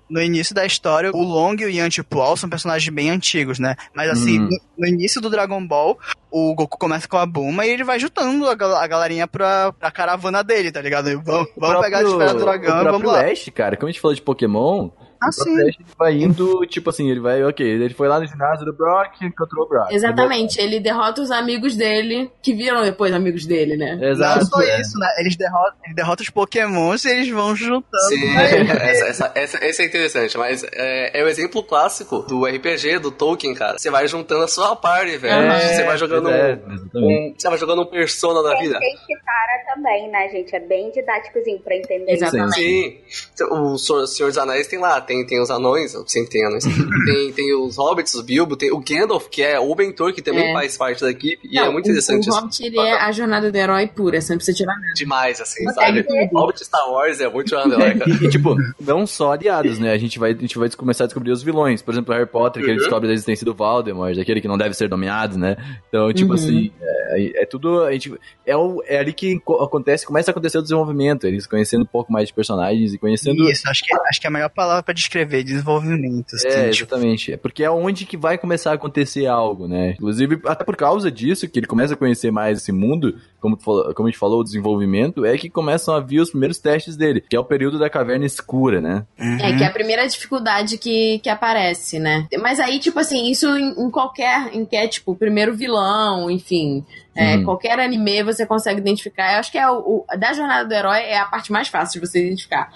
No 0.07 0.21
início 0.21 0.55
da 0.55 0.67
história, 0.67 1.11
o 1.13 1.23
Long 1.23 1.57
e 1.59 1.65
o 1.65 1.71
Yanti 1.71 2.03
Pual 2.03 2.37
são 2.37 2.49
personagens 2.49 2.95
bem 2.95 3.09
antigos, 3.11 3.59
né? 3.59 3.75
Mas 3.97 4.11
assim, 4.11 4.39
Uhum. 4.39 4.49
no, 4.51 4.59
no 4.81 4.87
início 4.87 5.19
do 5.19 5.31
Dragon 5.31 5.67
Ball, 5.67 5.99
o 6.31 6.55
Goku 6.55 6.79
começa 6.79 7.09
com 7.09 7.17
a 7.17 7.25
Bulma 7.25 7.65
e 7.67 7.71
ele 7.71 7.83
vai 7.83 7.99
juntando 7.99 8.47
a, 8.47 8.55
gal- 8.55 8.77
a 8.77 8.87
galerinha 8.87 9.27
pra, 9.27 9.73
pra 9.73 9.91
caravana 9.91 10.45
dele, 10.45 10.71
tá 10.71 10.83
ligado? 10.83 11.09
E 11.09 11.17
Vamos, 11.17 11.49
O 11.57 11.61
vamos 11.61 11.81
pegar 11.81 11.99
a 11.99 12.01
próprio- 12.03 12.21
esfera 12.21 12.35
do 12.39 12.45
dragão 12.45 12.77
O 12.77 12.81
e 12.83 12.85
vamos 12.85 13.01
próprio 13.01 13.11
lá. 13.27 13.33
Ash, 13.33 13.51
cara, 13.55 13.77
como 13.79 13.89
a 13.89 13.93
gente 13.93 14.01
falou 14.01 14.15
de 14.15 14.23
Pokémon, 14.23 14.91
Ah, 15.27 15.33
sim. 15.33 15.59
ele 15.61 15.77
vai 15.99 16.13
indo, 16.15 16.61
tipo 16.67 16.91
assim, 16.91 17.11
ele 17.11 17.21
vai, 17.21 17.43
ok, 17.45 17.67
ele 17.67 17.95
foi 17.95 18.09
lá 18.09 18.19
no 18.21 18.27
ginásio 18.27 18.65
do 18.65 18.73
Brock 18.73 19.21
e 19.23 19.27
encontrou 19.27 19.65
o 19.65 19.69
Brock. 19.69 19.93
Exatamente, 19.93 20.61
ele 20.61 20.81
derrota 20.81 21.21
os 21.23 21.31
amigos 21.31 21.77
dele, 21.77 22.31
que 22.43 22.53
viram 22.53 22.83
depois 22.83 23.13
amigos 23.15 23.47
dele, 23.47 23.77
né? 23.77 23.99
Exato. 24.01 24.41
Não 24.41 24.47
só 24.47 24.61
é. 24.63 24.81
isso, 24.81 24.99
né? 24.99 25.07
Eles 25.19 25.37
derrotam, 25.37 25.75
ele 25.85 25.95
derrota 25.95 26.23
os 26.23 26.31
pokémons 26.31 27.05
e 27.05 27.11
eles 27.11 27.29
vão 27.31 27.55
juntando. 27.55 27.85
Sim, 28.09 28.37
essa, 28.81 29.05
essa, 29.07 29.33
essa, 29.35 29.65
esse 29.65 29.83
é 29.83 29.87
interessante, 29.87 30.37
mas 30.39 30.65
é, 30.73 31.21
é 31.21 31.25
o 31.25 31.29
exemplo 31.29 31.63
clássico 31.63 32.21
do 32.21 32.45
RPG, 32.47 32.99
do 32.99 33.11
Tolkien, 33.11 33.55
cara. 33.55 33.79
Você 33.79 33.91
vai 33.91 34.07
juntando 34.09 34.45
a 34.45 34.49
sua 34.49 34.75
party, 34.77 35.17
velho. 35.17 35.35
Aham. 35.51 35.59
Você 35.59 35.85
vai 35.85 35.99
jogando 35.99 36.31
É, 36.31 36.59
um, 36.95 36.99
um- 37.31 37.35
Você 37.37 37.49
vai 37.49 37.59
jogando 37.59 37.83
um 37.83 37.87
persona 37.87 38.43
na 38.43 38.59
vida. 38.59 38.79
Tem 38.79 38.95
Kitara 39.07 39.75
também, 39.75 40.11
né, 40.11 40.29
gente? 40.29 40.55
É 40.55 40.61
bem 40.61 40.91
didáticozinho 40.91 41.61
pra 41.61 41.77
entender. 41.77 42.13
Exatamente. 42.13 42.55
Sim. 42.55 43.45
O 43.51 43.77
Senhor 43.79 44.07
Senhor 44.07 44.29
dos 44.29 44.39
Anéis 44.39 44.67
tem 44.67 44.79
lá, 44.79 45.01
tem, 45.01 45.14
tem 45.27 45.41
os 45.43 45.51
anões, 45.51 45.93
sempre 46.07 46.31
tem 46.31 46.47
anões. 46.47 46.65
tem, 47.05 47.33
tem 47.33 47.55
os 47.55 47.77
hobbits, 47.77 48.15
os 48.15 48.23
Bilbo, 48.25 48.57
tem 48.57 48.73
o 48.73 48.79
Gandalf, 48.81 49.29
que 49.29 49.43
é 49.43 49.61
o 49.61 49.75
mentor, 49.75 50.15
que 50.15 50.23
também 50.23 50.49
É. 50.51 50.53
faz 50.55 50.77
parte 50.79 51.03
da 51.03 51.11
equipe, 51.11 51.47
e 51.51 51.57
Não, 51.57 51.67
é 51.67 51.71
muito 51.71 51.87
o- 51.87 51.91
interessante 51.91 52.27
O, 52.27 52.31
isso. 52.31 52.41
Hobbit, 52.41 52.65
ele 52.65 52.79
é 52.81 52.93
a 53.01 53.13
jornada 53.13 53.53
do 53.53 53.57
herói 53.57 53.87
pura, 53.87 54.19
você 54.21 54.33
não 54.33 54.39
precisa 54.39 54.57
tirar 54.57 54.75
nada. 54.75 54.95
Demais, 54.95 55.41
assim, 55.41 55.63
Consegue 55.65 56.03
sabe? 56.03 56.03
tudo. 56.29 56.41
Hobbit 56.41 56.65
Star 56.65 56.91
Wars 56.91 57.21
é 57.21 57.29
muito 57.29 57.55
herói, 57.55 57.95
cara. 57.95 58.05
E, 58.15 58.25
e, 58.25 58.29
tipo, 58.31 58.57
não 58.81 59.07
só 59.07 59.33
aliados, 59.33 59.79
né? 59.79 59.93
A 59.93 59.99
gente 59.99 60.19
vai, 60.19 60.31
a 60.33 60.37
gente 60.37 60.57
vai 60.59 60.71
começar 60.71 61.05
a 61.05 61.07
descobrir 61.07 61.31
os 61.33 61.43
vilões. 61.43 61.83
Por 61.83 61.93
exemplo, 61.93 62.15
Harry 62.15 62.27
Potter, 62.27 62.63
que 62.63 62.69
ele 62.71 62.77
Uhum. 62.79 62.83
descobre 62.85 63.11
a 63.11 63.13
existência 63.13 63.45
do 63.45 63.53
Voldemort, 63.55 64.15
daquele 64.17 64.41
que 64.41 64.49
não 64.49 64.57
deve 64.57 64.75
ser 64.75 64.89
nomeado, 64.89 65.37
né? 65.37 65.57
Então, 65.89 66.13
tipo 66.13 66.29
Uhum. 66.31 66.35
assim, 66.35 66.73
é, 66.81 67.43
é 67.43 67.47
tudo. 67.47 67.83
A 67.85 67.93
gente, 67.93 68.13
é, 68.47 68.57
o, 68.57 68.83
é 68.87 68.99
ali 68.99 69.13
que 69.13 69.39
co- 69.41 69.63
acontece, 69.63 70.07
começa 70.07 70.31
a 70.31 70.33
acontecer 70.33 70.59
o 70.59 70.63
desenvolvimento. 70.63 71.27
Eles 71.27 71.47
conhecendo 71.47 71.83
um 71.83 71.87
pouco 71.87 72.13
mais 72.13 72.29
de 72.29 72.35
personagens 72.35 72.95
e 72.95 72.99
conhecendo. 72.99 73.49
Isso, 73.51 73.69
acho 73.69 73.83
que, 73.85 73.95
acho 74.09 74.21
que 74.21 74.27
é 74.27 74.29
a 74.29 74.33
melhor 74.33 74.49
palavra 74.51 74.83
pra 74.83 74.95
descrever, 75.05 75.43
desenvolvimento. 75.43 76.35
Assim, 76.35 76.49
É, 76.49 76.71
tipo, 76.71 76.85
exatamente. 76.85 77.33
É 77.33 77.37
Porque 77.37 77.63
é 77.65 77.71
onde 77.71 78.05
que 78.07 78.17
vai 78.17 78.37
começar 78.39 78.71
a 78.73 78.75
acontecer 78.75 79.27
algo, 79.27 79.67
né? 79.69 79.93
Inclusive, 79.93 80.41
até 80.47 80.65
por 80.65 80.77
causa 80.77 81.11
disso, 81.11 81.49
que 81.49 81.59
ele 81.59 81.67
começa 81.67 81.95
a 81.95 81.97
conhecer 81.97 82.31
mais 82.31 82.59
esse 82.59 82.73
mundo, 82.73 83.17
como, 83.41 83.57
falou- 83.57 83.93
como 83.95 84.09
a 84.09 84.11
gente 84.11 84.19
falou, 84.19 84.41
o 84.41 84.45
desenvolvimento, 84.45 85.25
é 85.25 85.37
que 85.37 85.49
começam 85.51 85.95
a 85.95 86.01
vir 86.01 86.21
os 86.21 86.31
primeiros 86.31 86.59
testes 86.59 86.97
dele, 86.97 87.21
que 87.21 87.37
é 87.37 87.41
o 87.41 87.45
período 87.45 87.79
da 87.79 87.91
caverna 87.91 88.25
escura, 88.27 88.81
né? 88.81 89.05
É, 89.19 89.57
que 89.57 89.63
é 89.63 89.67
a 89.67 89.71
primeira 89.73 90.07
dificuldade 90.07 90.79
que, 90.79 91.19
que 91.21 91.29
aparece, 91.29 91.99
né? 91.99 92.27
Mas 92.41 92.59
aí, 92.61 92.79
tipo 92.79 92.99
assim, 92.99 93.31
isso 93.31 93.47
em, 93.57 93.71
em 93.87 93.91
qualquer. 93.91 94.51
Em 94.55 94.65
que 94.65 94.77
é, 94.77 94.89
tipo, 94.89 95.13
o 95.13 95.17
primeiro 95.17 95.55
vilão, 95.55 96.31
enfim. 96.31 96.85
É, 97.17 97.37
Uhum. 97.37 97.45
Qualquer 97.45 97.79
anime 97.79 98.23
você 98.23 98.45
consegue 98.47 98.81
identificar. 98.81 99.35
Eu 99.35 99.41
acho 99.41 99.51
que 99.53 99.59
é 99.59 99.69
o, 99.71 99.79
o- 99.79 100.07
da 100.19 100.33
jornada 100.33 100.69
do 100.69 100.73
herói 100.75 100.99
é 101.01 101.19
a 101.19 101.25
parte 101.27 101.51
mais 101.53 101.69
fácil 101.69 102.01
de 102.01 102.07
você 102.07 102.27
identificar. 102.27 102.71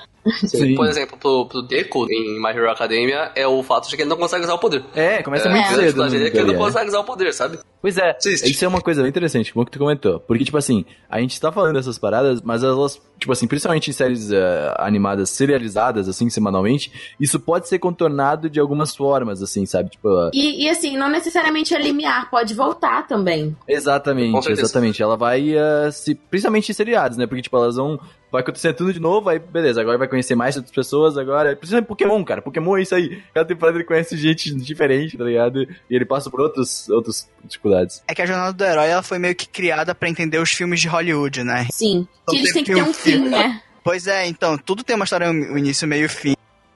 Sim. 0.47 0.75
Por 0.75 0.87
exemplo, 0.87 1.17
pro, 1.17 1.47
pro 1.47 1.63
Deco, 1.63 2.07
em 2.11 2.39
My 2.41 2.51
Hero 2.51 2.71
Academia, 2.71 3.33
é 3.35 3.47
o 3.47 3.63
fato 3.63 3.89
de 3.89 3.97
que 3.97 4.03
ele 4.03 4.11
não 4.11 4.17
consegue 4.17 4.45
usar 4.45 4.55
o 4.55 4.59
poder. 4.59 4.85
É, 4.95 5.23
começa 5.23 5.49
É, 5.49 5.51
muito 5.53 5.65
a 5.67 5.75
cedo. 5.75 6.27
é 6.27 6.31
que 6.31 6.37
ele 6.37 6.53
não 6.53 6.59
consegue 6.59 6.89
usar 6.89 7.01
o 7.01 7.05
poder, 7.05 7.33
sabe? 7.33 7.59
Pois 7.81 7.97
é, 7.97 8.17
Existe. 8.19 8.51
isso 8.51 8.65
é 8.65 8.69
uma 8.69 8.81
coisa 8.81 9.03
bem 9.03 9.09
interessante, 9.09 9.53
como 9.53 9.65
que 9.65 9.71
tu 9.71 9.79
comentou. 9.79 10.19
Porque, 10.21 10.45
tipo 10.45 10.57
assim, 10.57 10.85
a 11.09 11.21
gente 11.21 11.41
tá 11.41 11.53
falando 11.53 11.75
dessas 11.75 11.99
paradas, 11.99 12.43
mas 12.43 12.65
elas, 12.65 13.01
tipo 13.19 13.31
assim, 13.31 13.47
principalmente 13.47 13.89
em 13.91 13.93
séries 13.93 14.33
eh, 14.33 14.75
animadas 14.79 15.31
serializadas, 15.31 16.09
assim, 16.09 16.29
semanalmente, 16.29 16.91
isso 17.21 17.39
pode 17.39 17.69
ser 17.69 17.79
contornado 17.79 18.51
de 18.51 18.59
algumas 18.59 18.97
formas, 18.97 19.43
assim, 19.43 19.65
sabe? 19.65 19.91
Tipo, 19.91 20.09
ah, 20.09 20.31
E, 20.35 20.65
e, 20.65 20.69
assim, 20.69 20.97
não 20.97 21.09
necessariamente 21.09 21.73
é 21.73 21.81
limiar, 21.81 22.29
pode 22.31 22.53
voltar 22.53 23.07
também. 23.07 23.57
Exatamente, 23.67 24.51
exatamente. 24.51 25.03
Ela 25.03 25.17
vai 25.17 25.57
eh, 25.57 25.91
se. 25.93 26.17
Principalmente 26.17 26.71
em 26.71 26.75
seriados, 26.75 27.17
né? 27.17 27.27
Porque, 27.27 27.43
tipo, 27.43 27.57
elas 27.57 27.77
vão. 27.77 27.99
Vai 28.31 28.43
acontecer 28.43 28.75
tudo 28.75 28.93
de 28.93 29.01
novo, 29.01 29.29
aí 29.31 29.39
beleza, 29.39 29.81
agora 29.81 29.97
vai 29.97 30.07
conhecer 30.07 30.35
mais 30.35 30.57
outras 30.57 30.75
pessoas, 30.75 31.17
agora. 31.17 31.57
Principalmente 31.57 31.89
Pokémon, 31.89 32.25
cara. 32.25 32.43
Pokémon 32.43 32.77
é 32.77 32.83
isso 32.83 32.95
aí. 32.95 33.23
Cada 33.33 33.47
temporada 33.47 33.79
ele 33.79 33.85
conhece 33.85 34.17
gente 34.17 34.55
diferente, 34.55 35.17
tá 35.17 35.25
ligado? 35.25 35.63
E 35.63 35.69
ele 35.89 36.05
passa 36.05 36.31
por 36.31 36.41
outros, 36.41 36.89
outras 36.91 37.29
dificuldades. 37.45 38.03
É 38.07 38.15
que 38.15 38.21
a 38.21 38.27
jornada 38.27 38.53
do 38.53 38.65
herói 38.65 38.89
ela 38.89 39.03
foi 39.03 39.19
meio 39.19 39.35
que 39.35 39.49
criada 39.49 39.95
pra 39.95 40.09
entender 40.09 40.39
os 40.39 40.51
filmes 40.51 40.81
de 40.81 40.89
Hollywood, 40.89 41.43
né? 41.43 41.67
Sim. 41.73 42.07
Então 42.23 42.35
que 42.35 42.41
eles 42.41 42.53
têm 42.53 42.65
que 42.65 42.75
ter 42.75 42.83
um 42.83 42.89
um 42.89 42.95
fim, 42.95 43.29
né? 43.29 43.63
Pois 43.83 44.07
é, 44.07 44.27
então, 44.27 44.59
tudo 44.59 44.83
tem 44.83 44.97
uma 44.97 45.05
história, 45.05 45.31
um 45.31 45.57
início, 45.57 45.89
meio 45.89 46.07
e 46.07 46.09
fim. 46.09 46.35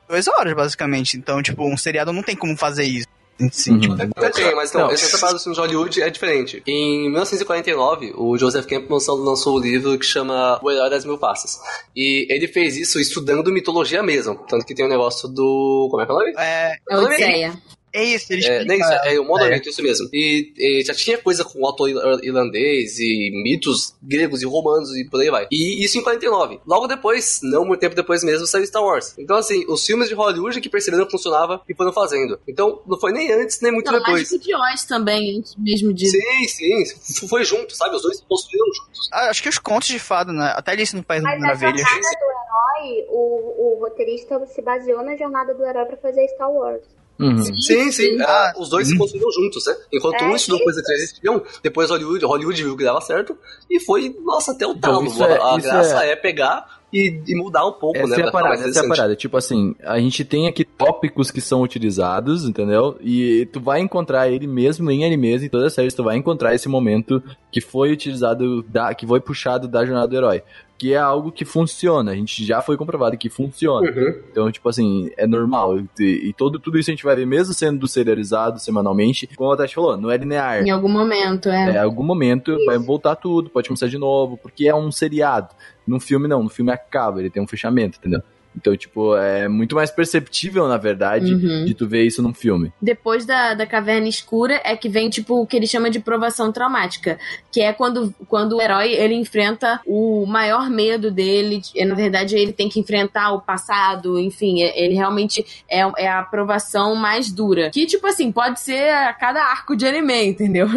Duas 0.08 0.28
horas, 0.28 0.54
basicamente. 0.54 1.16
Então, 1.16 1.42
tipo, 1.42 1.64
um 1.66 1.76
seriado 1.76 2.12
não 2.12 2.22
tem 2.22 2.36
como 2.36 2.56
fazer 2.56 2.84
isso. 2.84 3.06
Sim, 3.50 3.72
Uhum. 3.72 3.80
tipo, 3.80 3.94
Até 3.94 4.30
tem, 4.30 4.54
mas 4.54 4.70
então, 4.70 4.82
Não. 4.82 4.90
essa 4.92 5.18
parada 5.18 5.34
dos 5.34 5.42
filmes 5.42 5.56
de 5.60 5.66
Hollywood 5.66 6.02
é 6.02 6.10
diferente. 6.10 6.62
Em 6.66 7.10
1949, 7.10 8.12
o 8.16 8.38
Joseph 8.38 8.66
Campbell 8.66 8.98
lançou 9.24 9.56
um 9.56 9.60
livro 9.60 9.98
que 9.98 10.04
chama 10.06 10.60
O 10.62 10.70
Herói 10.70 10.90
das 10.90 11.04
Mil 11.04 11.18
Faces. 11.18 11.58
E 11.96 12.26
ele 12.32 12.46
fez 12.46 12.76
isso 12.76 13.00
estudando 13.00 13.50
mitologia 13.52 14.02
mesmo. 14.02 14.36
Tanto 14.48 14.64
que 14.64 14.74
tem 14.74 14.84
o 14.84 14.88
negócio 14.88 15.28
do. 15.28 15.88
Como 15.90 16.02
é 16.02 16.06
que 16.06 16.12
é 16.12 16.14
o 16.14 16.18
nome? 16.18 16.32
é, 16.38 16.76
É 16.90 16.96
Odisseia. 16.98 17.52
É 17.92 18.04
isso, 18.04 18.32
eles 18.32 18.44
É, 18.46 18.64
nem 18.64 18.78
isso, 18.80 18.90
é 18.92 19.18
o 19.20 19.24
monolito, 19.24 19.68
isso 19.68 19.82
mesmo. 19.82 20.08
E, 20.12 20.52
e 20.56 20.84
já 20.84 20.94
tinha 20.94 21.18
coisa 21.18 21.44
com 21.44 21.60
o 21.60 21.66
autor 21.66 21.88
ir- 21.88 21.96
irlandês 22.24 22.98
e 22.98 23.30
mitos 23.42 23.94
gregos 24.02 24.42
e 24.42 24.46
romanos 24.46 24.94
e 24.96 25.04
por 25.08 25.20
aí 25.20 25.30
vai. 25.30 25.46
E 25.50 25.84
isso 25.84 25.98
em 25.98 26.02
49. 26.02 26.60
Logo 26.66 26.86
depois, 26.86 27.40
não 27.42 27.64
muito 27.64 27.80
tempo 27.80 27.94
depois 27.94 28.22
mesmo, 28.24 28.46
saiu 28.46 28.66
Star 28.66 28.82
Wars. 28.82 29.14
Então, 29.18 29.36
assim, 29.36 29.64
os 29.68 29.84
filmes 29.84 30.08
de 30.08 30.14
Hollywood 30.14 30.60
que 30.60 30.68
perceberam 30.68 31.04
que 31.04 31.10
funcionava 31.10 31.60
e 31.68 31.74
foram 31.74 31.92
fazendo. 31.92 32.38
Então, 32.48 32.80
não 32.86 32.98
foi 32.98 33.12
nem 33.12 33.30
antes, 33.32 33.60
nem 33.60 33.72
muito 33.72 33.90
Não, 33.90 33.98
depois. 33.98 34.22
Mágico 34.30 34.38
de 34.38 34.54
Oz 34.54 34.84
também, 34.84 35.38
antes 35.38 35.54
mesmo 35.56 35.92
disso. 35.92 36.16
Sim, 36.16 36.84
sim, 36.84 37.28
foi 37.28 37.44
junto, 37.44 37.74
sabe? 37.76 37.94
Os 37.96 38.02
dois 38.02 38.16
se 38.18 38.24
construíram 38.24 38.66
juntos. 38.74 39.08
Ah, 39.12 39.28
acho 39.30 39.42
que 39.42 39.48
os 39.48 39.58
contos 39.58 39.88
de 39.88 39.98
fada, 39.98 40.32
né? 40.32 40.52
Até 40.56 40.72
Alice 40.72 40.94
no 40.96 41.02
País 41.02 41.22
das 41.22 41.32
Mas 41.32 41.42
a 41.42 41.46
Maravilhas. 41.46 41.80
jornada 41.88 42.08
do 42.18 42.24
herói, 42.24 43.06
o, 43.08 43.76
o 43.76 43.80
roteirista 43.80 44.46
se 44.46 44.62
baseou 44.62 45.02
na 45.04 45.16
jornada 45.16 45.54
do 45.54 45.64
herói 45.64 45.84
pra 45.86 45.96
fazer 45.96 46.26
Star 46.28 46.50
Wars. 46.50 46.82
Uhum. 47.18 47.38
Sim, 47.44 47.92
sim. 47.92 48.20
Ah, 48.20 48.52
ah, 48.56 48.60
os 48.60 48.68
dois 48.68 48.88
se 48.88 48.96
construíram 48.96 49.30
juntos, 49.30 49.64
né? 49.66 49.74
Enquanto 49.92 50.22
É, 50.22 50.24
um 50.24 50.34
estudou 50.34 50.62
coisa 50.64 50.82
que 50.82 50.90
eles 50.90 51.02
existiam, 51.04 51.42
depois 51.62 51.90
Hollywood, 51.90 52.24
Hollywood 52.24 52.62
viu 52.64 52.76
que 52.76 52.84
dava 52.84 53.00
certo 53.00 53.36
e 53.70 53.78
foi, 53.80 54.14
nossa, 54.24 54.52
até 54.52 54.66
o 54.66 54.74
talo. 54.74 55.04
isso 55.04 55.22
é- 55.22 55.38
a 55.40 55.56
graça 55.58 56.04
é- 56.04 56.10
é, 56.12 56.16
pegar 56.16 56.82
e, 56.92 57.22
e 57.26 57.34
mudar 57.36 57.66
um 57.66 57.72
pouco, 57.72 57.98
Essa 57.98 58.16
né? 58.16 58.22
é 58.24 58.28
a 58.28 58.30
parada, 58.30 58.64
essa 58.68 58.80
é 58.80 58.84
a 58.84 58.88
parada. 58.88 59.16
Tipo 59.16 59.36
assim, 59.36 59.74
a 59.82 59.98
gente 59.98 60.24
tem 60.24 60.46
aqui 60.48 60.64
tópicos 60.64 61.30
que 61.30 61.40
são 61.40 61.62
utilizados, 61.62 62.44
entendeu? 62.44 62.96
E 63.00 63.46
tu 63.52 63.60
vai 63.60 63.80
encontrar 63.80 64.28
ele 64.30 64.46
mesmo 64.46 64.90
em 64.90 65.04
animes, 65.04 65.42
em 65.42 65.48
todas 65.48 65.68
as 65.68 65.72
séries, 65.74 65.94
tu 65.94 66.02
vai 66.04 66.16
encontrar 66.16 66.54
esse 66.54 66.68
momento 66.68 67.22
que 67.50 67.60
foi 67.60 67.92
utilizado, 67.92 68.62
da, 68.62 68.94
que 68.94 69.06
foi 69.06 69.20
puxado 69.20 69.68
da 69.68 69.84
jornada 69.84 70.08
do 70.08 70.16
herói. 70.16 70.42
Que 70.82 70.94
é 70.94 70.98
algo 70.98 71.30
que 71.30 71.44
funciona, 71.44 72.10
a 72.10 72.14
gente 72.16 72.44
já 72.44 72.60
foi 72.60 72.76
comprovado 72.76 73.16
que 73.16 73.28
funciona. 73.28 73.88
Uhum. 73.88 74.20
Então, 74.32 74.50
tipo 74.50 74.68
assim, 74.68 75.12
é 75.16 75.28
normal. 75.28 75.78
E, 75.78 75.84
e 76.00 76.32
todo, 76.32 76.58
tudo 76.58 76.76
isso 76.76 76.90
a 76.90 76.92
gente 76.92 77.04
vai 77.04 77.14
ver, 77.14 77.24
mesmo 77.24 77.54
sendo 77.54 77.86
serializado 77.86 78.58
semanalmente, 78.58 79.28
como 79.36 79.52
a 79.52 79.56
Tati 79.56 79.76
falou, 79.76 79.96
não 79.96 80.10
é 80.10 80.16
linear. 80.16 80.60
Em 80.60 80.70
algum 80.70 80.88
momento, 80.88 81.48
É, 81.48 81.70
é. 81.70 81.72
em 81.74 81.78
algum 81.78 82.02
momento 82.02 82.56
vai 82.66 82.78
voltar 82.78 83.14
tudo, 83.14 83.48
pode 83.48 83.68
começar 83.68 83.86
de 83.86 83.96
novo, 83.96 84.36
porque 84.36 84.66
é 84.66 84.74
um 84.74 84.90
seriado. 84.90 85.54
No 85.86 86.00
filme 86.00 86.26
não, 86.26 86.42
no 86.42 86.50
filme 86.50 86.72
acaba, 86.72 87.20
ele 87.20 87.30
tem 87.30 87.40
um 87.40 87.46
fechamento, 87.46 87.98
entendeu? 88.00 88.20
Então, 88.56 88.76
tipo, 88.76 89.16
é 89.16 89.48
muito 89.48 89.74
mais 89.74 89.90
perceptível, 89.90 90.68
na 90.68 90.76
verdade, 90.76 91.32
Uhum. 91.34 91.64
de 91.64 91.74
tu 91.74 91.86
ver 91.88 92.04
isso 92.04 92.22
num 92.22 92.34
filme. 92.34 92.72
Depois 92.80 93.24
da, 93.24 93.54
da 93.54 93.66
caverna 93.66 94.08
escura 94.08 94.60
é 94.64 94.76
que 94.76 94.88
vem, 94.88 95.08
tipo, 95.08 95.40
o 95.40 95.46
que 95.46 95.56
ele 95.56 95.66
chama 95.66 95.88
de 95.90 96.00
provação 96.00 96.52
traumática. 96.52 97.18
Que 97.50 97.60
é 97.60 97.72
quando, 97.72 98.14
quando 98.28 98.56
o 98.56 98.60
herói, 98.62 98.92
ele 98.92 99.14
enfrenta 99.14 99.80
o 99.86 100.24
maior 100.26 100.68
medo 100.70 101.10
dele. 101.10 101.60
E, 101.74 101.84
na 101.84 101.94
verdade, 101.94 102.36
ele 102.36 102.52
tem 102.52 102.68
que 102.68 102.78
enfrentar 102.80 103.32
o 103.32 103.40
passado, 103.40 104.18
enfim. 104.18 104.62
é- 104.62 104.82
Ele 104.84 104.94
realmente 104.94 105.44
é, 105.70 105.80
é 105.98 106.08
a 106.08 106.22
provação 106.22 106.94
mais 106.94 107.30
dura. 107.32 107.70
Que, 107.70 107.86
tipo 107.86 108.06
assim, 108.06 108.30
pode 108.32 108.60
ser 108.60 108.90
a 108.90 109.12
cada 109.12 109.42
arco 109.42 109.74
de 109.76 109.86
anime, 109.86 110.24
entendeu? 110.26 110.68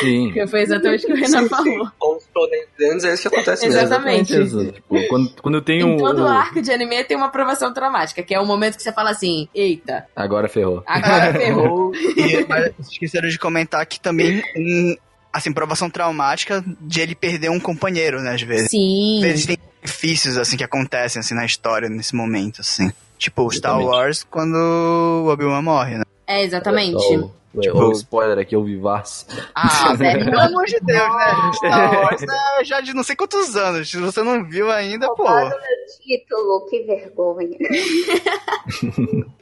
Sim. 0.00 0.30
Que 0.32 0.46
foi 0.46 0.60
exatamente 0.62 1.04
o 1.04 1.06
que 1.08 1.12
o 1.14 1.16
Renan 1.16 1.48
falou. 1.48 1.88
Com 1.98 2.16
os 2.16 3.04
é 3.04 3.14
isso 3.14 3.22
que 3.22 3.28
acontece 3.28 3.66
mesmo. 3.66 3.80
Exatamente. 3.80 4.32
Tipo, 4.72 5.08
quando, 5.08 5.30
quando 5.42 5.54
eu 5.56 5.62
tenho. 5.62 5.88
Em 5.88 5.96
todo 5.98 6.22
um- 6.22 6.26
arco 6.26 6.60
de 6.62 6.70
anime 6.70 6.96
tem 7.10 7.16
uma 7.16 7.28
provação 7.28 7.74
traumática, 7.74 8.22
que 8.22 8.32
é 8.32 8.38
o 8.38 8.46
momento 8.46 8.76
que 8.76 8.84
você 8.84 8.92
fala 8.92 9.10
assim: 9.10 9.48
eita, 9.52 10.06
Agora 10.14 10.48
ferrou. 10.48 10.80
agora 10.86 11.32
ferrou. 11.34 11.92
E, 11.92 12.46
mas 12.48 12.72
esqueceram 12.88 13.28
de 13.28 13.36
comentar 13.36 13.84
que 13.84 13.98
também 13.98 14.40
um, 14.56 14.96
assim, 15.32 15.52
provação 15.52 15.90
traumática 15.90 16.64
de 16.80 17.00
ele 17.00 17.16
perder 17.16 17.50
um 17.50 17.58
companheiro, 17.58 18.20
né, 18.20 18.34
às 18.34 18.42
vezes. 18.42 18.70
Sim. 18.70 19.16
Às 19.16 19.22
vezes 19.22 19.46
tem 19.46 19.58
sacrifícios, 19.82 20.36
assim, 20.38 20.56
que 20.56 20.62
acontecem, 20.62 21.18
assim, 21.18 21.34
na 21.34 21.44
história, 21.44 21.88
nesse 21.88 22.14
momento, 22.14 22.60
assim. 22.60 22.92
Tipo, 23.18 23.42
o 23.42 23.50
Star 23.50 23.72
Exatamente. 23.72 23.96
Wars, 23.96 24.26
quando 24.30 24.54
o 24.54 25.28
Obi-Wan 25.32 25.62
morre, 25.62 25.98
né? 25.98 26.04
É, 26.30 26.42
exatamente. 26.44 26.94
O- 26.96 27.40
Tipo- 27.60 27.78
o 27.86 27.90
spoiler 27.90 28.38
aqui, 28.38 28.54
eu 28.54 28.62
vivaço. 28.62 29.26
Ah, 29.52 29.92
velho, 29.98 30.24
pelo 30.24 30.40
amor 30.40 30.64
de 30.66 30.78
Deus, 30.80 31.16
né? 31.16 31.50
Star 31.58 32.00
Wars 32.04 32.22
é 32.22 32.64
já 32.64 32.80
de 32.80 32.94
não 32.94 33.02
sei 33.02 33.16
quantos 33.16 33.56
anos. 33.56 33.90
Se 33.90 33.96
você 33.98 34.22
não 34.22 34.44
viu 34.48 34.70
ainda, 34.70 35.12
pô. 35.12 35.28
Meu 35.28 35.50
título, 36.00 36.66
que 36.70 36.84
vergonha. 36.84 37.58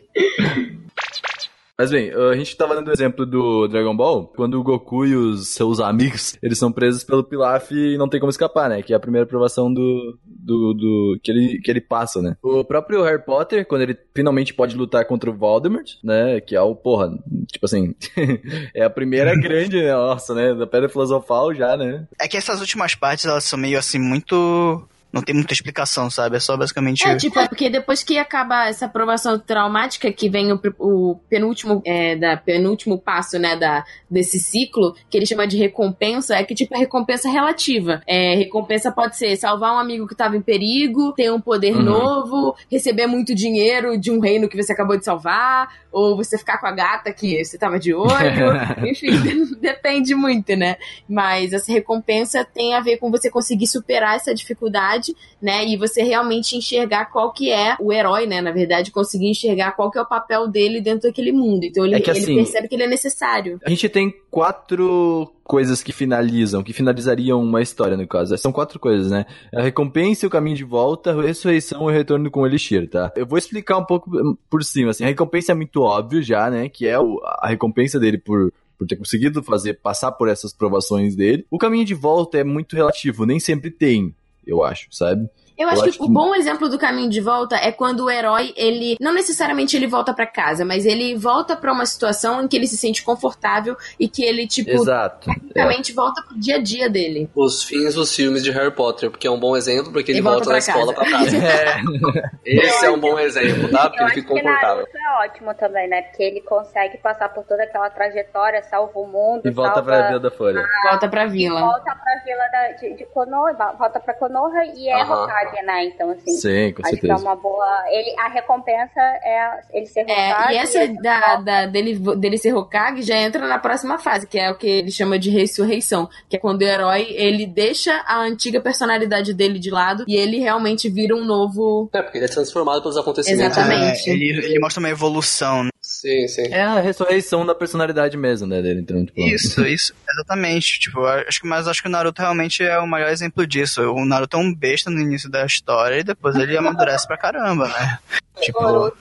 Mas 1.81 1.93
bem, 1.93 2.11
a 2.11 2.35
gente 2.35 2.57
tava 2.57 2.74
dando 2.74 2.89
o 2.89 2.93
exemplo 2.93 3.24
do 3.24 3.68
Dragon 3.68 3.97
Ball, 3.97 4.26
quando 4.35 4.59
o 4.59 4.64
Goku 4.64 5.07
e 5.07 5.14
os 5.14 5.47
seus 5.55 5.79
amigos, 5.79 6.37
eles 6.43 6.59
são 6.59 6.72
presos 6.72 7.05
pelo 7.05 7.22
Pilaf 7.22 7.70
e 7.70 7.97
não 7.97 8.09
tem 8.09 8.18
como 8.18 8.31
escapar, 8.31 8.68
né? 8.68 8.83
Que 8.83 8.93
é 8.93 8.97
a 8.97 9.01
primeira 9.01 9.24
aprovação 9.24 9.72
do, 9.72 10.18
do, 10.24 10.74
do 10.74 11.20
que, 11.22 11.31
ele, 11.31 11.61
que 11.61 11.70
ele 11.70 11.81
passa, 11.81 12.20
né? 12.20 12.37
O 12.43 12.64
próprio 12.64 13.05
Harry 13.05 13.24
Potter, 13.24 13.64
quando 13.64 13.83
ele 13.83 13.97
finalmente 14.12 14.53
pode 14.53 14.76
lutar 14.76 15.05
contra 15.05 15.31
o 15.31 15.37
Voldemort, 15.37 15.89
né? 16.03 16.41
Que 16.41 16.57
é 16.57 16.61
o, 16.61 16.74
porra, 16.74 17.16
tipo 17.47 17.64
assim, 17.64 17.95
é 18.74 18.83
a 18.83 18.91
primeira 18.91 19.33
grande, 19.41 19.81
né? 19.81 19.93
Nossa, 19.93 20.35
né? 20.35 20.55
Da 20.55 20.66
Pedra 20.66 20.89
Filosofal 20.89 21.55
já, 21.55 21.76
né? 21.76 22.09
É 22.20 22.26
que 22.26 22.37
essas 22.37 22.59
últimas 22.59 22.97
partes, 22.97 23.24
elas 23.24 23.45
são 23.45 23.57
meio 23.57 23.79
assim, 23.79 24.01
muito. 24.01 24.83
Não 25.11 25.23
tem 25.23 25.35
muita 25.35 25.55
explicação, 25.55 26.11
sabe? 26.11 26.37
É 26.37 26.41
só 26.41 26.57
basicamente. 26.57 27.07
É, 27.07 27.17
tipo, 27.17 27.39
é 27.39 27.49
porque 27.49 27.71
depois 27.71 28.03
que 28.03 28.19
acaba 28.19 28.69
essa 28.69 28.87
aprovação 28.87 29.39
traumática, 29.39 30.13
que 30.13 30.29
vem 30.29 30.53
o, 30.53 30.61
o 30.79 31.17
penúltimo, 31.31 31.81
é, 31.87 32.15
da, 32.15 32.37
penúltimo 32.37 32.99
passo, 32.99 33.39
né, 33.39 33.57
da, 33.57 33.85
desse 34.11 34.39
ciclo, 34.39 34.95
que 35.09 35.17
ele 35.17 35.25
chama 35.25 35.47
de 35.47 35.57
recompensa, 35.57 36.37
é 36.37 36.45
que, 36.45 36.55
tipo, 36.55 36.75
é 36.75 36.79
recompensa 36.79 37.31
relativa. 37.31 38.03
É, 38.07 38.35
recompensa 38.35 38.93
pode 38.93 39.17
ser 39.17 39.35
salvar 39.37 39.73
um 39.75 39.79
amigo 39.79 40.07
que 40.07 40.15
tava 40.15 40.37
em 40.37 40.43
perigo, 40.43 41.13
ter 41.13 41.33
um 41.33 41.41
poder 41.41 41.79
Uhum. 41.79 41.83
novo, 41.83 42.57
receber 42.71 43.07
muito 43.07 43.35
dinheiro 43.35 43.99
de 43.99 44.11
um 44.11 44.21
reino 44.21 44.49
que 44.49 44.61
você 44.61 44.73
acabou 44.73 44.97
de 44.97 45.05
salvar, 45.05 45.69
ou 45.91 46.17
você 46.17 46.37
ficar 46.37 46.59
com 46.59 46.67
a 46.67 46.73
gata 46.73 47.13
que 47.13 47.43
você 47.45 47.57
tava 47.59 47.79
de 47.79 47.95
olho. 47.95 48.09
Enfim, 48.87 49.11
depende 49.61 50.15
muito, 50.15 50.55
né? 50.57 50.77
Mas 51.09 51.53
essa 51.53 51.73
recompensa 51.73 52.45
tem 52.45 52.75
a 52.75 52.81
ver 52.81 52.99
com 52.99 53.11
você 53.11 53.31
conseguir 53.31 53.67
superar 53.67 54.17
essa 54.17 54.35
dificuldade, 54.35 54.98
né? 55.41 55.65
E 55.67 55.77
você 55.77 56.03
realmente 56.03 56.57
enxergar 56.57 57.07
qual 57.07 57.33
que 57.33 57.51
é 57.51 57.77
o 57.81 57.93
herói, 57.93 58.27
né? 58.27 58.41
Na 58.41 58.51
verdade, 58.53 58.91
conseguir 58.91 59.29
enxergar 59.29 59.73
qual 59.73 59.91
que 59.91 59.99
é 59.99 60.03
o 60.03 60.07
papel 60.07 60.49
dele 60.49 60.81
dentro 60.81 61.09
daquele 61.09 61.33
mundo. 61.33 61.65
Então 61.65 61.85
ele, 61.85 61.97
É 61.97 62.01
que 62.01 62.11
ele 62.11 62.19
assim- 62.19 62.35
percebe 62.37 62.69
que 62.69 62.75
ele 62.75 62.85
é 62.85 62.89
necessário. 62.89 63.61
A 63.65 63.71
gente 63.71 63.89
tem 63.89 64.13
quatro 64.31 65.31
coisas 65.45 65.83
que 65.83 65.93
finalizam, 65.93 66.63
que 66.63 66.73
finalizariam 66.73 67.41
uma 67.43 67.63
história, 67.63 67.97
no 67.97 68.07
caso. 68.07 68.37
São 68.37 68.53
quatro 68.53 68.79
coisas, 68.79 69.11
né? 69.11 69.25
A 69.55 69.63
recompensa, 69.63 70.27
o 70.27 70.31
caminho 70.31 70.57
de 70.57 70.65
volta, 70.65 71.11
a 71.13 71.23
ressurreição 71.23 71.83
e 71.83 71.85
o 71.85 71.97
retorno 71.97 72.31
com 72.31 72.41
o 72.43 72.47
Elixir, 72.47 72.89
tá? 72.89 73.11
Eu 73.17 73.27
vou 73.27 73.39
explicar 73.39 73.79
um 73.79 73.85
pouco 73.85 74.11
por 74.51 74.63
cima, 74.63 74.91
assim. 74.91 75.05
A 75.05 75.09
recompensa 75.09 75.53
é 75.53 75.55
muito 75.55 75.81
óbvio 75.83 76.23
já, 76.23 76.51
né? 76.51 76.69
Que 76.69 76.87
é 76.87 76.99
o- 76.99 77.21
a 77.25 77.49
recompensa 77.49 77.99
dele 77.99 78.19
por 78.19 78.53
por 78.79 78.87
ter 78.87 78.95
conseguido 78.95 79.43
fazer 79.43 79.75
passar 79.75 80.13
por 80.13 80.29
essas 80.29 80.53
provações 80.53 81.17
dele. 81.17 81.45
O 81.51 81.59
caminho 81.59 81.85
de 81.85 81.95
volta 81.95 82.39
é 82.39 82.45
muito 82.45 82.77
relativo, 82.77 83.27
nem 83.27 83.41
sempre 83.41 83.73
tem, 83.73 84.15
eu 84.49 84.65
acho, 84.65 84.89
sabe? 84.91 85.29
Eu 85.59 85.69
acho, 85.69 85.79
Eu 85.81 85.83
que, 85.85 85.89
acho 85.91 86.03
o 86.03 86.07
que- 86.07 86.13
bom 86.13 86.35
exemplo 86.35 86.69
do 86.69 86.79
caminho 86.79 87.11
de 87.11 87.21
volta 87.21 87.57
é 87.57 87.73
quando 87.73 88.05
o 88.05 88.11
herói, 88.11 88.53
ele 88.57 88.97
não 89.01 89.13
necessariamente 89.13 89.77
ele 89.77 89.87
volta 89.87 90.15
pra 90.15 90.27
casa, 90.27 90.65
mas 90.65 90.87
ele 90.87 91.17
volta 91.17 91.57
pra 91.57 91.73
uma 91.73 91.85
situação 91.85 92.43
em 92.43 92.49
que 92.49 92.57
ele 92.57 92.67
se 92.67 92.77
sente 92.77 93.03
confortável 93.03 93.77
e 93.99 94.09
que 94.09 94.23
ele 94.25 94.47
tipo 94.47 94.71
Exato. 94.71 95.31
É. 95.31 95.35
tecnicamente 95.35 95.93
volta 95.93 96.23
pro 96.23 96.39
dia 96.39 96.57
a 96.57 96.63
dia 96.63 96.89
dele. 96.89 97.29
Os 97.35 97.63
fins 97.65 97.95
dos 97.95 98.15
filmes 98.15 98.45
de 98.45 98.51
Harry 98.53 98.71
Potter, 98.71 99.11
porque 99.11 99.27
é 99.27 99.31
um 99.31 99.39
bom 99.41 99.57
exemplo, 99.57 99.93
porque 99.93 100.13
ele 100.13 100.19
E 100.19 100.23
volta 100.23 100.45
volta, 100.45 100.53
da 100.53 100.59
escola 100.59 100.95
casa. 100.95 101.11
pra 101.11 101.19
casa. 101.19 101.83
Esse 102.47 102.87
é 102.87 102.91
um 102.91 102.99
bom 103.01 103.19
exemplo, 103.19 103.69
tá? 103.71 103.89
Porque 103.89 104.01
Eu 104.03 104.07
ele 104.07 104.15
fica 104.15 104.29
confortável. 104.29 104.77
Naruto 104.77 104.97
é 104.97 105.27
ótimo 105.27 105.55
também, 105.55 105.89
né? 105.89 106.03
Porque 106.03 106.23
ele 106.23 106.41
consegue 106.43 106.99
passar 106.99 107.29
por 107.31 107.45
toda 107.45 107.65
aquela 107.65 107.91
trajetória, 107.91 108.63
salva 108.63 108.93
o 108.99 109.07
mundo, 109.07 109.43
E 109.47 109.51
volta 109.51 109.75
salva... 109.75 109.91
pra 109.93 110.07
Vila 110.09 110.21
da 110.21 110.31
Folha. 110.31 110.63
Volta 110.89 111.09
pra 111.09 111.27
vila. 111.27 111.61
Volta 111.61 111.95
pra 111.97 112.23
vila 112.25 112.45
da, 112.53 112.73
de, 112.73 112.95
de 112.97 113.05
Konoha, 113.07 113.53
volta 113.79 113.99
pra 114.01 114.15
Konoha 114.15 114.65
e 114.77 114.89
é 114.89 115.03
Aham. 115.03 115.27
Né? 115.65 115.85
Então, 115.87 116.11
assim, 116.11 116.31
Sim, 116.33 116.73
com 116.73 116.83
acho 116.83 116.91
que 116.97 117.07
é 117.07 117.09
certeza. 117.09 117.23
uma 117.23 117.37
boa... 117.37 117.85
Ele, 117.91 118.15
a 118.19 118.29
recompensa 118.29 119.01
é 119.01 119.61
ele 119.73 119.87
ser 119.87 120.03
Hokage. 120.03 120.53
É, 120.53 120.55
e 120.55 120.57
essa 120.59 120.83
ele- 120.85 121.01
da, 121.03 121.37
da- 121.37 121.67
dele, 121.67 121.99
dele 122.17 122.39
ser 122.39 122.55
Hokage 122.55 123.03
já 123.03 123.17
entra 123.17 123.47
na 123.47 123.59
próxima 123.59 123.99
fase, 123.99 124.27
que 124.27 124.39
é 124.39 124.51
o 124.51 124.57
que 124.57 124.67
ele 124.67 124.91
chama 124.91 125.19
de 125.19 125.31
ressurreição, 125.31 126.09
que 126.29 126.37
é 126.37 126.39
quando 126.39 126.63
o 126.63 126.65
herói 126.65 127.07
ele 127.11 127.47
deixa 127.47 128.03
a 128.07 128.19
antiga 128.21 128.61
personalidade 128.61 129.33
dele 129.35 129.59
de 129.59 129.71
lado 129.71 130.05
e 130.07 130.17
ele 130.17 130.39
realmente 130.39 130.89
vira 130.89 131.15
um 131.15 131.25
novo. 131.25 131.89
É, 131.93 132.03
porque 132.03 132.19
ele 132.19 132.25
é 132.27 132.29
transformado 132.29 132.81
pelos 132.83 132.97
acontecimentos. 132.97 133.57
Exatamente. 133.57 134.09
É, 134.11 134.13
ele, 134.13 134.29
ele 134.47 134.59
mostra 134.61 134.81
uma 134.81 134.89
evolução, 134.91 135.65
né? 135.65 135.71
Sim, 136.01 136.29
sim. 136.29 136.43
É 136.53 136.63
a 136.63 136.79
ressurreição 136.79 137.45
da 137.45 137.57
personalidade 137.57 138.17
mesmo, 138.17 138.47
né, 138.47 138.63
dele. 138.63 138.81
Então, 138.83 139.05
tipo, 139.05 139.21
Isso, 139.21 139.63
isso, 139.67 139.93
exatamente. 140.09 140.79
Tipo, 140.79 141.05
acho 141.05 141.41
que, 141.41 141.47
mas 141.49 141.67
acho 141.67 141.83
que 141.83 141.89
o 141.89 141.91
Naruto 141.91 142.23
realmente 142.23 142.63
é 142.63 142.79
o 142.79 142.87
maior 142.87 143.11
exemplo 143.11 143.45
disso. 143.45 143.83
O 143.83 144.05
Naruto 144.05 144.37
é 144.37 144.41
um 144.41 144.55
besta 144.55 144.91
no 144.91 145.01
início 145.01 145.29
da 145.29 145.45
história 145.45 145.99
e 145.99 146.05
depois 146.05 146.37
ele 146.37 146.57
amadurece 146.57 147.05
pra 147.05 147.17
caramba, 147.19 147.67
né? 147.67 147.99
Tipo, 148.41 148.93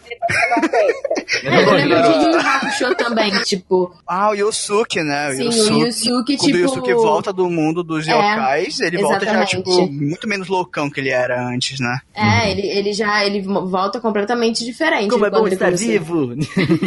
eu 1.44 1.72
lembro 1.72 2.02
de 2.02 2.26
Yu 2.26 2.40
Hakusho 2.40 2.96
também, 2.96 3.32
tipo. 3.44 3.96
ah, 4.08 4.32
o 4.32 4.34
Yusuke, 4.34 5.04
né? 5.04 5.30
O 5.30 5.36
Sim, 5.36 5.44
Yusuke, 5.44 5.74
o 5.74 5.86
Yusuke, 5.86 6.38
quando 6.38 6.52
tipo. 6.52 6.58
o 6.58 6.62
Yusuke 6.62 6.94
volta 6.96 7.32
do 7.32 7.48
mundo 7.48 7.84
dos 7.84 8.08
É, 8.08 8.12
yokais, 8.12 8.80
ele 8.80 8.98
volta 8.98 9.26
já, 9.26 9.44
exatamente. 9.44 9.58
tipo, 9.58 9.92
muito 9.92 10.28
menos 10.28 10.48
loucão 10.48 10.90
que 10.90 11.00
ele 11.00 11.10
era 11.10 11.40
antes, 11.48 11.80
né? 11.80 12.00
É, 12.16 12.50
ele, 12.52 12.68
ele 12.68 12.94
já 12.94 13.24
ele 13.24 13.42
volta 13.44 14.00
completamente 14.02 14.66
diferente. 14.66 15.12
Como 15.12 15.26
é 15.26 15.30
bom 15.30 15.46
ele 15.46 15.54
estar 15.54 15.72
vivo! 15.72 16.34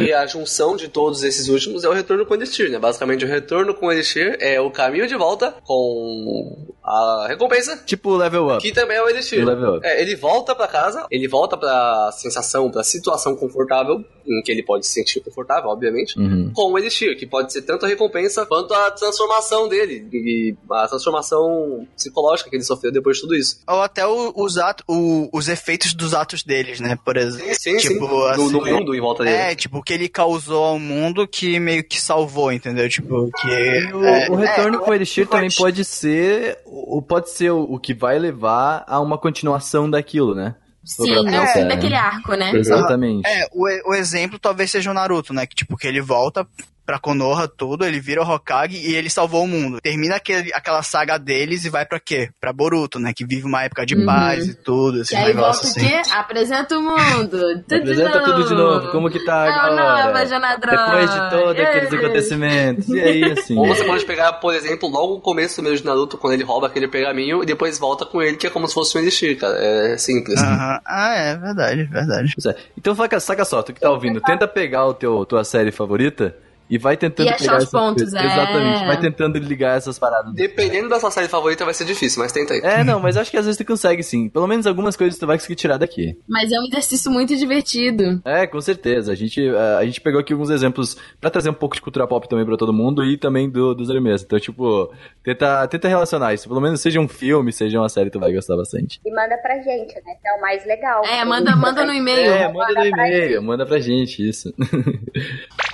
E 0.00 0.12
a 0.12 0.26
junção 0.26 0.76
de 0.76 0.88
todos 0.88 1.22
esses 1.24 1.48
últimos 1.48 1.84
é 1.84 1.88
o 1.88 1.92
retorno 1.92 2.24
com 2.24 2.32
o 2.32 2.36
Elixir, 2.36 2.70
né? 2.70 2.78
Basicamente, 2.78 3.24
o 3.24 3.28
retorno 3.28 3.74
com 3.74 3.86
o 3.86 3.92
Elixir 3.92 4.36
é 4.40 4.60
o 4.60 4.70
caminho 4.70 5.06
de 5.06 5.16
volta 5.16 5.52
com 5.64 6.72
a 6.82 7.26
recompensa, 7.28 7.82
tipo 7.84 8.14
level 8.16 8.48
up. 8.48 8.62
que 8.62 8.72
também 8.72 8.96
é 8.96 9.02
o 9.02 9.08
Elixir. 9.08 9.42
O 9.42 9.46
level 9.46 9.76
up. 9.76 9.86
É, 9.86 10.00
ele 10.00 10.14
volta 10.14 10.54
pra 10.54 10.68
casa, 10.68 11.06
ele 11.10 11.26
volta 11.26 11.56
pra 11.56 12.10
sensação, 12.12 12.70
pra 12.70 12.84
situação 12.84 13.34
confortável, 13.36 14.04
em 14.26 14.42
que 14.42 14.52
ele 14.52 14.62
pode 14.62 14.86
se 14.86 14.92
sentir 14.92 15.20
confortável, 15.20 15.68
obviamente, 15.70 16.18
Uhum. 16.18 16.50
com 16.54 16.72
o 16.72 16.78
Elixir, 16.78 17.18
que 17.18 17.26
pode 17.26 17.52
ser 17.52 17.62
tanto 17.62 17.84
a 17.84 17.88
recompensa 17.88 18.46
quanto 18.46 18.72
a 18.72 18.90
transformação 18.92 19.68
dele, 19.68 20.06
e 20.12 20.54
a 20.70 20.88
transformação 20.88 21.86
psicológica 21.96 22.48
que 22.48 22.56
ele 22.56 22.64
sofreu 22.64 22.92
depois 22.92 23.16
de 23.16 23.22
tudo 23.22 23.34
isso. 23.34 23.60
Ou 23.68 23.80
até 23.82 24.06
o- 24.06 24.32
os, 24.36 24.56
atos, 24.56 24.84
o- 24.88 25.28
os 25.32 25.48
efeitos 25.48 25.92
dos 25.94 26.14
atos 26.14 26.42
deles, 26.42 26.80
né? 26.80 26.96
Por 27.04 27.16
exemplo. 27.16 27.54
Sim, 27.54 27.78
sim, 27.78 27.88
Tipo, 27.94 28.06
sim. 28.06 28.23
No, 28.36 28.44
assim, 28.44 28.52
no 28.52 28.64
mundo 28.64 28.94
em 28.94 29.00
volta 29.00 29.24
dele. 29.24 29.36
É, 29.36 29.54
tipo, 29.54 29.78
o 29.78 29.82
que 29.82 29.92
ele 29.92 30.08
causou 30.08 30.64
ao 30.64 30.78
mundo 30.78 31.26
que 31.26 31.58
meio 31.58 31.84
que 31.84 32.00
salvou, 32.00 32.52
entendeu? 32.52 32.88
Tipo, 32.88 33.30
que. 33.40 33.48
E 33.48 33.92
o, 33.92 34.04
é, 34.04 34.28
o 34.30 34.34
retorno 34.34 34.78
é, 34.78 34.80
com 34.80 34.90
o 34.90 34.94
Elixir 34.94 35.26
também 35.26 35.48
pode- 35.50 35.56
pode 35.56 35.84
ser 35.84 36.58
o 36.64 37.00
pode 37.02 37.30
ser 37.30 37.50
o, 37.50 37.62
o 37.62 37.78
que 37.78 37.94
vai 37.94 38.18
levar 38.18 38.84
a 38.86 39.00
uma 39.00 39.18
continuação 39.18 39.88
daquilo, 39.90 40.34
né? 40.34 40.54
Sim, 40.84 41.10
é, 41.10 41.22
pensar, 41.22 41.64
daquele 41.64 41.94
né? 41.94 41.96
arco, 41.96 42.34
né? 42.34 42.52
Exatamente. 42.54 43.26
É, 43.26 43.46
o, 43.52 43.90
o 43.90 43.94
exemplo 43.94 44.38
talvez 44.38 44.70
seja 44.70 44.90
o 44.90 44.94
Naruto, 44.94 45.32
né? 45.32 45.46
Que 45.46 45.54
tipo, 45.54 45.76
que 45.78 45.86
ele 45.86 46.00
volta 46.02 46.46
pra 46.86 46.98
Konoha 46.98 47.48
tudo, 47.48 47.84
ele 47.84 48.00
vira 48.00 48.22
o 48.22 48.28
Hokage 48.30 48.76
e 48.76 48.94
ele 48.94 49.08
salvou 49.10 49.44
o 49.44 49.48
mundo. 49.48 49.80
Termina 49.80 50.16
aquele, 50.16 50.52
aquela 50.52 50.82
saga 50.82 51.18
deles 51.18 51.64
e 51.64 51.70
vai 51.70 51.84
pra 51.86 51.98
quê? 52.00 52.30
Pra 52.40 52.52
Boruto, 52.52 52.98
né? 52.98 53.12
Que 53.14 53.24
vive 53.24 53.44
uma 53.46 53.62
época 53.64 53.84
de 53.86 53.94
Uhum. 53.94 54.06
paz 54.06 54.46
e 54.48 54.54
tudo, 54.54 55.00
esses 55.00 55.12
E 55.12 55.16
aí 55.16 55.32
volta 55.32 55.36
negócios 55.38 55.64
o 55.74 55.78
assim. 55.78 55.88
quê? 55.88 56.02
Apresenta 56.14 56.78
o 56.78 56.82
mundo. 56.82 57.38
Tudo 57.68 57.74
Apresenta 57.76 58.18
de 58.18 58.24
tudo 58.24 58.44
de 58.48 58.54
novo, 58.54 58.88
como 58.90 59.10
que 59.10 59.24
tá 59.24 59.44
o 59.44 59.48
agora? 59.48 59.74
nova. 59.74 60.24
Depois 60.24 61.12
de 61.14 61.30
todos 61.30 61.60
aqueles 61.60 61.92
acontecimentos. 61.92 62.88
E 62.88 63.00
aí, 63.00 63.24
assim. 63.32 63.56
Ou 63.58 63.66
você 63.66 63.84
pode 63.84 64.04
pegar, 64.04 64.32
por 64.34 64.54
exemplo, 64.54 64.88
logo 64.88 65.14
o 65.14 65.20
começo 65.20 65.62
mesmo 65.62 65.78
de 65.78 65.84
Naruto, 65.84 66.18
quando 66.18 66.34
ele 66.34 66.44
rouba 66.44 66.66
aquele 66.66 66.88
pergaminho 66.88 67.42
e 67.42 67.46
depois 67.46 67.78
volta 67.78 68.04
com 68.04 68.20
ele, 68.22 68.36
que 68.36 68.46
é 68.46 68.50
como 68.50 68.66
se 68.68 68.74
fosse 68.74 68.96
um 68.96 69.00
elixir, 69.00 69.38
cara. 69.38 69.56
É 69.58 69.96
simples. 69.98 70.40
Aham. 70.40 70.80
Ah, 70.84 71.14
é 71.14 71.36
verdade, 71.36 71.84
verdade. 71.84 72.34
É. 72.46 72.54
Então 72.76 72.94
saca, 72.94 73.20
saca 73.20 73.44
só, 73.44 73.62
tu 73.62 73.72
que 73.72 73.80
tá 73.80 73.90
ouvindo, 73.90 74.20
tenta 74.20 74.46
pegar 74.46 74.86
o 74.86 74.94
teu, 74.94 75.24
tua 75.24 75.44
série 75.44 75.70
favorita 75.72 76.34
e 76.68 76.78
vai 76.78 76.96
tentando 76.96 77.26
E 77.26 77.30
achar 77.30 77.38
pegar 77.44 77.58
os 77.58 77.70
pontos, 77.70 78.02
coisas. 78.04 78.14
é. 78.20 78.24
Exatamente, 78.26 78.86
vai 78.86 79.00
tentando 79.00 79.38
ligar 79.38 79.76
essas 79.76 79.98
paradas. 79.98 80.32
Dependendo 80.34 80.88
da 80.88 80.98
sua 80.98 81.10
série 81.10 81.28
favorita, 81.28 81.64
vai 81.64 81.74
ser 81.74 81.84
difícil, 81.84 82.22
mas 82.22 82.32
tenta 82.32 82.54
aí. 82.54 82.60
É, 82.62 82.82
não, 82.84 82.98
mas 83.00 83.16
acho 83.16 83.30
que 83.30 83.36
às 83.36 83.44
vezes 83.44 83.58
tu 83.58 83.64
consegue 83.64 84.02
sim. 84.02 84.28
Pelo 84.28 84.46
menos 84.46 84.66
algumas 84.66 84.96
coisas 84.96 85.18
tu 85.18 85.26
vai 85.26 85.36
conseguir 85.36 85.56
tirar 85.56 85.76
daqui. 85.76 86.18
Mas 86.28 86.50
é 86.50 86.58
um 86.58 86.64
exercício 86.64 87.10
muito 87.10 87.36
divertido. 87.36 88.20
É, 88.24 88.46
com 88.46 88.60
certeza. 88.60 89.12
A 89.12 89.14
gente, 89.14 89.40
a 89.78 89.84
gente 89.84 90.00
pegou 90.00 90.20
aqui 90.20 90.32
alguns 90.32 90.50
exemplos 90.50 90.96
pra 91.20 91.30
trazer 91.30 91.50
um 91.50 91.54
pouco 91.54 91.74
de 91.74 91.82
cultura 91.82 92.06
pop 92.06 92.28
também 92.28 92.44
pra 92.46 92.56
todo 92.56 92.72
mundo 92.72 93.04
e 93.04 93.16
também 93.16 93.48
do, 93.50 93.74
dos 93.74 93.90
animes. 93.90 94.22
Então, 94.22 94.38
tipo, 94.40 94.92
tenta, 95.22 95.66
tenta 95.68 95.88
relacionar 95.88 96.32
isso. 96.34 96.48
Pelo 96.48 96.60
menos 96.60 96.80
seja 96.80 96.98
um 97.00 97.08
filme, 97.08 97.52
seja 97.52 97.78
uma 97.78 97.88
série, 97.88 98.10
tu 98.10 98.18
vai 98.18 98.32
gostar 98.32 98.56
bastante. 98.56 99.00
E 99.04 99.10
manda 99.10 99.36
pra 99.38 99.56
gente, 99.56 99.94
né? 99.94 100.14
Que 100.20 100.28
é 100.28 100.32
o 100.36 100.40
mais 100.40 100.64
legal. 100.66 101.04
É, 101.04 101.24
manda, 101.24 101.54
manda 101.56 101.84
no 101.84 101.92
e-mail. 101.92 102.32
É, 102.32 102.52
manda 102.52 102.72
no 102.74 102.86
e-mail, 102.86 103.42
manda 103.42 103.66
pra 103.66 103.78
gente 103.78 104.26
isso. 104.26 104.52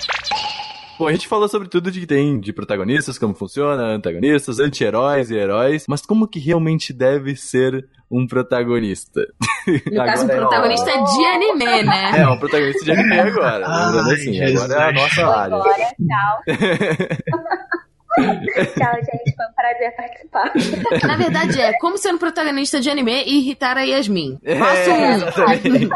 Bom, 1.00 1.08
a 1.08 1.12
gente 1.12 1.28
falou 1.28 1.48
sobre 1.48 1.66
tudo 1.66 1.90
de 1.90 2.00
que 2.00 2.06
tem 2.06 2.38
de 2.38 2.52
protagonistas, 2.52 3.18
como 3.18 3.32
funciona, 3.32 3.84
antagonistas, 3.84 4.60
anti-heróis 4.60 5.30
e 5.30 5.34
heróis, 5.34 5.86
mas 5.88 6.04
como 6.04 6.28
que 6.28 6.38
realmente 6.38 6.92
deve 6.92 7.34
ser 7.36 7.88
um 8.10 8.26
protagonista? 8.26 9.26
No 9.66 9.96
caso, 9.96 10.26
um 10.26 10.30
é 10.30 10.36
protagonista 10.36 10.92
de 10.92 11.24
anime, 11.24 11.84
né? 11.84 12.10
É, 12.20 12.28
um 12.28 12.38
protagonista 12.38 12.84
de 12.84 12.92
anime 12.92 13.18
agora. 13.18 13.66
Ai, 13.66 13.86
Lembrando 13.86 14.12
assim, 14.12 14.44
agora 14.44 14.74
é 14.74 14.82
a 14.82 14.92
nossa 14.92 15.26
área. 15.26 15.56
Agora, 15.56 15.88
tchau. 15.96 16.42
tchau, 18.76 18.94
gente. 18.96 19.36
Foi 19.36 19.46
um 19.46 19.54
prazer 19.56 19.96
participar. 19.96 20.52
Na 21.08 21.16
verdade, 21.16 21.62
é 21.62 21.72
como 21.78 21.96
ser 21.96 22.12
um 22.12 22.18
protagonista 22.18 22.78
de 22.78 22.90
anime 22.90 23.24
e 23.24 23.38
irritar 23.38 23.78
a 23.78 23.84
Yasmin. 23.84 24.38
É, 24.44 24.58
Passo 24.58 24.90
um. 24.90 25.14
exatamente. 25.14 25.88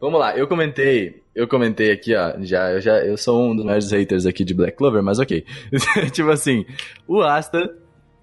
Vamos 0.00 0.18
lá, 0.18 0.34
eu 0.34 0.48
comentei, 0.48 1.22
eu 1.40 1.48
comentei 1.48 1.90
aqui, 1.92 2.14
ó, 2.14 2.34
já, 2.40 2.70
eu 2.72 2.80
já, 2.80 2.98
eu 3.04 3.16
sou 3.16 3.50
um 3.50 3.56
dos 3.56 3.64
maiores 3.64 3.90
haters 3.90 4.26
aqui 4.26 4.44
de 4.44 4.54
Black 4.54 4.76
Clover, 4.76 5.02
mas 5.02 5.18
ok. 5.18 5.44
tipo 6.12 6.28
assim, 6.30 6.64
o 7.08 7.20
Asta 7.22 7.70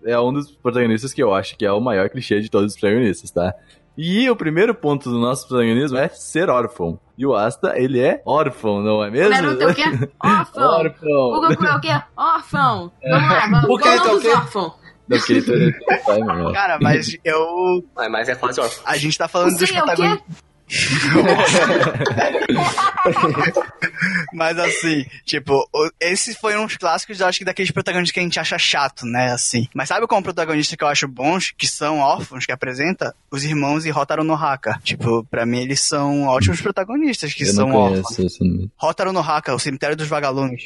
é 0.06 0.20
um 0.20 0.32
dos 0.32 0.52
protagonistas 0.52 1.14
que 1.14 1.22
eu 1.24 1.34
acho 1.34 1.58
que 1.58 1.66
é 1.66 1.72
o 1.72 1.80
maior 1.82 2.10
clichê 2.10 2.40
de 2.40 2.50
todos 2.50 2.74
os 2.74 2.80
protagonistas, 2.80 3.32
tá? 3.32 3.54
E 3.98 4.30
o 4.30 4.36
primeiro 4.36 4.76
ponto 4.76 5.10
do 5.10 5.18
nosso 5.18 5.48
protagonismo 5.48 5.98
é 5.98 6.08
ser 6.10 6.50
órfão. 6.52 7.00
E 7.18 7.26
o 7.26 7.34
Asta, 7.34 7.74
ele 7.76 8.00
é 8.00 8.22
órfão, 8.24 8.84
não 8.84 9.04
é 9.04 9.10
O 9.10 9.12
mesmo? 9.12 9.30
Naruto 9.32 9.64
é 9.64 9.68
o 9.72 9.74
quê? 9.74 9.84
Órfão. 10.24 10.64
O 10.64 10.68
órfão. 10.68 11.50
Goku 11.50 11.66
é 11.66 11.76
o 11.76 11.82
quê? 11.82 12.02
Órfão. 12.16 12.92
Vamos 13.10 13.30
lá, 13.30 13.48
vamos. 13.50 13.70
O 13.70 13.78
Kirito 13.80 13.98
é 13.98 14.02
o 14.02 14.06
Vamos 14.06 14.22
quê? 14.22 14.30
órfão. 14.30 14.74
Não, 15.10 15.18
porque 15.18 15.34
ele 15.34 15.72
tá-. 15.74 16.52
Cara, 16.54 16.78
mas 16.82 17.18
eu. 17.24 17.84
Mas, 17.96 18.12
mas 18.12 18.30
é 18.30 18.36
quase 18.36 18.60
órfão. 18.60 18.84
A 18.86 18.98
gente 18.98 19.18
tá 19.18 19.26
O 19.26 19.30
falando 19.30 19.58
dos 19.58 19.62
é 19.62 19.66
o 19.66 19.68
quê? 19.68 19.74
protagonistas. 19.82 20.44
Mas 24.34 24.58
assim, 24.60 25.06
tipo, 25.26 25.68
esses 26.00 26.38
foram 26.38 26.66
uns 26.66 26.78
clássicos, 26.78 27.20
eu 27.20 27.28
acho 27.28 27.40
que 27.40 27.46
daqueles 27.46 27.72
protagonistas 27.72 28.14
que 28.14 28.20
a 28.20 28.24
gente 28.24 28.40
acha 28.40 28.58
chato, 28.58 29.06
né? 29.06 29.32
Assim. 29.32 29.68
Mas 29.74 29.90
sabe 29.90 30.06
qual 30.08 30.18
é 30.18 30.20
um 30.20 30.24
protagonista 30.24 30.76
que 30.76 30.84
eu 30.84 30.88
acho 30.88 31.08
bons, 31.08 31.54
que 31.58 31.68
são 31.68 32.00
órfãos, 32.00 32.46
que 32.46 32.52
apresenta? 32.52 33.16
Os 33.32 33.44
irmãos 33.44 33.86
e 33.86 33.92
Hotaru 33.92 34.24
no 34.24 34.34
Haka. 34.36 34.80
Tipo, 34.84 35.24
pra 35.26 35.46
mim 35.46 35.60
eles 35.62 35.82
são 35.82 36.24
ótimos 36.28 36.62
protagonistas 36.62 37.34
que 37.34 37.44
Eu 37.44 37.54
são 37.54 37.68
não 37.70 37.76
órfãos. 37.76 38.20
esse 38.20 38.44
nome. 38.44 38.70
Hotaru 38.82 39.12
no 39.14 39.20
Haka, 39.20 39.56
o 39.56 39.60
cemitério 39.60 39.96
dos 39.96 40.08
vagalumes. 40.08 40.64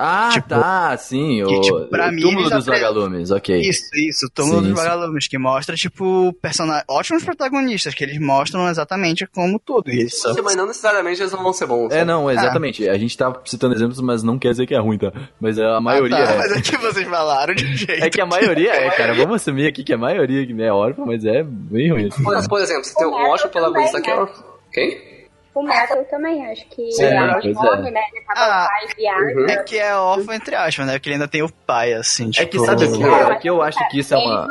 Ah, 0.00 0.28
Tipo, 0.32 0.48
tá, 0.48 0.96
sim, 0.96 1.42
o, 1.42 1.48
que, 1.48 1.60
tipo, 1.62 1.80
pra 1.88 2.08
o 2.08 2.12
mim, 2.12 2.22
túmulo 2.22 2.48
dos 2.50 2.68
apre- 2.68 2.80
vagalumes, 2.80 3.30
ok. 3.32 3.60
Isso, 3.60 3.82
isso, 3.96 4.26
o 4.26 4.30
túmulo 4.30 4.62
Sim, 4.62 4.68
dos 4.70 4.78
sim. 4.78 4.84
vagalumes, 4.84 5.26
que 5.26 5.36
mostra, 5.38 5.74
tipo, 5.76 6.32
personagens. 6.40 6.84
Ótimos 6.88 7.24
protagonistas, 7.24 7.94
que 7.94 8.04
eles 8.04 8.18
mostram 8.20 8.68
exatamente 8.68 8.87
como 9.32 9.58
tudo. 9.58 9.88
Eles 9.90 10.18
são. 10.20 10.34
Mas 10.42 10.56
não 10.56 10.66
necessariamente 10.66 11.20
eles 11.20 11.32
não 11.32 11.42
vão 11.42 11.52
ser 11.52 11.66
bons. 11.66 11.92
É, 11.92 11.98
né? 11.98 12.04
não, 12.04 12.30
exatamente. 12.30 12.88
A 12.88 12.96
gente 12.98 13.16
tá 13.16 13.32
citando 13.44 13.74
exemplos, 13.74 14.00
mas 14.00 14.22
não 14.22 14.38
quer 14.38 14.50
dizer 14.50 14.66
que 14.66 14.74
é 14.74 14.78
ruim, 14.78 14.98
tá? 14.98 15.12
Mas 15.40 15.58
a 15.58 15.80
maioria 15.80 16.16
Ah, 16.16 16.26
tá, 16.26 16.32
é. 16.32 16.38
Mas 16.38 16.52
é 16.52 16.60
que 16.62 16.76
vocês 16.76 17.08
falaram 17.08 17.54
de 17.54 17.64
um 17.64 17.72
jeito. 17.76 18.04
É 18.04 18.10
que 18.10 18.20
a 18.20 18.26
maioria 18.26 18.72
é, 18.72 18.90
cara. 18.90 19.14
Vamos 19.14 19.36
assumir 19.36 19.66
aqui 19.66 19.82
que 19.84 19.92
a 19.92 19.98
maioria 19.98 20.46
que 20.46 20.62
é 20.62 20.72
órfã, 20.72 21.04
mas 21.06 21.24
é 21.24 21.42
bem 21.42 21.90
ruim. 21.92 22.08
Assim. 22.08 22.22
Por, 22.22 22.48
por 22.48 22.60
exemplo, 22.60 22.84
você 22.84 22.94
tem 22.94 23.06
um 23.06 23.10
O 23.10 23.14
ótimo 23.14 23.30
Metal 23.32 23.50
protagonista 23.50 24.00
que 24.00 24.10
é 24.10 24.14
também, 24.14 24.28
órfão. 24.30 24.44
Quem? 24.72 25.18
O 25.54 25.62
Metal 25.62 26.04
também, 26.04 26.46
acho 26.46 26.68
que 26.68 26.92
Sim, 26.92 27.04
é 27.04 27.32
pois 27.40 27.56
o 27.56 27.62
nome, 27.62 27.88
é. 27.88 27.90
né? 27.90 28.00
Ele 28.12 28.24
Ah, 28.28 28.64
o 28.64 28.86
pai 28.86 28.94
viaja. 28.96 29.52
É 29.52 29.62
que 29.64 29.76
é 29.78 29.96
órfão, 29.96 30.34
entre 30.34 30.54
aspas, 30.54 30.86
né? 30.86 30.92
Porque 30.92 31.08
ele 31.08 31.14
ainda 31.16 31.26
tem 31.26 31.42
o 31.42 31.50
pai, 31.66 31.94
assim, 31.94 32.28
É 32.28 32.30
tipo... 32.30 32.50
que 32.50 32.58
sabe 32.60 32.84
o 32.84 32.92
que? 32.92 33.02
É 33.02 33.34
que 33.36 33.50
eu 33.50 33.60
acho 33.60 33.78
que 33.90 33.98
isso 33.98 34.14
é 34.14 34.18
uma. 34.18 34.46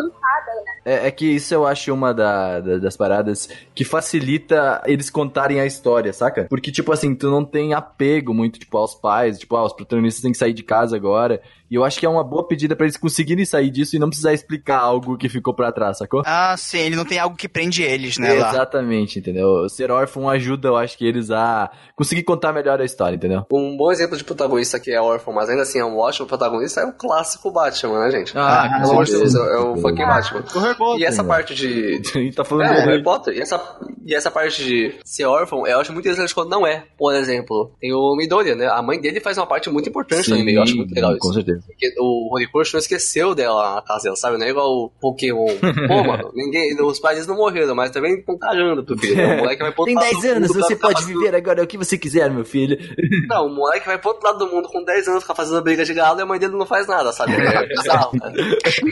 Né? 0.46 0.72
É, 0.86 1.08
é 1.08 1.12
que 1.12 1.26
isso 1.26 1.54
eu 1.54 1.66
acho 1.68 1.94
uma 1.94 2.14
da- 2.14 2.60
da- 2.60 2.78
das 2.78 2.96
paradas 2.96 3.50
que 3.76 3.84
facilita 3.84 4.82
eles 4.86 5.10
contarem 5.10 5.60
a 5.60 5.66
história, 5.66 6.14
saca? 6.14 6.46
Porque, 6.50 6.72
tipo 6.72 6.92
assim, 6.92 7.14
tu 7.16 7.30
não 7.30 7.44
tem 7.44 7.74
apego 7.74 8.34
muito, 8.34 8.58
tipo, 8.60 8.78
aos 8.78 8.96
pais, 8.96 9.38
tipo, 9.38 9.56
ah, 9.56 9.66
os 9.66 9.74
protagonistas 9.74 10.22
têm 10.22 10.32
que 10.32 10.38
sair 10.38 10.54
de 10.54 10.64
casa 10.64 10.96
agora. 10.96 11.42
E 11.70 11.76
eu 11.76 11.84
acho 11.84 12.00
que 12.00 12.06
é 12.06 12.10
uma 12.10 12.24
boa 12.24 12.48
pedida 12.48 12.78
pra 12.78 12.86
eles 12.86 12.96
conseguirem 12.96 13.44
sair 13.44 13.70
disso 13.70 13.94
e 13.98 14.00
não 14.00 14.08
precisar 14.08 14.32
explicar 14.34 14.78
algo 14.80 15.18
que 15.18 15.28
ficou 15.28 15.54
pra 15.54 15.70
trás, 15.70 15.98
sacou? 15.98 16.24
Ah, 16.26 16.56
sim, 16.58 16.78
ele 16.80 16.96
não 16.96 17.04
tem 17.04 17.20
algo 17.20 17.36
que 17.36 17.50
prende 17.50 17.84
eles, 17.84 18.18
né, 18.18 18.32
lá. 18.36 18.50
Exatamente, 18.52 19.20
entendeu? 19.20 19.68
Ser 19.68 19.92
órfão 19.92 20.30
ajuda, 20.30 20.70
eu 20.70 20.78
acho 20.78 20.98
que 20.98 21.06
eles 21.06 21.30
a 21.30 21.70
conseguir 21.94 22.24
contar 22.24 22.54
melhor 22.54 22.80
a 22.80 22.86
história, 22.86 23.18
entendeu? 23.18 23.46
Um 23.52 23.76
bom 23.76 23.92
exemplo 23.92 24.16
de 24.16 24.24
protagonista 24.24 24.80
que 24.80 24.92
é 24.92 25.02
órfão, 25.02 25.34
mas 25.34 25.50
ainda 25.50 25.64
assim 25.64 25.78
é 25.80 25.84
um 25.84 25.98
ótimo 25.98 26.26
protagonista, 26.26 26.80
é 26.80 26.86
o 26.86 26.94
clássico 26.94 27.52
Batman, 27.52 28.00
né, 28.06 28.12
gente? 28.12 28.32
Ah, 28.38 28.70
Pelo 28.80 28.92
amor 28.92 29.04
de 29.04 29.12
Deus, 29.12 29.36
é, 29.36 29.38
é 29.40 29.58
o 29.60 29.76
fucking 29.76 30.06
Batman. 30.06 30.27
O 30.36 30.60
Harry 30.60 30.76
Potter, 30.78 31.02
E 31.02 31.06
essa 31.06 31.24
né? 31.24 31.28
parte 31.30 31.56
de. 31.56 32.02
A 32.16 32.20
gente 32.20 32.36
tá 32.36 32.44
falando 32.44 32.68
É, 32.72 32.82
do 32.82 32.82
o 32.82 32.90
Harry 32.92 33.04
Potter. 33.04 33.36
E 33.36 33.42
essa, 33.42 33.78
e 34.06 34.16
essa 34.16 34.32
parte 34.32 34.64
de 34.64 34.96
ser 35.04 35.26
órfão, 35.26 35.66
eu 35.68 35.80
acho 35.80 35.92
muito 35.94 36.06
interessante 36.06 36.34
quando 36.34 36.50
não 36.50 36.66
é. 36.66 36.84
Por 36.98 37.14
exemplo, 37.14 37.72
tem 37.80 37.94
o 37.94 38.16
Midoriya, 38.16 38.56
né? 38.56 38.68
A 38.68 38.82
mãe 38.82 39.00
dele 39.00 39.20
faz 39.20 39.38
uma 39.38 39.46
parte 39.48 39.70
muito 39.70 39.90
importante 39.90 40.30
no 40.30 40.36
anime. 40.36 40.56
Eu 40.56 40.64
acho 40.64 40.76
muito 40.76 40.94
legal 40.94 41.12
com 41.18 41.28
isso. 41.30 41.34
certeza. 41.34 41.64
Porque 41.68 41.94
o 42.00 42.34
Horikoshi 42.34 42.74
não 42.74 42.80
esqueceu 42.80 43.34
dela 43.36 43.76
na 43.76 43.82
casa 43.82 44.04
dela, 44.06 44.16
sabe? 44.16 44.38
Não 44.38 44.46
é 44.46 44.50
igual 44.50 44.70
o 44.70 44.90
Pokémon. 45.00 45.48
Pô, 45.88 46.04
mano, 46.04 46.32
ninguém, 46.34 46.80
os 46.82 47.00
pais 47.00 47.26
não 47.28 47.36
morreram, 47.36 47.76
mas 47.76 47.92
também 47.92 48.16
estão 48.20 48.38
cagando 48.38 48.84
pro 48.84 48.98
filho. 48.98 49.16
né? 49.16 49.36
O 49.36 49.38
moleque 49.40 49.62
vai 49.62 49.72
pro 49.72 49.82
outro 49.82 49.86
Tem 49.86 49.96
lado 49.96 50.22
10 50.22 50.22
do 50.24 50.38
anos, 50.38 50.56
você 50.56 50.76
pode 50.76 51.06
viver 51.06 51.36
agora 51.36 51.64
o 51.64 51.68
que 51.68 51.78
você 51.78 51.98
quiser, 51.98 52.30
meu 52.32 52.46
filho. 52.46 52.78
Não, 53.30 53.48
o 53.48 53.56
moleque 53.56 53.86
vai 53.86 53.98
pro 53.98 54.10
outro 54.10 54.26
lado 54.26 54.40
do 54.40 54.48
mundo 54.48 54.68
com 54.70 54.84
10 54.84 55.08
anos 55.08 55.24
ficar 55.24 55.36
fazendo 55.36 55.62
briga 55.62 55.84
de 55.84 55.94
galo 55.94 56.20
e 56.20 56.22
a 56.22 56.26
mãe 56.26 56.40
dele 56.40 56.54
não 56.54 56.66
faz 56.66 56.88
nada, 56.88 57.12
sabe? 57.12 57.34
É 57.34 57.68
bizarro, 57.68 58.18
cara. 58.20 58.34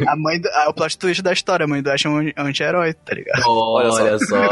A 0.08 0.16
mãe 0.18 0.40
do, 0.40 0.48
ah, 0.50 0.70
o 0.70 0.74
plot 0.74 0.98
twist 0.98 1.22
da 1.26 1.34
história, 1.34 1.66
a 1.66 1.68
mãe 1.68 1.82
do 1.82 1.90
Ash 1.92 2.06
é 2.06 2.10
um 2.10 2.32
anti-herói, 2.38 2.94
tá 2.94 3.14
ligado? 3.14 3.44
Olha, 3.48 3.90
Olha 3.92 4.20
só. 4.20 4.50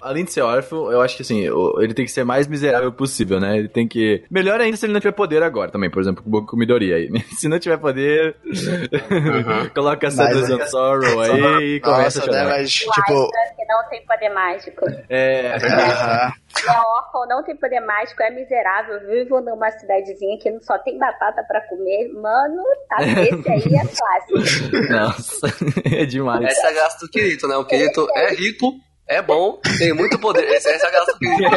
Além 0.00 0.24
de 0.24 0.32
ser 0.32 0.42
órfão, 0.42 0.90
eu 0.90 1.00
acho 1.00 1.16
que 1.16 1.22
assim, 1.22 1.46
ele 1.78 1.94
tem 1.94 2.04
que 2.04 2.10
ser 2.10 2.24
mais 2.24 2.46
miserável 2.46 2.92
possível, 2.92 3.38
né? 3.40 3.56
Ele 3.58 3.68
tem 3.68 3.86
que. 3.86 4.24
Melhor 4.30 4.60
ainda 4.60 4.76
se 4.76 4.84
ele 4.84 4.92
não 4.92 5.00
tiver 5.00 5.12
poder 5.12 5.42
agora 5.42 5.70
também, 5.70 5.88
por 5.90 6.02
exemplo, 6.02 6.22
com 6.22 6.56
o 6.56 6.62
aí. 6.94 7.08
Se 7.38 7.48
não 7.48 7.58
tiver 7.58 7.76
poder, 7.76 8.36
coloca 9.74 10.10
Sadness 10.10 10.50
and 10.50 10.66
Sorrow 10.66 11.20
aí 11.20 11.76
e 11.76 11.80
começa 11.80 12.22
a 12.22 12.26
Nossa, 12.26 12.32
né, 12.32 12.38
chorar. 12.38 12.48
mas, 12.50 12.80
O 12.86 12.90
tipo... 12.90 13.12
Aisha, 13.12 13.54
que 13.56 13.64
não 13.66 13.88
tem 13.88 14.06
poder 14.06 14.28
mágico. 14.30 14.84
É, 15.08 15.56
aham. 15.56 16.32
É 16.66 16.70
órfão, 16.70 17.26
não 17.26 17.42
tem 17.42 17.56
poder 17.56 17.80
mágico, 17.80 18.22
é 18.22 18.30
miserável, 18.30 19.00
vivo 19.06 19.40
numa 19.40 19.70
cidadezinha 19.70 20.38
que 20.38 20.60
só 20.60 20.78
tem 20.78 20.98
batata 20.98 21.42
pra 21.44 21.60
comer. 21.68 22.12
Mano, 22.14 22.62
tá, 22.88 22.98
esse 23.02 23.50
aí 23.50 23.74
é 23.74 23.86
clássico. 23.86 24.92
nossa, 24.92 25.46
é 25.96 26.04
demais. 26.04 26.44
Essa 26.44 26.68
é 26.68 26.70
a 26.70 26.74
graça 26.74 26.98
do 27.00 27.10
Kirito, 27.10 27.48
né? 27.48 27.56
O 27.56 27.64
Kirito 27.64 28.06
é 28.14 28.34
rico, 28.34 28.74
é 29.08 29.22
bom, 29.22 29.60
tem 29.78 29.92
muito 29.92 30.18
poder. 30.18 30.44
Essa, 30.44 30.70
essa 30.70 30.86
é 30.86 30.88
a 30.88 30.92
graça 30.92 31.12
do 31.12 31.18
Kirito. 31.18 31.50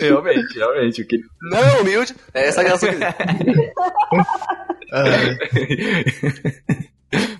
realmente, 0.00 0.58
realmente. 0.58 1.02
O 1.02 1.06
que... 1.06 1.18
Não 1.42 1.58
é 1.58 1.80
humilde, 1.80 2.16
essa 2.34 2.62
é 2.62 2.64
a 2.64 2.68
graça 2.68 2.86
do 2.86 2.92
Kirito. 2.92 3.72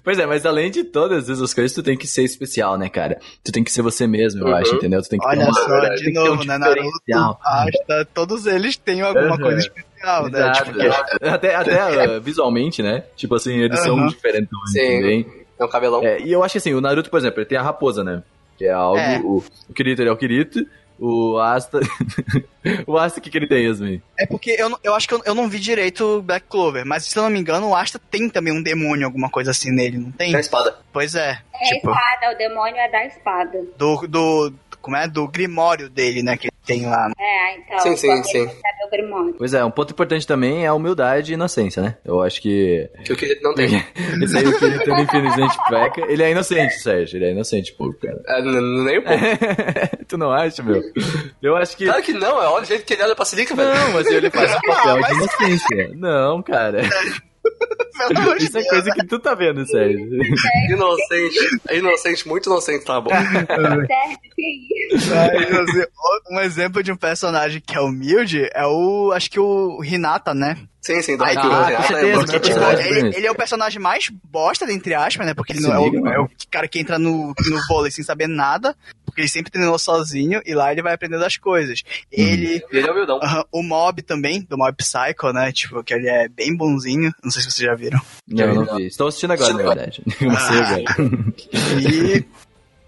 Pois 0.04 0.18
é, 0.18 0.26
mas 0.26 0.44
além 0.44 0.70
de 0.70 0.84
todas 0.84 1.28
essas 1.30 1.54
coisas, 1.54 1.72
tu 1.72 1.82
tem 1.82 1.96
que 1.96 2.06
ser 2.06 2.22
especial, 2.24 2.76
né, 2.76 2.88
cara? 2.88 3.18
Tu 3.44 3.50
tem 3.52 3.62
que 3.64 3.70
ser 3.72 3.82
você 3.82 4.06
mesmo, 4.06 4.46
eu 4.46 4.54
acho, 4.54 4.74
entendeu? 4.74 5.00
Tu 5.02 5.08
tem 5.08 5.18
que 5.18 5.24
ter 5.26 5.36
Olha 5.38 5.44
uma- 5.46 5.54
só, 5.54 5.80
de 5.94 6.12
ter 6.12 6.18
um 6.20 6.24
novo, 6.24 6.44
né, 6.44 6.58
Naruto. 6.58 7.38
Asta, 7.42 8.08
todos 8.12 8.46
eles 8.46 8.76
têm 8.76 9.00
alguma 9.00 9.32
Uhum. 9.32 9.38
coisa 9.38 9.58
especial, 9.60 10.28
né? 10.28 10.38
Exato. 10.40 10.64
Tipo, 10.64 10.78
que- 10.78 11.26
Até, 11.28 11.54
até 11.54 12.16
uh, 12.18 12.20
visualmente, 12.22 12.82
né? 12.82 13.04
Tipo 13.16 13.34
assim, 13.36 13.54
eles 13.58 13.78
são 13.80 13.96
Aham. 13.98 14.08
diferentões 14.08 14.70
Sim. 14.72 14.96
também. 15.00 15.22
Tem 15.24 15.66
um 15.66 15.68
cabelão. 15.70 16.02
É, 16.02 16.20
e 16.20 16.32
eu 16.32 16.42
acho 16.42 16.52
que 16.52 16.58
assim, 16.58 16.74
o 16.74 16.80
Naruto, 16.80 17.08
por 17.08 17.18
exemplo, 17.18 17.40
ele 17.40 17.46
tem 17.48 17.56
a 17.58 17.62
raposa, 17.62 18.02
né? 18.02 18.22
Que 18.58 18.64
é 18.66 18.72
algo. 18.72 18.98
É. 18.98 19.18
O, 19.20 19.42
o 19.68 19.72
Kirito 19.72 20.02
ele 20.02 20.08
é 20.10 20.12
o 20.12 20.16
Kirito, 20.16 20.66
O 21.04 21.36
Asta. 21.40 21.80
o 22.86 22.96
Asta, 22.96 23.18
o 23.18 23.22
que, 23.22 23.28
que 23.28 23.36
ele 23.36 23.48
tem, 23.48 23.66
Yasmin? 23.66 24.00
É 24.16 24.24
porque 24.24 24.52
eu, 24.56 24.68
não- 24.68 24.78
eu 24.84 24.94
acho 24.94 25.08
que 25.08 25.14
eu, 25.14 25.20
eu 25.24 25.34
não 25.34 25.48
vi 25.48 25.58
direito 25.58 26.04
o 26.18 26.22
Black 26.22 26.46
Clover, 26.48 26.86
mas 26.86 27.04
se 27.04 27.18
eu 27.18 27.24
não 27.24 27.30
me 27.30 27.40
engano, 27.40 27.68
o 27.70 27.74
Asta 27.74 27.98
tem 28.10 28.28
também 28.28 28.52
um 28.56 28.62
demônio, 28.62 29.04
alguma 29.04 29.28
coisa 29.28 29.50
assim 29.50 29.72
nele, 29.72 29.98
não 29.98 30.12
tem? 30.12 30.30
Na 30.30 30.38
espada. 30.38 30.76
Pois 30.92 31.16
é. 31.16 31.40
É 31.54 31.64
a 31.64 31.68
tipo, 31.74 31.90
espada, 31.90 32.32
o 32.32 32.38
demônio 32.38 32.76
é 32.76 32.88
da 32.88 33.04
espada. 33.04 33.64
do, 33.76 34.06
do. 34.06 34.54
Como 34.82 34.96
é? 34.96 35.08
Do 35.08 35.28
Grimório 35.28 35.88
dele, 35.88 36.22
né? 36.22 36.36
Que 36.36 36.48
ele 36.48 36.52
tem 36.66 36.86
lá. 36.86 37.10
É, 37.18 37.58
então. 37.58 37.78
Sim, 37.80 37.96
sim, 37.96 38.22
sim. 38.24 38.44
o 38.44 38.90
Grimório. 38.90 39.34
Pois 39.38 39.54
é, 39.54 39.64
um 39.64 39.70
ponto 39.70 39.92
importante 39.92 40.26
também 40.26 40.64
é 40.64 40.66
a 40.66 40.74
humildade 40.74 41.32
e 41.32 41.34
inocência, 41.34 41.82
né? 41.82 41.96
Eu 42.04 42.20
acho 42.20 42.42
que. 42.42 42.90
Que 43.04 43.12
o 43.12 43.16
que 43.16 43.40
não 43.40 43.54
tem. 43.54 43.66
Esse 44.22 44.38
aí, 44.38 44.46
o 44.46 44.58
Kirito, 44.58 44.90
ele 44.90 45.02
infelizmente 45.02 45.56
peca. 45.68 46.00
Ele 46.12 46.22
é 46.22 46.30
inocente, 46.30 46.74
Sérgio. 46.80 47.16
Ele 47.16 47.26
é 47.26 47.30
inocente, 47.30 47.72
pô, 47.74 47.92
cara. 47.94 48.20
É, 48.26 48.42
nem 48.42 48.98
um 48.98 49.02
pouco. 49.02 50.04
tu 50.08 50.18
não 50.18 50.32
acha, 50.32 50.62
meu? 50.62 50.82
Eu 51.40 51.56
acho 51.56 51.76
que. 51.76 51.84
Claro 51.84 52.02
que 52.02 52.12
não, 52.12 52.42
é 52.42 52.46
olha 52.46 52.62
o 52.62 52.66
jeito 52.66 52.84
que 52.84 52.94
ele 52.94 53.02
olha 53.02 53.14
pra 53.14 53.24
Silica, 53.24 53.54
velho. 53.54 53.74
Não, 53.74 53.92
mas 53.92 54.06
ele 54.08 54.30
faz 54.30 54.52
o 54.56 54.60
papel 54.60 55.02
de 55.02 55.12
inocência. 55.12 55.90
Não, 55.94 56.42
cara. 56.42 56.82
Pelo 58.08 58.18
amor 58.20 58.38
de 58.38 58.44
Isso 58.46 58.58
é 58.58 58.64
coisa 58.64 58.90
que 58.92 59.06
tu 59.06 59.18
tá 59.18 59.34
vendo, 59.34 59.66
Sérgio. 59.66 60.00
Inocente. 60.70 61.60
É 61.68 61.78
inocente, 61.78 62.26
muito 62.28 62.46
inocente, 62.48 62.84
tá 62.84 63.00
bom. 63.00 63.10
Serve, 64.98 65.46
que 65.46 65.56
assim, 65.56 65.84
um 66.30 66.40
exemplo 66.40 66.82
de 66.82 66.92
um 66.92 66.96
personagem 66.96 67.62
que 67.64 67.76
é 67.76 67.80
humilde 67.80 68.48
é 68.54 68.66
o. 68.66 69.12
Acho 69.12 69.30
que 69.30 69.40
o 69.40 69.82
Hinata, 69.84 70.34
né? 70.34 70.56
Sim, 70.80 71.00
sim, 71.00 71.16
do 71.16 71.22
Ai, 71.24 71.36
Haikyuu. 71.36 71.52
ah, 71.52 71.66
né? 71.70 71.76
com 71.76 71.82
Ah, 71.82 71.86
certeza, 71.86 72.08
é 72.08 72.12
Porque, 72.14 72.32
muito 72.32 72.40
tipo, 72.48 72.60
ele, 72.98 73.16
ele 73.16 73.26
é 73.26 73.30
o 73.30 73.34
personagem 73.36 73.80
mais 73.80 74.08
bosta, 74.24 74.70
entre 74.72 74.94
aspas, 74.94 75.24
né? 75.26 75.32
Porque 75.34 75.52
ele 75.52 75.60
não 75.60 75.72
é 75.72 75.78
o, 75.78 76.06
é 76.08 76.20
o 76.20 76.28
cara 76.50 76.66
que 76.66 76.80
entra 76.80 76.98
no, 76.98 77.28
no 77.28 77.66
vôlei 77.68 77.90
sem 77.92 78.02
saber 78.02 78.26
nada, 78.26 78.74
porque 79.12 79.20
ele 79.20 79.28
sempre 79.28 79.52
treinou 79.52 79.78
sozinho 79.78 80.40
e 80.44 80.54
lá 80.54 80.72
ele 80.72 80.82
vai 80.82 80.94
aprendendo 80.94 81.24
as 81.24 81.36
coisas. 81.36 81.82
Ele. 82.10 82.62
Ele 82.72 82.86
é 82.86 82.90
humildão. 82.90 83.20
aham, 83.22 83.44
o 83.52 83.62
Mob 83.62 84.00
também, 84.02 84.40
do 84.42 84.56
Mob 84.56 84.74
Psycho, 84.74 85.32
né? 85.32 85.52
Tipo, 85.52 85.84
que 85.84 85.92
ele 85.92 86.08
é 86.08 86.28
bem 86.28 86.56
bonzinho. 86.56 87.12
Não 87.22 87.30
sei 87.30 87.42
se 87.42 87.50
vocês 87.50 87.68
já 87.68 87.74
viram. 87.74 88.00
Não, 88.26 88.44
eu 88.44 88.54
não 88.54 88.76
vi. 88.76 88.86
Estou 88.86 89.08
assistindo 89.08 89.32
agora, 89.32 89.52
na 89.52 89.62
verdade. 89.62 90.02
Comecei 90.18 90.58
agora. 90.58 90.84
E. 91.78 92.24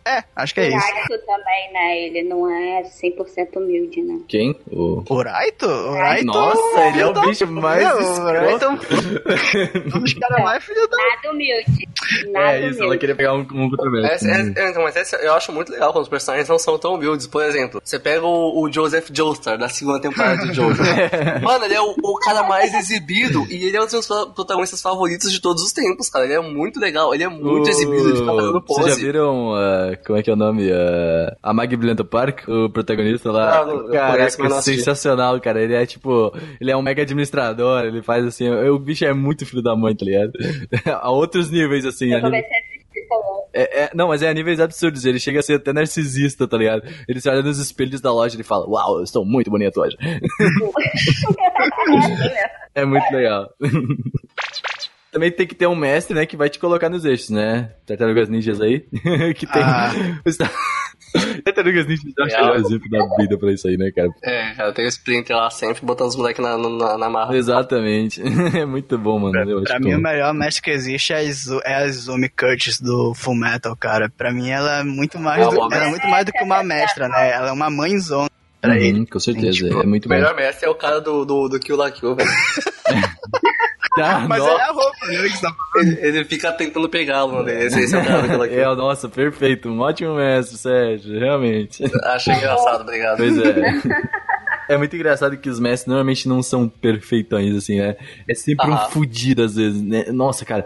É, 0.07 0.23
acho 0.37 0.53
que 0.55 0.61
é 0.61 0.65
O 0.65 0.69
isso. 0.69 0.77
Raito 0.79 1.19
também, 1.27 1.73
né? 1.73 1.99
Ele 2.01 2.23
não 2.29 2.47
é 2.51 2.83
100% 2.83 3.57
humilde, 3.57 4.03
né? 4.03 4.21
Quem? 4.29 4.55
O. 4.71 5.03
O 5.09 5.23
Raito? 5.23 5.67
O 5.67 5.93
Raito. 5.95 6.27
Nossa, 6.27 6.81
ele 6.89 7.01
é 7.01 7.07
o 7.07 7.13
bicho 7.23 7.47
mais 7.47 7.83
Meu, 7.87 7.97
o 7.97 8.25
Raito 8.25 8.55
escroto. 8.55 8.65
é 8.65 8.69
um 8.69 8.77
dos 10.01 10.15
caras 10.15 10.45
mais 10.45 10.63
filhos 10.65 10.89
da. 10.91 10.97
Nada 10.97 11.31
humilde. 11.31 11.89
Nada 12.31 12.53
É 12.53 12.59
isso, 12.69 12.77
ela 12.79 12.85
humilde. 12.87 12.99
queria 12.99 13.17
pegar 13.17 13.35
um, 13.35 13.41
um 13.41 13.71
controvérsia. 13.71 14.15
Essa- 14.15 14.31
essa- 14.31 14.61
é, 14.61 14.71
então, 14.71 14.83
mas 14.83 14.97
essa 14.97 15.17
eu 15.17 15.33
acho 15.33 15.51
muito 15.53 15.73
legal 15.73 15.91
quando 15.93 16.03
os 16.05 16.09
personagens 16.11 16.49
não 16.51 16.59
são 16.59 16.79
tão 16.79 16.95
humildes. 16.97 17.27
Por 17.27 17.43
exemplo, 17.43 17.81
você 17.83 17.99
pega 17.99 18.27
o, 18.27 18.63
o 18.63 18.71
Joseph 18.71 19.09
Joestar 19.11 19.57
da 19.57 19.69
segunda 19.71 20.01
temporada 20.01 20.47
de 20.47 20.53
Jojo. 20.53 20.83
Mano, 21.43 21.65
ele 21.65 21.75
é 21.75 21.81
o, 21.81 21.95
o 22.03 22.15
cara 22.19 22.43
mais 22.43 22.75
exibido 22.75 23.47
e 23.51 23.65
ele 23.67 23.77
é 23.77 23.81
um 23.81 23.85
dos 23.85 23.93
meus 23.95 24.07
protagonistas 24.35 24.83
favoritos 24.83 25.33
de 25.33 25.41
todos 25.41 25.63
os 25.63 25.73
tempos, 25.73 26.11
cara. 26.11 26.27
Ele 26.27 26.35
é 26.35 26.41
muito 26.41 26.79
legal, 26.79 27.15
ele 27.15 27.25
é 27.25 27.29
muito 27.29 27.67
O- 27.67 27.71
exibido, 27.71 28.09
ele 28.11 28.19
fica 28.19 28.27
fazendo 28.35 28.53
Vocês 28.67 28.87
já 28.87 28.93
pose. 28.93 29.01
viram, 29.07 29.55
ah, 29.55 29.94
como 29.97 30.19
é 30.19 30.23
que 30.23 30.31
é 30.31 30.33
o 30.33 30.37
nome? 30.37 30.71
Ah, 30.71 31.37
a 31.43 31.53
Mag 31.53 31.75
Brilhante 31.77 32.05
Park, 32.05 32.49
o 32.49 32.69
protagonista 32.71 33.31
lá. 33.31 33.61
Ah, 33.61 33.67
não, 33.67 33.87
conheço, 33.87 34.41
mas 34.41 34.51
não 34.51 34.59
assisti. 34.59 34.79
sensacional, 34.79 35.41
cara. 35.41 35.63
Ele 35.63 35.75
é 35.75 35.87
tipo, 35.87 36.33
ele 36.61 36.71
é 36.71 36.77
um 36.77 36.83
mega 36.83 37.03
administrador, 37.03 37.85
ele 37.85 38.03
faz 38.03 38.25
assim, 38.25 38.49
o 38.51 38.79
bicho 38.79 39.05
é 39.05 39.13
muito 39.13 39.47
filho 39.47 39.63
da 39.63 39.77
mãe, 39.77 39.95
tá 39.95 40.05
ligado? 40.05 40.33
a 41.01 41.11
outros 41.11 41.51
níveis, 41.51 41.85
assim. 41.85 42.13
Eu 42.13 42.21
comecei 42.21 42.49
a. 42.49 42.75
É, 43.53 43.85
é- 43.85 43.91
não, 43.95 44.09
mas 44.09 44.23
é 44.23 44.29
a 44.29 44.35
níveis 44.35 44.59
absurdos. 44.59 45.05
Ele 45.05 45.21
chega 45.21 45.39
a 45.39 45.43
ser 45.43 45.55
até 45.55 45.73
narcisista, 45.73 46.47
tá 46.47 46.57
ligado? 46.57 46.83
Ele 47.09 47.21
se 47.21 47.29
olha 47.29 47.43
nos 47.43 47.59
espelhos 47.59 48.01
da 48.01 48.13
loja 48.13 48.35
e 48.35 48.37
ele 48.37 48.43
fala: 48.43 48.69
Uau, 48.69 48.99
eu 48.99 49.05
estou 49.05 49.25
muito 49.25 49.51
bonito 49.51 49.81
hoje. 49.81 49.97
é 52.75 52.85
muito 52.85 53.05
legal. 53.13 53.49
Também 55.15 55.31
tem 55.31 55.47
que 55.47 55.55
ter 55.55 55.69
um 55.69 55.77
mestre, 55.77 56.13
né, 56.13 56.27
que 56.27 56.37
vai 56.37 56.51
te 56.51 56.59
colocar 56.59 56.89
nos 56.91 57.05
eixos, 57.05 57.31
né? 57.31 57.71
Tartarugas 57.87 58.29
Ninjas 58.29 58.61
aí. 58.61 58.81
que 59.37 59.47
tem. 59.47 59.63
Ah. 59.63 59.93
Tartarugas 61.45 61.87
Ninjas 61.87 62.13
eu 62.19 62.25
acho 62.25 62.35
que 62.37 62.43
é 62.43 62.51
o 62.51 62.55
exemplo 62.57 62.91
da 62.91 63.17
vida 63.17 63.39
pra 63.39 63.53
isso 63.53 63.69
aí, 63.69 63.77
né, 63.77 63.93
cara? 63.95 64.09
É, 64.25 64.51
cara, 64.55 64.73
tem 64.73 64.85
o 64.85 64.89
Splinter 64.89 65.37
lá 65.37 65.49
sempre 65.51 65.87
botando 65.87 66.09
os 66.09 66.17
moleques 66.17 66.43
na, 66.43 66.59
na, 66.59 66.99
na 66.99 67.09
marra. 67.09 67.37
Exatamente. 67.37 68.21
é 68.59 68.67
muito 68.67 68.99
bom, 68.99 69.21
mano. 69.21 69.63
Pra 69.63 69.79
que- 69.79 69.85
mim, 69.85 69.95
o 69.95 70.01
melhor 70.01 70.35
mestre 70.35 70.63
que 70.65 70.71
existe 70.73 71.13
é 71.13 71.17
a, 71.19 71.23
Izu, 71.23 71.61
é 71.65 71.75
a 71.77 71.87
Izumi 71.87 72.29
Curtis 72.29 72.81
do 72.81 73.15
Full 73.15 73.37
Metal, 73.37 73.77
cara. 73.77 74.11
Pra 74.19 74.33
mim, 74.33 74.51
ela 74.51 74.81
é 74.81 74.83
muito 74.83 75.17
mais, 75.21 75.47
É 75.47 75.49
do, 75.49 75.73
ela 75.73 75.85
é 75.87 75.91
muito 75.91 76.09
mais 76.09 76.25
do 76.27 76.33
que 76.33 76.43
uma 76.43 76.65
mestra, 76.65 77.09
né? 77.09 77.31
Ela 77.31 77.51
é 77.51 77.53
uma 77.53 77.71
mãezona 77.71 78.29
pra 78.61 78.77
ele. 78.77 78.99
Uhum, 78.99 79.07
com 79.07 79.21
certeza, 79.21 79.53
Tipo, 79.53 79.81
é 79.81 79.87
muito 79.87 80.07
O 80.07 80.09
bom. 80.09 80.15
melhor 80.17 80.35
mestre 80.35 80.67
é 80.67 80.71
o 80.71 80.75
cara 80.75 81.01
do, 81.01 81.25
do, 81.25 81.49
do 81.49 81.61
Kill 81.61 81.77
la 81.77 81.91
Kill, 81.93 82.17
velho. 82.17 82.29
Tá, 83.97 84.27
Mas 84.29 84.41
nossa. 84.41 84.53
é 84.61 84.63
a 84.65 84.73
roupa, 84.73 85.07
né? 85.07 85.29
que 85.29 85.41
tá- 85.41 85.55
Ele, 85.77 85.99
ele 86.19 86.25
fica 86.25 86.53
tentando 86.53 86.89
pegá-lo, 86.89 87.33
mano. 87.35 87.49
Esse, 87.49 87.79
esse 87.81 87.95
é 87.95 87.99
o 88.01 88.05
cara 88.05 88.23
do 88.23 88.29
Kill 88.29 88.39
la 88.39 88.49
Kill. 88.49 88.59
É, 88.61 88.75
nossa, 88.77 89.09
perfeito. 89.09 89.69
Um 89.69 89.81
ótimo 89.81 90.15
mestre, 90.17 90.57
Sérgio, 90.59 91.19
realmente. 91.19 91.85
Achei 92.05 92.35
engraçado, 92.35 92.81
obrigado. 92.83 93.17
Pois 93.19 93.39
é. 93.39 93.55
É 94.67 94.79
muito 94.79 94.97
engraçado 94.97 95.37
que 95.37 95.51
os 95.51 95.61
mestres 95.61 95.87
normalmente 95.89 96.27
não 96.27 96.43
são 96.43 96.67
perfeitões, 96.67 97.55
assim, 97.55 97.81
né? 97.81 97.97
É 98.27 98.35
sempre 98.35 98.67
um 98.71 98.73
Aham. 98.73 98.89
fudido, 98.89 99.43
às 99.43 99.57
vezes, 99.57 99.83
né? 99.83 100.07
Nossa, 100.11 100.43
cara. 100.47 100.65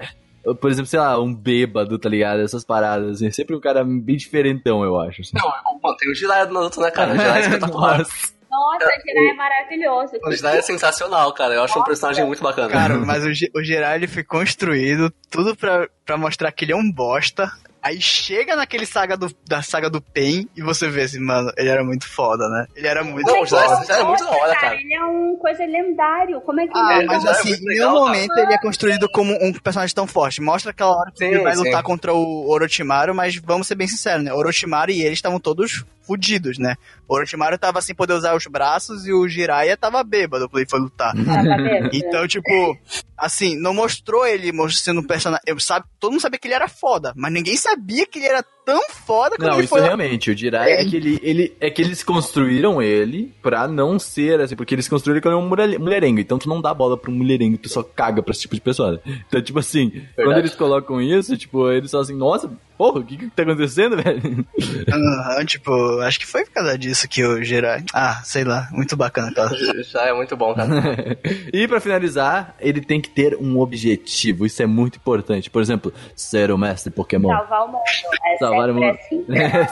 Por 0.61 0.71
exemplo, 0.71 0.87
sei 0.89 1.01
lá, 1.01 1.21
um 1.21 1.35
bêbado, 1.35 1.99
tá 1.99 2.09
ligado? 2.09 2.41
Essas 2.41 2.65
paradas, 2.65 3.17
assim. 3.17 3.27
É 3.27 3.31
sempre 3.33 3.57
um 3.57 3.61
cara 3.61 3.83
bem 3.85 4.17
diferentão, 4.17 4.85
eu 4.85 5.01
acho. 5.01 5.23
Assim. 5.23 5.33
Não, 5.35 5.51
mano, 5.83 5.97
tem 5.97 6.09
o 6.13 6.15
Jiraiya 6.15 6.47
do 6.47 6.55
Naruto, 6.55 6.81
né, 6.81 6.93
cara? 6.93 7.13
O 7.13 7.17
Jiraiya 7.17 7.39
é 7.39 7.41
espetacular. 7.49 7.99
Nossa. 7.99 8.38
Nossa, 8.59 9.01
Jirai 9.07 9.29
é 9.31 9.35
maravilhoso. 9.35 10.13
O 10.25 10.33
Jiraiya 10.33 10.59
é 10.59 10.63
sensacional, 10.63 11.33
cara. 11.33 11.55
Eu 11.55 11.63
acho 11.63 11.79
um 11.79 11.85
personagem 11.85 12.25
muito 12.27 12.43
bacana. 12.43 12.69
Cara, 12.69 12.95
mas 13.05 13.25
o, 13.25 13.29
o 13.59 13.63
Jiraiya, 13.63 13.97
ele 13.97 14.07
foi 14.09 14.25
construído 14.25 15.13
tudo 15.31 15.55
pra, 15.57 15.89
pra 16.05 16.17
mostrar 16.17 16.51
que 16.53 16.65
ele 16.65 16.73
é 16.73 16.77
um 16.77 16.91
bosta. 16.91 17.51
Aí 17.81 18.01
chega 18.01 18.57
naquele 18.57 18.85
saga 18.85 19.17
do, 19.17 19.31
da 19.47 19.63
saga 19.63 19.89
do 19.89 20.03
Pain 20.03 20.49
e 20.57 20.61
você 20.61 20.89
vê 20.89 21.03
assim, 21.03 21.21
mano, 21.21 21.53
ele 21.57 21.69
era 21.69 21.85
muito 21.85 22.09
foda, 22.09 22.49
né? 22.49 22.67
Ele 22.75 22.89
era 22.89 23.05
muito 23.05 23.25
Não, 23.31 23.41
o 23.43 23.47
foda. 23.47 23.63
o 23.87 23.93
é 23.93 24.03
muito 24.03 24.25
da 24.25 24.31
hora, 24.33 24.55
cara. 24.57 24.75
Ele 24.75 24.95
é 24.95 25.05
um 25.05 25.37
coisa 25.37 25.65
lendário. 25.65 26.41
Como 26.41 26.61
é 26.61 26.67
que 26.67 26.73
Ah, 26.77 26.97
ele 26.99 27.07
mas 27.07 27.25
é 27.25 27.31
assim, 27.31 27.51
muito 27.51 27.63
em 27.63 27.67
nenhum 27.67 27.85
cara. 27.85 28.01
momento 28.01 28.37
ele 28.37 28.53
é 28.53 28.59
construído 28.59 29.09
como 29.09 29.33
um 29.41 29.53
personagem 29.53 29.95
tão 29.95 30.09
forte. 30.09 30.43
Mostra 30.43 30.73
aquela 30.73 30.91
hora 30.91 31.13
que 31.13 31.19
Sim, 31.19 31.27
ele 31.27 31.39
vai 31.43 31.55
sim. 31.55 31.63
lutar 31.65 31.83
contra 31.85 32.13
o 32.13 32.51
Orochimaru, 32.51 33.15
mas 33.15 33.37
vamos 33.37 33.69
ser 33.69 33.77
bem 33.77 33.87
sinceros, 33.87 34.25
né? 34.25 34.35
Orochimaru 34.35 34.91
e 34.91 35.03
ele 35.03 35.15
estavam 35.15 35.39
todos 35.39 35.85
fudidos, 36.09 36.59
né? 36.59 36.77
O 37.07 37.15
Orochimaru 37.15 37.59
tava 37.59 37.83
sem 37.83 37.95
poder 37.95 38.15
usar 38.15 38.35
os 38.35 38.47
braços 38.47 39.07
e 39.07 39.13
o 39.13 39.29
Jiraiya 39.29 39.77
tava 39.77 40.03
bêbado 40.03 40.49
quando 40.49 40.63
ele 40.63 40.71
foi 40.71 40.81
lutar. 40.81 41.15
Vendo? 41.15 41.91
Então, 41.99 42.27
tipo, 42.27 42.79
assim, 43.17 43.61
não 43.61 43.75
mostrou 43.75 44.27
ele 44.27 44.51
sendo 44.71 45.01
um 45.01 45.07
personagem. 45.07 45.43
Eu 45.47 45.61
sabe, 45.61 45.87
todo 46.01 46.13
mundo 46.13 46.23
sabia 46.23 46.39
que 46.39 46.49
ele 46.49 46.55
era 46.55 46.69
foda, 46.69 47.13
mas 47.15 47.31
ninguém 47.31 47.57
sabia 47.57 48.07
que 48.07 48.19
ele 48.19 48.29
era 48.29 48.43
tão 48.69 48.83
foda 48.91 49.37
quando 49.37 49.49
Não, 49.49 49.55
ele 49.55 49.65
isso 49.65 49.71
foi. 49.71 49.81
realmente, 49.81 50.31
o 50.31 50.37
Jiraiya 50.37 50.81
é 50.81 50.85
que 50.85 50.97
ele, 50.97 51.19
ele 51.23 51.57
é 51.61 51.71
que 51.71 51.81
eles 51.81 52.03
construíram 52.03 52.83
ele 52.83 53.33
pra 53.43 53.67
não 53.67 53.99
ser 53.99 54.41
assim, 54.41 54.55
porque 54.55 54.75
eles 54.75 54.87
construíram 54.89 55.17
ele 55.17 55.23
como 55.23 55.37
um 55.43 55.49
mulher- 55.49 55.79
mulherengo, 55.79 56.21
então 56.21 56.39
tu 56.39 56.49
não 56.49 56.61
dá 56.61 56.75
bola 56.75 56.97
pra 56.99 57.11
um 57.11 57.15
mulherengo, 57.15 57.57
tu 57.57 57.69
só 57.71 57.83
caga 57.83 58.23
pra 58.23 58.33
esse 58.33 58.43
tipo 58.43 58.55
de 58.55 58.61
pessoa. 58.61 58.93
né? 58.93 58.99
Então, 59.27 59.41
tipo 59.41 59.59
assim, 59.59 60.03
quando 60.15 60.37
eles 60.39 60.55
colocam 60.55 61.01
isso, 61.01 61.37
tipo, 61.37 61.71
eles 61.71 61.91
são 61.91 62.01
assim, 62.01 62.15
nossa, 62.15 62.51
porra, 62.77 63.01
o 63.01 63.05
que 63.05 63.17
que 63.17 63.27
tá 63.31 63.43
acontecendo, 63.43 63.97
velho? 64.03 64.47
Aham, 64.93 65.45
tipo, 65.45 65.73
acho 66.01 66.19
que 66.21 66.27
foi 66.27 66.45
por 66.45 66.53
causa 66.53 66.79
disso 66.79 67.09
que 67.09 67.25
o 67.25 67.43
Jiraiya. 67.43 67.85
Ah, 67.95 68.21
sei 68.25 68.45
lá, 68.45 68.69
muito 68.73 68.97
bacana 68.97 69.29
aquela. 69.31 69.51
O 69.53 69.57
Jiraiya 69.57 70.11
é 70.11 70.15
muito 70.15 70.37
bom, 70.37 70.55
cara. 70.55 70.69
e 71.53 71.67
pra 71.67 71.81
finalizar, 71.81 72.55
ele 72.61 72.81
tem 72.81 73.01
que 73.01 73.09
ter 73.11 73.37
um 73.37 73.59
objetivo, 73.59 74.45
isso 74.47 74.63
é 74.63 74.67
muito 74.67 74.97
importante. 74.97 75.49
Por 75.51 75.63
exemplo, 75.63 75.93
ser 76.15 76.51
o 76.51 76.59
mestre 76.59 76.93
Pokémon. 76.93 77.29
Salvar 77.29 77.65
o 77.65 77.69
mundo. 77.69 77.81
É 78.27 78.37
Salvar 78.39 78.58
o 78.67 78.75
mundo. 78.75 78.85
assim. 78.85 79.25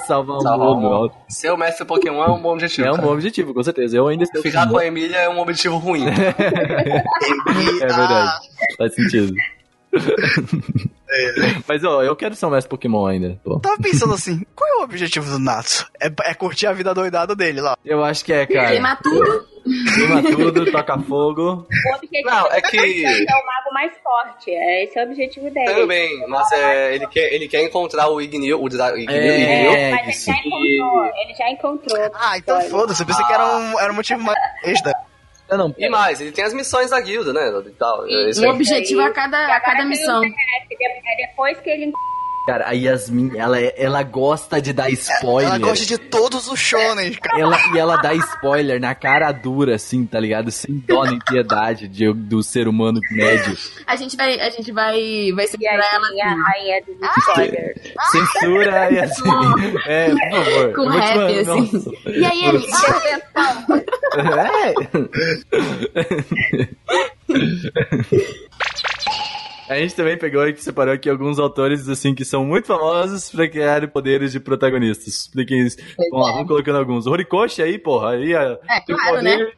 Salvar 0.06 0.36
o 0.36 0.40
Salvar 0.40 0.68
o 0.68 0.76
mundo. 0.76 1.12
Ser 1.28 1.50
o 1.50 1.56
mestre 1.56 1.84
Pokémon 1.84 2.22
é 2.24 2.30
um 2.30 2.40
bom 2.40 2.52
objetivo. 2.52 2.88
É 2.88 2.92
um 2.92 2.98
bom 2.98 3.12
objetivo, 3.12 3.52
com 3.54 3.62
certeza. 3.62 3.96
Eu 3.96 4.06
ainda 4.08 4.24
estou 4.24 4.42
Ficar 4.42 4.68
com 4.68 4.78
a 4.78 4.86
Emília 4.86 5.16
é 5.16 5.28
um 5.28 5.38
objetivo 5.40 5.76
ruim. 5.78 6.04
É 7.80 7.86
verdade. 7.86 8.32
Faz 8.78 8.94
sentido. 8.94 9.34
Mas, 11.66 11.84
ó, 11.84 12.02
eu 12.02 12.14
quero 12.16 12.34
ser 12.34 12.46
um 12.46 12.50
mestre 12.50 12.68
Pokémon 12.68 13.06
ainda. 13.06 13.40
Pô. 13.44 13.58
Tava 13.60 13.76
pensando 13.78 14.14
assim, 14.14 14.44
qual 14.54 14.68
é 14.70 14.76
o 14.80 14.84
objetivo 14.84 15.30
do 15.30 15.38
Natsu? 15.38 15.86
É, 16.00 16.10
é 16.24 16.34
curtir 16.34 16.66
a 16.66 16.72
vida 16.72 16.92
doidada 16.94 17.34
dele 17.34 17.60
lá. 17.60 17.76
Eu 17.84 18.04
acho 18.04 18.24
que 18.24 18.32
é, 18.32 18.46
cara. 18.46 18.68
Queimar 18.68 19.00
tudo. 19.00 19.55
Queima 19.94 20.22
tudo, 20.22 20.70
toca 20.70 20.98
fogo. 21.01 21.66
O 21.66 21.94
objetivo 21.94 22.30
Não, 22.30 22.47
é 22.52 22.59
é 22.59 22.60
que- 22.62 22.78
ser 22.78 23.22
o 23.24 23.47
mago 23.47 23.72
mais 23.72 23.93
forte. 24.02 24.51
É, 24.51 24.84
esse 24.84 24.98
é 24.98 25.05
o 25.05 25.09
objetivo 25.09 25.51
dele. 25.51 25.72
Tudo 25.74 25.86
bem, 25.86 26.26
mas 26.28 26.51
é, 26.52 26.94
ele, 26.94 27.06
quer, 27.09 27.32
ele 27.32 27.48
quer 27.48 27.62
encontrar 27.62 28.09
o 28.09 28.20
Ignil, 28.20 28.62
o 28.62 28.68
Dra- 28.68 28.97
Ignil, 28.98 29.10
É. 29.20 29.38
Ignil. 29.40 29.72
É, 29.72 29.90
mas 29.90 30.01
ele 30.02 30.10
isso. 30.10 30.26
já 30.26 30.38
encontrou. 30.38 31.05
Ele 31.06 31.34
já 31.34 31.51
encontrou. 31.51 32.10
Ah, 32.14 32.38
então 32.38 32.60
foda-se, 32.62 33.02
eu 33.02 33.06
pensei 33.06 33.24
que 33.26 33.32
era 33.32 33.44
um, 33.56 33.80
era 33.80 33.93
um 33.93 33.97
motivo 33.97 34.22
mais 34.22 34.38
extra. 34.64 34.93
Não, 35.51 35.59
não. 35.59 35.74
E 35.78 35.88
mais, 35.88 36.20
ele 36.20 36.32
tem 36.32 36.44
as 36.44 36.52
missões 36.52 36.90
da 36.90 37.01
guilda, 37.01 37.32
né? 37.32 37.48
E 37.66 37.70
tal. 37.70 38.05
Isso 38.09 38.40
Um 38.43 38.44
aí. 38.47 38.51
objetivo 38.51 39.01
a 39.02 39.10
cada, 39.12 39.38
a 39.55 39.60
cada 39.60 39.84
missão. 39.84 40.20
o 40.20 40.24
é 40.24 41.26
Depois 41.28 41.59
que 41.60 41.70
ele 41.70 41.93
Cara, 42.47 42.68
a 42.68 42.73
Yasmin, 42.73 43.32
ela, 43.36 43.59
é- 43.60 43.74
ela 43.77 44.02
gosta 44.05 44.62
de 44.62 44.73
dar 44.73 44.89
spoiler. 44.90 45.51
Ela 45.55 45.59
gosta 45.59 45.85
de 45.85 45.98
todos 45.98 46.47
os 46.47 46.59
shonen, 46.60 47.12
cara. 47.14 47.40
Ela, 47.40 47.59
e 47.74 47.78
ela 47.78 47.97
dá 47.97 48.14
spoiler 48.14 48.81
na 48.81 48.94
cara 48.94 49.32
dura, 49.32 49.74
assim, 49.74 50.06
tá 50.06 50.20
ligado? 50.20 50.52
Sem 50.52 50.77
dó 50.86 51.05
nem 51.05 51.18
piedade 51.18 51.89
de, 51.89 52.12
do 52.12 52.43
ser 52.44 52.68
humano 52.68 53.01
médio. 53.10 53.56
A 53.86 53.97
gente 53.97 54.16
vai, 54.16 54.39
a 54.39 54.48
gente 54.51 54.70
vai, 54.70 55.32
vai 55.35 55.47
E 55.59 55.66
aí, 55.66 55.74
ela 55.74 55.85
a 55.85 55.97
assim, 55.98 56.40
rainha 56.43 56.82
dos 56.86 56.97
spoilers. 57.18 57.81
Censura 58.12 58.90
e 58.93 58.98
assim. 59.01 59.23
É, 59.86 60.10
por 60.10 60.44
favor. 60.44 60.73
com 60.74 60.86
rap, 60.89 61.16
mandar- 61.16 61.40
assim. 61.40 61.70
Nossa. 61.73 61.90
E 62.06 62.24
aí, 62.24 62.44
ele, 62.44 62.66
É. 64.16 64.74
A 69.68 69.74
gente 69.76 69.94
também 69.94 70.16
pegou 70.16 70.47
e 70.47 70.56
separou 70.56 70.94
aqui 70.94 71.10
alguns 71.10 71.38
autores 71.38 71.88
assim 71.88 72.14
que 72.14 72.24
são 72.24 72.44
muito 72.44 72.66
famosos 72.66 73.30
pra 73.30 73.48
criar 73.48 73.86
poderes 73.88 74.32
de 74.32 74.40
protagonistas. 74.40 75.06
Expliquem 75.09 75.66
isso. 75.66 75.76
Vamos 76.10 76.26
lá, 76.26 76.32
vamos 76.32 76.48
colocando 76.48 76.78
alguns. 76.78 77.06
Horikoshi 77.06 77.62
aí, 77.62 77.78
porra, 77.78 78.10
aí 78.10 78.34
a, 78.34 78.59
É, 78.68 78.80
claro, 78.80 79.16
poder, 79.16 79.38
né? 79.38 79.52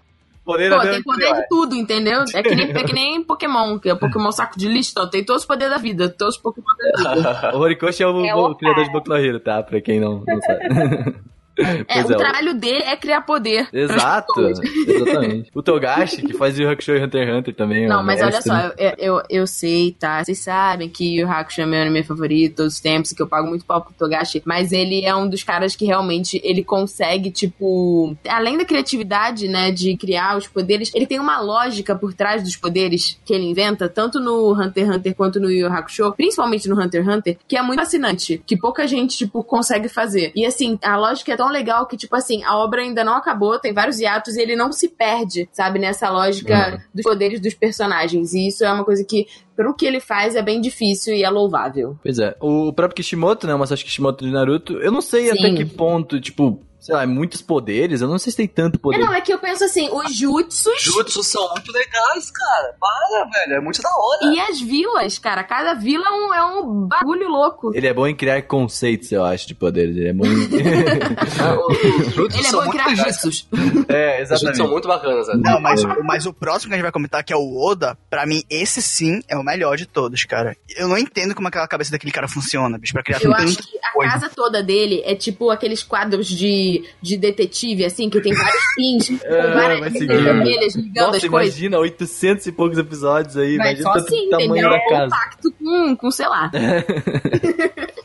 Poder 0.44 0.70
Pô, 0.70 0.80
tem 0.80 1.02
poder 1.02 1.34
de 1.34 1.48
tudo, 1.48 1.74
entendeu? 1.74 2.24
É 2.34 2.42
que, 2.42 2.54
nem, 2.54 2.70
é 2.70 2.84
que 2.84 2.92
nem 2.94 3.22
Pokémon, 3.22 3.78
que 3.78 3.90
é 3.90 3.94
Pokémon 3.94 4.32
saco 4.32 4.58
de 4.58 4.66
lixo, 4.66 4.92
então 4.92 5.10
tem 5.10 5.22
todos 5.22 5.42
os 5.42 5.46
poderes 5.46 5.74
da 5.74 5.78
vida, 5.78 6.08
todos 6.08 6.36
os 6.36 6.40
Pokémon 6.40 6.64
da 6.94 7.14
vida. 7.14 7.50
O 7.54 7.58
Horikoshi 7.58 8.02
é 8.02 8.06
o, 8.06 8.24
É 8.24 8.34
o 8.34 8.52
o 8.52 8.54
criador 8.54 8.84
de 8.84 8.90
Boku 8.90 9.10
no 9.10 9.16
Hero, 9.16 9.40
tá? 9.40 9.62
Pra 9.62 9.78
quem 9.82 10.00
não, 10.00 10.24
não 10.26 10.40
sabe. 10.40 11.14
É, 11.88 12.04
o 12.04 12.12
é, 12.12 12.16
trabalho 12.16 12.54
dele 12.54 12.82
é 12.84 12.96
criar 12.96 13.22
poder. 13.22 13.68
Exato, 13.72 14.40
exatamente. 14.86 15.50
O 15.54 15.62
Togashi, 15.62 16.22
que 16.22 16.34
faz 16.34 16.58
o 16.58 16.68
Hakusho 16.68 16.96
e 16.96 17.02
Hunter 17.02 17.26
x 17.26 17.36
Hunter 17.36 17.54
também. 17.54 17.88
Não, 17.88 18.02
mas 18.02 18.20
olha 18.20 18.30
mestre. 18.30 18.52
só, 18.52 18.72
eu, 18.76 18.92
eu, 18.98 19.22
eu 19.28 19.46
sei, 19.46 19.92
tá? 19.98 20.22
Vocês 20.22 20.38
sabem 20.38 20.88
que 20.88 21.22
o 21.22 21.30
Hakusho 21.30 21.62
é 21.62 21.66
meu 21.66 21.80
anime 21.80 22.02
favorito 22.02 22.56
todos 22.56 22.74
os 22.74 22.80
tempos, 22.80 23.12
que 23.12 23.22
eu 23.22 23.26
pago 23.26 23.48
muito 23.48 23.64
pau 23.64 23.80
pro 23.80 23.92
Togashi, 23.94 24.42
mas 24.44 24.72
ele 24.72 25.04
é 25.04 25.14
um 25.14 25.28
dos 25.28 25.42
caras 25.42 25.74
que 25.74 25.84
realmente 25.84 26.40
ele 26.44 26.62
consegue, 26.62 27.30
tipo, 27.30 28.16
além 28.28 28.56
da 28.56 28.64
criatividade, 28.64 29.48
né, 29.48 29.70
de 29.70 29.96
criar 29.96 30.36
os 30.36 30.46
poderes, 30.46 30.90
ele 30.94 31.06
tem 31.06 31.18
uma 31.18 31.40
lógica 31.40 31.94
por 31.94 32.14
trás 32.14 32.42
dos 32.42 32.56
poderes 32.56 33.18
que 33.24 33.32
ele 33.32 33.44
inventa, 33.44 33.88
tanto 33.88 34.20
no 34.20 34.52
Hunter 34.52 34.86
x 34.86 34.96
Hunter 34.96 35.14
quanto 35.14 35.40
no 35.40 35.50
Yu 35.50 35.66
Hakusho, 35.66 36.12
principalmente 36.12 36.68
no 36.68 36.80
Hunter 36.80 37.02
x 37.02 37.14
Hunter, 37.14 37.38
que 37.46 37.56
é 37.56 37.62
muito 37.62 37.80
fascinante, 37.80 38.42
que 38.46 38.56
pouca 38.56 38.86
gente, 38.86 39.16
tipo, 39.16 39.42
consegue 39.42 39.88
fazer. 39.88 40.32
E 40.34 40.44
assim, 40.44 40.78
a 40.82 40.96
lógica 40.96 41.32
é 41.32 41.36
tão 41.36 41.47
legal 41.50 41.86
que, 41.86 41.96
tipo 41.96 42.14
assim, 42.16 42.42
a 42.44 42.56
obra 42.56 42.82
ainda 42.82 43.04
não 43.04 43.14
acabou, 43.14 43.58
tem 43.58 43.72
vários 43.72 43.98
hiatos 44.00 44.36
e 44.36 44.40
ele 44.40 44.56
não 44.56 44.72
se 44.72 44.88
perde, 44.88 45.48
sabe, 45.52 45.78
nessa 45.78 46.10
lógica 46.10 46.82
dos 46.94 47.02
poderes 47.02 47.40
dos 47.40 47.54
personagens. 47.54 48.32
E 48.32 48.48
isso 48.48 48.64
é 48.64 48.72
uma 48.72 48.84
coisa 48.84 49.04
que, 49.04 49.26
pro 49.56 49.74
que 49.74 49.86
ele 49.86 50.00
faz, 50.00 50.34
é 50.34 50.42
bem 50.42 50.60
difícil 50.60 51.14
e 51.14 51.22
é 51.22 51.30
louvável. 51.30 51.98
Pois 52.02 52.18
é. 52.18 52.36
O 52.40 52.72
próprio 52.72 52.96
Kishimoto, 52.96 53.46
né? 53.46 53.54
O 53.54 53.58
Masashi 53.58 53.84
Kishimoto 53.84 54.24
de 54.24 54.30
Naruto, 54.30 54.74
eu 54.74 54.92
não 54.92 55.00
sei 55.00 55.30
até 55.30 55.48
Sim. 55.48 55.54
que 55.54 55.64
ponto, 55.64 56.20
tipo, 56.20 56.60
sei 56.80 56.94
lá, 56.94 57.06
muitos 57.06 57.42
poderes, 57.42 58.00
eu 58.00 58.08
não 58.08 58.18
sei 58.18 58.30
se 58.30 58.36
tem 58.36 58.46
tanto 58.48 58.76
É, 58.76 58.78
poder. 58.78 58.98
não, 58.98 59.12
é 59.12 59.20
que 59.20 59.32
eu 59.32 59.38
penso 59.38 59.64
assim, 59.64 59.88
os 59.90 60.14
jutsus 60.16 60.80
Jutsu 60.82 61.22
são 61.22 61.48
muito 61.50 61.72
legais, 61.72 62.30
cara. 62.30 62.74
Para, 62.80 63.24
velho. 63.30 63.54
É 63.54 63.60
muito 63.60 63.80
da 63.82 63.88
hora. 63.90 64.34
e 64.34 64.40
as 64.40 64.60
vilas, 64.60 65.18
cara. 65.18 65.42
Cada 65.44 65.74
vila 65.74 66.04
é 66.06 66.10
um, 66.12 66.34
é 66.34 66.44
um 66.44 66.86
bagulho 66.86 67.28
louco. 67.28 67.70
Ele 67.74 67.86
é 67.86 67.92
bom 67.92 68.06
em 68.06 68.14
criar 68.14 68.42
conceitos, 68.42 69.10
eu 69.12 69.24
acho, 69.24 69.46
de 69.48 69.54
poderes. 69.54 69.96
Ele 69.96 70.08
é 70.08 70.12
bom 70.12 70.24
em... 70.26 70.48
Jutsus 72.14 72.38
Ele 72.38 72.46
é 72.46 72.52
bom 72.52 72.62
em 72.62 72.66
muito 72.66 72.70
criar 72.70 72.94
jutsus. 72.94 73.48
é, 73.88 74.22
Os 74.22 74.28
jutsus 74.40 74.56
são 74.56 74.68
muito 74.68 74.88
bacanas, 74.88 75.26
velho. 75.26 75.40
Não, 75.40 75.60
mas, 75.60 75.82
mas 76.04 76.26
o 76.26 76.32
próximo 76.32 76.68
que 76.70 76.74
a 76.74 76.76
gente 76.76 76.82
vai 76.82 76.92
comentar, 76.92 77.22
que 77.24 77.32
é 77.32 77.36
o 77.36 77.56
Oda, 77.58 77.96
pra 78.10 78.26
mim, 78.26 78.42
esse 78.48 78.80
sim 78.82 79.20
é 79.28 79.36
o 79.36 79.42
melhor 79.44 79.76
de 79.76 79.86
todos, 79.86 80.24
cara. 80.24 80.56
Eu 80.76 80.88
não 80.88 80.98
entendo 80.98 81.34
como 81.34 81.48
aquela 81.48 81.66
cabeça 81.68 81.90
daquele 81.90 82.12
cara 82.12 82.28
funciona, 82.28 82.78
bicho, 82.78 82.92
pra 82.92 83.02
criar 83.02 83.18
Eu 83.22 83.30
tanta 83.30 83.44
acho 83.44 83.58
que 83.58 83.78
a 83.82 83.92
coisa. 83.92 84.12
casa 84.12 84.30
toda 84.34 84.62
dele 84.62 85.02
é 85.04 85.14
tipo 85.14 85.50
aqueles 85.50 85.82
quadros 85.82 86.26
de, 86.26 86.67
de 87.02 87.16
detetive, 87.16 87.84
assim, 87.84 88.08
que 88.10 88.20
tem 88.20 88.32
vários 88.34 88.64
pins, 88.76 89.08
com 89.20 89.26
É, 89.26 89.54
várias 89.54 89.80
letras 89.80 89.92
seguindo. 89.98 90.22
vermelhas 90.24 90.74
ligando 90.76 91.06
Nossa, 91.06 91.16
as 91.16 91.24
coisas. 91.24 91.54
imagina, 91.58 91.78
800 91.78 92.46
e 92.46 92.52
poucos 92.52 92.78
episódios 92.78 93.36
aí, 93.36 93.56
Vai 93.56 93.72
imagina 93.72 93.92
só 93.92 93.98
assim, 93.98 94.28
tamanho 94.30 94.50
entendeu? 94.52 94.70
da 94.70 94.80
casa. 94.88 95.04
Compacto 95.04 95.52
com, 95.58 95.96
com, 95.96 96.10
sei 96.10 96.26
lá. 96.28 96.50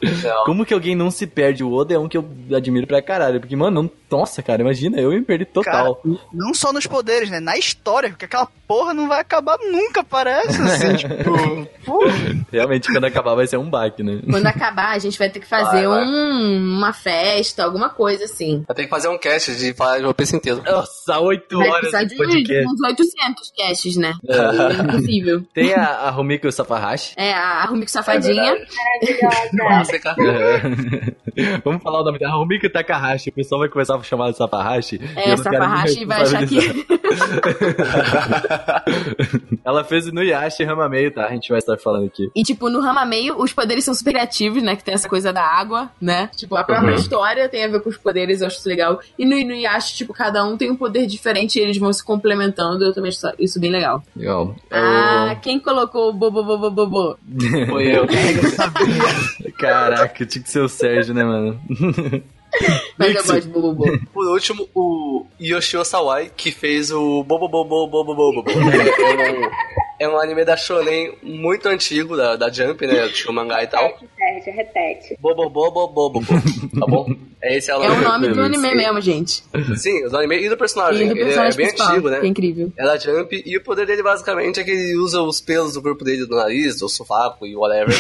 Não. 0.04 0.44
Como 0.46 0.66
que 0.66 0.74
alguém 0.74 0.96
não 0.96 1.12
se 1.12 1.26
perde? 1.28 1.64
O 1.64 1.72
Oda 1.74 1.94
é 1.94 2.00
um 2.00 2.08
que 2.08 2.18
eu 2.18 2.28
admiro 2.56 2.88
pra 2.88 3.02
caralho. 3.02 3.40
Porque, 3.40 3.56
mano, 3.56 3.84
não... 3.84 3.92
nossa, 4.20 4.42
cara, 4.42 4.62
imagina, 4.62 5.00
eu 5.00 5.12
me 5.12 5.22
perdi 5.22 5.46
total. 5.46 5.96
Cara, 5.96 6.18
não 6.34 6.54
só 6.54 6.72
nos 6.72 6.88
poderes, 6.88 7.30
né? 7.30 7.40
Na 7.40 7.58
história, 7.58 8.10
porque 8.10 8.26
aquela 8.26 8.48
porra 8.68 8.94
não 8.94 9.08
vai 9.08 9.20
acabar 9.22 9.58
nunca, 9.60 10.04
parece, 10.04 10.62
assim, 10.62 10.96
tipo... 10.98 11.68
pô. 11.86 12.00
Realmente, 12.52 12.92
quando 12.92 13.06
acabar 13.06 13.36
vai 13.36 13.48
ser 13.48 13.58
um 13.58 13.70
baque, 13.70 14.04
né? 14.04 14.22
Quando 14.30 14.48
acabar, 14.48 14.92
a 14.92 15.00
gente 15.00 15.18
vai 15.18 15.30
ter 15.30 15.40
que 15.40 15.48
fazer 15.48 15.88
Vai, 15.88 15.88
vai. 15.88 16.06
Um, 16.06 16.78
uma 16.78 16.94
festa, 16.94 17.64
alguma 17.64 17.90
coisa 17.90 18.26
assim. 18.26 18.64
Vai 18.68 18.76
ter 18.76 18.84
que 18.84 18.90
fazer 18.90 19.08
um 19.08 19.18
cast 19.18 19.56
de 19.56 19.74
falar 19.74 20.00
de 20.00 20.14
Piece 20.14 20.36
inteiro. 20.36 20.62
Nossa, 20.66 21.20
8 21.20 21.58
Vai 21.58 21.68
horas 21.68 21.80
precisar 21.80 22.04
de 22.04 22.10
de 22.10 22.16
podcast. 22.18 22.68
uns 22.68 22.82
800 22.82 23.52
casts, 23.58 23.98
né? 23.98 24.14
É 24.28 24.82
impossível. 24.82 25.44
Tem 25.54 25.74
a, 25.74 25.86
a 25.86 26.10
Rumiko 26.10 26.52
Safahashi. 26.52 27.14
É, 27.18 27.34
a 27.34 27.66
Rumiko 27.66 27.90
Safadinha. 27.90 28.56
Maravilhosa. 29.22 29.93
É. 29.96 31.60
Vamos 31.64 31.82
falar 31.84 32.02
o 32.02 32.04
nome 32.04 32.20
dela, 32.20 32.34
Rumiko 32.36 32.70
Takahashi. 32.70 33.30
O 33.30 33.34
pessoal 33.34 33.60
vai 33.60 33.70
começar 33.70 33.96
a 33.96 34.04
chamar 34.04 34.32
de 34.32 34.38
Safahashi. 34.38 35.00
e 35.02 35.20
é, 35.20 35.34
eu 35.34 35.38
quero 35.42 35.60
nem 35.60 35.60
Safahashi 35.60 36.06
vai 36.06 36.22
achar 36.22 36.48
que... 36.48 36.86
Ela 39.64 39.84
fez 39.84 40.12
no 40.12 40.22
Yashi 40.24 40.64
Hamameio, 40.64 41.12
tá? 41.12 41.26
A 41.26 41.32
gente 41.32 41.50
vai 41.50 41.60
estar 41.60 41.78
falando 41.78 42.06
aqui. 42.08 42.30
E, 42.36 42.44
tipo, 42.44 42.70
no 42.70 42.82
Rama 42.82 43.06
Meio, 43.06 43.40
os 43.42 43.54
poderes 43.54 43.84
são 43.86 43.94
super 43.94 44.12
criativos, 44.14 44.62
né? 44.62 44.76
Que 44.76 44.84
tem 44.84 44.94
essa 44.94 45.08
coisa 45.10 45.32
da 45.34 45.44
água, 45.44 45.90
né? 46.02 46.30
Tipo, 46.36 46.56
a 46.56 46.64
própria 46.64 46.90
Uhum. 46.92 46.96
história 46.96 47.48
tem 47.50 47.64
a 47.64 47.68
ver 47.68 47.82
com 47.82 47.90
os 47.90 47.98
poderes, 47.98 48.42
eu 48.42 48.48
acho 48.48 48.58
isso 48.58 48.70
legal. 48.70 49.00
E 49.18 49.26
no 49.26 49.34
Inuyasha, 49.36 49.96
tipo, 49.96 50.14
cada 50.14 50.44
um 50.46 50.58
tem 50.58 50.70
um 50.70 50.76
poder 50.76 51.06
diferente 51.08 51.58
e 51.58 51.62
eles 51.62 51.78
vão 51.78 51.92
se 51.94 52.04
complementando. 52.04 52.84
Eu 52.84 52.94
também 52.94 53.10
acho 53.10 53.20
isso 53.40 53.60
bem 53.60 53.72
legal. 53.72 54.04
Legal. 54.16 54.56
É 54.70 54.78
Ah, 54.80 55.36
quem 55.42 55.60
colocou 55.60 56.10
o 56.10 56.14
Bobo 56.14 56.44
Bobo 56.44 56.70
Bobo? 56.72 57.18
Foi 57.70 57.88
eu. 57.96 58.06
Caraca, 59.90 60.26
tinha 60.26 60.44
que 60.44 60.50
ser 60.50 60.60
o 60.62 60.70
Sérgio, 60.70 61.14
né, 61.14 61.24
mano? 61.24 61.60
Mas 63.00 63.08
eu 63.10 63.16
Mixo. 63.16 63.28
gosto 63.34 63.42
de 63.42 63.48
Bobo 63.48 63.74
Bobo. 63.74 64.00
Por 64.14 64.28
último, 64.28 64.70
o 64.76 65.26
Yoshio 65.42 65.84
Sawai, 65.84 66.32
que 66.38 66.52
fez 66.52 66.92
o 66.92 67.24
Bobo 67.24 67.48
Bobo 67.50 67.88
Bobo 67.88 68.14
Bobo. 68.16 68.44
É, 70.00 70.10
um, 70.10 70.12
é 70.12 70.16
um 70.16 70.20
anime 70.20 70.44
da 70.44 70.58
Shonen 70.58 71.18
muito 71.24 71.68
antigo, 71.70 72.18
da, 72.18 72.36
da 72.36 72.52
Jump, 72.52 72.86
né? 72.86 73.08
Tinha 73.10 73.32
o 73.32 73.34
mangá 73.34 73.64
e 73.64 73.68
tal. 73.68 73.84
Repete, 73.86 74.10
Sérgio, 74.44 74.54
repete. 74.54 75.18
Bobo 75.20 75.50
Bobo 75.50 75.88
Bobo 75.88 76.20
Bobo. 76.20 76.26
Tá 76.80 76.86
bom? 76.88 77.08
É 77.42 77.58
esse 77.58 77.72
é 77.72 77.76
o 77.78 77.84
É 77.84 77.88
nome. 77.88 78.02
o 78.06 78.10
nome 78.10 78.28
do 78.30 78.42
anime 78.42 78.76
mesmo, 78.76 79.00
gente. 79.02 79.44
Sim, 79.78 80.08
do 80.10 80.18
anime 80.18 80.44
e 80.46 80.50
do 80.50 80.58
personagem. 80.58 81.06
E 81.08 81.10
do 81.10 81.12
Ele 81.14 81.22
é 81.22 81.26
personagem 81.26 81.58
bem 81.58 81.68
antigo, 81.70 82.10
né? 82.10 82.20
é 82.22 82.28
incrível. 82.28 82.74
É 82.78 82.84
da 82.84 82.98
Jump, 82.98 83.44
e 83.46 83.58
o 83.58 83.64
poder 83.64 83.86
dele 83.88 84.04
basicamente 84.04 84.60
é 84.60 84.64
que 84.64 84.72
ele 84.72 84.96
usa 84.98 85.22
os 85.22 85.40
pelos 85.42 85.74
do 85.74 85.82
corpo 85.82 86.04
dele, 86.04 86.26
do 86.28 86.36
nariz, 86.36 86.80
do 86.80 86.90
sovaco 86.90 87.46
e 87.46 87.56
whatever, 87.56 87.96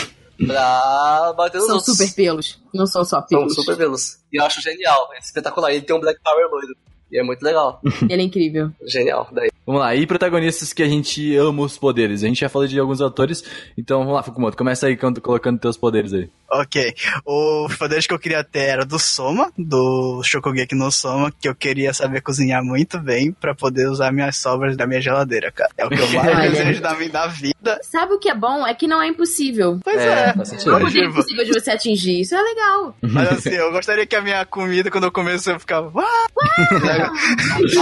pra 0.47 1.33
bater 1.35 1.57
nos 1.57 1.67
São 1.67 1.75
outros. 1.77 1.97
super 1.97 2.13
pelos, 2.15 2.61
não 2.73 2.85
são 2.85 3.03
só 3.03 3.17
São 3.19 3.27
pelos. 3.27 3.55
super 3.55 3.77
pelos. 3.77 4.17
E 4.31 4.39
eu 4.39 4.45
acho 4.45 4.61
genial, 4.61 5.09
é 5.13 5.19
espetacular. 5.19 5.71
Ele 5.71 5.81
tem 5.81 5.95
um 5.95 5.99
Black 5.99 6.19
Power 6.23 6.47
loiro. 6.49 6.75
E 7.11 7.19
é 7.19 7.23
muito 7.23 7.43
legal. 7.43 7.79
Ele 8.09 8.21
é 8.21 8.25
incrível. 8.25 8.71
Genial. 8.87 9.27
Daí. 9.31 9.49
Vamos 9.65 9.81
lá, 9.81 9.95
e 9.95 10.05
protagonistas 10.05 10.73
que 10.73 10.83
a 10.83 10.87
gente 10.87 11.35
ama 11.37 11.63
os 11.63 11.77
poderes. 11.77 12.23
A 12.23 12.27
gente 12.27 12.41
já 12.41 12.49
falou 12.49 12.67
de 12.67 12.77
alguns 12.79 12.99
autores, 13.01 13.43
então 13.77 13.99
vamos 13.99 14.13
lá, 14.13 14.21
Fukumoto, 14.23 14.57
começa 14.57 14.87
aí 14.87 14.97
colocando 14.97 15.59
teus 15.59 15.77
poderes 15.77 16.13
aí. 16.13 16.29
Ok. 16.51 16.93
Os 17.25 17.75
poderes 17.77 18.05
que 18.05 18.13
eu 18.13 18.19
queria 18.19 18.43
ter 18.43 18.59
era 18.59 18.85
do 18.85 18.99
Soma, 18.99 19.51
do 19.57 20.21
Shokugeki 20.23 20.75
no 20.75 20.91
Soma, 20.91 21.31
que 21.31 21.47
eu 21.47 21.55
queria 21.55 21.93
saber 21.93 22.21
cozinhar 22.21 22.63
muito 22.63 22.99
bem 22.99 23.31
pra 23.31 23.55
poder 23.55 23.87
usar 23.89 24.11
minhas 24.11 24.37
sobras 24.37 24.77
da 24.77 24.85
minha 24.85 25.01
geladeira, 25.01 25.51
cara. 25.51 25.71
É 25.77 25.85
o 25.85 25.89
que 25.89 25.99
eu 25.99 26.09
mais 26.11 26.51
desejo 26.51 26.81
da 26.81 26.93
minha 26.95 27.09
da 27.09 27.27
vida. 27.27 27.79
Sabe 27.81 28.13
o 28.13 28.19
que 28.19 28.29
é 28.29 28.35
bom? 28.35 28.67
É 28.67 28.73
que 28.75 28.87
não 28.87 29.01
é 29.01 29.07
impossível. 29.07 29.79
Pois 29.83 29.97
É, 29.97 30.33
é. 30.37 30.45
sentido. 30.45 30.75
É 30.77 31.05
impossível 31.05 31.45
de 31.45 31.53
você 31.53 31.71
atingir. 31.71 32.21
Isso 32.21 32.35
é 32.35 32.41
legal. 32.41 32.95
Mas 33.01 33.29
assim, 33.31 33.49
eu 33.51 33.71
gostaria 33.71 34.05
que 34.05 34.15
a 34.15 34.21
minha 34.21 34.45
comida, 34.45 34.91
quando 34.91 35.05
eu 35.05 35.11
comecei, 35.11 35.53
eu 35.53 35.59
ficava. 35.59 35.91
"Ah!" 35.99 36.27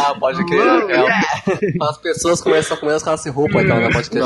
Ah, 0.03 0.15
pode 0.19 0.45
crer. 0.45 1.70
As 1.81 1.97
pessoas 1.97 2.41
começam 2.41 2.75
a 2.75 2.79
comer 2.79 2.93
as 2.93 3.21
sem 3.21 3.31
roupa, 3.31 3.61
então, 3.61 3.79
né? 3.79 3.89
Pode 3.91 4.09
crer. 4.09 4.23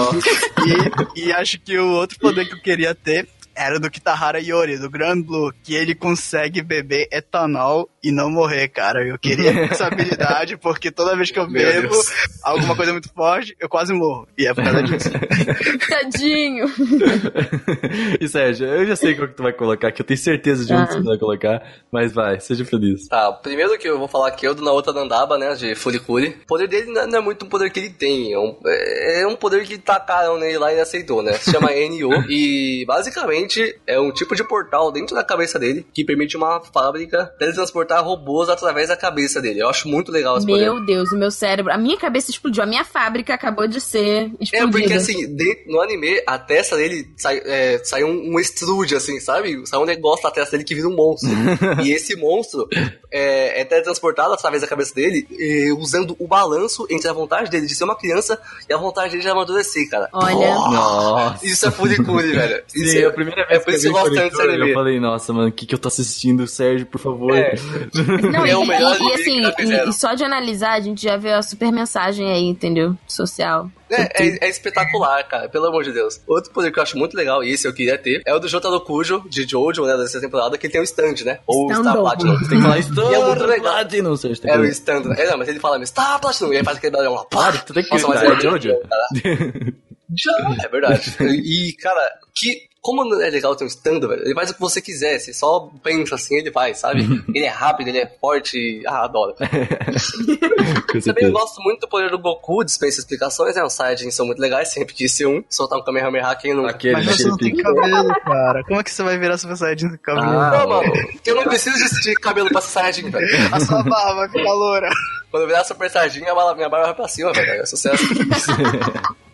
E, 1.16 1.28
e 1.28 1.32
acho 1.34 1.60
que 1.60 1.78
o 1.78 1.92
outro 1.92 2.18
poder 2.20 2.46
que 2.46 2.54
eu 2.54 2.62
queria 2.62 2.96
ter 2.96 3.28
era 3.56 3.80
do 3.80 3.90
Kitahara 3.90 4.40
Yori, 4.40 4.78
do 4.78 4.90
Grand 4.90 5.22
Blue, 5.22 5.54
que 5.64 5.74
ele 5.76 5.96
consegue 5.96 6.62
beber 6.62 7.08
etanol 7.12 7.90
e 8.04 8.12
não 8.12 8.30
morrer, 8.30 8.68
cara. 8.68 9.06
Eu 9.08 9.18
queria 9.18 9.52
essa 9.72 9.88
habilidade, 9.88 10.58
porque 10.58 10.92
toda 10.92 11.16
vez 11.16 11.32
que 11.32 11.40
eu 11.40 11.48
bebo 11.50 11.96
alguma 12.44 12.76
coisa 12.76 12.92
muito 12.92 13.10
forte, 13.14 13.56
eu 13.60 13.70
quase 13.70 13.94
morro. 13.94 14.28
E 14.38 14.46
é 14.48 14.54
por 14.54 14.64
causa 14.64 14.84
disso. 14.84 15.10
Tadinho. 15.90 16.66
e 18.20 18.28
Sérgio, 18.28 18.68
eu 18.68 18.86
já 18.86 18.96
sei 18.96 19.16
qual 19.16 19.28
que 19.28 19.36
tu 19.36 19.44
vai 19.44 19.54
colocar, 19.54 19.92
que 19.92 20.02
eu 20.02 20.06
tenho 20.06 20.18
certeza 20.20 20.66
de 20.66 20.74
onde 20.74 20.84
Ah. 20.90 20.94
você 20.94 21.02
vai 21.02 21.18
colocar, 21.18 21.64
mas 21.92 22.12
vai, 22.14 22.40
seja 22.40 22.66
feliz. 22.66 23.08
Tá, 23.08 23.32
primeiro 23.32 23.78
que 23.78 23.88
eu 23.88 23.98
vou 23.98 24.08
falar 24.08 24.28
aqui 24.30 24.46
é 24.46 24.50
o 24.50 24.54
do 24.54 24.64
Naota 24.64 24.92
Nandaba, 24.94 25.38
né, 25.38 25.54
de 25.56 25.76
Furikuri. 25.76 26.38
O 26.44 26.48
poder 26.48 26.68
dele 26.68 26.92
não 26.92 27.06
não 27.06 27.20
é 27.20 27.22
muito 27.22 27.46
um 27.46 27.50
poder 27.50 27.70
que 27.70 27.80
ele 27.80 27.92
tem, 27.92 28.34
é 28.34 28.40
um, 28.40 28.58
é 28.66 29.28
um 29.28 29.36
poder 29.36 29.64
que 29.66 29.78
tacaram 29.78 30.38
nele 30.40 30.58
lá 30.58 30.72
e 30.72 30.74
ele 30.76 30.82
aceitou, 30.82 31.22
né? 31.22 31.34
Se 31.34 31.52
chama 31.52 31.70
NO. 31.70 32.26
E 32.30 32.84
basicamente 32.88 33.45
basicamente 33.46 33.80
é 33.88 34.00
um 34.00 34.12
tipo 34.12 34.36
de 34.36 34.44
portal 34.44 34.92
dentro 34.92 35.16
da 35.16 35.24
cabeça 35.24 35.58
dele 35.60 35.86
que 35.94 36.04
permite 36.04 36.36
uma 36.36 36.62
fábrica 36.62 37.34
teletransportar 37.40 38.04
robôs 38.04 38.50
através 38.50 38.90
da 38.90 38.98
cabeça 38.98 39.42
dele. 39.42 39.62
Eu 39.62 39.70
acho 39.70 39.88
muito 39.88 40.12
legal 40.12 40.38
esse 40.38 40.46
poder. 40.46 40.64
Meu 40.64 40.86
Deus, 40.86 41.12
o 41.12 41.18
meu 41.18 41.32
cérebro. 41.32 41.72
A 41.72 41.78
minha 41.78 41.98
cabeça 41.98 42.32
explodiu. 42.32 42.64
A 42.64 42.66
minha 42.66 42.84
fábrica 42.84 43.34
acabou 43.34 43.68
de 43.68 43.80
ser 43.80 44.24
É, 44.24 44.30
explodida. 44.40 44.72
porque 44.72 44.94
assim, 44.94 45.36
de- 45.36 45.66
no 45.68 45.82
anime, 45.82 46.22
a 46.26 46.38
testa 46.38 46.76
dele 46.76 47.08
sai, 47.18 47.42
é, 47.46 47.80
sai 47.84 48.04
um, 48.04 48.34
um 48.34 48.40
extrude, 48.40 48.96
assim, 48.96 49.20
sabe? 49.20 49.66
Sai 49.68 49.80
um 49.80 49.86
negócio 49.86 50.24
da 50.24 50.32
testa 50.32 50.52
dele 50.52 50.64
que 50.64 50.76
vira 50.76 50.88
um 50.88 50.96
monstro. 50.96 51.30
e 51.84 51.92
esse 51.92 52.16
monstro 52.16 52.68
é, 53.12 53.62
é 53.62 53.66
teletransportado 53.66 54.34
através 54.34 54.62
da 54.62 54.68
cabeça 54.68 54.94
dele, 54.94 55.28
eh, 55.40 55.72
usando 55.78 56.16
o 56.20 56.28
balanço 56.28 56.86
entre 56.90 57.08
a 57.10 57.14
vontade 57.14 57.50
dele 57.50 57.68
de 57.68 57.76
ser 57.76 57.84
uma 57.84 57.96
criança 57.96 58.40
e 58.70 58.74
a 58.74 58.78
vontade 58.78 59.12
dele 59.12 59.22
de 59.24 59.30
amadurecer, 59.30 59.90
cara. 59.90 60.10
Olha. 60.12 60.56
Nossa. 60.56 61.46
Isso 61.46 61.68
é 61.68 61.72
furicure, 61.72 62.32
velho. 62.32 62.64
Isso 62.74 62.92
Sim, 62.92 63.00
é 63.00 63.06
a 63.06 63.12
primeira 63.44 63.66
vez 63.66 63.86
é 63.86 63.90
que 64.30 64.42
eu 64.42 64.52
eu 64.60 64.66
vi 64.68 64.74
falei, 64.74 65.00
nossa, 65.00 65.34
mano, 65.34 65.50
o 65.50 65.52
que, 65.52 65.66
que 65.66 65.76
eu 65.76 65.80
tô 65.80 65.88
assistindo? 65.88 66.48
Sérgio, 66.48 66.86
por 66.86 67.00
favor. 67.00 67.36
É. 67.36 67.56
Não, 68.32 68.46
É 68.46 68.52
e, 68.52 68.56
o 68.56 68.66
melhor 68.66 68.98
e- 69.00 69.04
e, 69.04 69.14
assim, 69.14 69.42
e, 69.60 69.90
e 69.90 69.94
só 69.94 70.14
de 70.14 70.24
analisar, 70.24 70.74
a 70.74 70.80
gente 70.80 71.04
já 71.04 71.18
vê 71.18 71.32
a 71.34 71.42
super 71.42 71.72
mensagem 71.72 72.32
aí, 72.32 72.44
entendeu? 72.44 72.96
Social. 73.08 73.70
É, 73.90 74.02
é- 74.28 74.46
é 74.46 74.50
espetacular, 74.50 75.24
cara, 75.28 75.48
pelo 75.48 75.68
amor 75.68 75.84
de 75.84 75.92
Deus. 75.92 76.20
Outro 76.28 76.52
poder 76.52 76.72
que 76.72 76.80
eu 76.80 76.84
acho 76.84 76.98
muito 76.98 77.16
legal, 77.16 77.44
e 77.44 77.52
esse 77.52 77.68
eu 77.68 77.74
queria 77.74 77.98
ter, 77.98 78.22
é 78.26 78.34
o 78.34 78.40
do 78.40 78.48
Jotaro 78.48 78.80
Kujo, 78.82 79.24
de 79.30 79.44
Jojo, 79.48 79.86
né, 79.86 79.96
dessa 79.98 80.20
temporada, 80.20 80.58
que 80.58 80.66
ele 80.66 80.72
tem 80.74 80.82
o 80.82 80.84
stand, 80.84 81.24
né? 81.24 81.40
Ou 81.46 81.68
o 81.72 81.76
Star. 81.76 81.96
Platinum. 81.96 82.38
Tem 82.50 82.58
que 82.58 82.62
falar 82.64 82.78
E 83.12 83.14
é 83.16 83.26
muito 83.26 83.46
legal. 83.46 83.74
Platinum, 83.74 84.16
Sérgio. 84.18 84.42
tem 84.42 84.52
É 84.52 84.58
o 84.58 84.66
stand, 84.66 85.02
né? 85.02 85.16
É, 85.20 85.30
não, 85.30 85.38
mas 85.38 85.48
ele 85.48 85.60
fala 85.60 85.78
mesmo, 85.78 85.88
Star 85.88 86.20
Platinum, 86.20 86.54
e 86.54 86.58
aí 86.58 86.64
faz 86.64 86.78
aquele 86.78 86.92
barulho 86.92 87.14
lá, 87.14 87.26
Claro, 87.30 87.60
tu 87.66 87.74
tem 87.74 87.84
que 87.84 87.92
Nossa, 87.92 88.08
mas 88.08 88.22
é 88.24 88.28
é 88.28 88.40
Jojo. 88.40 88.70
Já, 90.18 90.32
é 90.64 90.68
verdade. 90.70 91.16
E, 91.44 91.74
cara, 91.74 92.00
que. 92.36 92.68
Como 92.86 93.02
é 93.20 93.30
legal 93.32 93.56
ter 93.56 93.64
um 93.64 93.68
stand, 93.68 94.00
velho, 94.02 94.22
ele 94.24 94.36
faz 94.36 94.52
o 94.52 94.54
que 94.54 94.60
você 94.60 94.80
quiser, 94.80 95.18
você 95.18 95.34
só 95.34 95.72
pensa 95.82 96.14
assim, 96.14 96.36
ele 96.38 96.52
faz, 96.52 96.78
sabe? 96.78 97.02
ele 97.34 97.44
é 97.44 97.50
rápido, 97.50 97.88
ele 97.88 97.98
é 97.98 98.06
forte, 98.22 98.84
ah, 98.86 99.06
adoro. 99.06 99.34
Também 101.04 101.32
gosto 101.32 101.60
muito 101.64 101.80
do 101.82 101.88
poder 101.88 102.12
do 102.12 102.20
Goku, 102.20 102.64
dispensa 102.64 103.00
explicações, 103.00 103.56
né? 103.56 103.64
Os 103.64 103.74
Saiyajins 103.74 104.14
são 104.14 104.28
muito 104.28 104.40
legais, 104.40 104.72
sempre 104.72 104.94
quis 104.94 105.12
ser 105.12 105.26
um, 105.26 105.44
soltar 105.50 105.80
um 105.80 105.84
Kamehameha 105.84 106.36
quem 106.36 106.54
não... 106.54 106.68
Aquele, 106.68 106.94
Mas 106.94 107.06
você 107.08 107.28
não 107.28 107.38
tem 107.38 107.56
cabelo, 107.56 108.14
cara. 108.22 108.64
Como 108.66 108.80
é 108.80 108.84
que 108.84 108.92
você 108.92 109.02
vai 109.02 109.18
virar 109.18 109.40
Super 109.40 109.58
Saiyajin 109.58 109.90
com 109.90 109.98
cabelo? 109.98 110.30
Ah, 110.30 110.52
Não, 110.60 110.70
mano, 110.70 110.94
eu 111.26 111.36
não 111.36 111.44
preciso 111.44 112.02
de- 112.02 112.14
cabelo 112.14 112.50
pra 112.50 112.62
ser 112.62 112.70
Saiyajin, 112.70 113.10
velho. 113.10 113.28
A 113.52 113.60
sua 113.60 113.82
barba 113.82 114.14
vai 114.14 114.30
ficar 114.30 114.54
loura. 114.54 114.90
Quando 115.32 115.42
eu 115.42 115.48
virar 115.48 115.64
Super 115.64 115.90
Saiyajin, 115.90 116.20
minha 116.22 116.36
barba 116.36 116.54
vai 116.84 116.94
pra 116.94 117.08
cima, 117.08 117.34
velho. 117.34 117.62
É 117.64 117.66
sucesso. 117.66 118.04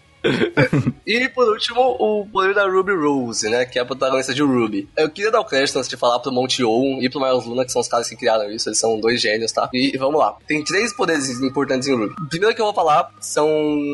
e 1.05 1.29
por 1.29 1.47
último, 1.49 1.81
o 1.99 2.27
poder 2.31 2.53
da 2.53 2.67
Ruby 2.67 2.93
Rose, 2.93 3.49
né? 3.49 3.65
Que 3.65 3.79
é 3.79 3.81
a 3.81 3.85
protagonista 3.85 4.33
de 4.33 4.41
Ruby. 4.41 4.87
Eu 4.95 5.09
queria 5.09 5.31
dar 5.31 5.39
o 5.39 5.45
crédito 5.45 5.77
antes 5.77 5.89
de 5.89 5.97
falar 5.97 6.19
pro 6.19 6.31
Monty 6.31 6.63
Owen 6.63 7.03
e 7.03 7.09
pro 7.09 7.19
Miles 7.19 7.45
Luna, 7.45 7.65
que 7.65 7.71
são 7.71 7.81
os 7.81 7.87
caras 7.87 8.07
que 8.07 8.15
criaram 8.15 8.49
isso. 8.51 8.69
Eles 8.69 8.79
são 8.79 8.99
dois 8.99 9.21
gênios, 9.21 9.51
tá? 9.51 9.69
E 9.73 9.97
vamos 9.97 10.19
lá. 10.19 10.35
Tem 10.47 10.63
três 10.63 10.93
poderes 10.95 11.29
importantes 11.41 11.87
em 11.87 11.95
Ruby. 11.95 12.13
O 12.19 12.29
primeiro 12.29 12.55
que 12.55 12.61
eu 12.61 12.65
vou 12.65 12.73
falar 12.73 13.11
são 13.19 13.49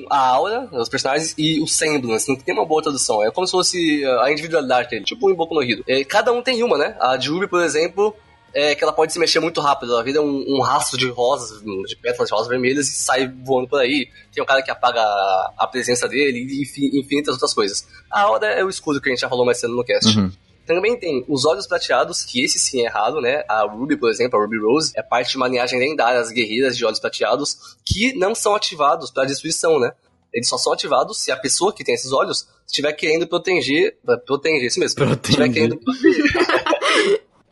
a 0.09 0.27
aura, 0.27 0.67
os 0.71 0.89
personagens, 0.89 1.33
e 1.37 1.61
o 1.61 1.67
semblance. 1.67 2.27
Não 2.27 2.35
tem 2.35 2.53
uma 2.53 2.65
boa 2.65 2.81
tradução. 2.81 3.23
É 3.23 3.31
como 3.31 3.47
se 3.47 3.51
fosse 3.51 4.05
a 4.21 4.31
individualidade 4.31 4.89
dele, 4.89 5.05
tipo 5.05 5.29
um 5.29 5.35
Boku 5.35 5.55
no 5.55 5.63
Hero. 5.63 5.83
É, 5.87 6.03
cada 6.03 6.31
um 6.31 6.41
tem 6.41 6.63
uma, 6.63 6.77
né? 6.77 6.95
A 6.99 7.15
de 7.17 7.29
Ruby, 7.29 7.47
por 7.47 7.61
exemplo, 7.61 8.15
é 8.53 8.73
que 8.75 8.83
ela 8.83 8.93
pode 8.93 9.13
se 9.13 9.19
mexer 9.19 9.39
muito 9.39 9.61
rápido. 9.61 9.93
Ela 9.93 10.03
vira 10.03 10.21
um, 10.21 10.45
um 10.47 10.61
rastro 10.61 10.97
de 10.97 11.07
rosas, 11.09 11.61
de 11.61 11.95
pétalas 11.95 12.27
de 12.29 12.33
rosas 12.33 12.47
vermelhas 12.47 12.87
e 12.87 12.91
sai 12.93 13.27
voando 13.43 13.67
por 13.69 13.79
aí. 13.79 14.09
Tem 14.33 14.41
um 14.41 14.45
cara 14.45 14.61
que 14.61 14.71
apaga 14.71 15.01
a, 15.01 15.53
a 15.59 15.67
presença 15.67 16.07
dele 16.07 16.39
e 16.39 16.61
enfim, 16.63 16.89
infinitas 16.93 17.33
outras 17.33 17.53
coisas. 17.53 17.87
A 18.11 18.21
aura 18.21 18.47
é 18.47 18.63
o 18.63 18.69
escudo 18.69 18.99
que 19.01 19.09
a 19.09 19.11
gente 19.11 19.21
já 19.21 19.29
falou 19.29 19.45
mais 19.45 19.59
cedo 19.59 19.73
no 19.75 19.83
cast. 19.83 20.17
Uhum. 20.17 20.31
Também 20.65 20.99
tem 20.99 21.23
os 21.29 21.45
olhos 21.45 21.65
prateados, 21.65 22.25
que 22.25 22.43
esse 22.43 22.59
sim 22.59 22.81
é 22.81 22.85
errado, 22.87 23.21
né? 23.21 23.41
A 23.47 23.61
Ruby, 23.63 23.95
por 23.95 24.09
exemplo, 24.09 24.37
a 24.37 24.41
Ruby 24.43 24.57
Rose, 24.59 24.91
é 24.97 25.01
parte 25.01 25.31
de 25.31 25.37
uma 25.37 25.47
linhagem 25.47 25.79
lendária, 25.79 26.19
as 26.19 26.29
guerreiras 26.29 26.75
de 26.75 26.83
olhos 26.85 26.99
prateados, 26.99 27.77
que 27.85 28.13
não 28.17 28.35
são 28.35 28.53
ativados 28.53 29.09
para 29.09 29.23
destruição, 29.23 29.79
né? 29.79 29.91
Eles 30.33 30.49
só 30.49 30.57
são 30.57 30.73
ativados 30.73 31.19
se 31.19 31.31
a 31.31 31.37
pessoa 31.37 31.71
que 31.73 31.85
tem 31.85 31.95
esses 31.95 32.11
olhos 32.11 32.49
estiver 32.65 32.91
querendo 32.91 33.25
proteger. 33.25 33.97
Proteger, 34.25 34.65
isso 34.65 34.77
mesmo. 34.77 35.01
Estiver 35.01 35.47
Proteger. 35.47 35.53
querendo 35.53 35.79
estiver- 35.87 36.45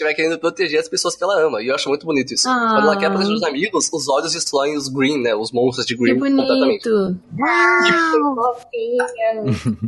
estiver 0.00 0.14
querendo 0.14 0.38
proteger 0.38 0.80
as 0.80 0.88
pessoas 0.88 1.14
que 1.14 1.22
ela 1.22 1.40
ama. 1.40 1.62
E 1.62 1.68
eu 1.68 1.74
acho 1.74 1.88
muito 1.88 2.06
bonito 2.06 2.32
isso. 2.32 2.48
Ah. 2.48 2.70
Quando 2.74 2.84
ela 2.84 2.96
quer 2.96 3.10
proteger 3.10 3.34
os 3.34 3.42
amigos, 3.42 3.90
os 3.92 4.08
olhos 4.08 4.32
destroem 4.32 4.76
os 4.76 4.88
Green, 4.88 5.20
né? 5.22 5.34
Os 5.34 5.52
monstros 5.52 5.86
de 5.86 5.96
Que 5.96 6.02
Green 6.02 6.18
completamente. 6.18 6.88
bonito. 6.88 7.20
Fofinha. 8.34 9.06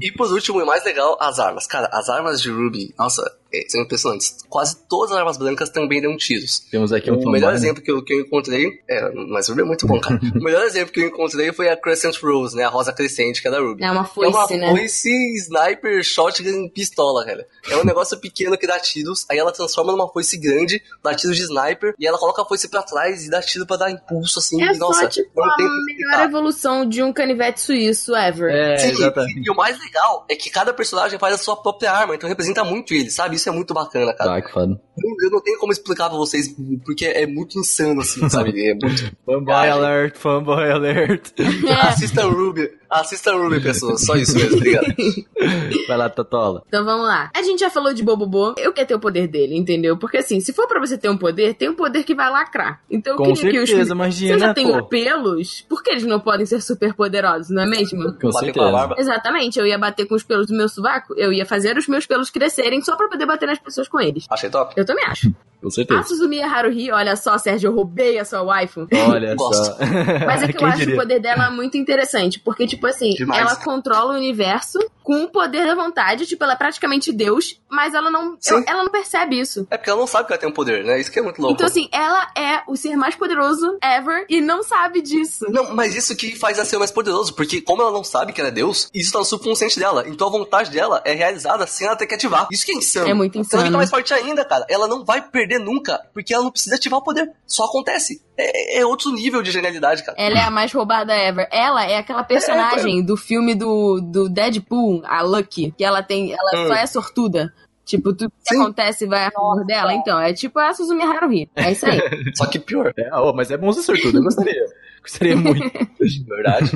E 0.00 0.12
por 0.12 0.30
último, 0.32 0.60
e 0.60 0.64
mais 0.64 0.84
legal, 0.84 1.16
as 1.20 1.38
armas. 1.38 1.66
Cara, 1.66 1.88
as 1.92 2.08
armas 2.08 2.40
de 2.40 2.50
Ruby, 2.50 2.94
nossa, 2.98 3.22
é, 3.52 3.64
são 3.68 3.82
impressionantes. 3.82 4.36
Quase 4.48 4.76
todas 4.88 5.12
as 5.12 5.18
armas 5.18 5.36
brancas 5.36 5.70
também 5.70 6.00
dão 6.00 6.16
tiros. 6.16 6.60
Temos 6.70 6.92
aqui 6.92 7.10
um 7.10 7.18
o 7.18 7.30
melhor 7.30 7.50
né? 7.50 7.54
exemplo 7.56 7.82
que 7.82 7.90
eu, 7.90 8.02
que 8.02 8.12
eu 8.14 8.20
encontrei. 8.20 8.80
É, 8.88 9.10
mas 9.28 9.48
Ruby 9.48 9.62
é 9.62 9.64
muito 9.64 9.86
bom, 9.86 10.00
cara. 10.00 10.20
o 10.34 10.42
melhor 10.42 10.64
exemplo 10.64 10.92
que 10.92 11.00
eu 11.00 11.06
encontrei 11.08 11.52
foi 11.52 11.68
a 11.68 11.76
Crescent 11.76 12.16
Rose, 12.22 12.56
né? 12.56 12.64
A 12.64 12.68
rosa 12.68 12.92
crescente, 12.92 13.40
que 13.40 13.48
é 13.48 13.50
da 13.50 13.60
Ruby. 13.60 13.82
É 13.82 13.90
uma 13.90 14.02
É 14.02 14.28
uma 14.28 14.46
foice, 14.46 14.56
né? 14.56 14.70
foice, 14.70 15.34
sniper, 15.36 16.02
shotgun, 16.02 16.68
pistola, 16.68 17.24
cara. 17.24 17.46
É 17.70 17.76
um 17.76 17.84
negócio 17.84 18.18
pequeno 18.18 18.56
que 18.56 18.66
dá 18.66 18.78
tiros, 18.78 19.24
aí 19.30 19.38
ela 19.38 19.52
transforma 19.52 19.92
numa 19.92 20.01
foice 20.08 20.38
grande, 20.38 20.82
dá 21.02 21.14
tiro 21.14 21.34
de 21.34 21.42
sniper, 21.42 21.94
e 21.98 22.06
ela 22.06 22.18
coloca 22.18 22.42
a 22.42 22.44
foice 22.44 22.68
pra 22.68 22.82
trás 22.82 23.26
e 23.26 23.30
dá 23.30 23.40
tiro 23.40 23.66
pra 23.66 23.76
dar 23.76 23.90
impulso, 23.90 24.38
assim. 24.38 24.62
É 24.62 24.72
e, 24.72 24.78
nossa, 24.78 25.02
só, 25.02 25.08
tipo, 25.08 25.30
não 25.34 25.50
a 25.50 25.56
tem 25.56 25.66
melhor 25.86 26.24
evolução 26.24 26.88
de 26.88 27.02
um 27.02 27.12
canivete 27.12 27.60
suíço 27.60 28.14
ever. 28.14 28.50
É, 28.50 28.76
Sim, 28.76 28.90
exatamente. 28.90 29.42
E 29.46 29.50
o 29.50 29.54
mais 29.54 29.78
legal 29.78 30.24
é 30.28 30.34
que 30.34 30.50
cada 30.50 30.72
personagem 30.72 31.18
faz 31.18 31.34
a 31.34 31.38
sua 31.38 31.56
própria 31.56 31.92
arma, 31.92 32.14
então 32.14 32.28
representa 32.28 32.64
muito 32.64 32.94
ele, 32.94 33.10
sabe? 33.10 33.36
Isso 33.36 33.48
é 33.48 33.52
muito 33.52 33.74
bacana, 33.74 34.12
cara. 34.14 34.30
Tá, 34.30 34.42
que 34.42 34.52
foda. 34.52 34.80
Eu, 34.98 35.26
eu 35.26 35.30
não 35.30 35.40
tenho 35.40 35.58
como 35.58 35.72
explicar 35.72 36.08
pra 36.08 36.18
vocês, 36.18 36.54
porque 36.84 37.06
é 37.06 37.26
muito 37.26 37.58
insano, 37.58 38.00
assim, 38.00 38.28
sabe? 38.28 38.52
É 38.62 38.74
muito... 38.74 39.16
Fanboy 39.26 39.68
alert, 39.68 40.16
fanboy 40.16 40.70
alert. 40.70 41.32
Assista 41.82 42.22
Ruby, 42.22 42.70
assista 43.00 43.32
Ruby, 43.32 43.60
pessoas. 43.60 44.04
Só 44.04 44.14
isso 44.16 44.36
mesmo, 44.36 44.56
obrigado. 44.56 44.86
Vai 45.88 45.96
lá, 45.96 46.08
Tatola. 46.08 46.62
Então 46.68 46.84
vamos 46.84 47.06
lá. 47.06 47.30
A 47.34 47.42
gente 47.42 47.60
já 47.60 47.70
falou 47.70 47.92
de 47.92 48.02
Bobobo. 48.02 48.54
Eu 48.58 48.72
quero 48.72 48.86
ter 48.88 48.94
o 48.94 49.00
poder 49.00 49.26
dele, 49.28 49.56
entendeu? 49.56 49.96
Porque 49.96 50.18
assim, 50.18 50.40
se 50.40 50.52
for 50.52 50.66
pra 50.68 50.78
você 50.80 50.96
ter 50.96 51.08
um 51.08 51.16
poder, 51.16 51.54
tem 51.54 51.68
um 51.68 51.74
poder 51.74 52.04
que 52.04 52.14
vai 52.14 52.30
lacrar. 52.30 52.80
Então 52.90 53.14
eu 53.14 53.16
Com 53.16 53.32
queria 53.32 53.50
que 53.50 53.58
os 53.60 53.68
certeza, 53.70 53.94
Se 54.12 54.28
eu 54.28 54.38
já 54.38 54.54
tenho 54.54 54.78
pô. 54.78 54.86
pelos, 54.86 55.62
por 55.68 55.82
que 55.82 55.90
eles 55.90 56.04
não 56.04 56.20
podem 56.20 56.46
ser 56.46 56.60
super 56.62 56.94
poderosos, 56.94 57.50
não 57.50 57.62
é 57.62 57.66
mesmo? 57.66 58.02
Com 58.02 58.08
Bater 58.12 58.20
com 58.22 58.28
a 58.28 58.40
certeza. 58.40 58.70
barba. 58.72 58.94
Exatamente, 58.98 59.58
eu 59.58 59.66
ia 59.66 59.78
bater 59.78 60.06
com 60.06 60.14
os 60.14 60.22
pelos 60.22 60.46
do 60.46 60.54
meu 60.54 60.68
sovaco, 60.68 61.14
eu 61.16 61.32
ia 61.32 61.44
fazer 61.46 61.76
os 61.76 61.86
meus 61.88 62.06
pelos 62.06 62.30
crescerem 62.30 62.80
só 62.82 62.96
pra 62.96 63.08
poder 63.08 63.26
bater 63.26 63.46
nas 63.46 63.58
pessoas 63.58 63.88
com 63.88 64.00
eles. 64.00 64.26
Achei 64.30 64.50
top. 64.50 64.74
Eu 64.76 64.84
também 64.84 65.04
acho. 65.06 65.32
Com 65.62 65.68
A 65.68 65.70
certeza. 65.70 66.02
Suzumiya 66.02 66.46
Haruhi, 66.46 66.90
olha 66.90 67.14
só, 67.16 67.38
Sérgio, 67.38 67.68
eu 67.70 67.74
roubei 67.74 68.18
a 68.18 68.24
sua 68.24 68.42
waifu. 68.42 68.86
Olha 69.08 69.36
só. 69.38 69.76
Mas 70.26 70.42
é 70.42 70.48
que 70.52 70.62
eu 70.62 70.66
acho 70.68 70.78
diria? 70.78 70.94
o 70.94 70.98
poder 70.98 71.20
dela 71.20 71.50
muito 71.50 71.76
interessante, 71.78 72.40
porque, 72.40 72.66
tipo 72.66 72.86
assim, 72.86 73.10
Demais. 73.10 73.40
ela 73.40 73.56
controla 73.56 74.14
o 74.14 74.16
universo 74.16 74.78
com 75.02 75.24
o 75.24 75.28
poder 75.28 75.66
da 75.66 75.74
vontade, 75.74 76.26
tipo, 76.26 76.42
ela 76.44 76.52
é 76.52 76.56
praticamente 76.56 77.12
Deus, 77.12 77.60
mas 77.68 77.92
ela 77.94 78.08
não, 78.10 78.36
eu- 78.48 78.64
ela 78.66 78.84
não 78.84 78.90
percebe 78.90 79.38
isso. 79.40 79.66
É 79.70 79.76
porque 79.76 79.90
ela 79.90 79.98
não 79.98 80.06
sabe 80.06 80.26
que 80.26 80.32
ela 80.32 80.40
tem 80.40 80.48
um 80.48 80.52
poder, 80.52 80.84
né? 80.84 81.00
Isso 81.00 81.10
que 81.10 81.18
é 81.18 81.22
muito 81.22 81.40
louco. 81.40 81.54
Então, 81.54 81.66
assim, 81.66 81.88
ela 81.92 82.28
é 82.36 82.62
o 82.68 82.76
ser 82.76 82.96
mais 82.96 83.14
poderoso 83.16 83.78
ever 83.82 84.24
e 84.28 84.40
não 84.40 84.62
sabe 84.62 85.00
disso. 85.02 85.44
Não, 85.50 85.74
mas 85.74 85.94
isso 85.96 86.14
que 86.16 86.36
faz 86.36 86.56
ela 86.58 86.64
ser 86.66 86.78
mais 86.78 86.90
poderoso, 86.92 87.34
porque 87.34 87.60
como 87.60 87.82
ela 87.82 87.90
não 87.90 88.04
sabe 88.04 88.32
que 88.32 88.40
ela 88.40 88.48
é 88.48 88.52
Deus, 88.52 88.88
isso 88.94 89.12
tá 89.12 89.18
no 89.18 89.24
subconsciente 89.24 89.78
dela. 89.78 90.04
Então 90.06 90.28
a 90.28 90.30
vontade 90.30 90.70
dela 90.70 91.00
é 91.04 91.12
realizada 91.14 91.66
sem 91.66 91.86
ela 91.86 91.96
ter 91.96 92.06
que 92.06 92.14
ativar. 92.14 92.46
Isso 92.52 92.64
que 92.64 92.72
é 92.72 92.76
insano. 92.76 93.08
É 93.08 93.14
muito 93.14 93.36
Então 93.38 93.58
ela 93.58 93.62
insano. 93.62 93.64
fica 93.66 93.76
mais 93.78 93.90
forte 93.90 94.14
ainda, 94.14 94.44
cara. 94.44 94.64
Ela 94.68 94.86
não 94.86 95.04
vai 95.04 95.20
perder 95.20 95.51
nunca, 95.58 96.00
porque 96.12 96.32
ela 96.34 96.44
não 96.44 96.50
precisa 96.50 96.76
ativar 96.76 97.00
o 97.00 97.02
poder. 97.02 97.30
Só 97.46 97.64
acontece. 97.64 98.22
É, 98.36 98.80
é 98.80 98.86
outro 98.86 99.12
nível 99.12 99.42
de 99.42 99.50
genialidade, 99.50 100.04
cara. 100.04 100.16
Ela 100.20 100.38
é 100.38 100.42
a 100.42 100.50
mais 100.50 100.72
roubada 100.72 101.14
ever. 101.14 101.48
Ela 101.50 101.84
é 101.86 101.98
aquela 101.98 102.24
personagem 102.24 103.02
do 103.04 103.16
filme 103.16 103.54
do, 103.54 104.00
do 104.00 104.28
Deadpool, 104.28 105.02
a 105.04 105.22
Lucky, 105.22 105.72
que 105.76 105.84
ela 105.84 106.02
tem. 106.02 106.32
Ela 106.32 106.64
Hum. 106.64 106.68
só 106.68 106.74
é 106.74 106.86
sortuda. 106.86 107.52
Tipo, 107.84 108.12
tudo 108.14 108.30
que 108.46 108.54
Sim. 108.54 108.60
acontece 108.62 109.06
vai 109.06 109.26
a 109.26 109.30
favor 109.32 109.66
dela. 109.66 109.92
Então, 109.92 110.18
é 110.20 110.32
tipo 110.32 110.58
a 110.58 110.72
Suzumi 110.72 111.02
Haruhi. 111.02 111.50
É 111.56 111.72
isso 111.72 111.84
aí. 111.84 111.98
Só 112.36 112.46
que 112.46 112.58
pior. 112.58 112.92
É, 112.96 113.10
ó, 113.12 113.32
mas 113.32 113.50
é 113.50 113.56
bom 113.56 113.72
ser 113.72 113.82
sortudo, 113.82 114.18
eu 114.18 114.22
gostaria. 114.22 114.54
Gostaria 115.04 115.36
muito. 115.36 115.60
Verdade. 116.26 116.70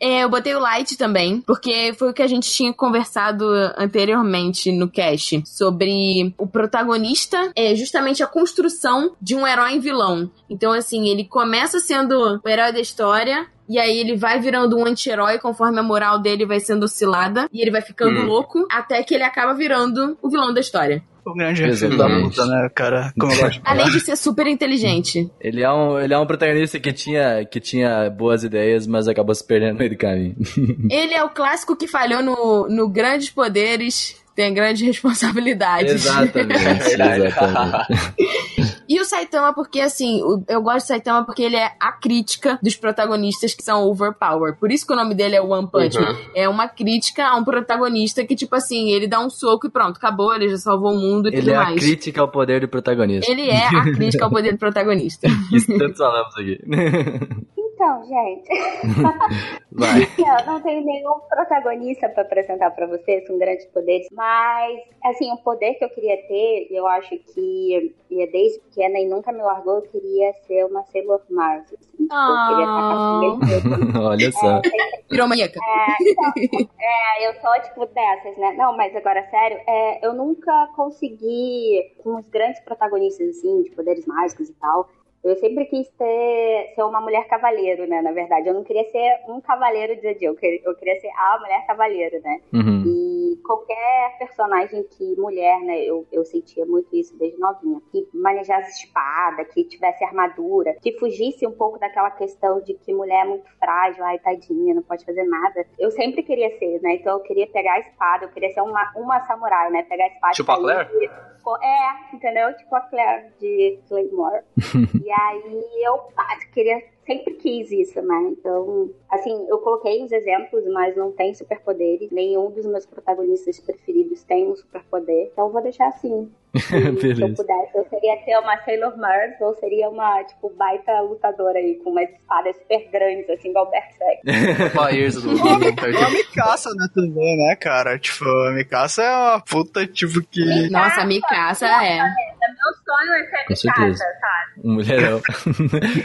É, 0.00 0.24
eu 0.24 0.28
botei 0.28 0.54
o 0.54 0.60
Light 0.60 0.96
também, 0.96 1.40
porque 1.40 1.92
foi 1.96 2.10
o 2.10 2.12
que 2.12 2.22
a 2.22 2.26
gente 2.26 2.50
tinha 2.50 2.72
conversado 2.72 3.44
anteriormente 3.76 4.70
no 4.72 4.88
cast 4.88 5.42
sobre 5.46 6.34
o 6.36 6.46
protagonista, 6.46 7.52
é 7.56 7.74
justamente 7.74 8.22
a 8.22 8.26
construção 8.26 9.14
de 9.20 9.34
um 9.34 9.46
herói 9.46 9.74
em 9.74 9.80
vilão. 9.80 10.30
Então, 10.50 10.72
assim, 10.72 11.08
ele 11.08 11.24
começa 11.24 11.78
sendo 11.80 12.40
o 12.44 12.48
herói 12.48 12.72
da 12.72 12.80
história. 12.80 13.46
E 13.66 13.78
aí 13.78 13.96
ele 13.98 14.14
vai 14.14 14.38
virando 14.38 14.76
um 14.76 14.84
anti-herói 14.84 15.38
conforme 15.38 15.78
a 15.80 15.82
moral 15.82 16.18
dele 16.18 16.44
vai 16.44 16.60
sendo 16.60 16.84
oscilada. 16.84 17.48
E 17.50 17.62
ele 17.62 17.70
vai 17.70 17.80
ficando 17.80 18.20
Hum. 18.20 18.26
louco 18.26 18.66
até 18.70 19.02
que 19.02 19.14
ele 19.14 19.22
acaba 19.24 19.54
virando 19.54 20.18
o 20.20 20.28
vilão 20.28 20.52
da 20.52 20.60
história. 20.60 21.02
O 21.26 21.34
grande 21.34 21.76
filho 21.76 21.96
da 21.96 22.08
puta, 22.08 22.44
né, 22.46 22.68
cara? 22.74 23.12
Como 23.18 23.32
eu 23.32 23.38
gosto 23.38 23.52
de. 23.54 23.62
Além 23.64 23.90
de 23.90 24.00
ser 24.00 24.16
super 24.16 24.46
inteligente. 24.46 25.30
Ele 25.40 25.62
é 25.62 25.72
um, 25.72 25.98
ele 25.98 26.12
é 26.12 26.18
um 26.18 26.26
protagonista 26.26 26.78
que 26.78 26.92
tinha, 26.92 27.44
que 27.44 27.60
tinha 27.60 28.10
boas 28.10 28.44
ideias, 28.44 28.86
mas 28.86 29.08
acabou 29.08 29.34
se 29.34 29.46
perdendo 29.46 29.72
no 29.72 29.78
meio 29.78 29.90
do 29.90 29.96
caminho. 29.96 30.36
Ele 30.90 31.14
é 31.14 31.24
o 31.24 31.30
clássico 31.30 31.76
que 31.76 31.88
falhou 31.88 32.22
no, 32.22 32.68
no 32.68 32.88
Grandes 32.88 33.30
Poderes, 33.30 34.16
tem 34.34 34.52
grandes 34.52 34.82
responsabilidades. 34.86 35.92
exatamente, 35.92 36.60
exatamente. 36.92 38.63
E 38.88 39.00
o 39.00 39.04
Saitama, 39.04 39.54
porque 39.54 39.80
assim, 39.80 40.20
eu 40.48 40.62
gosto 40.62 40.84
do 40.86 40.88
Saitama 40.88 41.24
porque 41.24 41.42
ele 41.42 41.56
é 41.56 41.72
a 41.80 41.92
crítica 41.92 42.58
dos 42.62 42.76
protagonistas 42.76 43.54
que 43.54 43.62
são 43.62 43.84
overpower. 43.88 44.56
Por 44.58 44.70
isso 44.70 44.86
que 44.86 44.92
o 44.92 44.96
nome 44.96 45.14
dele 45.14 45.36
é 45.36 45.40
One 45.42 45.68
Punch 45.70 45.98
Man. 45.98 46.10
Uhum. 46.10 46.16
É 46.34 46.48
uma 46.48 46.68
crítica 46.68 47.26
a 47.26 47.36
um 47.36 47.44
protagonista 47.44 48.24
que, 48.24 48.34
tipo 48.34 48.54
assim, 48.54 48.90
ele 48.90 49.06
dá 49.06 49.20
um 49.20 49.30
soco 49.30 49.66
e 49.66 49.70
pronto, 49.70 49.96
acabou, 49.96 50.34
ele 50.34 50.48
já 50.48 50.58
salvou 50.58 50.92
o 50.92 50.96
mundo 50.96 51.28
e 51.28 51.32
Ele 51.32 51.40
tudo 51.40 51.50
é 51.50 51.56
a 51.56 51.64
mais. 51.64 51.82
crítica 51.82 52.20
ao 52.20 52.28
poder 52.28 52.60
do 52.60 52.68
protagonista. 52.68 53.30
Ele 53.30 53.48
é 53.48 53.66
a 53.66 53.82
crítica 53.82 54.24
ao 54.24 54.30
poder 54.30 54.52
do 54.52 54.58
protagonista. 54.58 55.26
Isso 55.52 55.66
tanto 55.78 55.96
falamos 55.96 56.34
aqui. 56.36 56.58
Então, 57.74 58.04
gente, 58.04 58.48
Vai. 59.72 60.02
eu 60.02 60.46
não 60.46 60.60
tenho 60.60 60.84
nenhum 60.84 61.18
protagonista 61.28 62.08
pra 62.08 62.22
apresentar 62.22 62.70
pra 62.70 62.86
vocês 62.86 63.26
com 63.26 63.36
grandes 63.36 63.66
poderes, 63.66 64.06
mas, 64.12 64.80
assim, 65.04 65.32
o 65.32 65.38
poder 65.38 65.74
que 65.74 65.84
eu 65.84 65.90
queria 65.90 66.16
ter, 66.28 66.68
eu 66.70 66.86
acho 66.86 67.18
que, 67.18 67.92
é 68.12 68.26
desde 68.28 68.60
pequena 68.60 69.00
e 69.00 69.08
nunca 69.08 69.32
me 69.32 69.42
largou, 69.42 69.76
eu 69.76 69.82
queria 69.82 70.32
ser 70.46 70.64
uma 70.66 70.84
Sailor 70.84 71.20
Mars. 71.28 71.64
Assim, 71.64 72.04
tipo, 72.04 72.14
eu 72.14 72.48
queria 72.48 72.64
estar 72.64 73.92
com 73.92 73.98
Olha 74.06 74.32
só. 74.32 74.60
Piromaníaca. 75.08 75.58
É, 75.58 76.10
então, 76.10 76.32
é, 76.80 77.28
eu 77.28 77.34
sou 77.40 77.52
tipo 77.62 77.86
dessas, 77.86 78.38
né? 78.38 78.54
Não, 78.56 78.76
mas 78.76 78.94
agora, 78.94 79.28
sério, 79.30 79.58
é, 79.66 80.06
eu 80.06 80.14
nunca 80.14 80.68
consegui, 80.76 81.92
com 82.04 82.14
os 82.16 82.28
grandes 82.28 82.60
protagonistas, 82.60 83.30
assim, 83.30 83.62
de 83.64 83.70
poderes 83.72 84.06
mágicos 84.06 84.48
e 84.48 84.54
tal, 84.54 84.88
eu 85.24 85.36
sempre 85.36 85.64
quis 85.66 85.88
ter, 85.88 86.72
ser 86.74 86.82
uma 86.82 87.00
mulher 87.00 87.26
cavaleiro, 87.26 87.86
né? 87.86 88.02
Na 88.02 88.12
verdade, 88.12 88.48
eu 88.48 88.54
não 88.54 88.62
queria 88.62 88.84
ser 88.90 89.20
um 89.28 89.40
cavaleiro 89.40 89.96
de 89.96 90.02
Zodíaco, 90.02 90.24
eu 90.24 90.36
queria, 90.36 90.60
eu 90.64 90.74
queria 90.74 91.00
ser 91.00 91.08
a 91.08 91.38
mulher 91.40 91.66
cavaleiro, 91.66 92.20
né? 92.22 92.40
Uhum. 92.52 92.82
E 92.86 93.36
qualquer 93.44 94.18
personagem 94.18 94.82
que 94.82 95.16
mulher, 95.16 95.60
né, 95.60 95.82
eu, 95.82 96.06
eu 96.12 96.24
sentia 96.24 96.66
muito 96.66 96.94
isso 96.94 97.16
desde 97.16 97.38
novinha, 97.38 97.80
que 97.90 98.06
manejasse 98.12 98.84
espada, 98.84 99.44
que 99.44 99.64
tivesse 99.64 100.04
armadura, 100.04 100.76
que 100.80 100.98
fugisse 100.98 101.46
um 101.46 101.52
pouco 101.52 101.78
daquela 101.78 102.10
questão 102.10 102.60
de 102.60 102.74
que 102.74 102.92
mulher 102.92 103.24
é 103.24 103.28
muito 103.28 103.48
frágil, 103.58 104.04
ai 104.04 104.18
tadinha, 104.18 104.74
não 104.74 104.82
pode 104.82 105.04
fazer 105.04 105.24
nada. 105.24 105.66
Eu 105.78 105.90
sempre 105.90 106.22
queria 106.22 106.50
ser, 106.58 106.80
né? 106.82 106.96
Então 106.96 107.16
eu 107.16 107.20
queria 107.20 107.46
pegar 107.46 107.74
a 107.74 107.80
espada, 107.80 108.26
eu 108.26 108.30
queria 108.30 108.50
ser 108.50 108.60
uma, 108.60 108.92
uma 108.96 109.20
samurai, 109.26 109.70
né? 109.70 109.82
Pegar 109.82 110.04
a 110.04 110.08
espada. 110.08 110.34
Tipo 110.34 110.52
a 110.52 110.54
e 110.92 111.33
Claire? 111.44 111.58
sair- 111.62 111.62
É, 111.62 112.14
entendeu? 112.14 112.56
Tipo 112.56 112.74
a 112.74 112.80
Claire 112.82 113.30
de 113.40 113.78
Claymore. 113.88 114.42
e 115.04 115.10
aí 115.10 115.84
eu 115.84 116.00
ah, 116.16 116.36
queria 116.52 116.82
sempre 117.06 117.34
quis 117.34 117.70
isso, 117.70 118.00
né? 118.02 118.32
Então, 118.32 118.90
assim, 119.10 119.46
eu 119.48 119.58
coloquei 119.58 120.02
uns 120.02 120.12
exemplos, 120.12 120.64
mas 120.72 120.96
não 120.96 121.12
tem 121.12 121.34
superpoderes. 121.34 122.10
Nenhum 122.10 122.50
dos 122.50 122.66
meus 122.66 122.86
protagonistas 122.86 123.60
preferidos 123.60 124.22
tem 124.24 124.46
um 124.48 124.56
superpoder. 124.56 125.28
Então 125.32 125.46
eu 125.46 125.52
vou 125.52 125.62
deixar 125.62 125.88
assim. 125.88 126.30
Se 126.54 126.76
eu 126.76 127.34
pudesse, 127.34 127.76
eu 127.76 127.84
seria 127.90 128.16
ter 128.24 128.38
uma 128.38 128.56
Sailor 128.58 128.96
Mars 128.96 129.40
ou 129.40 129.54
seria 129.56 129.88
uma, 129.88 130.22
tipo, 130.22 130.50
baita 130.50 131.00
lutadora 131.00 131.58
aí, 131.58 131.74
com 131.82 131.90
umas 131.90 132.08
espadas 132.10 132.56
super 132.56 132.88
grandes, 132.92 133.28
assim, 133.28 133.50
igual 133.50 133.68
Berserk. 133.70 134.22
A 136.04 136.10
Mikasa, 136.10 136.70
né, 136.74 136.86
também, 136.94 137.36
né, 137.36 137.56
cara? 137.56 137.98
Tipo, 137.98 138.24
a 138.24 138.52
Mikasa 138.52 139.02
é 139.02 139.10
uma 139.10 139.40
puta, 139.40 139.84
tipo, 139.86 140.22
que... 140.30 140.70
Nossa, 140.70 141.00
a 141.00 141.06
Mikasa 141.06 141.66
é. 141.66 141.98
Meu 141.98 142.74
sonho 142.84 143.12
é 143.14 143.24
ser 143.26 143.44
Com 143.46 143.56
certeza. 143.56 144.04
sabe? 144.04 144.60
Um 144.68 144.74
mulherão. 144.74 145.20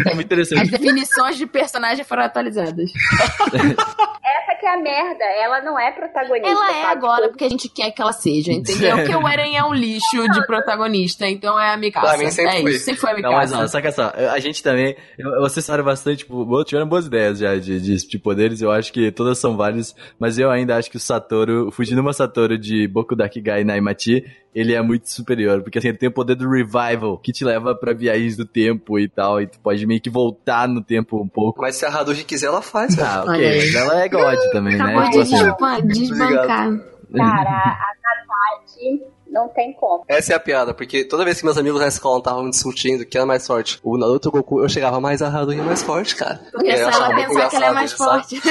é 0.05 0.15
muito 0.15 0.19
As 0.19 0.19
interessante. 0.25 0.71
definições 0.71 1.37
de 1.37 1.45
personagem 1.45 2.03
foram 2.03 2.23
atualizadas. 2.23 2.91
Essa 3.61 4.59
que 4.59 4.65
é 4.65 4.73
a 4.73 4.77
merda, 4.77 5.23
ela 5.23 5.61
não 5.61 5.79
é 5.79 5.91
protagonista. 5.91 6.47
Ela 6.49 6.69
é 6.71 6.81
sabe? 6.83 6.91
agora 6.97 7.29
porque 7.29 7.45
a 7.45 7.49
gente 7.49 7.69
quer 7.69 7.91
que 7.91 8.01
ela 8.01 8.11
seja, 8.11 8.51
entendeu? 8.51 8.97
Porque 8.99 9.15
o 9.15 9.27
Eren 9.27 9.55
é 9.55 9.63
um 9.63 9.73
lixo 9.73 10.27
de 10.31 10.45
protagonista, 10.45 11.27
então 11.27 11.59
é 11.59 11.73
a 11.73 11.77
Mikasa. 11.77 12.07
Pra 12.09 12.17
mim 12.17 12.29
sempre 12.29 12.57
é 12.57 12.61
foi. 12.61 12.71
isso, 12.71 12.85
sempre 12.85 13.01
foi 13.01 13.09
a 13.11 13.13
Não, 13.13 13.31
mas 13.31 13.49
Mikasa. 13.49 13.57
não, 13.61 13.67
saca 13.67 13.91
só, 13.91 14.11
a 14.31 14.39
gente 14.39 14.61
também, 14.61 14.95
eu- 15.17 15.39
vocês 15.41 15.65
falaram 15.65 15.85
bastante, 15.85 16.19
tipo, 16.19 16.63
tiveram 16.63 16.87
boas 16.87 17.05
ideias 17.07 17.39
já 17.39 17.55
de, 17.55 17.79
de, 17.79 18.07
de 18.07 18.19
poderes, 18.19 18.61
eu 18.61 18.71
acho 18.71 18.91
que 18.93 19.11
todas 19.11 19.37
são 19.39 19.55
válidas, 19.57 19.95
mas 20.19 20.37
eu 20.37 20.51
ainda 20.51 20.75
acho 20.75 20.91
que 20.91 20.97
o 20.97 20.99
Satoru, 20.99 21.67
o 21.67 21.71
Fujinuma 21.71 22.13
Satoru 22.13 22.57
de 22.57 22.87
Boku 22.87 23.15
Dakigai 23.15 23.63
Naimachi, 23.63 24.23
ele 24.53 24.73
é 24.73 24.81
muito 24.81 25.09
superior, 25.09 25.61
porque 25.61 25.77
assim, 25.79 25.89
ele 25.89 25.97
tem 25.97 26.09
o 26.09 26.13
poder 26.13 26.35
do 26.35 26.47
revival, 26.69 27.17
que 27.17 27.31
te 27.31 27.43
leva 27.43 27.73
pra 27.75 27.93
viagens 27.93 28.35
do 28.37 28.45
tempo 28.45 28.99
e 28.99 29.07
tal, 29.07 29.41
e 29.41 29.47
tu 29.47 29.59
pode 29.59 29.85
meio 29.87 29.99
que 30.01 30.09
voltar 30.09 30.67
no 30.67 30.81
tempo 30.83 31.21
um 31.21 31.27
pouco. 31.27 31.61
Mas 31.61 31.75
se 31.75 31.85
a 31.85 31.89
Haruji 31.89 32.23
quiser, 32.23 32.47
ela 32.47 32.61
faz. 32.61 32.97
Ah, 32.99 33.23
ok, 33.27 33.57
mas 33.57 33.75
ela 33.75 34.01
é 34.03 34.09
God 34.09 34.37
também, 34.51 34.77
né? 34.77 34.83
Acabou 34.95 35.03
Tipo 35.03 35.15
de 35.15 35.21
assim, 35.21 35.43
desban- 35.45 35.81
desbancar. 35.87 36.69
Cara, 37.15 37.49
a 37.49 37.91
Natati 38.03 39.03
não 39.29 39.47
tem 39.49 39.73
como. 39.73 40.03
Essa 40.07 40.33
é 40.33 40.35
a 40.35 40.39
piada, 40.39 40.73
porque 40.73 41.03
toda 41.05 41.23
vez 41.23 41.39
que 41.39 41.45
meus 41.45 41.57
amigos 41.57 41.79
na 41.79 41.87
escola 41.87 42.19
estavam 42.19 42.49
discutindo 42.49 43.05
quem 43.05 43.19
era 43.19 43.25
mais 43.25 43.45
forte, 43.45 43.79
o 43.83 43.97
Naruto 43.97 44.27
e 44.27 44.29
o 44.29 44.31
Goku, 44.31 44.61
eu 44.61 44.69
chegava, 44.69 44.97
a 44.97 45.27
Haruhi 45.27 45.59
é 45.59 45.63
mais 45.63 45.81
forte, 45.83 46.15
cara. 46.15 46.39
Porque 46.51 46.69
achava 46.69 47.13
ela 47.13 47.15
pensar 47.15 47.49
que 47.49 47.55
ela 47.55 47.65
é 47.67 47.71
mais 47.71 47.93
forte. 47.93 48.41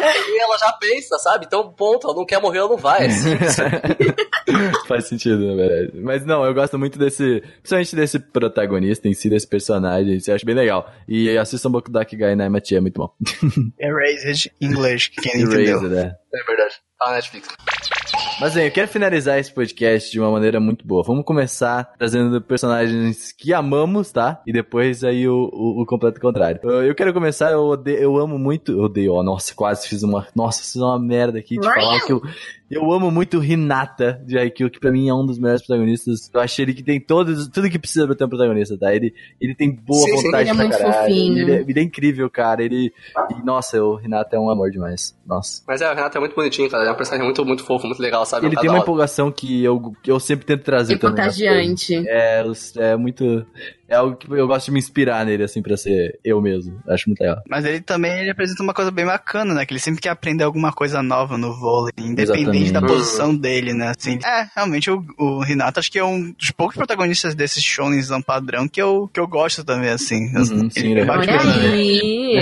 E 0.00 0.40
ela 0.40 0.56
já 0.58 0.72
pensa, 0.74 1.18
sabe? 1.18 1.46
Então, 1.46 1.72
ponto, 1.72 2.06
ela 2.06 2.16
não 2.16 2.24
quer 2.24 2.40
morrer, 2.40 2.58
ela 2.58 2.68
não 2.68 2.76
vai. 2.76 3.06
assim. 3.06 3.30
Faz 4.86 5.06
sentido, 5.06 5.46
na 5.46 5.54
verdade. 5.54 6.00
Mas 6.00 6.24
não, 6.24 6.44
eu 6.44 6.54
gosto 6.54 6.78
muito 6.78 6.98
desse. 6.98 7.42
Principalmente 7.60 7.96
desse 7.96 8.18
protagonista 8.18 9.08
em 9.08 9.14
si, 9.14 9.28
desse 9.28 9.46
personagem. 9.46 10.16
Isso 10.16 10.30
eu 10.30 10.34
acho 10.34 10.46
bem 10.46 10.54
legal. 10.54 10.90
E 11.06 11.36
assistam 11.36 11.70
Boku 11.70 11.90
Dakigai 11.90 12.34
Naimachi, 12.36 12.76
é 12.76 12.80
muito 12.80 12.98
bom. 12.98 13.10
Erased 13.78 14.52
em 14.60 14.66
inglês, 14.66 15.08
que 15.08 15.20
quem 15.20 15.42
não 15.42 15.52
entendeu. 15.52 15.78
Erased, 15.78 15.88
né? 15.94 16.16
É 16.32 16.44
verdade. 16.44 16.74
Tá 16.98 17.06
na 17.06 17.14
Netflix. 17.16 17.48
Mas 18.40 18.54
bem, 18.54 18.66
eu 18.66 18.70
quero 18.70 18.86
finalizar 18.86 19.36
esse 19.36 19.52
podcast 19.52 20.12
de 20.12 20.20
uma 20.20 20.30
maneira 20.30 20.60
muito 20.60 20.86
boa. 20.86 21.02
Vamos 21.02 21.24
começar 21.24 21.92
trazendo 21.98 22.40
personagens 22.40 23.32
que 23.32 23.52
amamos, 23.52 24.12
tá? 24.12 24.40
E 24.46 24.52
depois 24.52 25.02
aí 25.02 25.28
o, 25.28 25.50
o, 25.52 25.82
o 25.82 25.86
completo 25.86 26.20
contrário. 26.20 26.60
Eu, 26.62 26.84
eu 26.84 26.94
quero 26.94 27.12
começar, 27.12 27.50
eu, 27.50 27.64
odeio, 27.64 27.98
eu 27.98 28.16
amo 28.16 28.38
muito. 28.38 28.70
Eu 28.70 28.82
odeio, 28.82 29.14
ó, 29.14 29.24
nossa, 29.24 29.52
quase 29.56 29.88
fiz 29.88 30.04
uma. 30.04 30.28
Nossa, 30.36 30.60
fiz 30.60 30.76
uma 30.76 30.96
merda 31.00 31.40
aqui 31.40 31.58
de 31.58 31.66
falar 31.66 32.00
que 32.06 32.12
eu. 32.12 32.22
Eu 32.70 32.92
amo 32.92 33.10
muito 33.10 33.38
o 33.38 33.44
Hinata 33.44 34.20
de 34.26 34.36
Haikyuu, 34.38 34.70
que 34.70 34.78
pra 34.78 34.90
mim 34.92 35.08
é 35.08 35.14
um 35.14 35.24
dos 35.24 35.38
melhores 35.38 35.64
protagonistas. 35.64 36.30
Eu 36.34 36.40
achei 36.40 36.64
ele 36.64 36.74
que 36.74 36.82
tem 36.82 37.00
todos, 37.00 37.48
tudo 37.48 37.70
que 37.70 37.78
precisa 37.78 38.06
pra 38.06 38.14
ter 38.14 38.24
um 38.24 38.28
protagonista, 38.28 38.76
tá? 38.76 38.94
Ele, 38.94 39.14
ele 39.40 39.54
tem 39.54 39.70
boa 39.74 40.00
Sim, 40.02 40.16
sim. 40.18 40.22
vontade 40.26 40.42
Ele 40.42 40.50
é 40.50 40.54
pra 40.54 40.64
muito 40.64 40.78
caralho. 40.78 41.00
fofinho. 41.00 41.38
Ele 41.38 41.52
é, 41.52 41.60
ele 41.66 41.80
é 41.80 41.82
incrível, 41.82 42.28
cara. 42.28 42.62
Ele. 42.62 42.92
E, 43.30 43.42
nossa, 43.44 43.82
o 43.82 43.98
Hinata 44.00 44.36
é 44.36 44.38
um 44.38 44.50
amor 44.50 44.70
demais. 44.70 45.16
Nossa. 45.26 45.62
Mas 45.66 45.80
é, 45.80 45.90
o 45.90 45.94
Renato 45.94 46.18
é 46.18 46.20
muito 46.20 46.34
bonitinho, 46.34 46.68
cara. 46.70 46.82
Ele 46.82 46.90
é 46.90 46.92
um 46.92 46.96
personagem 46.96 47.24
muito, 47.24 47.44
muito 47.44 47.64
fofo, 47.64 47.86
muito 47.86 48.00
legal, 48.02 48.26
sabe? 48.26 48.46
Ele 48.46 48.56
Um 48.56 48.60
tem 48.60 48.68
uma 48.70 48.78
empolgação 48.80 49.32
que 49.32 49.64
eu, 49.64 49.92
que 50.02 50.10
eu 50.10 50.20
sempre 50.20 50.44
tento 50.44 50.62
trazer 50.62 50.94
E 50.94 50.98
também. 50.98 51.16
coisas. 51.24 51.36
contagiante. 51.36 52.06
É, 52.06 52.44
é 52.76 52.96
muito. 52.96 53.46
É 53.88 53.96
algo 53.96 54.16
que 54.16 54.30
eu 54.30 54.46
gosto 54.46 54.66
de 54.66 54.72
me 54.72 54.78
inspirar 54.78 55.24
nele, 55.24 55.44
assim, 55.44 55.62
pra 55.62 55.76
ser 55.76 56.20
eu 56.22 56.42
mesmo. 56.42 56.78
Acho 56.86 57.08
muito 57.08 57.20
legal. 57.20 57.40
Mas 57.48 57.64
ele 57.64 57.80
também 57.80 58.20
ele 58.20 58.30
apresenta 58.30 58.62
uma 58.62 58.74
coisa 58.74 58.90
bem 58.90 59.06
bacana, 59.06 59.54
né? 59.54 59.64
Que 59.64 59.72
ele 59.72 59.80
sempre 59.80 60.02
quer 60.02 60.10
aprender 60.10 60.44
alguma 60.44 60.72
coisa 60.72 61.02
nova 61.02 61.38
no 61.38 61.58
vôlei, 61.58 61.92
independente 61.98 62.64
Exatamente. 62.64 62.72
da 62.72 62.82
posição 62.82 63.34
dele, 63.34 63.72
né? 63.72 63.94
Assim, 63.96 64.18
é, 64.22 64.46
realmente 64.54 64.90
o, 64.90 65.02
o 65.16 65.40
Renato 65.40 65.80
acho 65.80 65.90
que 65.90 65.98
é 65.98 66.04
um 66.04 66.32
dos 66.32 66.50
poucos 66.50 66.76
protagonistas 66.76 67.34
desses 67.34 67.64
shonenzão 67.64 68.20
padrão 68.20 68.68
que 68.68 68.80
eu, 68.80 69.08
que 69.12 69.18
eu 69.18 69.26
gosto 69.26 69.64
também, 69.64 69.88
assim. 69.88 70.36
Uhum, 70.36 70.68
sim, 70.68 70.90
ele 70.90 71.00
é 71.00 71.04
né? 71.06 71.12
Olha 71.12 71.70
aí. 71.72 72.36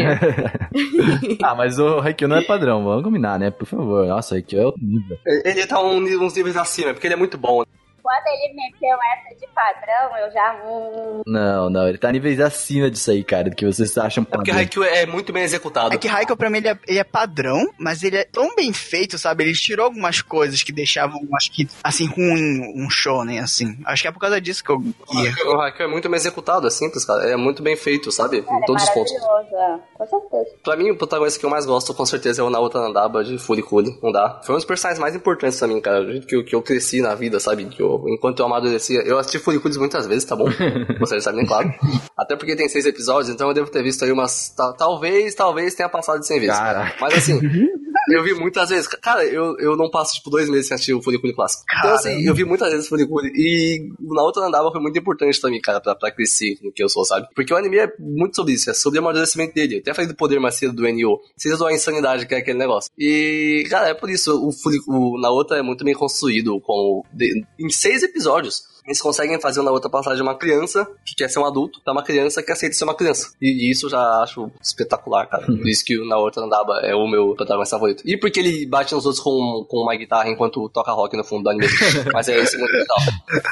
ah, 1.44 1.54
mas 1.54 1.78
o 1.78 2.00
Haikyuu 2.00 2.28
não 2.28 2.38
é 2.38 2.42
padrão, 2.42 2.82
vamos 2.84 3.04
combinar, 3.04 3.38
né? 3.38 3.52
Por 3.52 3.66
favor. 3.66 4.04
Nossa, 4.06 4.34
o 4.34 4.36
Haikyuu 4.36 4.62
é 4.62 4.66
outro 4.66 4.84
nível. 4.84 5.16
Ele 5.44 5.64
tá 5.64 5.80
um, 5.80 5.98
uns 5.98 6.34
níveis 6.34 6.56
acima, 6.56 6.92
porque 6.92 7.06
ele 7.06 7.14
é 7.14 7.18
muito 7.18 7.38
bom. 7.38 7.62
Quando 8.06 8.26
ele 8.28 8.54
meteu 8.54 8.96
essa 9.12 9.34
de 9.34 9.46
padrão, 9.52 10.16
eu 10.18 10.30
já. 10.32 10.62
Hum, 10.64 11.22
Não, 11.26 11.68
não, 11.68 11.88
ele 11.88 11.98
tá 11.98 12.12
níveis 12.12 12.38
acima 12.38 12.88
disso 12.88 13.10
aí, 13.10 13.24
cara, 13.24 13.50
do 13.50 13.56
que 13.56 13.66
vocês 13.66 13.98
acham 13.98 14.22
É 14.22 14.26
porque 14.26 14.52
padrão. 14.52 14.58
Haikyuu 14.58 14.84
é 14.84 15.06
muito 15.06 15.32
bem 15.32 15.42
executado. 15.42 15.92
É 15.92 15.98
que 15.98 16.06
Raikkonen, 16.06 16.36
pra 16.38 16.48
mim, 16.48 16.58
ele 16.58 16.68
é, 16.68 16.78
ele 16.86 16.98
é 17.00 17.04
padrão, 17.04 17.68
mas 17.76 18.04
ele 18.04 18.18
é 18.18 18.24
tão 18.24 18.54
bem 18.54 18.72
feito, 18.72 19.18
sabe? 19.18 19.42
Ele 19.42 19.54
tirou 19.54 19.86
algumas 19.86 20.22
coisas 20.22 20.62
que 20.62 20.70
deixavam, 20.70 21.20
acho 21.34 21.50
que, 21.50 21.68
assim, 21.82 22.06
ruim 22.06 22.60
um 22.76 22.88
shonen, 22.88 23.40
assim. 23.40 23.76
Acho 23.84 24.02
que 24.02 24.08
é 24.08 24.12
por 24.12 24.20
causa 24.20 24.40
disso 24.40 24.62
que 24.62 24.70
eu... 24.70 24.76
O 24.76 25.60
Haikyuu 25.60 25.88
é 25.88 25.90
muito 25.90 26.08
bem 26.08 26.16
executado, 26.16 26.68
é 26.68 26.70
simples, 26.70 27.04
cara. 27.04 27.24
É 27.28 27.36
muito 27.36 27.60
bem 27.60 27.74
feito, 27.74 28.12
sabe? 28.12 28.38
Em 28.38 28.42
cara, 28.44 28.60
é 28.62 28.66
todos 28.66 28.84
os 28.84 28.90
pontos. 28.90 29.12
maravilhoso, 29.12 29.56
é. 29.56 29.78
com 29.98 30.06
certeza. 30.06 30.56
Pra 30.62 30.76
mim, 30.76 30.90
o 30.92 30.96
protagonista 30.96 31.40
que 31.40 31.46
eu 31.46 31.50
mais 31.50 31.66
gosto, 31.66 31.92
com 31.92 32.06
certeza, 32.06 32.40
é 32.40 32.44
o 32.44 32.50
Naoto 32.50 32.78
Nandaba 32.78 33.24
de 33.24 33.36
Furikuri. 33.36 33.98
Não 34.00 34.12
dá. 34.12 34.40
Foi 34.44 34.54
um 34.54 34.58
dos 34.58 34.64
personagens 34.64 35.00
mais 35.00 35.16
importantes 35.16 35.58
pra 35.58 35.66
mim, 35.66 35.80
cara. 35.80 36.04
Do 36.04 36.12
jeito 36.12 36.26
que 36.26 36.36
eu, 36.36 36.44
que 36.44 36.54
eu 36.54 36.62
cresci 36.62 37.00
na 37.00 37.14
vida, 37.16 37.40
sabe? 37.40 37.64
Que 37.64 37.82
eu, 37.82 37.95
enquanto 38.08 38.40
eu 38.40 38.46
amadurecia. 38.46 39.00
Eu 39.02 39.18
assisti 39.18 39.38
Furikuri 39.38 39.76
muitas 39.78 40.06
vezes, 40.06 40.24
tá 40.24 40.34
bom? 40.36 40.46
Vocês 41.00 41.22
sabem, 41.24 41.44
claro. 41.46 41.72
Até 42.16 42.36
porque 42.36 42.56
tem 42.56 42.68
seis 42.68 42.86
episódios, 42.86 43.28
então 43.34 43.48
eu 43.48 43.54
devo 43.54 43.70
ter 43.70 43.82
visto 43.82 44.04
aí 44.04 44.12
umas. 44.12 44.48
ta- 44.50 44.72
talvez, 44.72 45.34
talvez 45.34 45.74
tenha 45.74 45.88
passado 45.88 46.20
de 46.20 46.26
100 46.26 46.40
vezes. 46.40 46.56
Caraca. 46.56 46.96
Mas 47.00 47.14
assim. 47.14 47.40
Eu 48.08 48.22
vi 48.22 48.34
muitas 48.34 48.68
vezes. 48.68 48.86
Cara, 48.88 49.24
eu, 49.24 49.56
eu 49.58 49.76
não 49.76 49.90
passo, 49.90 50.14
tipo, 50.14 50.30
dois 50.30 50.48
meses 50.48 50.68
sem 50.68 50.74
assistir 50.74 50.94
o 50.94 51.02
Furikuri 51.02 51.34
clássico. 51.34 51.64
Então, 51.78 51.92
assim, 51.94 52.24
eu 52.26 52.34
vi 52.34 52.44
muitas 52.44 52.70
vezes 52.70 52.86
o 52.86 52.88
Furikuri. 52.88 53.30
E 53.34 53.88
na 54.00 54.22
outra 54.22 54.46
andava 54.46 54.70
foi 54.70 54.80
muito 54.80 54.98
importante 54.98 55.40
também, 55.40 55.60
cara, 55.60 55.80
pra, 55.80 55.94
pra 55.94 56.10
crescer 56.10 56.58
no 56.62 56.72
que 56.72 56.82
eu 56.82 56.88
sou, 56.88 57.04
sabe? 57.04 57.26
Porque 57.34 57.52
o 57.52 57.56
anime 57.56 57.78
é 57.78 57.92
muito 57.98 58.36
sobre 58.36 58.52
isso, 58.54 58.70
é 58.70 58.74
sobre 58.74 58.98
o 58.98 59.02
amadurecimento 59.02 59.54
dele. 59.54 59.76
Eu 59.76 59.80
até 59.80 59.94
falei 59.94 60.08
do 60.08 60.16
poder 60.16 60.38
mais 60.38 60.54
cedo 60.54 60.72
do 60.74 60.82
NO. 60.82 61.20
Vocês 61.36 61.60
a 61.60 61.72
insanidade 61.72 62.26
que 62.26 62.34
é 62.34 62.38
aquele 62.38 62.58
negócio. 62.58 62.90
E, 62.98 63.66
cara, 63.68 63.88
é 63.88 63.94
por 63.94 64.08
isso. 64.10 64.32
O, 64.46 64.52
Furi- 64.52 64.80
o 64.86 65.18
na 65.20 65.30
outra 65.30 65.58
é 65.58 65.62
muito 65.62 65.84
bem 65.84 65.94
construído, 65.94 66.60
com, 66.60 67.02
de- 67.12 67.44
em 67.58 67.70
seis 67.70 68.02
episódios. 68.02 68.75
Eles 68.86 69.00
conseguem 69.00 69.40
fazer 69.40 69.62
na 69.62 69.70
outra 69.70 69.90
passagem 69.90 70.22
uma 70.22 70.36
criança 70.36 70.86
que 71.04 71.14
quer 71.14 71.28
ser 71.28 71.38
um 71.38 71.44
adulto 71.44 71.80
pra 71.82 71.92
uma 71.92 72.02
criança 72.02 72.42
que 72.42 72.52
aceita 72.52 72.74
ser 72.74 72.84
uma 72.84 72.94
criança. 72.94 73.34
E 73.40 73.70
isso 73.70 73.86
eu 73.86 73.90
já 73.90 74.22
acho 74.22 74.50
espetacular, 74.62 75.26
cara. 75.26 75.46
Por 75.46 75.66
isso 75.66 75.84
que 75.84 75.98
o 75.98 76.06
na 76.06 76.18
outra 76.18 76.44
Andaba 76.44 76.80
é 76.80 76.94
o 76.94 77.06
meu 77.08 77.34
protagonista 77.34 77.76
favorito. 77.76 78.02
E 78.06 78.16
porque 78.16 78.40
ele 78.40 78.66
bate 78.66 78.94
nos 78.94 79.04
outros 79.04 79.22
com, 79.22 79.66
com 79.68 79.78
uma 79.78 79.96
guitarra 79.96 80.28
enquanto 80.28 80.68
toca 80.68 80.92
rock 80.92 81.16
no 81.16 81.24
fundo 81.24 81.44
do 81.44 81.50
anime. 81.50 81.66
Mas 82.12 82.28
é 82.28 82.38
esse 82.38 82.56
muito 82.56 82.72
legal. 82.72 82.98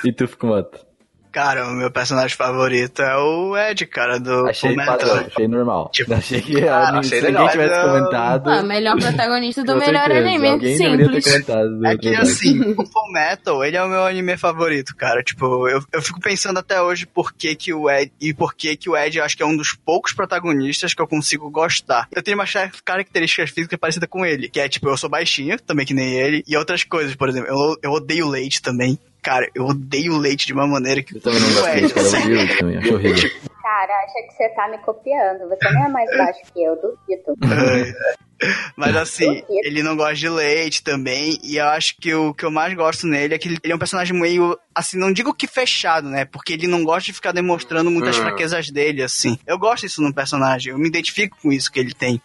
E 0.04 0.12
tu, 0.12 0.28
Fukumoto? 0.28 0.93
Cara, 1.34 1.66
o 1.66 1.72
meu 1.72 1.90
personagem 1.90 2.36
favorito 2.36 3.02
é 3.02 3.16
o 3.16 3.56
Ed, 3.56 3.84
cara, 3.86 4.20
do 4.20 4.46
Achei 4.48 4.72
padrão, 4.76 5.16
achei 5.26 5.48
normal. 5.48 5.90
Tipo, 5.92 6.14
achei 6.14 6.40
que 6.40 6.60
cara, 6.60 7.02
se 7.02 7.14
achei 7.16 7.18
ninguém 7.22 7.32
legal. 7.32 7.48
tivesse 7.50 7.80
comentado. 7.88 8.50
Ah, 8.50 8.62
melhor 8.62 8.96
protagonista 9.00 9.64
do 9.64 9.76
melhor 9.76 10.06
certeza, 10.06 10.28
anime. 10.28 10.48
Alguém 10.48 10.78
deveria 10.78 10.96
ter 11.10 11.22
Simples. 11.22 11.24
comentado. 11.46 11.78
do 11.78 11.86
É 11.88 11.98
que 11.98 12.14
assim, 12.14 12.60
o 12.78 12.86
Full 12.86 13.12
Metal, 13.12 13.64
ele 13.64 13.76
é 13.76 13.82
o 13.82 13.88
meu 13.88 14.04
anime 14.06 14.36
favorito, 14.36 14.94
cara. 14.94 15.24
Tipo, 15.24 15.68
eu, 15.68 15.82
eu 15.92 16.00
fico 16.00 16.20
pensando 16.20 16.58
até 16.60 16.80
hoje 16.80 17.04
por 17.04 17.32
que, 17.32 17.56
que 17.56 17.74
o 17.74 17.90
Ed. 17.90 18.12
E 18.20 18.32
por 18.32 18.54
que, 18.54 18.76
que 18.76 18.88
o 18.88 18.96
Ed 18.96 19.18
eu 19.18 19.24
acho 19.24 19.36
que 19.36 19.42
é 19.42 19.46
um 19.46 19.56
dos 19.56 19.74
poucos 19.74 20.12
protagonistas 20.12 20.94
que 20.94 21.02
eu 21.02 21.08
consigo 21.08 21.50
gostar. 21.50 22.06
Eu 22.14 22.22
tenho 22.22 22.36
umas 22.38 22.48
char- 22.48 22.70
características 22.84 23.50
físicas 23.50 23.76
parecidas 23.76 24.08
com 24.08 24.24
ele. 24.24 24.48
Que 24.48 24.60
é, 24.60 24.68
tipo, 24.68 24.88
eu 24.88 24.96
sou 24.96 25.10
baixinho, 25.10 25.58
também 25.60 25.84
que 25.84 25.94
nem 25.94 26.12
ele. 26.14 26.44
E 26.46 26.56
outras 26.56 26.84
coisas, 26.84 27.16
por 27.16 27.28
exemplo, 27.28 27.48
eu, 27.50 27.76
eu 27.82 27.90
odeio 27.90 28.28
leite 28.28 28.62
também. 28.62 28.96
Cara, 29.24 29.50
eu 29.54 29.64
odeio 29.64 30.18
leite 30.18 30.46
de 30.46 30.52
uma 30.52 30.66
maneira 30.66 31.02
que 31.02 31.16
Eu 31.16 31.20
também 31.22 31.40
não 31.40 31.48
o 31.48 31.54
gosto 31.54 31.74
desse 31.74 31.94
cara, 31.94 32.06
eu 32.06 32.34
odeio 32.34 32.58
também, 32.58 32.76
acho 32.76 32.94
horrível. 32.94 33.30
Cara, 33.62 34.04
acha 34.04 34.22
que 34.26 34.34
você 34.34 34.48
tá 34.50 34.68
me 34.68 34.78
copiando. 34.78 35.48
Você 35.48 35.70
não 35.70 35.86
é 35.86 35.88
mais 35.88 36.10
baixo 36.18 36.40
que 36.52 36.62
eu, 36.62 36.76
duvido. 36.76 37.34
Mas 38.76 38.94
assim, 38.96 39.42
ele 39.62 39.82
não 39.82 39.96
gosta 39.96 40.14
de 40.14 40.28
leite 40.28 40.82
também. 40.82 41.38
E 41.42 41.56
eu 41.56 41.66
acho 41.66 41.96
que 42.00 42.12
o 42.14 42.32
que 42.34 42.44
eu 42.44 42.50
mais 42.50 42.72
gosto 42.74 43.06
nele 43.06 43.34
é 43.34 43.38
que 43.38 43.48
ele, 43.48 43.58
ele 43.62 43.72
é 43.72 43.76
um 43.76 43.78
personagem 43.78 44.18
meio. 44.18 44.58
Assim, 44.74 44.98
não 44.98 45.12
digo 45.12 45.32
que 45.32 45.46
fechado, 45.46 46.08
né? 46.08 46.24
Porque 46.24 46.52
ele 46.54 46.66
não 46.66 46.82
gosta 46.82 47.04
de 47.06 47.12
ficar 47.12 47.32
demonstrando 47.32 47.90
muitas 47.90 48.16
Hum. 48.16 48.22
fraquezas 48.22 48.70
dele, 48.70 49.02
assim. 49.02 49.38
Eu 49.46 49.56
gosto 49.58 49.82
disso 49.86 50.02
no 50.02 50.12
personagem. 50.12 50.72
Eu 50.72 50.78
me 50.78 50.88
identifico 50.88 51.36
com 51.40 51.52
isso 51.52 51.70
que 51.70 51.78
ele 51.78 51.94
tem. 51.94 52.20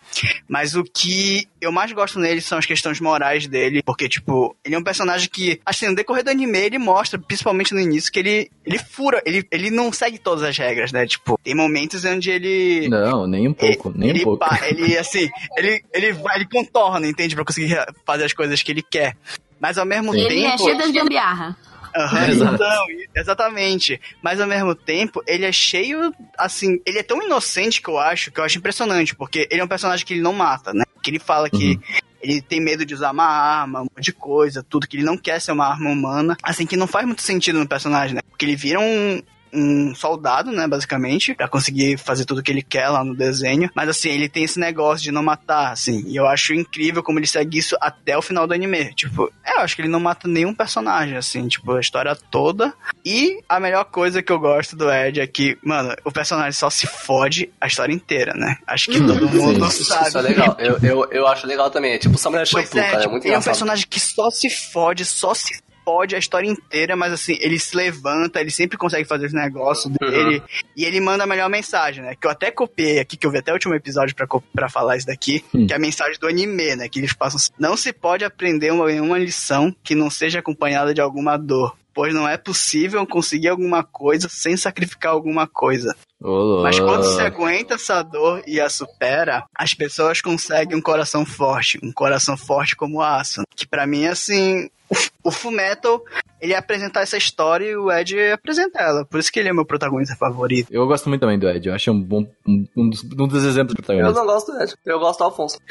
Mas 0.47 0.75
o 0.75 0.83
que 0.83 1.47
eu 1.61 1.71
mais 1.71 1.91
gosto 1.91 2.19
nele 2.19 2.41
são 2.41 2.57
as 2.57 2.65
questões 2.65 2.99
morais 2.99 3.45
dele. 3.47 3.83
Porque, 3.83 4.09
tipo, 4.09 4.55
ele 4.65 4.73
é 4.75 4.77
um 4.79 4.83
personagem 4.83 5.29
que, 5.29 5.59
assim, 5.65 5.87
no 5.87 5.95
decorrer 5.95 6.23
do 6.23 6.31
anime, 6.31 6.57
ele 6.57 6.77
mostra, 6.79 7.19
principalmente 7.19 7.73
no 7.73 7.79
início, 7.79 8.11
que 8.11 8.19
ele, 8.19 8.51
ele 8.65 8.79
fura. 8.79 9.21
Ele, 9.25 9.45
ele 9.51 9.69
não 9.69 9.91
segue 9.93 10.17
todas 10.17 10.43
as 10.43 10.57
regras, 10.57 10.91
né? 10.91 11.05
Tipo, 11.05 11.39
tem 11.43 11.53
momentos 11.53 12.03
onde 12.05 12.31
ele. 12.31 12.87
Não, 12.89 13.27
nem 13.27 13.47
um 13.47 13.53
pouco, 13.53 13.93
nem 13.95 14.09
um 14.11 14.15
ele, 14.15 14.23
pouco. 14.23 14.45
ele, 14.65 14.97
assim, 14.97 15.29
ele, 15.57 15.83
ele 15.93 16.08
vai, 16.13 16.37
ele 16.37 16.45
contorna, 16.45 17.07
entende? 17.07 17.35
Pra 17.35 17.45
conseguir 17.45 17.77
fazer 18.05 18.25
as 18.25 18.33
coisas 18.33 18.61
que 18.63 18.71
ele 18.71 18.81
quer. 18.81 19.15
Mas 19.59 19.77
ao 19.77 19.85
mesmo 19.85 20.13
Sim. 20.13 20.19
Ele 20.21 20.45
é 20.45 20.51
tempo. 20.51 20.63
cheio 20.63 20.77
das 20.77 20.91
gambiarra. 20.91 21.57
Exato. 22.29 22.53
então, 22.53 22.85
exatamente. 23.15 23.99
Mas 24.21 24.39
ao 24.39 24.47
mesmo 24.47 24.75
tempo, 24.75 25.23
ele 25.25 25.45
é 25.45 25.51
cheio, 25.51 26.13
assim, 26.37 26.79
ele 26.85 26.99
é 26.99 27.03
tão 27.03 27.21
inocente 27.21 27.81
que 27.81 27.89
eu 27.89 27.97
acho, 27.97 28.31
que 28.31 28.39
eu 28.39 28.43
acho 28.43 28.57
impressionante, 28.59 29.15
porque 29.15 29.47
ele 29.51 29.59
é 29.61 29.63
um 29.63 29.67
personagem 29.67 30.05
que 30.05 30.13
ele 30.13 30.21
não 30.21 30.31
mata, 30.33 30.71
né? 30.73 30.83
Que 31.01 31.09
ele 31.09 31.17
fala 31.19 31.49
que 31.49 31.71
Uhum. 31.75 31.81
ele 32.21 32.41
tem 32.41 32.61
medo 32.61 32.85
de 32.85 32.93
usar 32.93 33.11
uma 33.11 33.25
arma, 33.25 33.79
um 33.81 33.83
monte 33.85 34.05
de 34.05 34.13
coisa, 34.13 34.63
tudo, 34.63 34.87
que 34.87 34.97
ele 34.97 35.03
não 35.03 35.17
quer 35.17 35.41
ser 35.41 35.51
uma 35.51 35.65
arma 35.67 35.89
humana. 35.89 36.37
Assim, 36.43 36.65
que 36.65 36.77
não 36.77 36.85
faz 36.87 37.05
muito 37.07 37.23
sentido 37.23 37.57
no 37.59 37.67
personagem, 37.67 38.15
né? 38.15 38.21
Porque 38.29 38.45
ele 38.45 38.55
vira 38.55 38.79
um. 38.79 39.21
Um 39.53 39.93
soldado, 39.95 40.51
né, 40.51 40.67
basicamente, 40.67 41.33
pra 41.33 41.47
conseguir 41.47 41.97
fazer 41.97 42.25
tudo 42.25 42.43
que 42.43 42.51
ele 42.51 42.61
quer 42.61 42.89
lá 42.89 43.03
no 43.03 43.15
desenho. 43.15 43.69
Mas 43.75 43.89
assim, 43.89 44.09
ele 44.09 44.29
tem 44.29 44.43
esse 44.43 44.59
negócio 44.59 45.03
de 45.03 45.11
não 45.11 45.23
matar, 45.23 45.71
assim. 45.71 46.03
E 46.07 46.15
eu 46.15 46.27
acho 46.27 46.53
incrível 46.53 47.01
como 47.03 47.19
ele 47.19 47.27
segue 47.27 47.57
isso 47.57 47.75
até 47.81 48.17
o 48.17 48.21
final 48.21 48.47
do 48.47 48.53
anime. 48.53 48.93
Tipo, 48.93 49.31
é, 49.45 49.55
eu 49.57 49.59
acho 49.61 49.75
que 49.75 49.81
ele 49.81 49.89
não 49.89 49.99
mata 49.99 50.27
nenhum 50.27 50.53
personagem, 50.53 51.17
assim, 51.17 51.47
tipo, 51.47 51.71
a 51.73 51.79
história 51.79 52.15
toda. 52.29 52.73
E 53.05 53.39
a 53.47 53.59
melhor 53.59 53.85
coisa 53.85 54.21
que 54.21 54.31
eu 54.31 54.39
gosto 54.39 54.75
do 54.75 54.91
Ed 54.91 55.19
é 55.19 55.27
que, 55.27 55.57
mano, 55.63 55.95
o 56.03 56.11
personagem 56.11 56.51
só 56.51 56.69
se 56.69 56.85
fode 56.87 57.49
a 57.59 57.67
história 57.67 57.93
inteira, 57.93 58.33
né? 58.33 58.57
Acho 58.67 58.91
que 58.91 58.99
todo 58.99 59.29
mundo 59.29 59.69
Sim. 59.71 59.83
sabe. 59.83 60.07
Isso 60.09 60.17
é 60.17 60.21
legal. 60.21 60.55
Eu, 60.59 60.77
eu, 60.81 61.07
eu 61.11 61.27
acho 61.27 61.47
legal 61.47 61.69
também. 61.69 61.93
É 61.93 61.97
tipo 61.97 62.17
Samurai 62.17 62.45
Pois 62.51 62.65
Shampoo, 62.65 62.79
é, 62.79 62.83
cara. 62.83 62.97
É 62.97 62.99
tipo, 63.01 63.11
muito 63.11 63.23
ele 63.25 63.33
é 63.33 63.37
um 63.37 63.39
engraçado. 63.39 63.53
personagem 63.53 63.85
que 63.89 63.99
só 63.99 64.29
se 64.29 64.49
fode, 64.49 65.05
só 65.05 65.33
se 65.33 65.59
fode 65.89 66.15
a 66.15 66.19
história 66.19 66.47
inteira, 66.47 66.95
mas 66.95 67.11
assim, 67.11 67.35
ele 67.41 67.57
se 67.57 67.75
levanta, 67.75 68.39
ele 68.39 68.51
sempre 68.51 68.77
consegue 68.77 69.05
fazer 69.07 69.25
esse 69.25 69.35
negócio 69.35 69.89
dele, 69.89 70.39
e 70.77 70.85
ele 70.85 70.99
manda 70.99 71.23
a 71.23 71.27
melhor 71.27 71.49
mensagem, 71.49 72.03
né? 72.03 72.13
Que 72.13 72.27
eu 72.27 72.31
até 72.31 72.51
copiei 72.51 72.99
aqui, 72.99 73.17
que 73.17 73.25
eu 73.25 73.31
vi 73.31 73.39
até 73.39 73.51
o 73.51 73.55
último 73.55 73.73
episódio 73.73 74.15
pra, 74.53 74.69
falar 74.69 74.97
isso 74.97 75.07
daqui, 75.07 75.43
Hum. 75.53 75.65
que 75.65 75.73
é 75.73 75.75
a 75.75 75.79
mensagem 75.79 76.19
do 76.19 76.27
anime, 76.27 76.75
né? 76.75 76.87
Que 76.87 76.99
eles 76.99 77.13
passam 77.13 77.39
não 77.57 77.75
se 77.75 77.91
pode 77.91 78.23
aprender 78.23 78.71
uma, 78.71 78.85
nenhuma 78.85 79.17
lição 79.17 79.75
que 79.83 79.95
não 79.95 80.11
seja 80.11 80.39
acompanhada 80.39 80.93
de 80.93 81.01
alguma 81.01 81.37
dor. 81.37 81.75
Pois 81.91 82.13
não 82.13 82.27
é 82.29 82.37
possível 82.37 83.05
conseguir 83.07 83.47
alguma 83.47 83.83
coisa 83.83 84.29
sem 84.29 84.55
sacrificar 84.55 85.11
alguma 85.11 85.47
coisa. 85.47 85.95
Mas 86.21 86.79
quando 86.79 87.03
você 87.03 87.21
aguenta 87.21 87.75
essa 87.75 88.03
dor 88.03 88.43
e 88.45 88.59
a 88.59 88.69
supera, 88.69 89.45
as 89.55 89.73
pessoas 89.73 90.21
conseguem 90.21 90.77
um 90.77 90.81
coração 90.81 91.25
forte, 91.25 91.79
um 91.81 91.93
coração 91.93 92.35
forte 92.35 92.75
como 92.75 93.01
aço. 93.01 93.41
Que 93.55 93.65
pra 93.65 93.87
mim, 93.87 94.05
assim, 94.05 94.69
o, 94.89 95.29
o 95.29 95.31
Fullmetal, 95.31 96.03
ele 96.41 96.51
ia 96.51 96.59
apresentar 96.59 97.01
essa 97.01 97.15
história 97.15 97.65
e 97.65 97.77
o 97.77 97.89
Ed 97.89 98.31
apresenta 98.31 98.79
ela. 98.79 99.05
Por 99.05 99.19
isso 99.19 99.31
que 99.31 99.39
ele 99.39 99.47
é 99.47 99.53
meu 99.53 99.65
protagonista 99.65 100.15
favorito. 100.15 100.67
Eu 100.71 100.85
gosto 100.87 101.07
muito 101.07 101.21
também 101.21 101.39
do 101.39 101.49
Ed, 101.49 101.67
eu 101.67 101.73
acho 101.73 101.89
um 101.91 102.01
bom 102.01 102.25
um, 102.45 102.65
um 102.75 102.89
dos, 102.89 103.03
um 103.03 103.27
dos 103.27 103.45
exemplos 103.45 103.75
Eu 103.77 103.83
protagonista. 103.83 104.19
não 104.19 104.25
gosto 104.25 104.51
do 104.51 104.61
Ed. 104.61 104.73
Eu 104.85 104.99
gosto 104.99 105.19
do 105.19 105.23
Alfonso. 105.25 105.57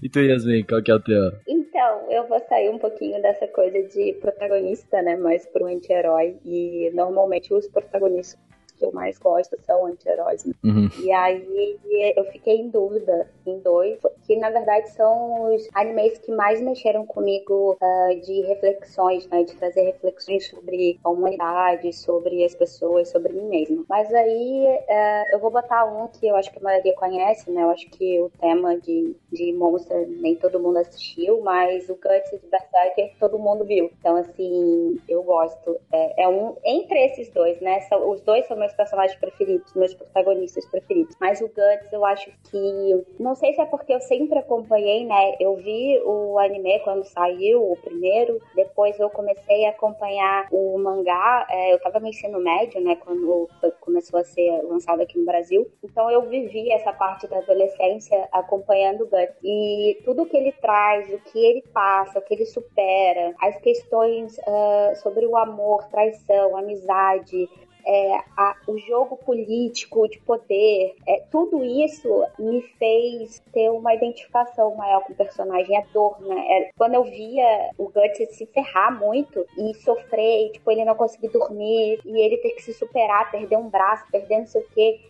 E 0.00 0.08
tu, 0.08 0.20
Yasmin, 0.20 0.62
qual 0.64 0.80
que 0.82 0.90
é 0.92 0.94
o 0.94 1.00
teu? 1.00 1.32
Então, 1.46 2.06
eu 2.10 2.26
vou 2.28 2.38
sair 2.48 2.68
um 2.70 2.78
pouquinho 2.78 3.20
dessa 3.20 3.48
coisa 3.48 3.82
de 3.88 4.12
protagonista, 4.20 5.02
né? 5.02 5.16
Mais 5.16 5.44
pro 5.46 5.66
anti-herói. 5.66 6.36
E 6.44 6.90
normalmente 6.94 7.52
os 7.52 7.66
protagonistas 7.66 8.38
que 8.78 8.84
eu 8.84 8.92
mais 8.92 9.18
gosto 9.18 9.56
são 9.62 9.86
anti-heróis. 9.86 10.44
né? 10.44 10.54
Uhum. 10.64 10.88
E 11.00 11.10
aí 11.10 11.78
eu 12.16 12.24
fiquei 12.26 12.56
em 12.56 12.68
dúvida 12.68 13.28
em 13.46 13.58
dois, 13.60 13.98
que 14.26 14.36
na 14.36 14.50
verdade 14.50 14.90
são 14.90 15.54
os 15.54 15.68
animes 15.74 16.18
que 16.18 16.32
mais 16.32 16.60
mexeram 16.60 17.06
comigo 17.06 17.76
ah, 17.80 18.08
de 18.22 18.42
reflexões, 18.42 19.26
né? 19.28 19.42
De 19.42 19.54
trazer 19.56 19.82
reflexões 19.82 20.48
sobre 20.48 20.98
a 21.02 21.10
humanidade, 21.10 21.92
sobre 21.92 22.44
as 22.44 22.54
pessoas, 22.54 23.08
sobre 23.08 23.32
mim 23.32 23.48
mesmo. 23.48 23.84
Mas 23.88 24.12
aí 24.12 24.66
ah, 24.88 25.24
eu 25.32 25.38
vou 25.38 25.50
botar 25.50 25.84
um 25.84 26.08
que 26.08 26.26
eu 26.26 26.36
acho 26.36 26.50
que 26.52 26.58
a 26.58 26.62
maioria 26.62 26.94
conhece, 26.94 27.50
né? 27.50 27.62
Eu 27.62 27.70
acho 27.70 27.88
que 27.90 28.20
o 28.20 28.30
tema 28.40 28.78
de, 28.78 29.16
de 29.32 29.52
Monster 29.52 30.06
nem 30.08 30.36
todo 30.36 30.60
mundo 30.60 30.78
assistiu, 30.78 31.40
mas 31.40 31.88
o 31.88 31.94
Guts 31.94 32.30
de 32.40 32.48
Berserker 32.48 33.12
todo 33.18 33.38
mundo 33.38 33.64
viu. 33.64 33.90
Então, 33.98 34.16
assim, 34.16 34.98
eu 35.08 35.22
gosto. 35.22 35.76
É, 35.92 36.24
é 36.24 36.28
um 36.28 36.56
entre 36.64 36.98
esses 37.06 37.28
dois, 37.30 37.60
né? 37.60 37.80
São, 37.82 38.10
os 38.10 38.20
dois 38.22 38.46
são 38.46 38.56
meus 38.56 38.67
personagens 38.74 39.18
preferidos, 39.18 39.72
meus 39.74 39.94
protagonistas 39.94 40.66
preferidos. 40.66 41.14
Mas 41.20 41.40
o 41.40 41.48
Guts, 41.48 41.92
eu 41.92 42.04
acho 42.04 42.30
que. 42.50 43.04
Não 43.18 43.34
sei 43.34 43.52
se 43.54 43.60
é 43.60 43.66
porque 43.66 43.92
eu 43.92 44.00
sempre 44.00 44.38
acompanhei, 44.38 45.04
né? 45.04 45.36
Eu 45.40 45.56
vi 45.56 46.00
o 46.04 46.38
anime 46.38 46.78
quando 46.80 47.04
saiu, 47.04 47.72
o 47.72 47.76
primeiro. 47.76 48.40
Depois 48.54 48.98
eu 48.98 49.10
comecei 49.10 49.66
a 49.66 49.70
acompanhar 49.70 50.48
o 50.50 50.78
mangá. 50.78 51.46
É, 51.50 51.72
eu 51.72 51.80
tava 51.80 52.00
no 52.00 52.08
ensino 52.08 52.40
médio, 52.40 52.80
né? 52.80 52.96
Quando 52.96 53.48
foi- 53.60 53.70
começou 53.80 54.20
a 54.20 54.24
ser 54.24 54.62
lançado 54.62 55.00
aqui 55.02 55.18
no 55.18 55.24
Brasil. 55.24 55.66
Então 55.82 56.10
eu 56.10 56.22
vivi 56.22 56.70
essa 56.72 56.92
parte 56.92 57.26
da 57.26 57.38
adolescência 57.38 58.28
acompanhando 58.32 59.02
o 59.02 59.06
Guts. 59.06 59.36
E 59.42 60.00
tudo 60.04 60.26
que 60.26 60.36
ele 60.36 60.52
traz, 60.52 61.12
o 61.12 61.18
que 61.18 61.38
ele 61.38 61.62
passa, 61.72 62.18
o 62.18 62.22
que 62.22 62.34
ele 62.34 62.46
supera, 62.46 63.34
as 63.40 63.58
questões 63.60 64.38
ah, 64.46 64.92
sobre 64.96 65.26
o 65.26 65.36
amor, 65.36 65.84
traição, 65.88 66.56
amizade, 66.56 67.48
é, 67.88 68.18
a- 68.36 68.54
o 68.66 68.76
jogo 68.78 69.16
político 69.16 70.06
de 70.08 70.18
poder, 70.20 70.94
é, 71.06 71.20
tudo 71.30 71.64
isso 71.64 72.08
me 72.38 72.60
fez 72.78 73.42
ter 73.52 73.70
uma 73.70 73.94
identificação 73.94 74.74
maior 74.74 75.02
com 75.04 75.14
o 75.14 75.16
personagem, 75.16 75.74
a 75.76 75.80
dor, 75.92 76.20
né? 76.20 76.36
É, 76.50 76.70
quando 76.76 76.94
eu 76.94 77.04
via 77.04 77.70
o 77.78 77.84
Guts 77.86 78.36
se 78.36 78.44
ferrar 78.46 78.98
muito 78.98 79.44
e 79.56 79.74
sofrer, 79.76 80.46
e, 80.48 80.52
tipo, 80.52 80.70
ele 80.70 80.84
não 80.84 80.94
conseguir 80.94 81.28
dormir, 81.28 81.98
e 82.04 82.20
ele 82.20 82.36
ter 82.36 82.50
que 82.50 82.62
se 82.62 82.74
superar, 82.74 83.30
perder 83.30 83.56
um 83.56 83.70
braço, 83.70 84.04
perder 84.12 84.40
não 84.40 84.46
sei 84.46 84.60
o 84.60 84.68
quê. 84.74 85.00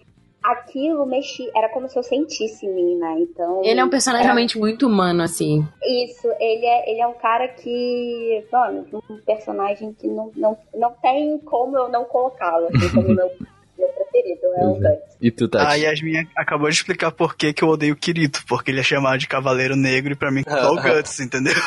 Aquilo 0.42 1.04
mexi, 1.04 1.50
era 1.54 1.68
como 1.68 1.88
se 1.88 1.98
eu 1.98 2.02
sentisse 2.02 2.64
em 2.64 2.72
mim, 2.74 2.96
né? 2.96 3.16
Então. 3.18 3.60
Ele 3.64 3.80
é 3.80 3.84
um 3.84 3.90
personagem 3.90 4.24
era- 4.24 4.32
realmente 4.34 4.56
muito 4.58 4.86
humano, 4.86 5.22
assim. 5.22 5.66
isso, 5.84 6.26
ele 6.38 6.64
é, 6.64 6.90
ele 6.90 7.00
é 7.00 7.06
um 7.06 7.14
cara 7.14 7.48
que. 7.48 8.44
Mano, 8.52 8.86
um 9.10 9.16
personagem 9.26 9.92
que 9.92 10.06
não, 10.06 10.30
não, 10.36 10.56
não 10.74 10.90
tem 11.02 11.38
como 11.40 11.76
eu 11.76 11.88
não 11.88 12.04
colocá-lo, 12.04 12.68
assim, 12.68 12.88
como 12.90 13.08
meu, 13.14 13.30
meu 13.76 13.88
preferido. 13.88 14.46
é 14.56 14.64
o 14.66 14.74
Guts. 14.74 15.16
E 15.20 15.30
tu, 15.32 15.48
Tati? 15.48 15.66
A 15.66 15.74
Yasmin 15.74 16.28
acabou 16.36 16.68
de 16.68 16.76
explicar 16.76 17.10
por 17.10 17.34
que, 17.36 17.52
que 17.52 17.64
eu 17.64 17.68
odeio 17.68 17.94
o 17.94 17.96
Kirito, 17.96 18.44
porque 18.48 18.70
ele 18.70 18.78
é 18.80 18.84
chamado 18.84 19.18
de 19.18 19.26
Cavaleiro 19.26 19.74
Negro 19.74 20.12
e 20.12 20.16
pra 20.16 20.30
mim 20.30 20.44
é 20.46 20.66
o 20.66 20.76
Guts, 20.80 21.18
entendeu? 21.18 21.52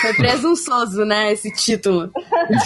Foi 0.00 0.14
presunçoso, 0.14 1.04
né, 1.04 1.32
esse 1.32 1.52
título. 1.52 2.10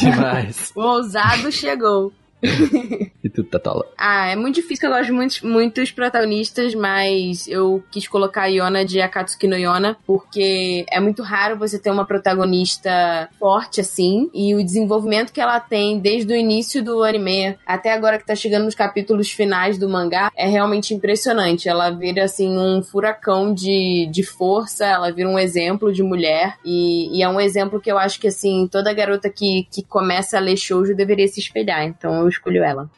Demais. 0.00 0.72
O 0.74 0.80
ousado 0.80 1.50
chegou. 1.52 2.12
E 2.42 3.28
tu, 3.28 3.44
Tatola? 3.44 3.84
Ah, 4.04 4.26
é 4.26 4.36
muito 4.36 4.56
difícil, 4.56 4.88
eu 4.88 4.94
gosto 4.96 5.06
de 5.06 5.12
muitos, 5.12 5.40
muitos 5.42 5.92
protagonistas, 5.92 6.74
mas 6.74 7.46
eu 7.46 7.84
quis 7.88 8.08
colocar 8.08 8.42
a 8.42 8.46
Yona 8.46 8.84
de 8.84 9.00
Akatsuki 9.00 9.46
no 9.46 9.56
Yona, 9.56 9.96
porque 10.04 10.84
é 10.90 10.98
muito 10.98 11.22
raro 11.22 11.56
você 11.56 11.78
ter 11.78 11.90
uma 11.90 12.04
protagonista 12.04 13.28
forte 13.38 13.80
assim, 13.80 14.28
e 14.34 14.56
o 14.56 14.64
desenvolvimento 14.64 15.32
que 15.32 15.40
ela 15.40 15.60
tem 15.60 16.00
desde 16.00 16.32
o 16.32 16.36
início 16.36 16.82
do 16.82 17.04
anime 17.04 17.56
até 17.64 17.92
agora 17.92 18.18
que 18.18 18.26
tá 18.26 18.34
chegando 18.34 18.64
nos 18.64 18.74
capítulos 18.74 19.30
finais 19.30 19.78
do 19.78 19.88
mangá 19.88 20.32
é 20.36 20.48
realmente 20.48 20.92
impressionante. 20.92 21.68
Ela 21.68 21.90
vira 21.90 22.24
assim 22.24 22.58
um 22.58 22.82
furacão 22.82 23.54
de, 23.54 24.08
de 24.10 24.24
força, 24.24 24.84
ela 24.84 25.12
vira 25.12 25.28
um 25.28 25.38
exemplo 25.38 25.92
de 25.92 26.02
mulher, 26.02 26.56
e, 26.64 27.16
e 27.16 27.22
é 27.22 27.28
um 27.28 27.40
exemplo 27.40 27.80
que 27.80 27.90
eu 27.90 27.98
acho 27.98 28.18
que 28.18 28.26
assim, 28.26 28.66
toda 28.66 28.92
garota 28.92 29.30
que, 29.30 29.68
que 29.70 29.82
começa 29.84 30.38
a 30.38 30.40
ler 30.40 30.56
shoujo 30.56 30.92
deveria 30.94 31.28
se 31.28 31.38
espelhar, 31.38 31.84
então 31.84 32.22
eu 32.22 32.31
escolho 32.32 32.62
ela. 32.62 32.90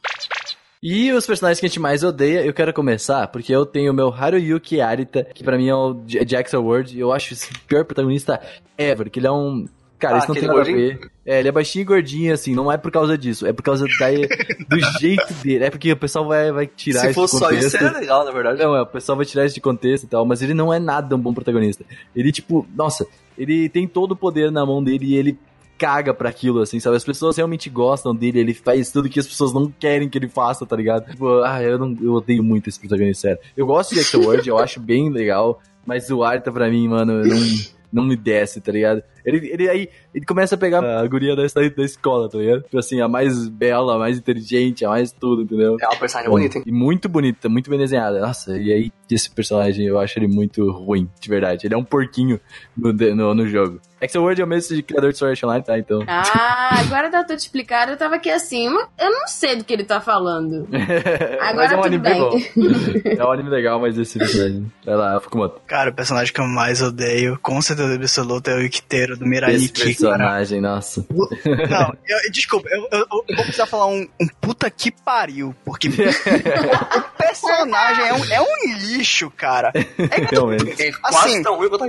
E 0.83 1.11
os 1.13 1.27
personagens 1.27 1.59
que 1.61 1.65
a 1.67 1.69
gente 1.69 1.81
mais 1.81 2.05
odeia, 2.05 2.45
eu 2.45 2.53
quero 2.53 2.71
começar, 2.75 3.27
porque 3.29 3.55
eu 3.55 3.65
tenho 3.65 3.91
o 3.91 3.95
meu 3.95 4.13
Haruyuki 4.13 4.83
Arita, 4.83 5.25
que 5.35 5.43
pra 5.43 5.57
mim 5.57 5.69
é 5.69 5.75
o 5.75 5.95
J- 6.07 6.25
Jackson 6.27 6.59
Word, 6.61 6.95
e 6.95 7.01
eu 7.01 7.11
acho 7.11 7.33
esse 7.33 7.51
pior 7.67 7.85
protagonista 7.87 8.39
ever, 8.77 9.09
que 9.11 9.19
ele 9.19 9.27
é 9.27 9.33
um... 9.33 9.67
Cara, 9.99 10.17
Ah, 10.17 10.19
isso 10.19 10.29
não 10.29 10.35
tem 10.35 10.47
nada 10.47 10.61
a 10.61 10.65
ver. 10.65 11.01
É, 11.25 11.39
ele 11.39 11.49
é 11.49 11.53
baixinho 11.53 11.81
e 11.83 11.85
gordinho, 11.87 12.35
assim, 12.35 12.55
não 12.55 12.71
é 12.71 12.77
por 12.77 12.91
causa 12.91 13.17
disso, 13.17 13.47
é 13.47 13.53
por 13.55 13.63
causa 13.63 13.87
da, 13.99 14.09
do 14.69 14.79
jeito 15.01 15.33
dele. 15.43 15.65
É 15.65 15.71
porque 15.71 15.91
o 15.93 15.97
pessoal 15.97 16.27
vai, 16.27 16.53
vai 16.53 16.67
tirar 16.67 17.01
Se 17.01 17.15
fosse 17.15 17.39
só 17.39 17.51
isso, 17.51 17.71
seria 17.71 17.91
legal, 17.93 18.23
na 18.23 18.31
verdade. 18.31 18.59
Não, 18.59 18.77
é, 18.77 18.83
o 18.83 18.87
pessoal 18.87 19.17
vai 19.17 19.25
tirar 19.25 19.47
isso 19.47 19.55
de 19.55 19.63
contexto 19.63 20.05
e 20.05 20.07
tal, 20.09 20.27
mas 20.27 20.43
ele 20.43 20.53
não 20.53 20.75
é 20.75 20.79
nada 20.79 21.17
um 21.17 21.19
bom 21.19 21.33
protagonista. 21.33 21.83
Ele, 22.15 22.31
tipo, 22.31 22.67
nossa, 22.77 23.07
ele 23.39 23.71
tem 23.71 23.89
todo 23.89 24.13
o 24.13 24.17
poder 24.17 24.51
na 24.53 24.67
mão 24.67 24.85
dele 24.85 25.07
e 25.07 25.15
ele 25.17 25.39
caga 25.85 26.15
pra 26.15 26.31
aquilo, 26.31 26.63
assim, 26.63 26.81
sabe? 26.81 26.97
As 26.97 27.05
pessoas 27.05 27.37
realmente 27.37 27.69
gostam 27.69 28.15
dele, 28.15 28.41
ele 28.41 28.55
faz 28.55 28.91
tudo 28.91 29.07
que 29.07 29.21
as 29.21 29.27
pessoas 29.27 29.53
não 29.53 29.71
querem 29.71 30.09
que 30.09 30.17
ele 30.17 30.31
faça, 30.31 30.65
tá 30.65 30.75
ligado? 30.75 31.11
Tipo, 31.11 31.43
ah, 31.43 31.63
eu, 31.63 31.79
não, 31.79 31.95
eu 32.01 32.15
odeio 32.15 32.43
muito 32.43 32.71
esse 32.71 32.81
protagonista, 32.81 33.29
sério. 33.29 33.39
Eu 33.55 33.67
gosto 33.67 33.95
de 33.95 34.01
Extra 34.01 34.19
World, 34.19 34.49
eu 34.49 34.57
acho 34.57 34.81
bem 34.81 35.11
legal, 35.11 35.61
mas 35.85 36.09
o 36.09 36.25
Arta 36.25 36.51
pra 36.51 36.71
mim, 36.71 36.89
mano, 36.89 37.23
não, 37.23 37.37
não 37.93 38.03
me 38.03 38.17
desce, 38.17 38.63
tá 38.63 38.73
ligado? 38.73 39.03
Ele, 39.25 39.49
ele 39.51 39.69
aí, 39.69 39.89
ele 40.15 40.25
começa 40.25 40.55
a 40.55 40.59
pegar 40.59 40.85
a 40.85 41.07
guria 41.07 41.35
da, 41.35 41.43
da 41.43 41.85
escola, 41.85 42.29
tá 42.29 42.39
ligado? 42.39 42.63
Tipo 42.63 42.79
assim, 42.79 43.01
a 43.01 43.09
mais 43.09 43.49
bela, 43.49 43.97
a 43.97 43.99
mais 43.99 44.19
inteligente, 44.19 44.85
a 44.85 44.91
mais 44.91 45.13
tudo, 45.13 45.43
entendeu? 45.43 45.77
É 45.81 45.87
uma 45.87 45.97
personagem 45.97 46.31
bonita, 46.31 46.59
hein? 46.59 46.65
E 46.67 46.73
muito 46.73 47.09
bonita, 47.09 47.49
muito 47.49 47.71
bem 47.71 47.79
desenhada. 47.79 48.21
Nossa, 48.21 48.57
e 48.57 48.73
aí 48.73 48.93
esse 49.11 49.31
personagem 49.31 49.87
eu 49.87 49.99
acho 49.99 50.19
ele 50.19 50.29
muito 50.29 50.71
ruim, 50.71 51.09
de 51.21 51.29
verdade. 51.29 51.67
Ele 51.67 51.75
é 51.75 51.79
um 51.79 51.85
porquinho 51.85 52.41
no, 52.77 52.93
no, 52.93 53.35
no 53.35 53.47
jogo. 53.49 53.81
Exo-World 54.05 54.41
é 54.41 54.45
o 54.45 54.47
mesmo 54.47 54.77
de 54.77 54.83
criador 54.83 55.13
de 55.13 55.19
Sword 55.19 55.33
Art 55.33 55.45
Online, 55.45 55.65
tá? 55.65 55.79
Então. 55.79 56.05
Ah, 56.07 56.81
agora 56.81 57.11
tá 57.11 57.25
tudo 57.25 57.39
explicado. 57.39 57.93
Eu 57.93 57.97
tava 57.97 58.17
aqui 58.17 58.31
assim, 58.31 58.67
eu 58.67 59.11
não 59.11 59.27
sei 59.27 59.57
do 59.57 59.65
que 59.65 59.73
ele 59.73 59.85
tá 59.85 60.01
falando. 60.01 60.69
Agora 61.41 61.55
mas 61.55 61.73
é 61.73 61.77
um 61.77 61.83
tudo 61.83 61.87
anime 61.87 62.03
bem. 62.03 62.21
bom. 62.21 63.11
é 63.19 63.25
um 63.25 63.31
anime 63.31 63.49
legal, 63.49 63.81
mas 63.81 63.97
esse 63.97 64.19
personagem. 64.19 64.71
Vai 64.85 64.95
lá, 64.95 65.21
Fukumoto. 65.21 65.61
Cara, 65.67 65.91
o 65.91 65.95
personagem 65.95 66.33
que 66.33 66.41
eu 66.41 66.47
mais 66.47 66.83
odeio, 66.83 67.39
com 67.41 67.61
certeza 67.63 67.95
absoluta, 67.95 68.51
é 68.51 68.57
o 68.57 68.63
Ikiteiro 68.63 69.14
do 69.17 69.27
Mirai 69.27 69.55
Esse 69.55 69.65
Nikki, 69.67 69.75
cara. 69.81 69.87
personagem, 69.91 70.61
nossa. 70.61 71.07
Não, 71.11 71.97
eu- 72.09 72.31
desculpa, 72.33 72.69
eu, 72.71 72.89
eu- 72.93 73.07
eu 73.11 73.37
vou 73.37 73.45
precisar 73.45 73.67
falar 73.67 73.87
um, 73.87 74.07
um 74.21 74.27
puta 74.41 74.71
que 74.71 74.91
pariu, 74.91 75.55
porque 75.65 75.89
o 75.89 77.03
personagem 77.17 78.05
é 78.07 78.15
um, 78.15 78.25
é 78.33 78.41
um 78.41 78.77
lixo, 78.79 79.31
cara. 79.31 79.73
Realmente. 80.31 80.83
É 80.83 80.93
quase 80.93 81.19
Assim, 81.19 81.43
tão 81.43 81.57
ruim 81.57 81.69
quanto 81.69 81.85
a. 81.85 81.87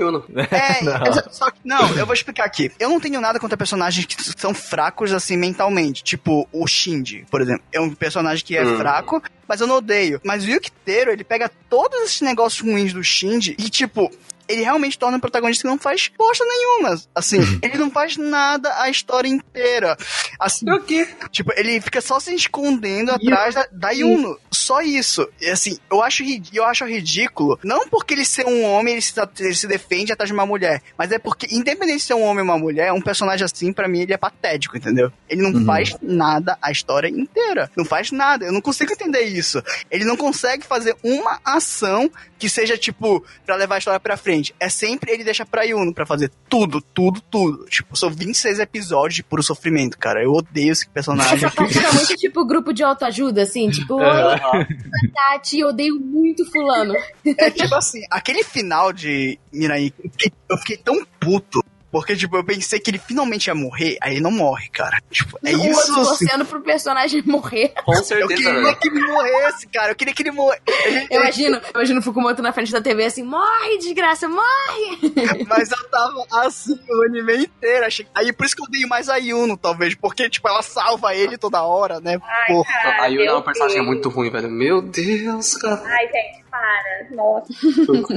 É, 0.56 0.82
Não. 0.84 1.06
eu- 1.06 1.32
só 1.32 1.50
que, 1.52 1.60
não, 1.64 1.96
eu 1.98 2.06
vou 2.06 2.14
explicar 2.14 2.46
aqui. 2.46 2.72
Eu 2.80 2.90
não 2.90 3.00
tenho 3.00 3.20
nada 3.22 3.40
contra 3.40 3.58
personagens 3.58 4.06
que 4.06 4.16
são 4.40 4.54
fracos, 4.54 5.12
assim, 5.14 5.38
mentalmente. 5.38 6.04
Tipo, 6.04 6.48
o 6.52 6.68
Shinji, 6.68 7.26
por 7.30 7.42
exemplo. 7.42 7.64
É 7.72 7.80
um 7.80 7.94
personagem 7.94 8.44
que 8.46 8.56
é 8.58 8.66
Hum. 8.66 8.78
fraco, 8.78 9.22
mas 9.48 9.62
eu 9.62 9.68
não 9.68 9.78
odeio. 9.78 10.20
Mas 10.24 10.44
o 10.44 10.50
Yukiteiro, 10.50 11.12
ele 11.12 11.24
pega 11.24 11.50
todos 11.70 12.00
esses 12.02 12.22
negócios 12.22 12.62
ruins 12.68 12.94
do 12.94 13.04
Shinji 13.04 13.56
e, 13.58 13.70
tipo... 13.70 14.12
Ele 14.48 14.62
realmente 14.62 14.98
torna 14.98 15.18
um 15.18 15.20
protagonista 15.20 15.62
que 15.64 15.68
não 15.68 15.78
faz 15.78 16.12
bosta 16.18 16.44
nenhuma. 16.46 17.00
Assim, 17.14 17.38
ele 17.62 17.78
não 17.78 17.90
faz 17.90 18.18
nada 18.18 18.74
a 18.82 18.90
história 18.90 19.28
inteira. 19.28 19.98
Assim, 20.40 20.70
O 20.72 20.82
quê? 20.82 21.08
Tipo, 21.32 21.52
ele 21.56 21.80
fica 21.82 22.02
só 22.02 22.20
se 22.20 22.34
escondendo 22.34 23.12
atrás 23.12 23.56
da, 23.56 23.68
da 23.72 23.90
Yuno. 23.92 24.38
Só 24.52 24.82
isso. 24.82 25.28
E, 25.42 25.50
assim, 25.50 25.78
eu 25.92 26.02
acho, 26.02 26.24
eu 26.54 26.64
acho 26.64 26.86
ridículo. 26.86 27.60
Não 27.64 27.88
porque 27.88 28.14
ele 28.14 28.26
ser 28.26 28.46
um 28.46 28.64
homem, 28.64 28.94
ele 28.94 29.02
se, 29.02 29.14
ele 29.40 29.54
se 29.56 29.68
defende 29.68 30.12
atrás 30.12 30.30
de 30.30 30.34
uma 30.34 30.46
mulher. 30.46 30.82
Mas 30.98 31.12
é 31.12 31.20
porque, 31.20 31.48
independente 31.52 31.98
de 32.00 32.04
ser 32.04 32.14
um 32.14 32.24
homem 32.24 32.40
ou 32.44 32.50
uma 32.50 32.58
mulher, 32.58 32.92
um 32.94 33.02
personagem 33.02 33.44
assim, 33.46 33.74
pra 33.74 33.88
mim, 33.88 34.02
ele 34.02 34.14
é 34.14 34.18
patético, 34.18 34.78
entendeu? 34.78 35.12
Ele 35.30 35.42
não 35.42 35.56
Uhum. 35.56 35.66
faz 35.66 35.96
nada 36.02 36.58
a 36.62 36.72
história 36.72 37.08
inteira. 37.08 37.72
Não 37.78 37.86
faz 37.86 38.12
nada. 38.12 38.46
Eu 38.46 38.52
não 38.52 38.62
consigo 38.62 38.92
entender 38.92 39.22
isso. 39.22 39.62
Ele 39.90 40.04
não 40.04 40.18
consegue 40.18 40.66
fazer 40.66 40.96
uma 41.04 41.40
ação 41.46 42.12
que 42.38 42.50
seja, 42.50 42.78
tipo, 42.78 43.24
pra 43.46 43.56
levar 43.56 43.76
a 43.76 43.78
história 43.78 44.00
pra 44.00 44.18
frente. 44.18 44.54
É 44.60 44.70
sempre 44.70 45.12
ele 45.12 45.24
deixa 45.24 45.46
pra 45.46 45.64
Yuno 45.64 45.94
pra 45.94 46.06
fazer 46.06 46.32
tudo, 46.50 46.82
tudo, 46.82 47.22
tudo. 47.22 47.66
Tipo, 47.66 47.96
são 47.96 48.10
26 48.10 48.60
episódios 48.60 49.16
de 49.16 49.24
puro 49.24 49.42
sofrimento, 49.44 49.98
cara. 49.98 50.24
Eu 50.24 50.32
odeio 50.34 50.72
esse 50.72 50.88
personagem. 50.90 51.36
Essa 51.36 51.52
parte 51.52 51.82
tá 51.82 51.94
muito 51.94 52.16
tipo 52.16 52.46
grupo 52.46 52.74
de 52.74 52.84
autoajuda, 52.84 53.44
assim, 53.44 53.70
tipo, 53.70 53.96
oi, 53.96 54.04
É. 54.06 54.68
Tati, 55.14 55.60
eu 55.60 55.70
odeio 55.70 56.00
muito 56.00 56.46
fulano. 56.52 56.94
É 57.38 57.50
tipo 57.50 57.76
assim, 57.76 58.02
aquele 58.12 58.44
final 58.44 58.92
de 58.94 59.40
Mirai, 59.52 59.94
eu 60.04 60.12
fiquei, 60.12 60.32
eu 60.50 60.58
fiquei 60.58 60.78
tão 60.78 61.06
puto. 61.20 61.64
Porque, 61.96 62.14
tipo, 62.14 62.36
eu 62.36 62.44
pensei 62.44 62.78
que 62.78 62.92
ele 62.92 62.98
finalmente 63.00 63.48
ia 63.48 63.56
morrer, 63.56 63.98
aí 64.02 64.16
ele 64.16 64.20
não 64.22 64.30
morre, 64.30 64.68
cara. 64.68 64.98
Tipo, 65.10 65.40
é 65.46 65.54
Eu 65.54 65.60
isso 65.60 65.94
tô 65.96 66.02
assim. 66.02 66.28
pro 66.44 66.60
personagem 66.62 67.24
morrer. 67.26 67.70
Com 67.86 67.94
Eu 67.94 68.04
certeza, 68.04 68.28
queria 68.36 68.54
velho. 68.64 68.76
que 68.80 68.88
ele 68.90 69.02
morresse, 69.08 69.68
cara. 69.68 69.92
Eu 69.94 69.96
queria 69.96 70.14
que 70.14 70.22
ele 70.24 70.32
morresse. 70.32 70.62
Eu 71.10 71.22
imagino, 71.22 71.56
eu 71.56 71.72
imagino 71.74 72.00
o 72.02 72.04
Fukumoto 72.04 72.42
na 72.42 72.52
frente 72.52 72.70
da 72.70 72.82
TV 72.82 73.06
assim, 73.06 73.24
morre, 73.24 73.78
desgraça, 73.78 74.28
morre! 74.28 75.14
Mas 75.48 75.72
eu 75.72 75.90
tava 75.90 76.26
assim 76.46 76.78
o 76.90 77.04
anime 77.06 77.46
inteiro. 77.46 77.86
Achei... 77.86 78.06
Aí 78.14 78.34
por 78.34 78.46
isso 78.46 78.56
que 78.58 78.62
eu 78.62 78.66
odeio 78.66 78.90
mais 78.90 79.08
a 79.08 79.16
Yuno, 79.16 79.56
talvez. 79.56 79.96
Porque, 79.96 80.30
tipo, 80.30 80.50
ela 80.50 80.62
salva 80.62 81.16
ele 81.16 81.38
toda 81.38 81.64
hora, 81.64 82.02
né? 82.02 82.20
Porra. 82.48 82.70
A 83.00 83.08
Yuno 83.08 83.24
é 83.24 83.32
uma 83.34 83.42
personagem 83.42 83.78
Deus. 83.78 83.88
muito 83.88 84.10
ruim, 84.10 84.30
velho. 84.30 84.50
Meu 84.50 84.82
Deus, 84.82 85.56
cara. 85.56 85.82
Ai, 85.86 86.08
gente, 86.08 86.45
para. 86.56 87.16
Nossa. 87.16 87.54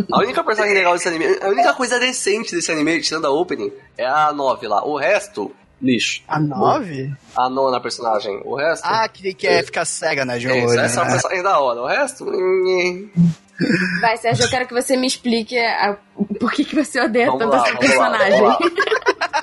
A 0.13 0.19
única 0.19 0.45
personagem 0.45 0.77
legal 0.77 0.93
desse 0.95 1.09
anime, 1.09 1.27
a 1.41 1.49
única 1.49 1.73
coisa 1.75 1.99
decente 1.99 2.55
desse 2.55 2.71
anime, 2.71 3.01
tirando 3.01 3.27
a 3.27 3.31
opening, 3.31 3.73
é 3.97 4.07
a 4.07 4.33
9 4.33 4.67
lá. 4.69 4.85
O 4.85 4.97
resto, 4.97 5.55
lixo. 5.81 6.23
A 6.29 6.39
nove? 6.41 7.13
A 7.37 7.49
nona 7.49 7.81
personagem. 7.81 8.41
O 8.45 8.55
resto. 8.57 8.85
Ah, 8.85 9.09
que 9.09 9.35
quer 9.35 9.65
ficar 9.65 9.85
cega, 9.85 10.25
né, 10.25 10.39
de 10.39 10.47
é, 10.49 10.53
olho, 10.53 10.81
essa 10.81 11.01
é 11.01 11.03
uma 11.03 11.07
né? 11.07 11.13
personagem 11.13 11.43
da 11.43 11.61
hora. 11.61 11.81
O 11.83 11.87
resto. 11.87 12.25
Vai, 14.01 14.17
Sérgio, 14.17 14.45
eu 14.45 14.51
quero 14.51 14.67
que 14.69 14.75
você 14.75 14.97
me 14.97 15.07
explique 15.07 15.59
a- 15.59 15.97
por 16.39 16.53
que, 16.53 16.65
que 16.65 16.77
você 16.77 17.01
odeia 17.01 17.27
Vamos 17.27 17.41
tanto 17.41 17.53
lá, 17.57 17.63
essa 17.65 17.73
lá, 17.73 17.79
personagem. 17.79 18.41
vamos 18.41 18.73
lá. 18.73 19.39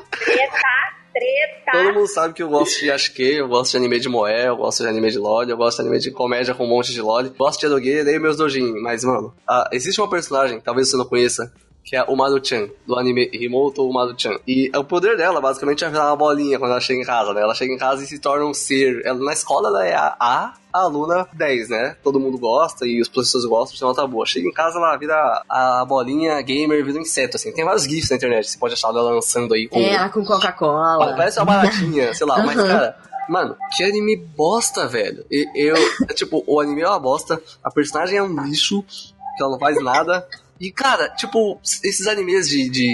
Treta. 1.15 1.71
Todo 1.71 1.93
mundo 1.93 2.07
sabe 2.07 2.33
que 2.33 2.43
eu 2.43 2.49
gosto 2.49 2.77
de 2.77 2.91
Ashke, 2.91 3.35
eu 3.35 3.47
gosto 3.47 3.71
de 3.71 3.77
anime 3.77 4.01
de 4.01 4.09
Moé, 4.09 4.49
eu 4.49 4.57
gosto 4.57 4.83
de 4.83 4.89
anime 4.89 5.09
de 5.09 5.17
LOL, 5.17 5.45
eu 5.45 5.55
gosto 5.55 5.77
de 5.77 5.83
anime 5.83 5.97
de 5.97 6.11
comédia 6.11 6.53
com 6.53 6.65
um 6.65 6.67
monte 6.67 6.91
de 6.91 7.01
LOL, 7.01 7.23
gosto 7.29 7.61
de 7.61 7.67
Edoge, 7.67 8.03
leio 8.03 8.19
meus 8.19 8.35
dojin, 8.35 8.73
mas 8.81 9.05
mano, 9.05 9.33
ah, 9.47 9.69
existe 9.71 10.01
uma 10.01 10.09
personagem, 10.09 10.59
talvez 10.59 10.89
você 10.89 10.97
não 10.97 11.05
conheça, 11.05 11.53
que 11.85 11.95
é 11.95 12.03
o 12.03 12.15
Maru-chan, 12.15 12.67
do 12.87 12.97
anime 12.97 13.29
Himoto 13.31 13.87
Maru-chan. 13.93 14.39
E 14.47 14.71
o 14.75 14.83
poder 14.83 15.15
dela, 15.15 15.39
basicamente, 15.39 15.85
é 15.85 15.89
virar 15.89 16.07
uma 16.07 16.15
bolinha 16.15 16.57
quando 16.57 16.71
ela 16.71 16.81
chega 16.81 16.99
em 16.99 17.05
casa, 17.05 17.31
né? 17.31 17.41
Ela 17.41 17.53
chega 17.53 17.71
em 17.71 17.77
casa 17.77 18.03
e 18.03 18.07
se 18.07 18.17
torna 18.17 18.43
um 18.43 18.53
ser. 18.55 19.03
Ela, 19.05 19.19
na 19.19 19.33
escola, 19.33 19.67
ela 19.69 19.85
é 19.85 19.93
a, 19.93 20.15
a 20.19 20.53
aluna 20.73 21.27
10, 21.31 21.69
né? 21.69 21.95
Todo 22.03 22.19
mundo 22.19 22.39
gosta 22.39 22.87
e 22.87 22.99
os 22.99 23.07
professores 23.07 23.45
gostam, 23.45 23.75
então 23.75 23.87
ela 23.89 23.95
tá 23.95 24.07
boa. 24.07 24.25
Chega 24.25 24.47
em 24.47 24.51
casa, 24.51 24.77
ela 24.79 24.97
vira 24.97 25.43
a 25.47 25.85
bolinha 25.87 26.41
gamer, 26.41 26.83
vira 26.83 26.97
um 26.97 27.01
inseto, 27.03 27.37
assim. 27.37 27.51
Tem 27.53 27.63
vários 27.63 27.83
GIFs 27.83 28.09
na 28.09 28.15
internet, 28.15 28.49
você 28.49 28.57
pode 28.57 28.73
achar 28.73 28.87
ela 28.89 29.03
lançando 29.13 29.53
aí 29.53 29.67
com 29.67 29.79
É, 29.79 30.09
com 30.09 30.25
Coca-Cola. 30.25 31.15
Parece 31.15 31.37
uma 31.39 31.45
baratinha, 31.45 32.13
sei 32.15 32.25
lá, 32.25 32.43
mas 32.43 32.57
Aham. 32.57 32.67
cara. 32.67 32.97
Mano, 33.29 33.55
que 33.75 33.83
anime 33.83 34.15
bosta, 34.17 34.87
velho. 34.87 35.23
E- 35.31 35.47
Eu, 35.55 35.75
tipo, 36.15 36.43
o 36.47 36.59
anime 36.59 36.81
é 36.81 36.87
uma 36.89 36.99
bosta, 36.99 37.39
a 37.63 37.69
personagem 37.71 38.17
é 38.17 38.23
um 38.23 38.43
lixo, 38.43 38.83
que 38.83 39.41
ela 39.43 39.51
não 39.51 39.59
faz 39.59 39.81
nada. 39.83 40.27
E, 40.59 40.71
cara, 40.71 41.09
tipo, 41.09 41.59
esses 41.83 42.07
animes 42.07 42.47
de, 42.47 42.69
de 42.69 42.93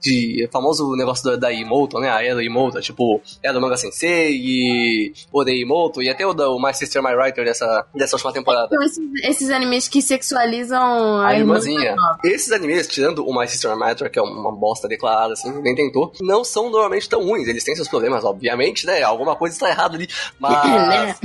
de 0.00 0.48
famoso 0.52 0.94
negócio 0.94 1.24
da, 1.30 1.36
da 1.36 1.52
Imoto, 1.52 1.98
né? 1.98 2.10
A 2.10 2.24
Ela 2.24 2.42
Imoto, 2.42 2.80
tipo, 2.80 3.20
é 3.42 3.52
do 3.52 3.60
Manga 3.60 3.76
Sensei 3.76 4.32
e 4.32 5.12
Odei 5.32 5.60
Imoto, 5.60 6.02
e 6.02 6.08
até 6.08 6.26
o 6.26 6.32
da 6.32 6.48
o 6.48 6.60
My 6.60 6.72
Sister 6.72 7.02
My 7.02 7.14
Writer 7.14 7.44
dessa, 7.44 7.86
dessa 7.94 8.16
última 8.16 8.32
temporada. 8.32 8.66
Então, 8.66 8.82
esses, 8.82 8.98
esses 9.22 9.50
animes 9.50 9.88
que 9.88 10.00
sexualizam 10.00 11.20
A 11.20 11.34
irmã 11.34 11.58
irmãzinha. 11.58 11.96
Esses 12.24 12.52
animes, 12.52 12.86
tirando 12.86 13.26
o 13.26 13.38
My 13.38 13.48
Sister 13.48 13.74
My 13.76 13.82
Writer, 13.82 14.10
que 14.10 14.18
é 14.18 14.22
uma 14.22 14.52
bosta 14.52 14.86
declarada, 14.86 15.32
assim, 15.32 15.50
nem 15.62 15.74
tentou, 15.74 16.12
não 16.20 16.44
são 16.44 16.70
normalmente 16.70 17.08
tão 17.08 17.24
ruins. 17.24 17.48
Eles 17.48 17.64
têm 17.64 17.74
seus 17.74 17.88
problemas, 17.88 18.24
obviamente, 18.24 18.86
né? 18.86 19.02
Alguma 19.02 19.34
coisa 19.34 19.54
está 19.54 19.68
errada 19.68 19.96
ali. 19.96 20.08
Mas. 20.38 21.18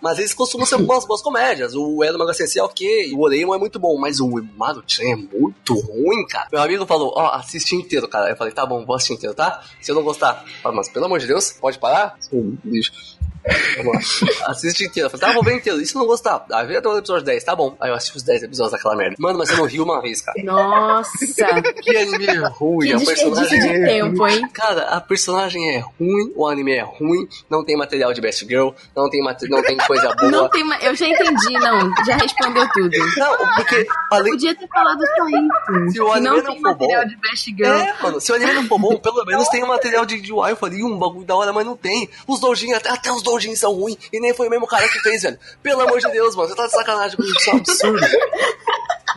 Mas 0.00 0.18
eles 0.18 0.34
costumam 0.34 0.66
ser 0.66 0.76
umas 0.76 1.06
boas 1.06 1.22
comédias. 1.22 1.74
O 1.74 2.04
Elo 2.04 2.18
Manga 2.18 2.34
Sensei 2.34 2.60
é 2.60 2.64
ok, 2.64 3.12
o 3.14 3.20
Oreimo 3.22 3.54
é 3.54 3.58
muito 3.58 3.78
bom, 3.78 3.98
mas 3.98 4.20
o 4.20 4.28
Maruchan 4.56 5.04
é 5.04 5.16
muito 5.16 5.74
ruim, 5.74 6.26
cara. 6.28 6.48
Meu 6.52 6.62
amigo 6.62 6.86
falou, 6.86 7.12
ó, 7.16 7.30
assiste 7.34 7.74
inteiro, 7.74 8.06
cara. 8.06 8.30
Eu 8.30 8.36
falei, 8.36 8.52
tá 8.52 8.64
bom, 8.66 8.84
vou 8.84 8.94
assistir 8.96 9.14
inteiro, 9.14 9.34
tá? 9.34 9.62
Se 9.80 9.90
eu 9.90 9.94
não 9.94 10.02
gostar, 10.02 10.44
falei, 10.62 10.76
mas 10.76 10.88
pelo 10.88 11.06
amor 11.06 11.18
de 11.18 11.26
Deus, 11.26 11.52
pode 11.52 11.78
parar? 11.78 12.16
Seu 12.20 12.40
bicho. 12.62 12.92
Assiste 14.46 14.84
inteiro. 14.84 15.10
Falei, 15.10 15.26
tá, 15.26 15.32
vou 15.32 15.42
ver 15.42 15.56
inteiro. 15.56 15.80
E 15.80 15.86
se 15.86 15.94
não 15.94 16.06
gostar? 16.06 16.44
Aí 16.52 16.66
vem 16.66 16.76
até 16.76 16.88
o 16.88 16.98
episódio 16.98 17.24
10, 17.24 17.44
tá 17.44 17.54
bom. 17.54 17.76
Aí 17.80 17.90
eu 17.90 17.94
assisti 17.94 18.16
os 18.16 18.22
10 18.22 18.44
episódios 18.44 18.72
daquela 18.72 18.96
merda. 18.96 19.16
Mano, 19.18 19.38
mas 19.38 19.50
eu 19.50 19.56
não 19.58 19.64
ri 19.66 19.80
uma 19.80 20.00
vez, 20.00 20.20
cara. 20.22 20.42
Nossa, 20.42 21.10
Que 21.82 21.96
anime 21.96 22.26
ruim, 22.58 22.86
que 22.88 22.92
a 22.92 22.96
desperdício 22.96 23.30
personagem 23.30 23.60
de 23.60 23.68
é 23.68 23.86
tempo, 23.86 24.26
hein? 24.26 24.48
Cara, 24.52 24.82
a 24.88 25.00
personagem 25.00 25.76
é 25.76 25.78
ruim, 25.78 26.32
o 26.34 26.46
anime 26.46 26.72
é 26.72 26.82
ruim, 26.82 27.28
não 27.50 27.64
tem 27.64 27.76
material 27.76 28.12
de 28.12 28.20
Best 28.20 28.44
Girl, 28.46 28.70
não 28.94 29.08
tem, 29.08 29.22
não 29.48 29.62
tem 29.62 29.76
coisa 29.78 30.14
boa. 30.14 30.30
Não 30.30 30.48
tem 30.48 30.64
Eu 30.82 30.94
já 30.94 31.06
entendi, 31.06 31.52
não. 31.54 31.90
Já 32.04 32.16
respondeu 32.16 32.68
tudo. 32.72 32.90
Não, 33.16 33.36
porque 33.56 33.86
além 34.10 34.32
Podia 34.32 34.54
ter 34.54 34.68
falado 34.68 35.00
só 35.16 35.28
isso. 35.28 35.92
Se 35.92 36.00
o 36.00 36.12
anime 36.12 36.28
não 36.28 36.36
não 36.36 36.42
tem 36.44 36.54
for 36.56 36.62
material 36.62 37.02
bom- 37.02 37.08
de 37.08 37.16
Best 37.16 37.44
Girl. 37.56 37.66
É, 37.78 37.94
mano, 38.02 38.20
se 38.20 38.32
o 38.32 38.34
anime 38.34 38.52
não 38.54 38.64
for 38.64 38.78
bom, 38.78 38.96
pelo 38.98 39.24
menos 39.24 39.48
tem 39.48 39.62
um 39.64 39.68
material 39.68 40.04
de, 40.04 40.20
de 40.20 40.32
wife 40.32 40.64
ali, 40.64 40.82
um 40.82 40.98
bagulho 40.98 41.24
da 41.24 41.34
hora, 41.36 41.52
mas 41.52 41.64
não 41.64 41.76
tem. 41.76 42.08
Os 42.26 42.40
doujin, 42.40 42.72
até, 42.72 42.90
até 42.90 43.10
os 43.12 43.22
doujin 43.36 43.54
são 43.54 43.72
ruins, 43.72 43.98
e 44.12 44.18
nem 44.18 44.34
foi 44.34 44.48
o 44.48 44.50
mesmo 44.50 44.66
cara 44.66 44.88
que 44.88 44.98
fez, 45.00 45.22
velho. 45.22 45.38
Pelo 45.62 45.82
amor 45.82 46.00
de 46.00 46.10
Deus, 46.10 46.34
mano, 46.34 46.48
você 46.48 46.56
tá 46.56 46.66
de 46.66 46.72
sacanagem 46.72 47.16
com 47.16 47.22
isso, 47.22 47.50
é 47.50 47.54
um 47.54 47.56
absurdo. 47.58 48.06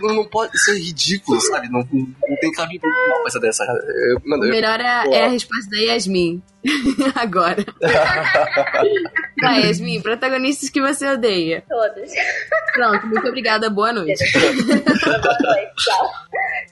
Não, 0.02 0.16
não 0.16 0.26
pode, 0.26 0.56
isso 0.56 0.72
é 0.72 0.76
ridículo, 0.76 1.42
sabe? 1.42 1.68
Não, 1.70 1.86
não, 1.92 2.38
tem 2.40 2.52
cabimento 2.54 2.88
uma 2.88 3.22
coisa 3.22 3.40
dessa. 3.40 3.66
Eu, 3.66 4.18
O 4.18 4.30
mano, 4.30 4.46
eu, 4.46 4.50
melhor 4.50 4.80
é, 4.80 5.04
é 5.12 5.26
a 5.26 5.30
resposta 5.30 5.70
da 5.70 5.78
Yasmin. 5.78 6.42
Agora. 7.16 7.64
Vai, 9.42 9.62
Yasmin, 9.62 10.02
protagonistas 10.02 10.70
que 10.70 10.82
você 10.82 11.08
odeia. 11.08 11.64
Todos. 11.68 12.12
Pronto, 12.74 13.08
muito 13.08 13.28
obrigada, 13.28 13.70
boa 13.72 13.94
noite. 13.94 14.24
Tchau. 15.78 16.12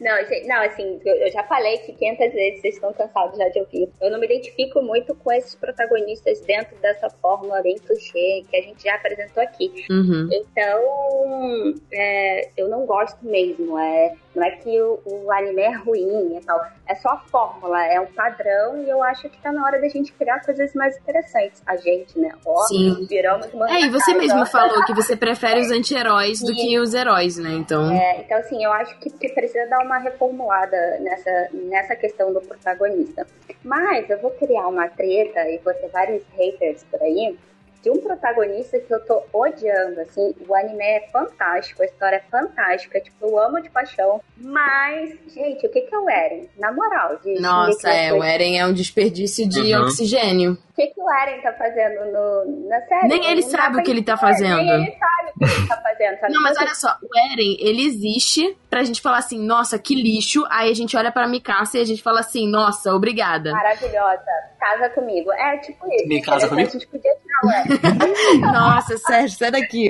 Não, 0.01 0.17
gente, 0.25 0.47
não, 0.47 0.61
assim, 0.61 0.99
eu, 1.05 1.15
eu 1.15 1.31
já 1.31 1.43
falei 1.43 1.77
que 1.79 1.93
500 1.93 2.33
vezes 2.33 2.61
vocês 2.61 2.75
estão 2.75 2.93
cansados 2.93 3.37
já 3.37 3.47
de 3.49 3.59
ouvir. 3.59 3.89
Eu 4.01 4.11
não 4.11 4.19
me 4.19 4.25
identifico 4.25 4.81
muito 4.81 5.15
com 5.15 5.31
esses 5.31 5.55
protagonistas 5.55 6.41
dentro 6.41 6.75
dessa 6.77 7.09
fórmula 7.09 7.61
bem 7.61 7.77
clichê 7.77 8.43
que 8.49 8.57
a 8.57 8.61
gente 8.61 8.83
já 8.83 8.95
apresentou 8.95 9.41
aqui. 9.41 9.85
Uhum. 9.89 10.29
Então, 10.31 11.73
é, 11.91 12.49
eu 12.57 12.69
não 12.69 12.85
gosto 12.85 13.25
mesmo. 13.25 13.79
É, 13.79 14.13
não 14.37 14.43
é 14.43 14.51
que 14.51 14.79
o, 14.79 15.01
o 15.03 15.31
anime 15.31 15.63
é 15.63 15.75
ruim 15.75 16.37
e 16.37 16.45
tal. 16.45 16.63
É 16.87 16.93
só 16.93 17.09
a 17.09 17.17
fórmula, 17.17 17.83
é 17.87 17.99
um 17.99 18.05
padrão 18.05 18.83
e 18.83 18.87
eu 18.87 19.01
acho 19.03 19.27
que 19.29 19.41
tá 19.41 19.51
na 19.51 19.65
hora 19.65 19.81
da 19.81 19.87
gente 19.89 20.13
criar 20.13 20.45
coisas 20.45 20.75
mais 20.75 20.95
interessantes. 20.95 21.59
A 21.65 21.75
gente, 21.75 22.19
né? 22.19 22.31
Ó, 22.45 22.61
Sim. 22.67 23.07
viramos 23.09 23.51
uma 23.51 23.67
É, 23.67 23.81
e 23.81 23.89
você 23.89 24.13
mesmo 24.13 24.45
falou 24.45 24.85
que 24.85 24.93
você 24.93 25.15
prefere 25.15 25.59
os 25.59 25.71
anti-heróis 25.73 26.39
do 26.39 26.53
que 26.53 26.79
os 26.79 26.93
heróis, 26.93 27.37
né? 27.37 27.49
Então. 27.53 27.91
É, 27.91 28.21
então, 28.21 28.37
assim, 28.37 28.63
eu 28.63 28.71
acho 28.73 28.95
que, 28.99 29.09
que 29.09 29.29
precisa 29.29 29.67
dar 29.67 29.83
uma 29.83 29.97
reformulada 29.97 30.99
nessa, 30.99 31.49
nessa 31.53 31.95
questão 31.95 32.31
do 32.31 32.39
protagonista. 32.41 33.25
Mas 33.63 34.07
eu 34.07 34.19
vou 34.21 34.29
criar 34.31 34.67
uma 34.67 34.87
treta 34.87 35.49
e 35.49 35.57
vou 35.57 35.73
ter 35.73 35.87
vários 35.87 36.23
haters 36.37 36.83
por 36.83 37.01
aí 37.01 37.35
de 37.81 37.89
um 37.89 37.97
protagonista 38.01 38.79
que 38.79 38.93
eu 38.93 38.99
tô 39.05 39.21
odiando, 39.33 40.01
assim. 40.01 40.33
O 40.47 40.55
anime 40.55 40.83
é 40.83 41.07
fantástico, 41.11 41.81
a 41.81 41.85
história 41.85 42.17
é 42.17 42.23
fantástica, 42.31 42.99
tipo, 42.99 43.25
eu 43.25 43.39
amo 43.39 43.61
de 43.61 43.69
paixão. 43.69 44.21
Mas, 44.37 45.09
gente, 45.33 45.65
o 45.65 45.69
que 45.71 45.81
que 45.81 45.93
é 45.95 45.97
o 45.99 46.09
Eren? 46.09 46.49
Na 46.57 46.71
moral, 46.71 47.17
de 47.23 47.39
Nossa, 47.39 47.89
é, 47.89 48.13
o 48.13 48.23
Eren 48.23 48.57
é 48.59 48.65
um 48.65 48.73
desperdício 48.73 49.47
de 49.47 49.73
Uhum. 49.75 49.83
oxigênio. 49.83 50.53
O 50.71 50.75
que 50.77 50.87
que 50.87 51.01
o 51.01 51.09
Eren 51.11 51.41
tá 51.41 51.53
fazendo 51.53 52.05
no, 52.11 52.67
na 52.69 52.79
série? 52.81 53.07
Nem 53.07 53.25
ele 53.31 53.41
Não 53.41 53.49
sabe 53.49 53.79
o 53.79 53.83
que 53.83 53.89
ele 53.91 54.03
tá 54.03 54.15
fazendo. 54.15 54.57
Nem 54.57 54.83
ele 54.83 54.91
sabe 54.97 55.31
o 55.35 55.39
que 55.39 55.45
ele 55.55 55.67
tá 55.67 55.77
fazendo, 55.81 56.19
sabe? 56.19 56.33
Não, 56.33 56.41
mas 56.43 56.57
olha 56.59 56.75
só, 56.75 56.89
o 57.01 57.17
Eren, 57.31 57.57
ele 57.59 57.83
existe 57.87 58.55
pra 58.69 58.83
gente 58.83 59.01
falar 59.01 59.17
assim, 59.17 59.39
nossa, 59.39 59.79
que 59.79 59.95
lixo. 59.95 60.45
Aí 60.51 60.69
a 60.69 60.75
gente 60.75 60.95
olha 60.95 61.11
pra 61.11 61.27
Mikasa 61.27 61.79
e 61.79 61.81
a 61.81 61.85
gente 61.85 62.03
fala 62.03 62.19
assim, 62.19 62.47
nossa, 62.47 62.93
obrigada. 62.93 63.51
maravilhosa, 63.51 64.23
casa 64.59 64.89
comigo. 64.89 65.31
É 65.33 65.57
tipo 65.57 65.83
isso. 65.91 66.07
Me 66.07 66.21
casa 66.21 66.47
comigo? 66.47 66.67
A 66.69 66.71
gente 66.71 66.87
podia 66.87 67.11
tirar 67.15 67.39
o 67.43 67.51
Eren. 67.51 67.76
Nossa, 68.41 68.97
Sérgio, 68.97 69.37
sai 69.37 69.51
daqui. 69.51 69.89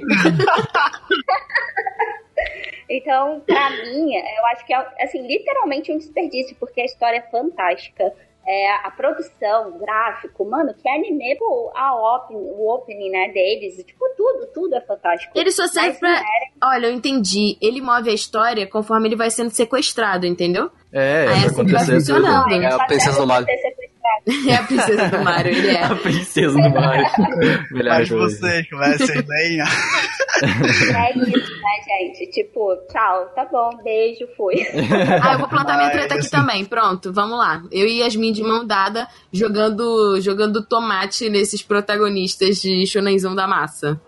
Então, 2.90 3.42
pra 3.46 3.70
mim, 3.70 4.14
eu 4.16 4.46
acho 4.54 4.66
que 4.66 4.74
é, 4.74 4.88
assim, 5.02 5.26
literalmente 5.28 5.92
um 5.92 5.98
desperdício, 5.98 6.56
porque 6.60 6.82
a 6.82 6.86
história 6.86 7.18
é 7.18 7.32
fantástica. 7.32 8.14
É, 8.50 8.72
a 8.86 8.92
produção, 8.92 9.76
o 9.76 9.78
gráfico, 9.78 10.46
mano, 10.50 10.74
que 10.74 10.88
anime, 10.88 11.36
pô, 11.38 11.70
a 11.76 12.16
opening, 12.16 12.40
o 12.40 12.74
opening, 12.74 13.10
né, 13.10 13.28
deles, 13.34 13.76
tipo, 13.84 14.06
tudo, 14.16 14.48
tudo 14.54 14.74
é 14.74 14.80
fantástico. 14.80 15.38
Ele 15.38 15.52
só 15.52 15.68
serve 15.68 15.90
Mas 15.90 16.00
pra. 16.00 16.24
Olha, 16.64 16.86
eu 16.88 16.94
entendi. 16.94 17.58
Ele 17.62 17.82
move 17.82 18.10
a 18.10 18.14
história 18.14 18.66
conforme 18.66 19.10
ele 19.10 19.18
vai 19.18 19.30
sendo 19.30 19.50
sequestrado, 19.50 20.26
entendeu? 20.26 20.72
É, 20.94 21.28
Aí 21.28 21.28
vai 21.28 21.46
assim 21.46 21.66
vai 21.66 21.86
funcionando. 21.86 22.54
É 22.54 22.68
a 22.68 22.86
princesa 22.86 23.26
do 23.26 23.34
sequestrado. 23.34 23.46
É 24.48 24.56
a 24.56 24.64
princesa 24.64 25.10
do 25.10 25.24
Mario, 25.24 25.52
ele 25.54 25.68
é. 25.70 25.84
A 25.86 25.96
princesa 25.96 26.54
do 26.54 26.70
Mario. 26.70 27.06
Melhor 27.72 28.00
Mas 28.00 28.10
vocês 28.10 28.70
conversem 28.70 29.22
bem. 29.24 29.60
É 29.62 31.18
isso, 31.18 31.32
né, 31.62 31.84
gente? 31.86 32.32
Tipo, 32.32 32.76
tchau, 32.92 33.32
tá 33.36 33.46
bom, 33.52 33.70
beijo, 33.84 34.28
fui. 34.36 34.56
Ah, 35.22 35.34
eu 35.34 35.40
vou 35.40 35.48
plantar 35.48 35.78
minha 35.78 35.90
treta 35.92 36.16
aqui 36.16 36.24
Mas- 36.24 36.30
também. 36.30 36.66
Pronto, 36.66 37.12
vamos 37.14 37.38
lá. 37.38 37.64
Eu 37.72 37.88
e 37.88 38.00
Yasmin 38.02 38.32
de 38.32 38.44
mão 38.44 38.66
dada 38.66 39.08
jogando, 39.32 40.20
jogando 40.22 40.66
tomate 40.66 41.30
nesses 41.30 41.62
protagonistas 41.62 42.62
de 42.62 42.86
Shonenzão 42.86 43.34
da 43.36 43.48
massa. 43.48 44.00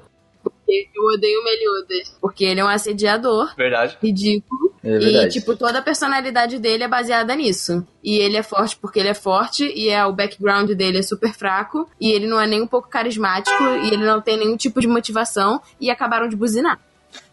Porque 0.43 0.87
eu 0.95 1.03
odeio 1.05 1.39
o 1.41 1.43
Meliodas. 1.43 2.17
Porque 2.21 2.45
ele 2.45 2.59
é 2.59 2.63
um 2.65 2.69
assediador 2.69 3.53
Verdade. 3.55 3.97
ridículo. 4.01 4.68
É 4.83 4.97
verdade. 4.97 5.25
E, 5.25 5.29
tipo, 5.29 5.55
toda 5.55 5.79
a 5.79 5.81
personalidade 5.81 6.57
dele 6.57 6.83
é 6.83 6.87
baseada 6.87 7.35
nisso. 7.35 7.85
E 8.03 8.17
ele 8.17 8.37
é 8.37 8.43
forte 8.43 8.77
porque 8.77 8.99
ele 8.99 9.09
é 9.09 9.13
forte, 9.13 9.65
e 9.75 9.89
é, 9.89 10.05
o 10.05 10.13
background 10.13 10.71
dele 10.71 10.99
é 10.99 11.01
super 11.01 11.33
fraco, 11.33 11.89
e 11.99 12.11
ele 12.11 12.27
não 12.27 12.39
é 12.39 12.47
nem 12.47 12.61
um 12.61 12.67
pouco 12.67 12.87
carismático, 12.87 13.63
e 13.83 13.87
ele 13.87 14.05
não 14.05 14.21
tem 14.21 14.37
nenhum 14.37 14.55
tipo 14.55 14.79
de 14.79 14.87
motivação, 14.87 15.61
e 15.79 15.89
acabaram 15.89 16.27
de 16.27 16.35
buzinar. 16.35 16.79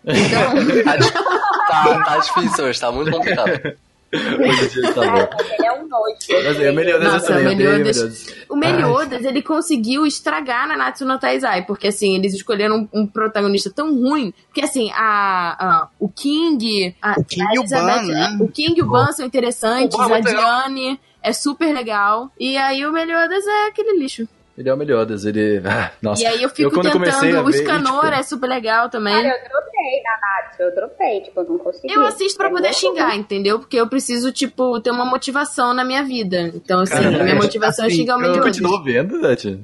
Então, 0.06 0.54
Tá, 1.66 1.98
tá 2.04 2.18
difícil 2.18 2.64
hoje, 2.64 2.80
tá 2.80 2.92
muito 2.92 3.10
complicado. 3.10 3.76
Hoje 4.12 4.64
em 4.64 4.68
dia 4.68 4.92
tá 4.94 5.00
bom. 5.02 5.28
Mas 5.36 5.50
ele 5.50 5.66
é 5.66 5.72
um 5.72 5.86
nojo. 5.88 6.16
Mas 6.44 6.60
é 6.60 6.70
o 6.70 6.74
Meliodas 6.74 7.12
Nossa, 7.12 7.32
eu 7.32 7.38
também, 7.38 7.54
o 7.54 7.56
Meliodas- 7.56 7.96
Meliodas. 7.96 8.34
o 8.48 8.56
Meliodas, 8.56 9.24
ele 9.24 9.42
conseguiu 9.42 10.06
estragar 10.06 10.68
na 10.68 10.76
Natsu 10.76 11.04
no 11.04 11.18
Taizai, 11.18 11.64
porque 11.66 11.88
assim, 11.88 12.14
eles 12.14 12.32
escolheram 12.34 12.88
um, 12.92 13.00
um 13.02 13.06
protagonista 13.06 13.70
tão 13.70 13.94
ruim, 13.94 14.32
porque 14.46 14.62
assim, 14.62 14.90
a, 14.92 15.56
a- 15.58 15.88
o 15.98 16.08
King, 16.08 16.94
a, 17.02 17.18
O 17.18 17.24
King 17.24 17.42
a 17.42 17.54
e 17.54 17.58
o 17.58 17.68
Ban, 17.68 18.02
né? 18.02 18.36
o 18.40 18.48
King 18.48 18.78
e 18.78 18.82
o 18.82 18.86
Ban 18.86 19.12
são 19.12 19.26
interessantes, 19.26 19.98
é 19.98 20.02
a. 20.02 20.20
Diane 20.20 21.00
é 21.22 21.32
super 21.32 21.74
legal, 21.74 22.30
e 22.38 22.56
aí 22.56 22.86
o 22.86 22.92
Meliodas 22.92 23.44
é 23.46 23.66
aquele 23.66 23.98
lixo. 23.98 24.28
Ele 24.56 24.68
é 24.68 24.72
o 24.72 24.76
Meliodas, 24.76 25.24
ele... 25.24 25.60
Ah, 25.66 25.90
nossa. 26.00 26.22
e 26.22 26.26
aí 26.26 26.42
eu 26.42 26.48
fico 26.48 26.70
quando 26.70 26.86
a 26.88 26.92
tentando, 26.92 27.44
o 27.46 27.52
Scanor 27.52 28.04
tipo, 28.04 28.14
é 28.14 28.22
super 28.22 28.46
legal 28.48 28.88
também. 28.88 29.14
Cara, 29.14 29.28
eu 29.28 29.48
dropei 29.50 30.02
na 30.02 30.44
Natsu, 30.46 30.62
eu 30.62 30.74
dropei, 30.74 31.20
tipo, 31.20 31.40
eu 31.40 31.44
não 31.44 31.58
consegui. 31.58 31.92
Eu 31.94 32.06
assisto 32.06 32.38
pra 32.38 32.48
poder 32.50 32.72
xingar, 32.72 33.14
entendeu? 33.16 33.58
Porque 33.58 33.76
eu 33.76 33.86
preciso, 33.88 34.32
tipo, 34.32 34.80
ter 34.80 34.90
uma 34.90 35.04
motivação 35.04 35.74
na 35.74 35.84
minha 35.84 36.02
vida. 36.02 36.40
Então, 36.54 36.80
assim, 36.80 36.94
Cara, 36.94 37.22
minha 37.22 37.34
motivação 37.36 37.84
é 37.84 37.88
assim, 37.88 37.96
xingar 37.98 38.14
o 38.14 38.18
Tu 38.18 38.22
Meliodas. 38.22 38.44
continuou 38.46 38.82
vendo, 38.82 39.20
Tati? 39.20 39.60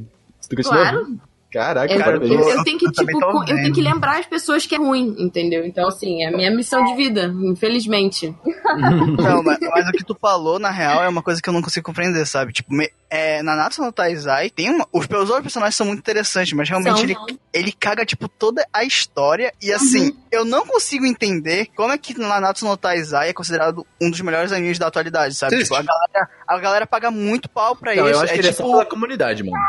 Tu 0.48 0.56
continuou 0.56 0.82
Claro. 0.82 1.04
vendo? 1.06 1.20
Caraca, 1.52 1.92
É, 1.92 1.98
cara, 1.98 2.16
eu- 2.16 2.48
eu 2.48 2.64
tenho 2.64 2.78
que, 2.78 2.86
eu 2.88 2.92
tipo, 2.92 3.18
eu 3.48 3.56
tenho 3.56 3.72
que 3.74 3.82
lembrar 3.82 4.18
as 4.20 4.26
pessoas 4.26 4.64
que 4.66 4.74
é 4.74 4.78
ruim, 4.78 5.14
entendeu? 5.18 5.64
Então, 5.66 5.86
assim, 5.86 6.22
é 6.24 6.28
a 6.28 6.32
minha 6.36 6.50
missão 6.50 6.82
de 6.84 6.94
vida, 6.94 7.26
infelizmente. 7.44 8.34
Não, 9.18 9.42
mas, 9.42 9.58
mas 9.60 9.88
o 9.88 9.92
que 9.92 10.04
tu 10.04 10.16
falou, 10.20 10.58
na 10.58 10.70
real, 10.70 11.02
é 11.02 11.08
uma 11.08 11.22
coisa 11.22 11.40
que 11.42 11.48
eu 11.48 11.52
não 11.52 11.62
consigo 11.62 11.84
compreender, 11.86 12.26
sabe? 12.26 12.52
Tipo, 12.52 12.72
me- 12.74 12.90
é, 13.10 13.42
na 13.42 13.54
Natsu 13.54 13.82
no 13.82 13.92
Taizai, 13.92 14.48
tem 14.48 14.70
uma, 14.70 14.86
os, 14.92 15.04
os 15.04 15.12
outros 15.28 15.42
personagens 15.42 15.74
são 15.76 15.86
muito 15.86 15.98
interessantes, 15.98 16.52
mas 16.54 16.68
realmente 16.68 16.96
São. 16.96 17.04
ele, 17.04 17.38
ele 17.52 17.72
caga, 17.72 18.06
tipo, 18.06 18.26
toda 18.28 18.66
a 18.72 18.84
história. 18.84 19.52
E 19.60 19.70
assim, 19.72 20.06
Uhum. 20.06 20.16
eu 20.30 20.44
não 20.46 20.66
consigo 20.66 21.04
entender 21.04 21.68
como 21.76 21.92
é 21.92 21.98
que 21.98 22.18
Nanatsu 22.18 22.64
no 22.64 22.76
Taizai 22.76 23.28
é 23.28 23.32
considerado 23.34 23.86
um 24.00 24.10
dos 24.10 24.20
melhores 24.22 24.50
animes 24.52 24.78
da 24.78 24.86
atualidade, 24.86 25.34
sabe? 25.34 25.58
Tipo, 25.62 25.74
a 25.74 25.82
galera, 25.82 26.30
a 26.48 26.58
galera 26.58 26.86
paga 26.86 27.10
muito 27.10 27.48
pau 27.50 27.76
pra 27.76 27.94
Não, 27.94 28.04
isso. 28.08 28.14
eu 28.14 28.20
acho 28.22 28.32
é 28.32 28.34
que 28.34 28.40
ele 28.40 28.48
é 28.48 28.52
tipo, 28.52 28.62
só 28.64 28.70
pela 28.70 28.86
comunidade, 28.86 29.42
mano. 29.42 29.62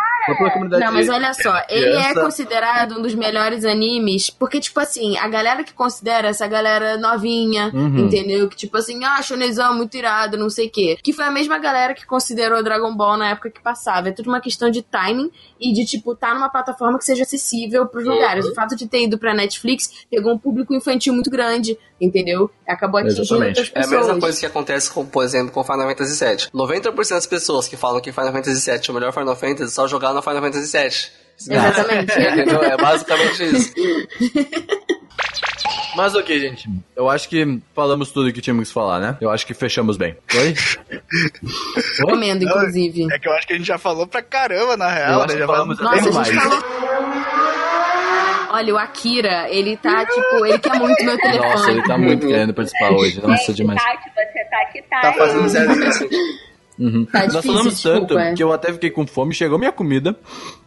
Não, 0.79 0.91
mas 0.93 1.09
olha 1.09 1.33
só, 1.33 1.61
ele 1.69 1.95
é 1.97 2.13
considerado 2.13 2.97
um 2.97 3.01
dos 3.01 3.13
melhores 3.13 3.65
animes, 3.65 4.29
porque, 4.29 4.59
tipo 4.59 4.79
assim, 4.79 5.17
a 5.17 5.27
galera 5.27 5.63
que 5.63 5.73
considera 5.73 6.29
essa 6.29 6.47
galera 6.47 6.97
novinha, 6.97 7.69
Uhum. 7.73 7.99
entendeu? 8.05 8.47
Que, 8.47 8.55
tipo 8.55 8.77
assim, 8.77 9.03
ah, 9.03 9.21
shonezão, 9.21 9.75
muito 9.75 9.95
irado, 9.97 10.37
não 10.37 10.49
sei 10.49 10.67
o 10.67 10.71
quê. 10.71 10.97
Que 11.03 11.11
foi 11.13 11.25
a 11.25 11.31
mesma 11.31 11.57
galera 11.57 11.93
que 11.93 12.05
considerou 12.05 12.63
Dragon 12.63 12.95
Ball 12.95 13.17
na 13.17 13.29
época 13.31 13.49
que 13.49 13.61
passava. 13.61 14.09
É 14.09 14.11
tudo 14.11 14.27
uma 14.29 14.39
questão 14.41 14.69
de 14.69 14.81
timing 14.81 15.29
e 15.59 15.73
de, 15.73 15.85
tipo, 15.85 16.15
tá 16.15 16.33
numa 16.33 16.49
plataforma 16.49 16.97
que 16.97 17.05
seja 17.05 17.23
acessível 17.23 17.85
pros 17.87 18.05
lugares. 18.05 18.45
O 18.45 18.53
fato 18.53 18.75
de 18.75 18.87
ter 18.87 19.03
ido 19.03 19.17
pra 19.17 19.33
Netflix 19.33 20.05
pegou 20.09 20.33
um 20.33 20.37
público 20.37 20.73
infantil 20.73 21.13
muito 21.13 21.29
grande, 21.29 21.77
entendeu? 21.99 22.49
Acabou 22.67 22.99
atingindo 22.99 23.21
Exatamente. 23.23 23.59
outras 23.59 23.67
É 23.75 23.79
a 23.79 23.81
pessoas. 23.83 24.07
mesma 24.07 24.19
coisa 24.19 24.39
que 24.39 24.45
acontece 24.45 24.91
com, 24.91 25.05
por 25.05 25.23
exemplo, 25.23 25.51
com 25.51 25.63
Final 25.63 25.87
Fantasy 25.87 26.25
VII. 26.25 26.37
90% 26.53 27.09
das 27.09 27.25
pessoas 27.27 27.67
que 27.67 27.77
falam 27.77 28.01
que 28.01 28.11
Final 28.11 28.31
Fantasy 28.31 28.71
VII 28.71 28.81
é 28.87 28.91
o 28.91 28.93
melhor 28.93 29.13
Final 29.13 29.35
Fantasy 29.35 29.71
só 29.73 29.87
jogaram 29.87 30.15
no 30.15 30.21
Final 30.21 30.41
Fantasy 30.41 30.77
VII. 30.77 31.55
Exatamente. 31.55 32.11
Entendeu? 32.19 32.63
É 32.63 32.77
basicamente 32.77 33.43
isso. 33.43 33.73
Mas 35.95 36.15
ok, 36.15 36.39
gente. 36.39 36.67
Eu 36.95 37.07
acho 37.07 37.29
que 37.29 37.59
falamos 37.75 38.09
tudo 38.11 38.33
que 38.33 38.41
tínhamos 38.41 38.67
que 38.69 38.73
falar, 38.73 38.99
né? 38.99 39.15
Eu 39.21 39.29
acho 39.29 39.45
que 39.45 39.53
fechamos 39.53 39.95
bem. 39.95 40.17
Oi? 40.35 40.55
Comendo, 42.01 42.43
inclusive. 42.43 43.07
É 43.13 43.19
que 43.19 43.27
eu 43.27 43.33
acho 43.33 43.45
que 43.45 43.53
a 43.53 43.57
gente 43.57 43.67
já 43.67 43.77
falou 43.77 44.07
pra 44.07 44.23
caramba, 44.23 44.75
na 44.75 44.89
Eu 44.89 44.95
real, 44.95 45.21
acho 45.21 45.27
né? 45.27 45.33
que 45.33 45.39
Já 45.39 45.45
falamos 45.47 45.77
falamos 45.77 46.01
até 46.01 46.09
Nossa, 46.11 46.19
a 46.19 46.23
gente 46.23 46.31
demais. 46.33 46.59
falou. 46.59 47.42
Olha, 48.53 48.75
o 48.75 48.77
Akira, 48.77 49.49
ele 49.49 49.75
tá, 49.75 50.05
tipo, 50.05 50.45
ele 50.45 50.59
quer 50.59 50.75
muito 50.79 51.03
meu 51.03 51.17
telefone. 51.17 51.49
Nossa, 51.49 51.71
ele 51.71 51.81
tá 51.81 51.97
muito 51.97 52.27
querendo 52.27 52.53
participar 52.53 52.91
hoje. 52.91 53.19
Nossa, 53.19 53.51
demais. 53.51 53.81
Tati, 53.81 54.11
você 54.13 54.45
tá 54.45 54.65
que 54.71 54.81
tá. 54.83 55.01
Tá 55.01 55.13
fazendo 55.13 55.41
hein? 55.41 55.49
zero 55.49 55.89
isso. 55.89 56.07
Uhum. 56.77 57.05
Tá 57.05 57.19
Nós 57.19 57.27
difícil, 57.33 57.51
falamos 57.51 57.73
desculpa, 57.75 57.99
tanto 57.99 58.17
é. 58.19 58.33
que 58.33 58.43
eu 58.43 58.51
até 58.51 58.73
fiquei 58.73 58.89
com 58.89 59.05
fome, 59.05 59.33
chegou 59.33 59.59
minha 59.59 59.71
comida. 59.71 60.15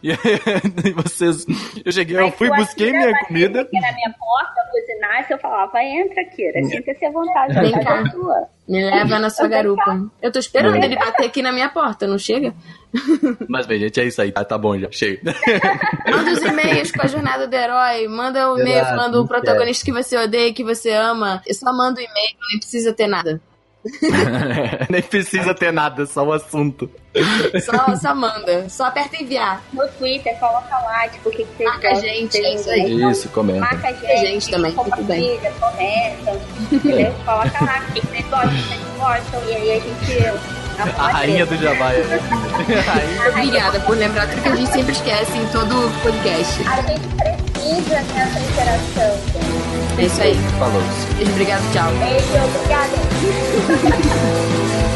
E, 0.01 0.11
e 0.11 0.91
vocês. 0.95 1.45
Eu 1.83 1.91
cheguei, 1.91 2.17
eu 2.17 2.31
fui, 2.31 2.49
busquei 2.49 2.91
minha 2.91 3.13
comida. 3.25 3.61
aqui 3.61 3.79
na 3.79 3.91
minha 3.93 4.13
porta, 4.17 4.61
buzinasse, 4.71 5.33
eu 5.33 5.37
falava, 5.39 5.83
entra, 5.83 6.23
Kira, 6.25 6.63
sinta-se 6.63 7.05
à 7.05 7.11
vontade, 7.11 7.53
Vem 7.59 7.75
a 7.75 7.83
cá. 7.83 8.09
sua. 8.09 8.47
Me 8.67 8.83
leva 8.83 9.17
na 9.19 9.29
sua 9.29 9.47
garupa. 9.47 10.09
Eu 10.21 10.29
tô 10.31 10.39
esperando 10.39 10.75
ele 10.83 10.95
bater 10.97 11.25
aqui 11.25 11.41
na 11.41 11.53
minha 11.53 11.69
porta, 11.69 12.05
não 12.05 12.17
chega? 12.17 12.53
Mas 13.47 13.65
bem, 13.65 13.79
gente, 13.79 13.99
é 13.99 14.05
isso 14.05 14.21
aí. 14.21 14.31
Ah, 14.35 14.43
tá 14.43 14.57
bom 14.57 14.77
já, 14.77 14.91
cheio. 14.91 15.19
Manda 16.05 16.31
os 16.31 16.41
e-mails 16.41 16.91
com 16.91 17.01
a 17.01 17.07
jornada 17.07 17.47
do 17.47 17.53
herói. 17.53 18.07
Manda 18.09 18.51
o 18.51 18.59
e-mail 18.59 18.83
falando 18.85 19.21
o 19.21 19.27
protagonista 19.27 19.85
que 19.85 19.91
você 19.93 20.17
odeia, 20.17 20.53
que 20.53 20.63
você 20.65 20.91
ama. 20.91 21.41
Eu 21.47 21.53
só 21.53 21.71
manda 21.71 21.99
o 22.01 22.03
e-mail, 22.03 22.35
nem 22.49 22.59
precisa 22.59 22.91
ter 22.93 23.07
nada. 23.07 23.41
Nem 24.89 25.01
precisa 25.01 25.53
ter 25.53 25.71
nada, 25.71 26.05
só 26.05 26.23
o 26.23 26.33
assunto. 26.33 26.89
Só, 27.63 27.95
só 27.95 28.15
manda. 28.15 28.69
Só 28.69 28.85
aperta 28.85 29.21
enviar. 29.21 29.61
No 29.73 29.87
Twitter, 29.89 30.37
coloca 30.39 30.77
lá, 30.79 31.07
tipo, 31.07 31.29
o 31.29 31.31
que, 31.31 31.43
que 31.43 31.57
vocês 31.57 31.69
Marca 31.69 31.89
a 31.89 31.93
gente, 31.95 32.37
é 32.37 32.55
isso 32.55 32.69
aí. 32.69 33.01
Isso, 33.11 33.29
comenta. 33.29 33.59
Marca 33.59 33.87
a 33.87 33.89
a 33.89 33.93
gente, 33.93 34.19
gente 34.19 34.49
também, 34.49 34.71
tudo 34.71 35.03
bem. 35.03 35.39
comenta, 35.59 36.41
entendeu? 36.71 37.13
Coloca 37.25 37.65
lá 37.65 37.79
o 37.87 37.93
que 37.93 38.01
vocês 38.07 38.25
gostam, 38.27 38.49
o 38.49 38.55
que 38.55 38.61
vocês 38.61 38.81
não 38.81 38.97
gostam, 38.97 39.43
e 39.47 39.55
aí 39.55 39.71
a 39.71 39.79
gente... 39.79 40.57
A 40.79 41.07
rainha 41.07 41.45
do 41.45 41.57
Jabá. 41.57 41.91
é. 41.91 42.03
Obrigada 43.29 43.79
por 43.79 43.97
lembrar 43.97 44.27
tudo 44.29 44.43
que 44.43 44.49
a 44.49 44.55
gente 44.55 44.71
sempre 44.71 44.91
esquece 44.91 45.35
em 45.35 45.47
todo 45.47 45.91
podcast. 46.03 46.61
A 46.67 46.81
gente 46.83 47.07
precisa 47.15 47.95
dessa 48.13 48.39
interação, 48.39 49.17
gente. 49.33 49.86
É 49.97 50.05
isso 50.05 50.21
aí. 50.21 50.35
Falou. 50.59 50.81
Beijo, 51.15 51.31
obrigado, 51.31 51.61
tchau. 51.73 51.91
Beijo, 51.99 52.27
obrigada. 52.43 52.97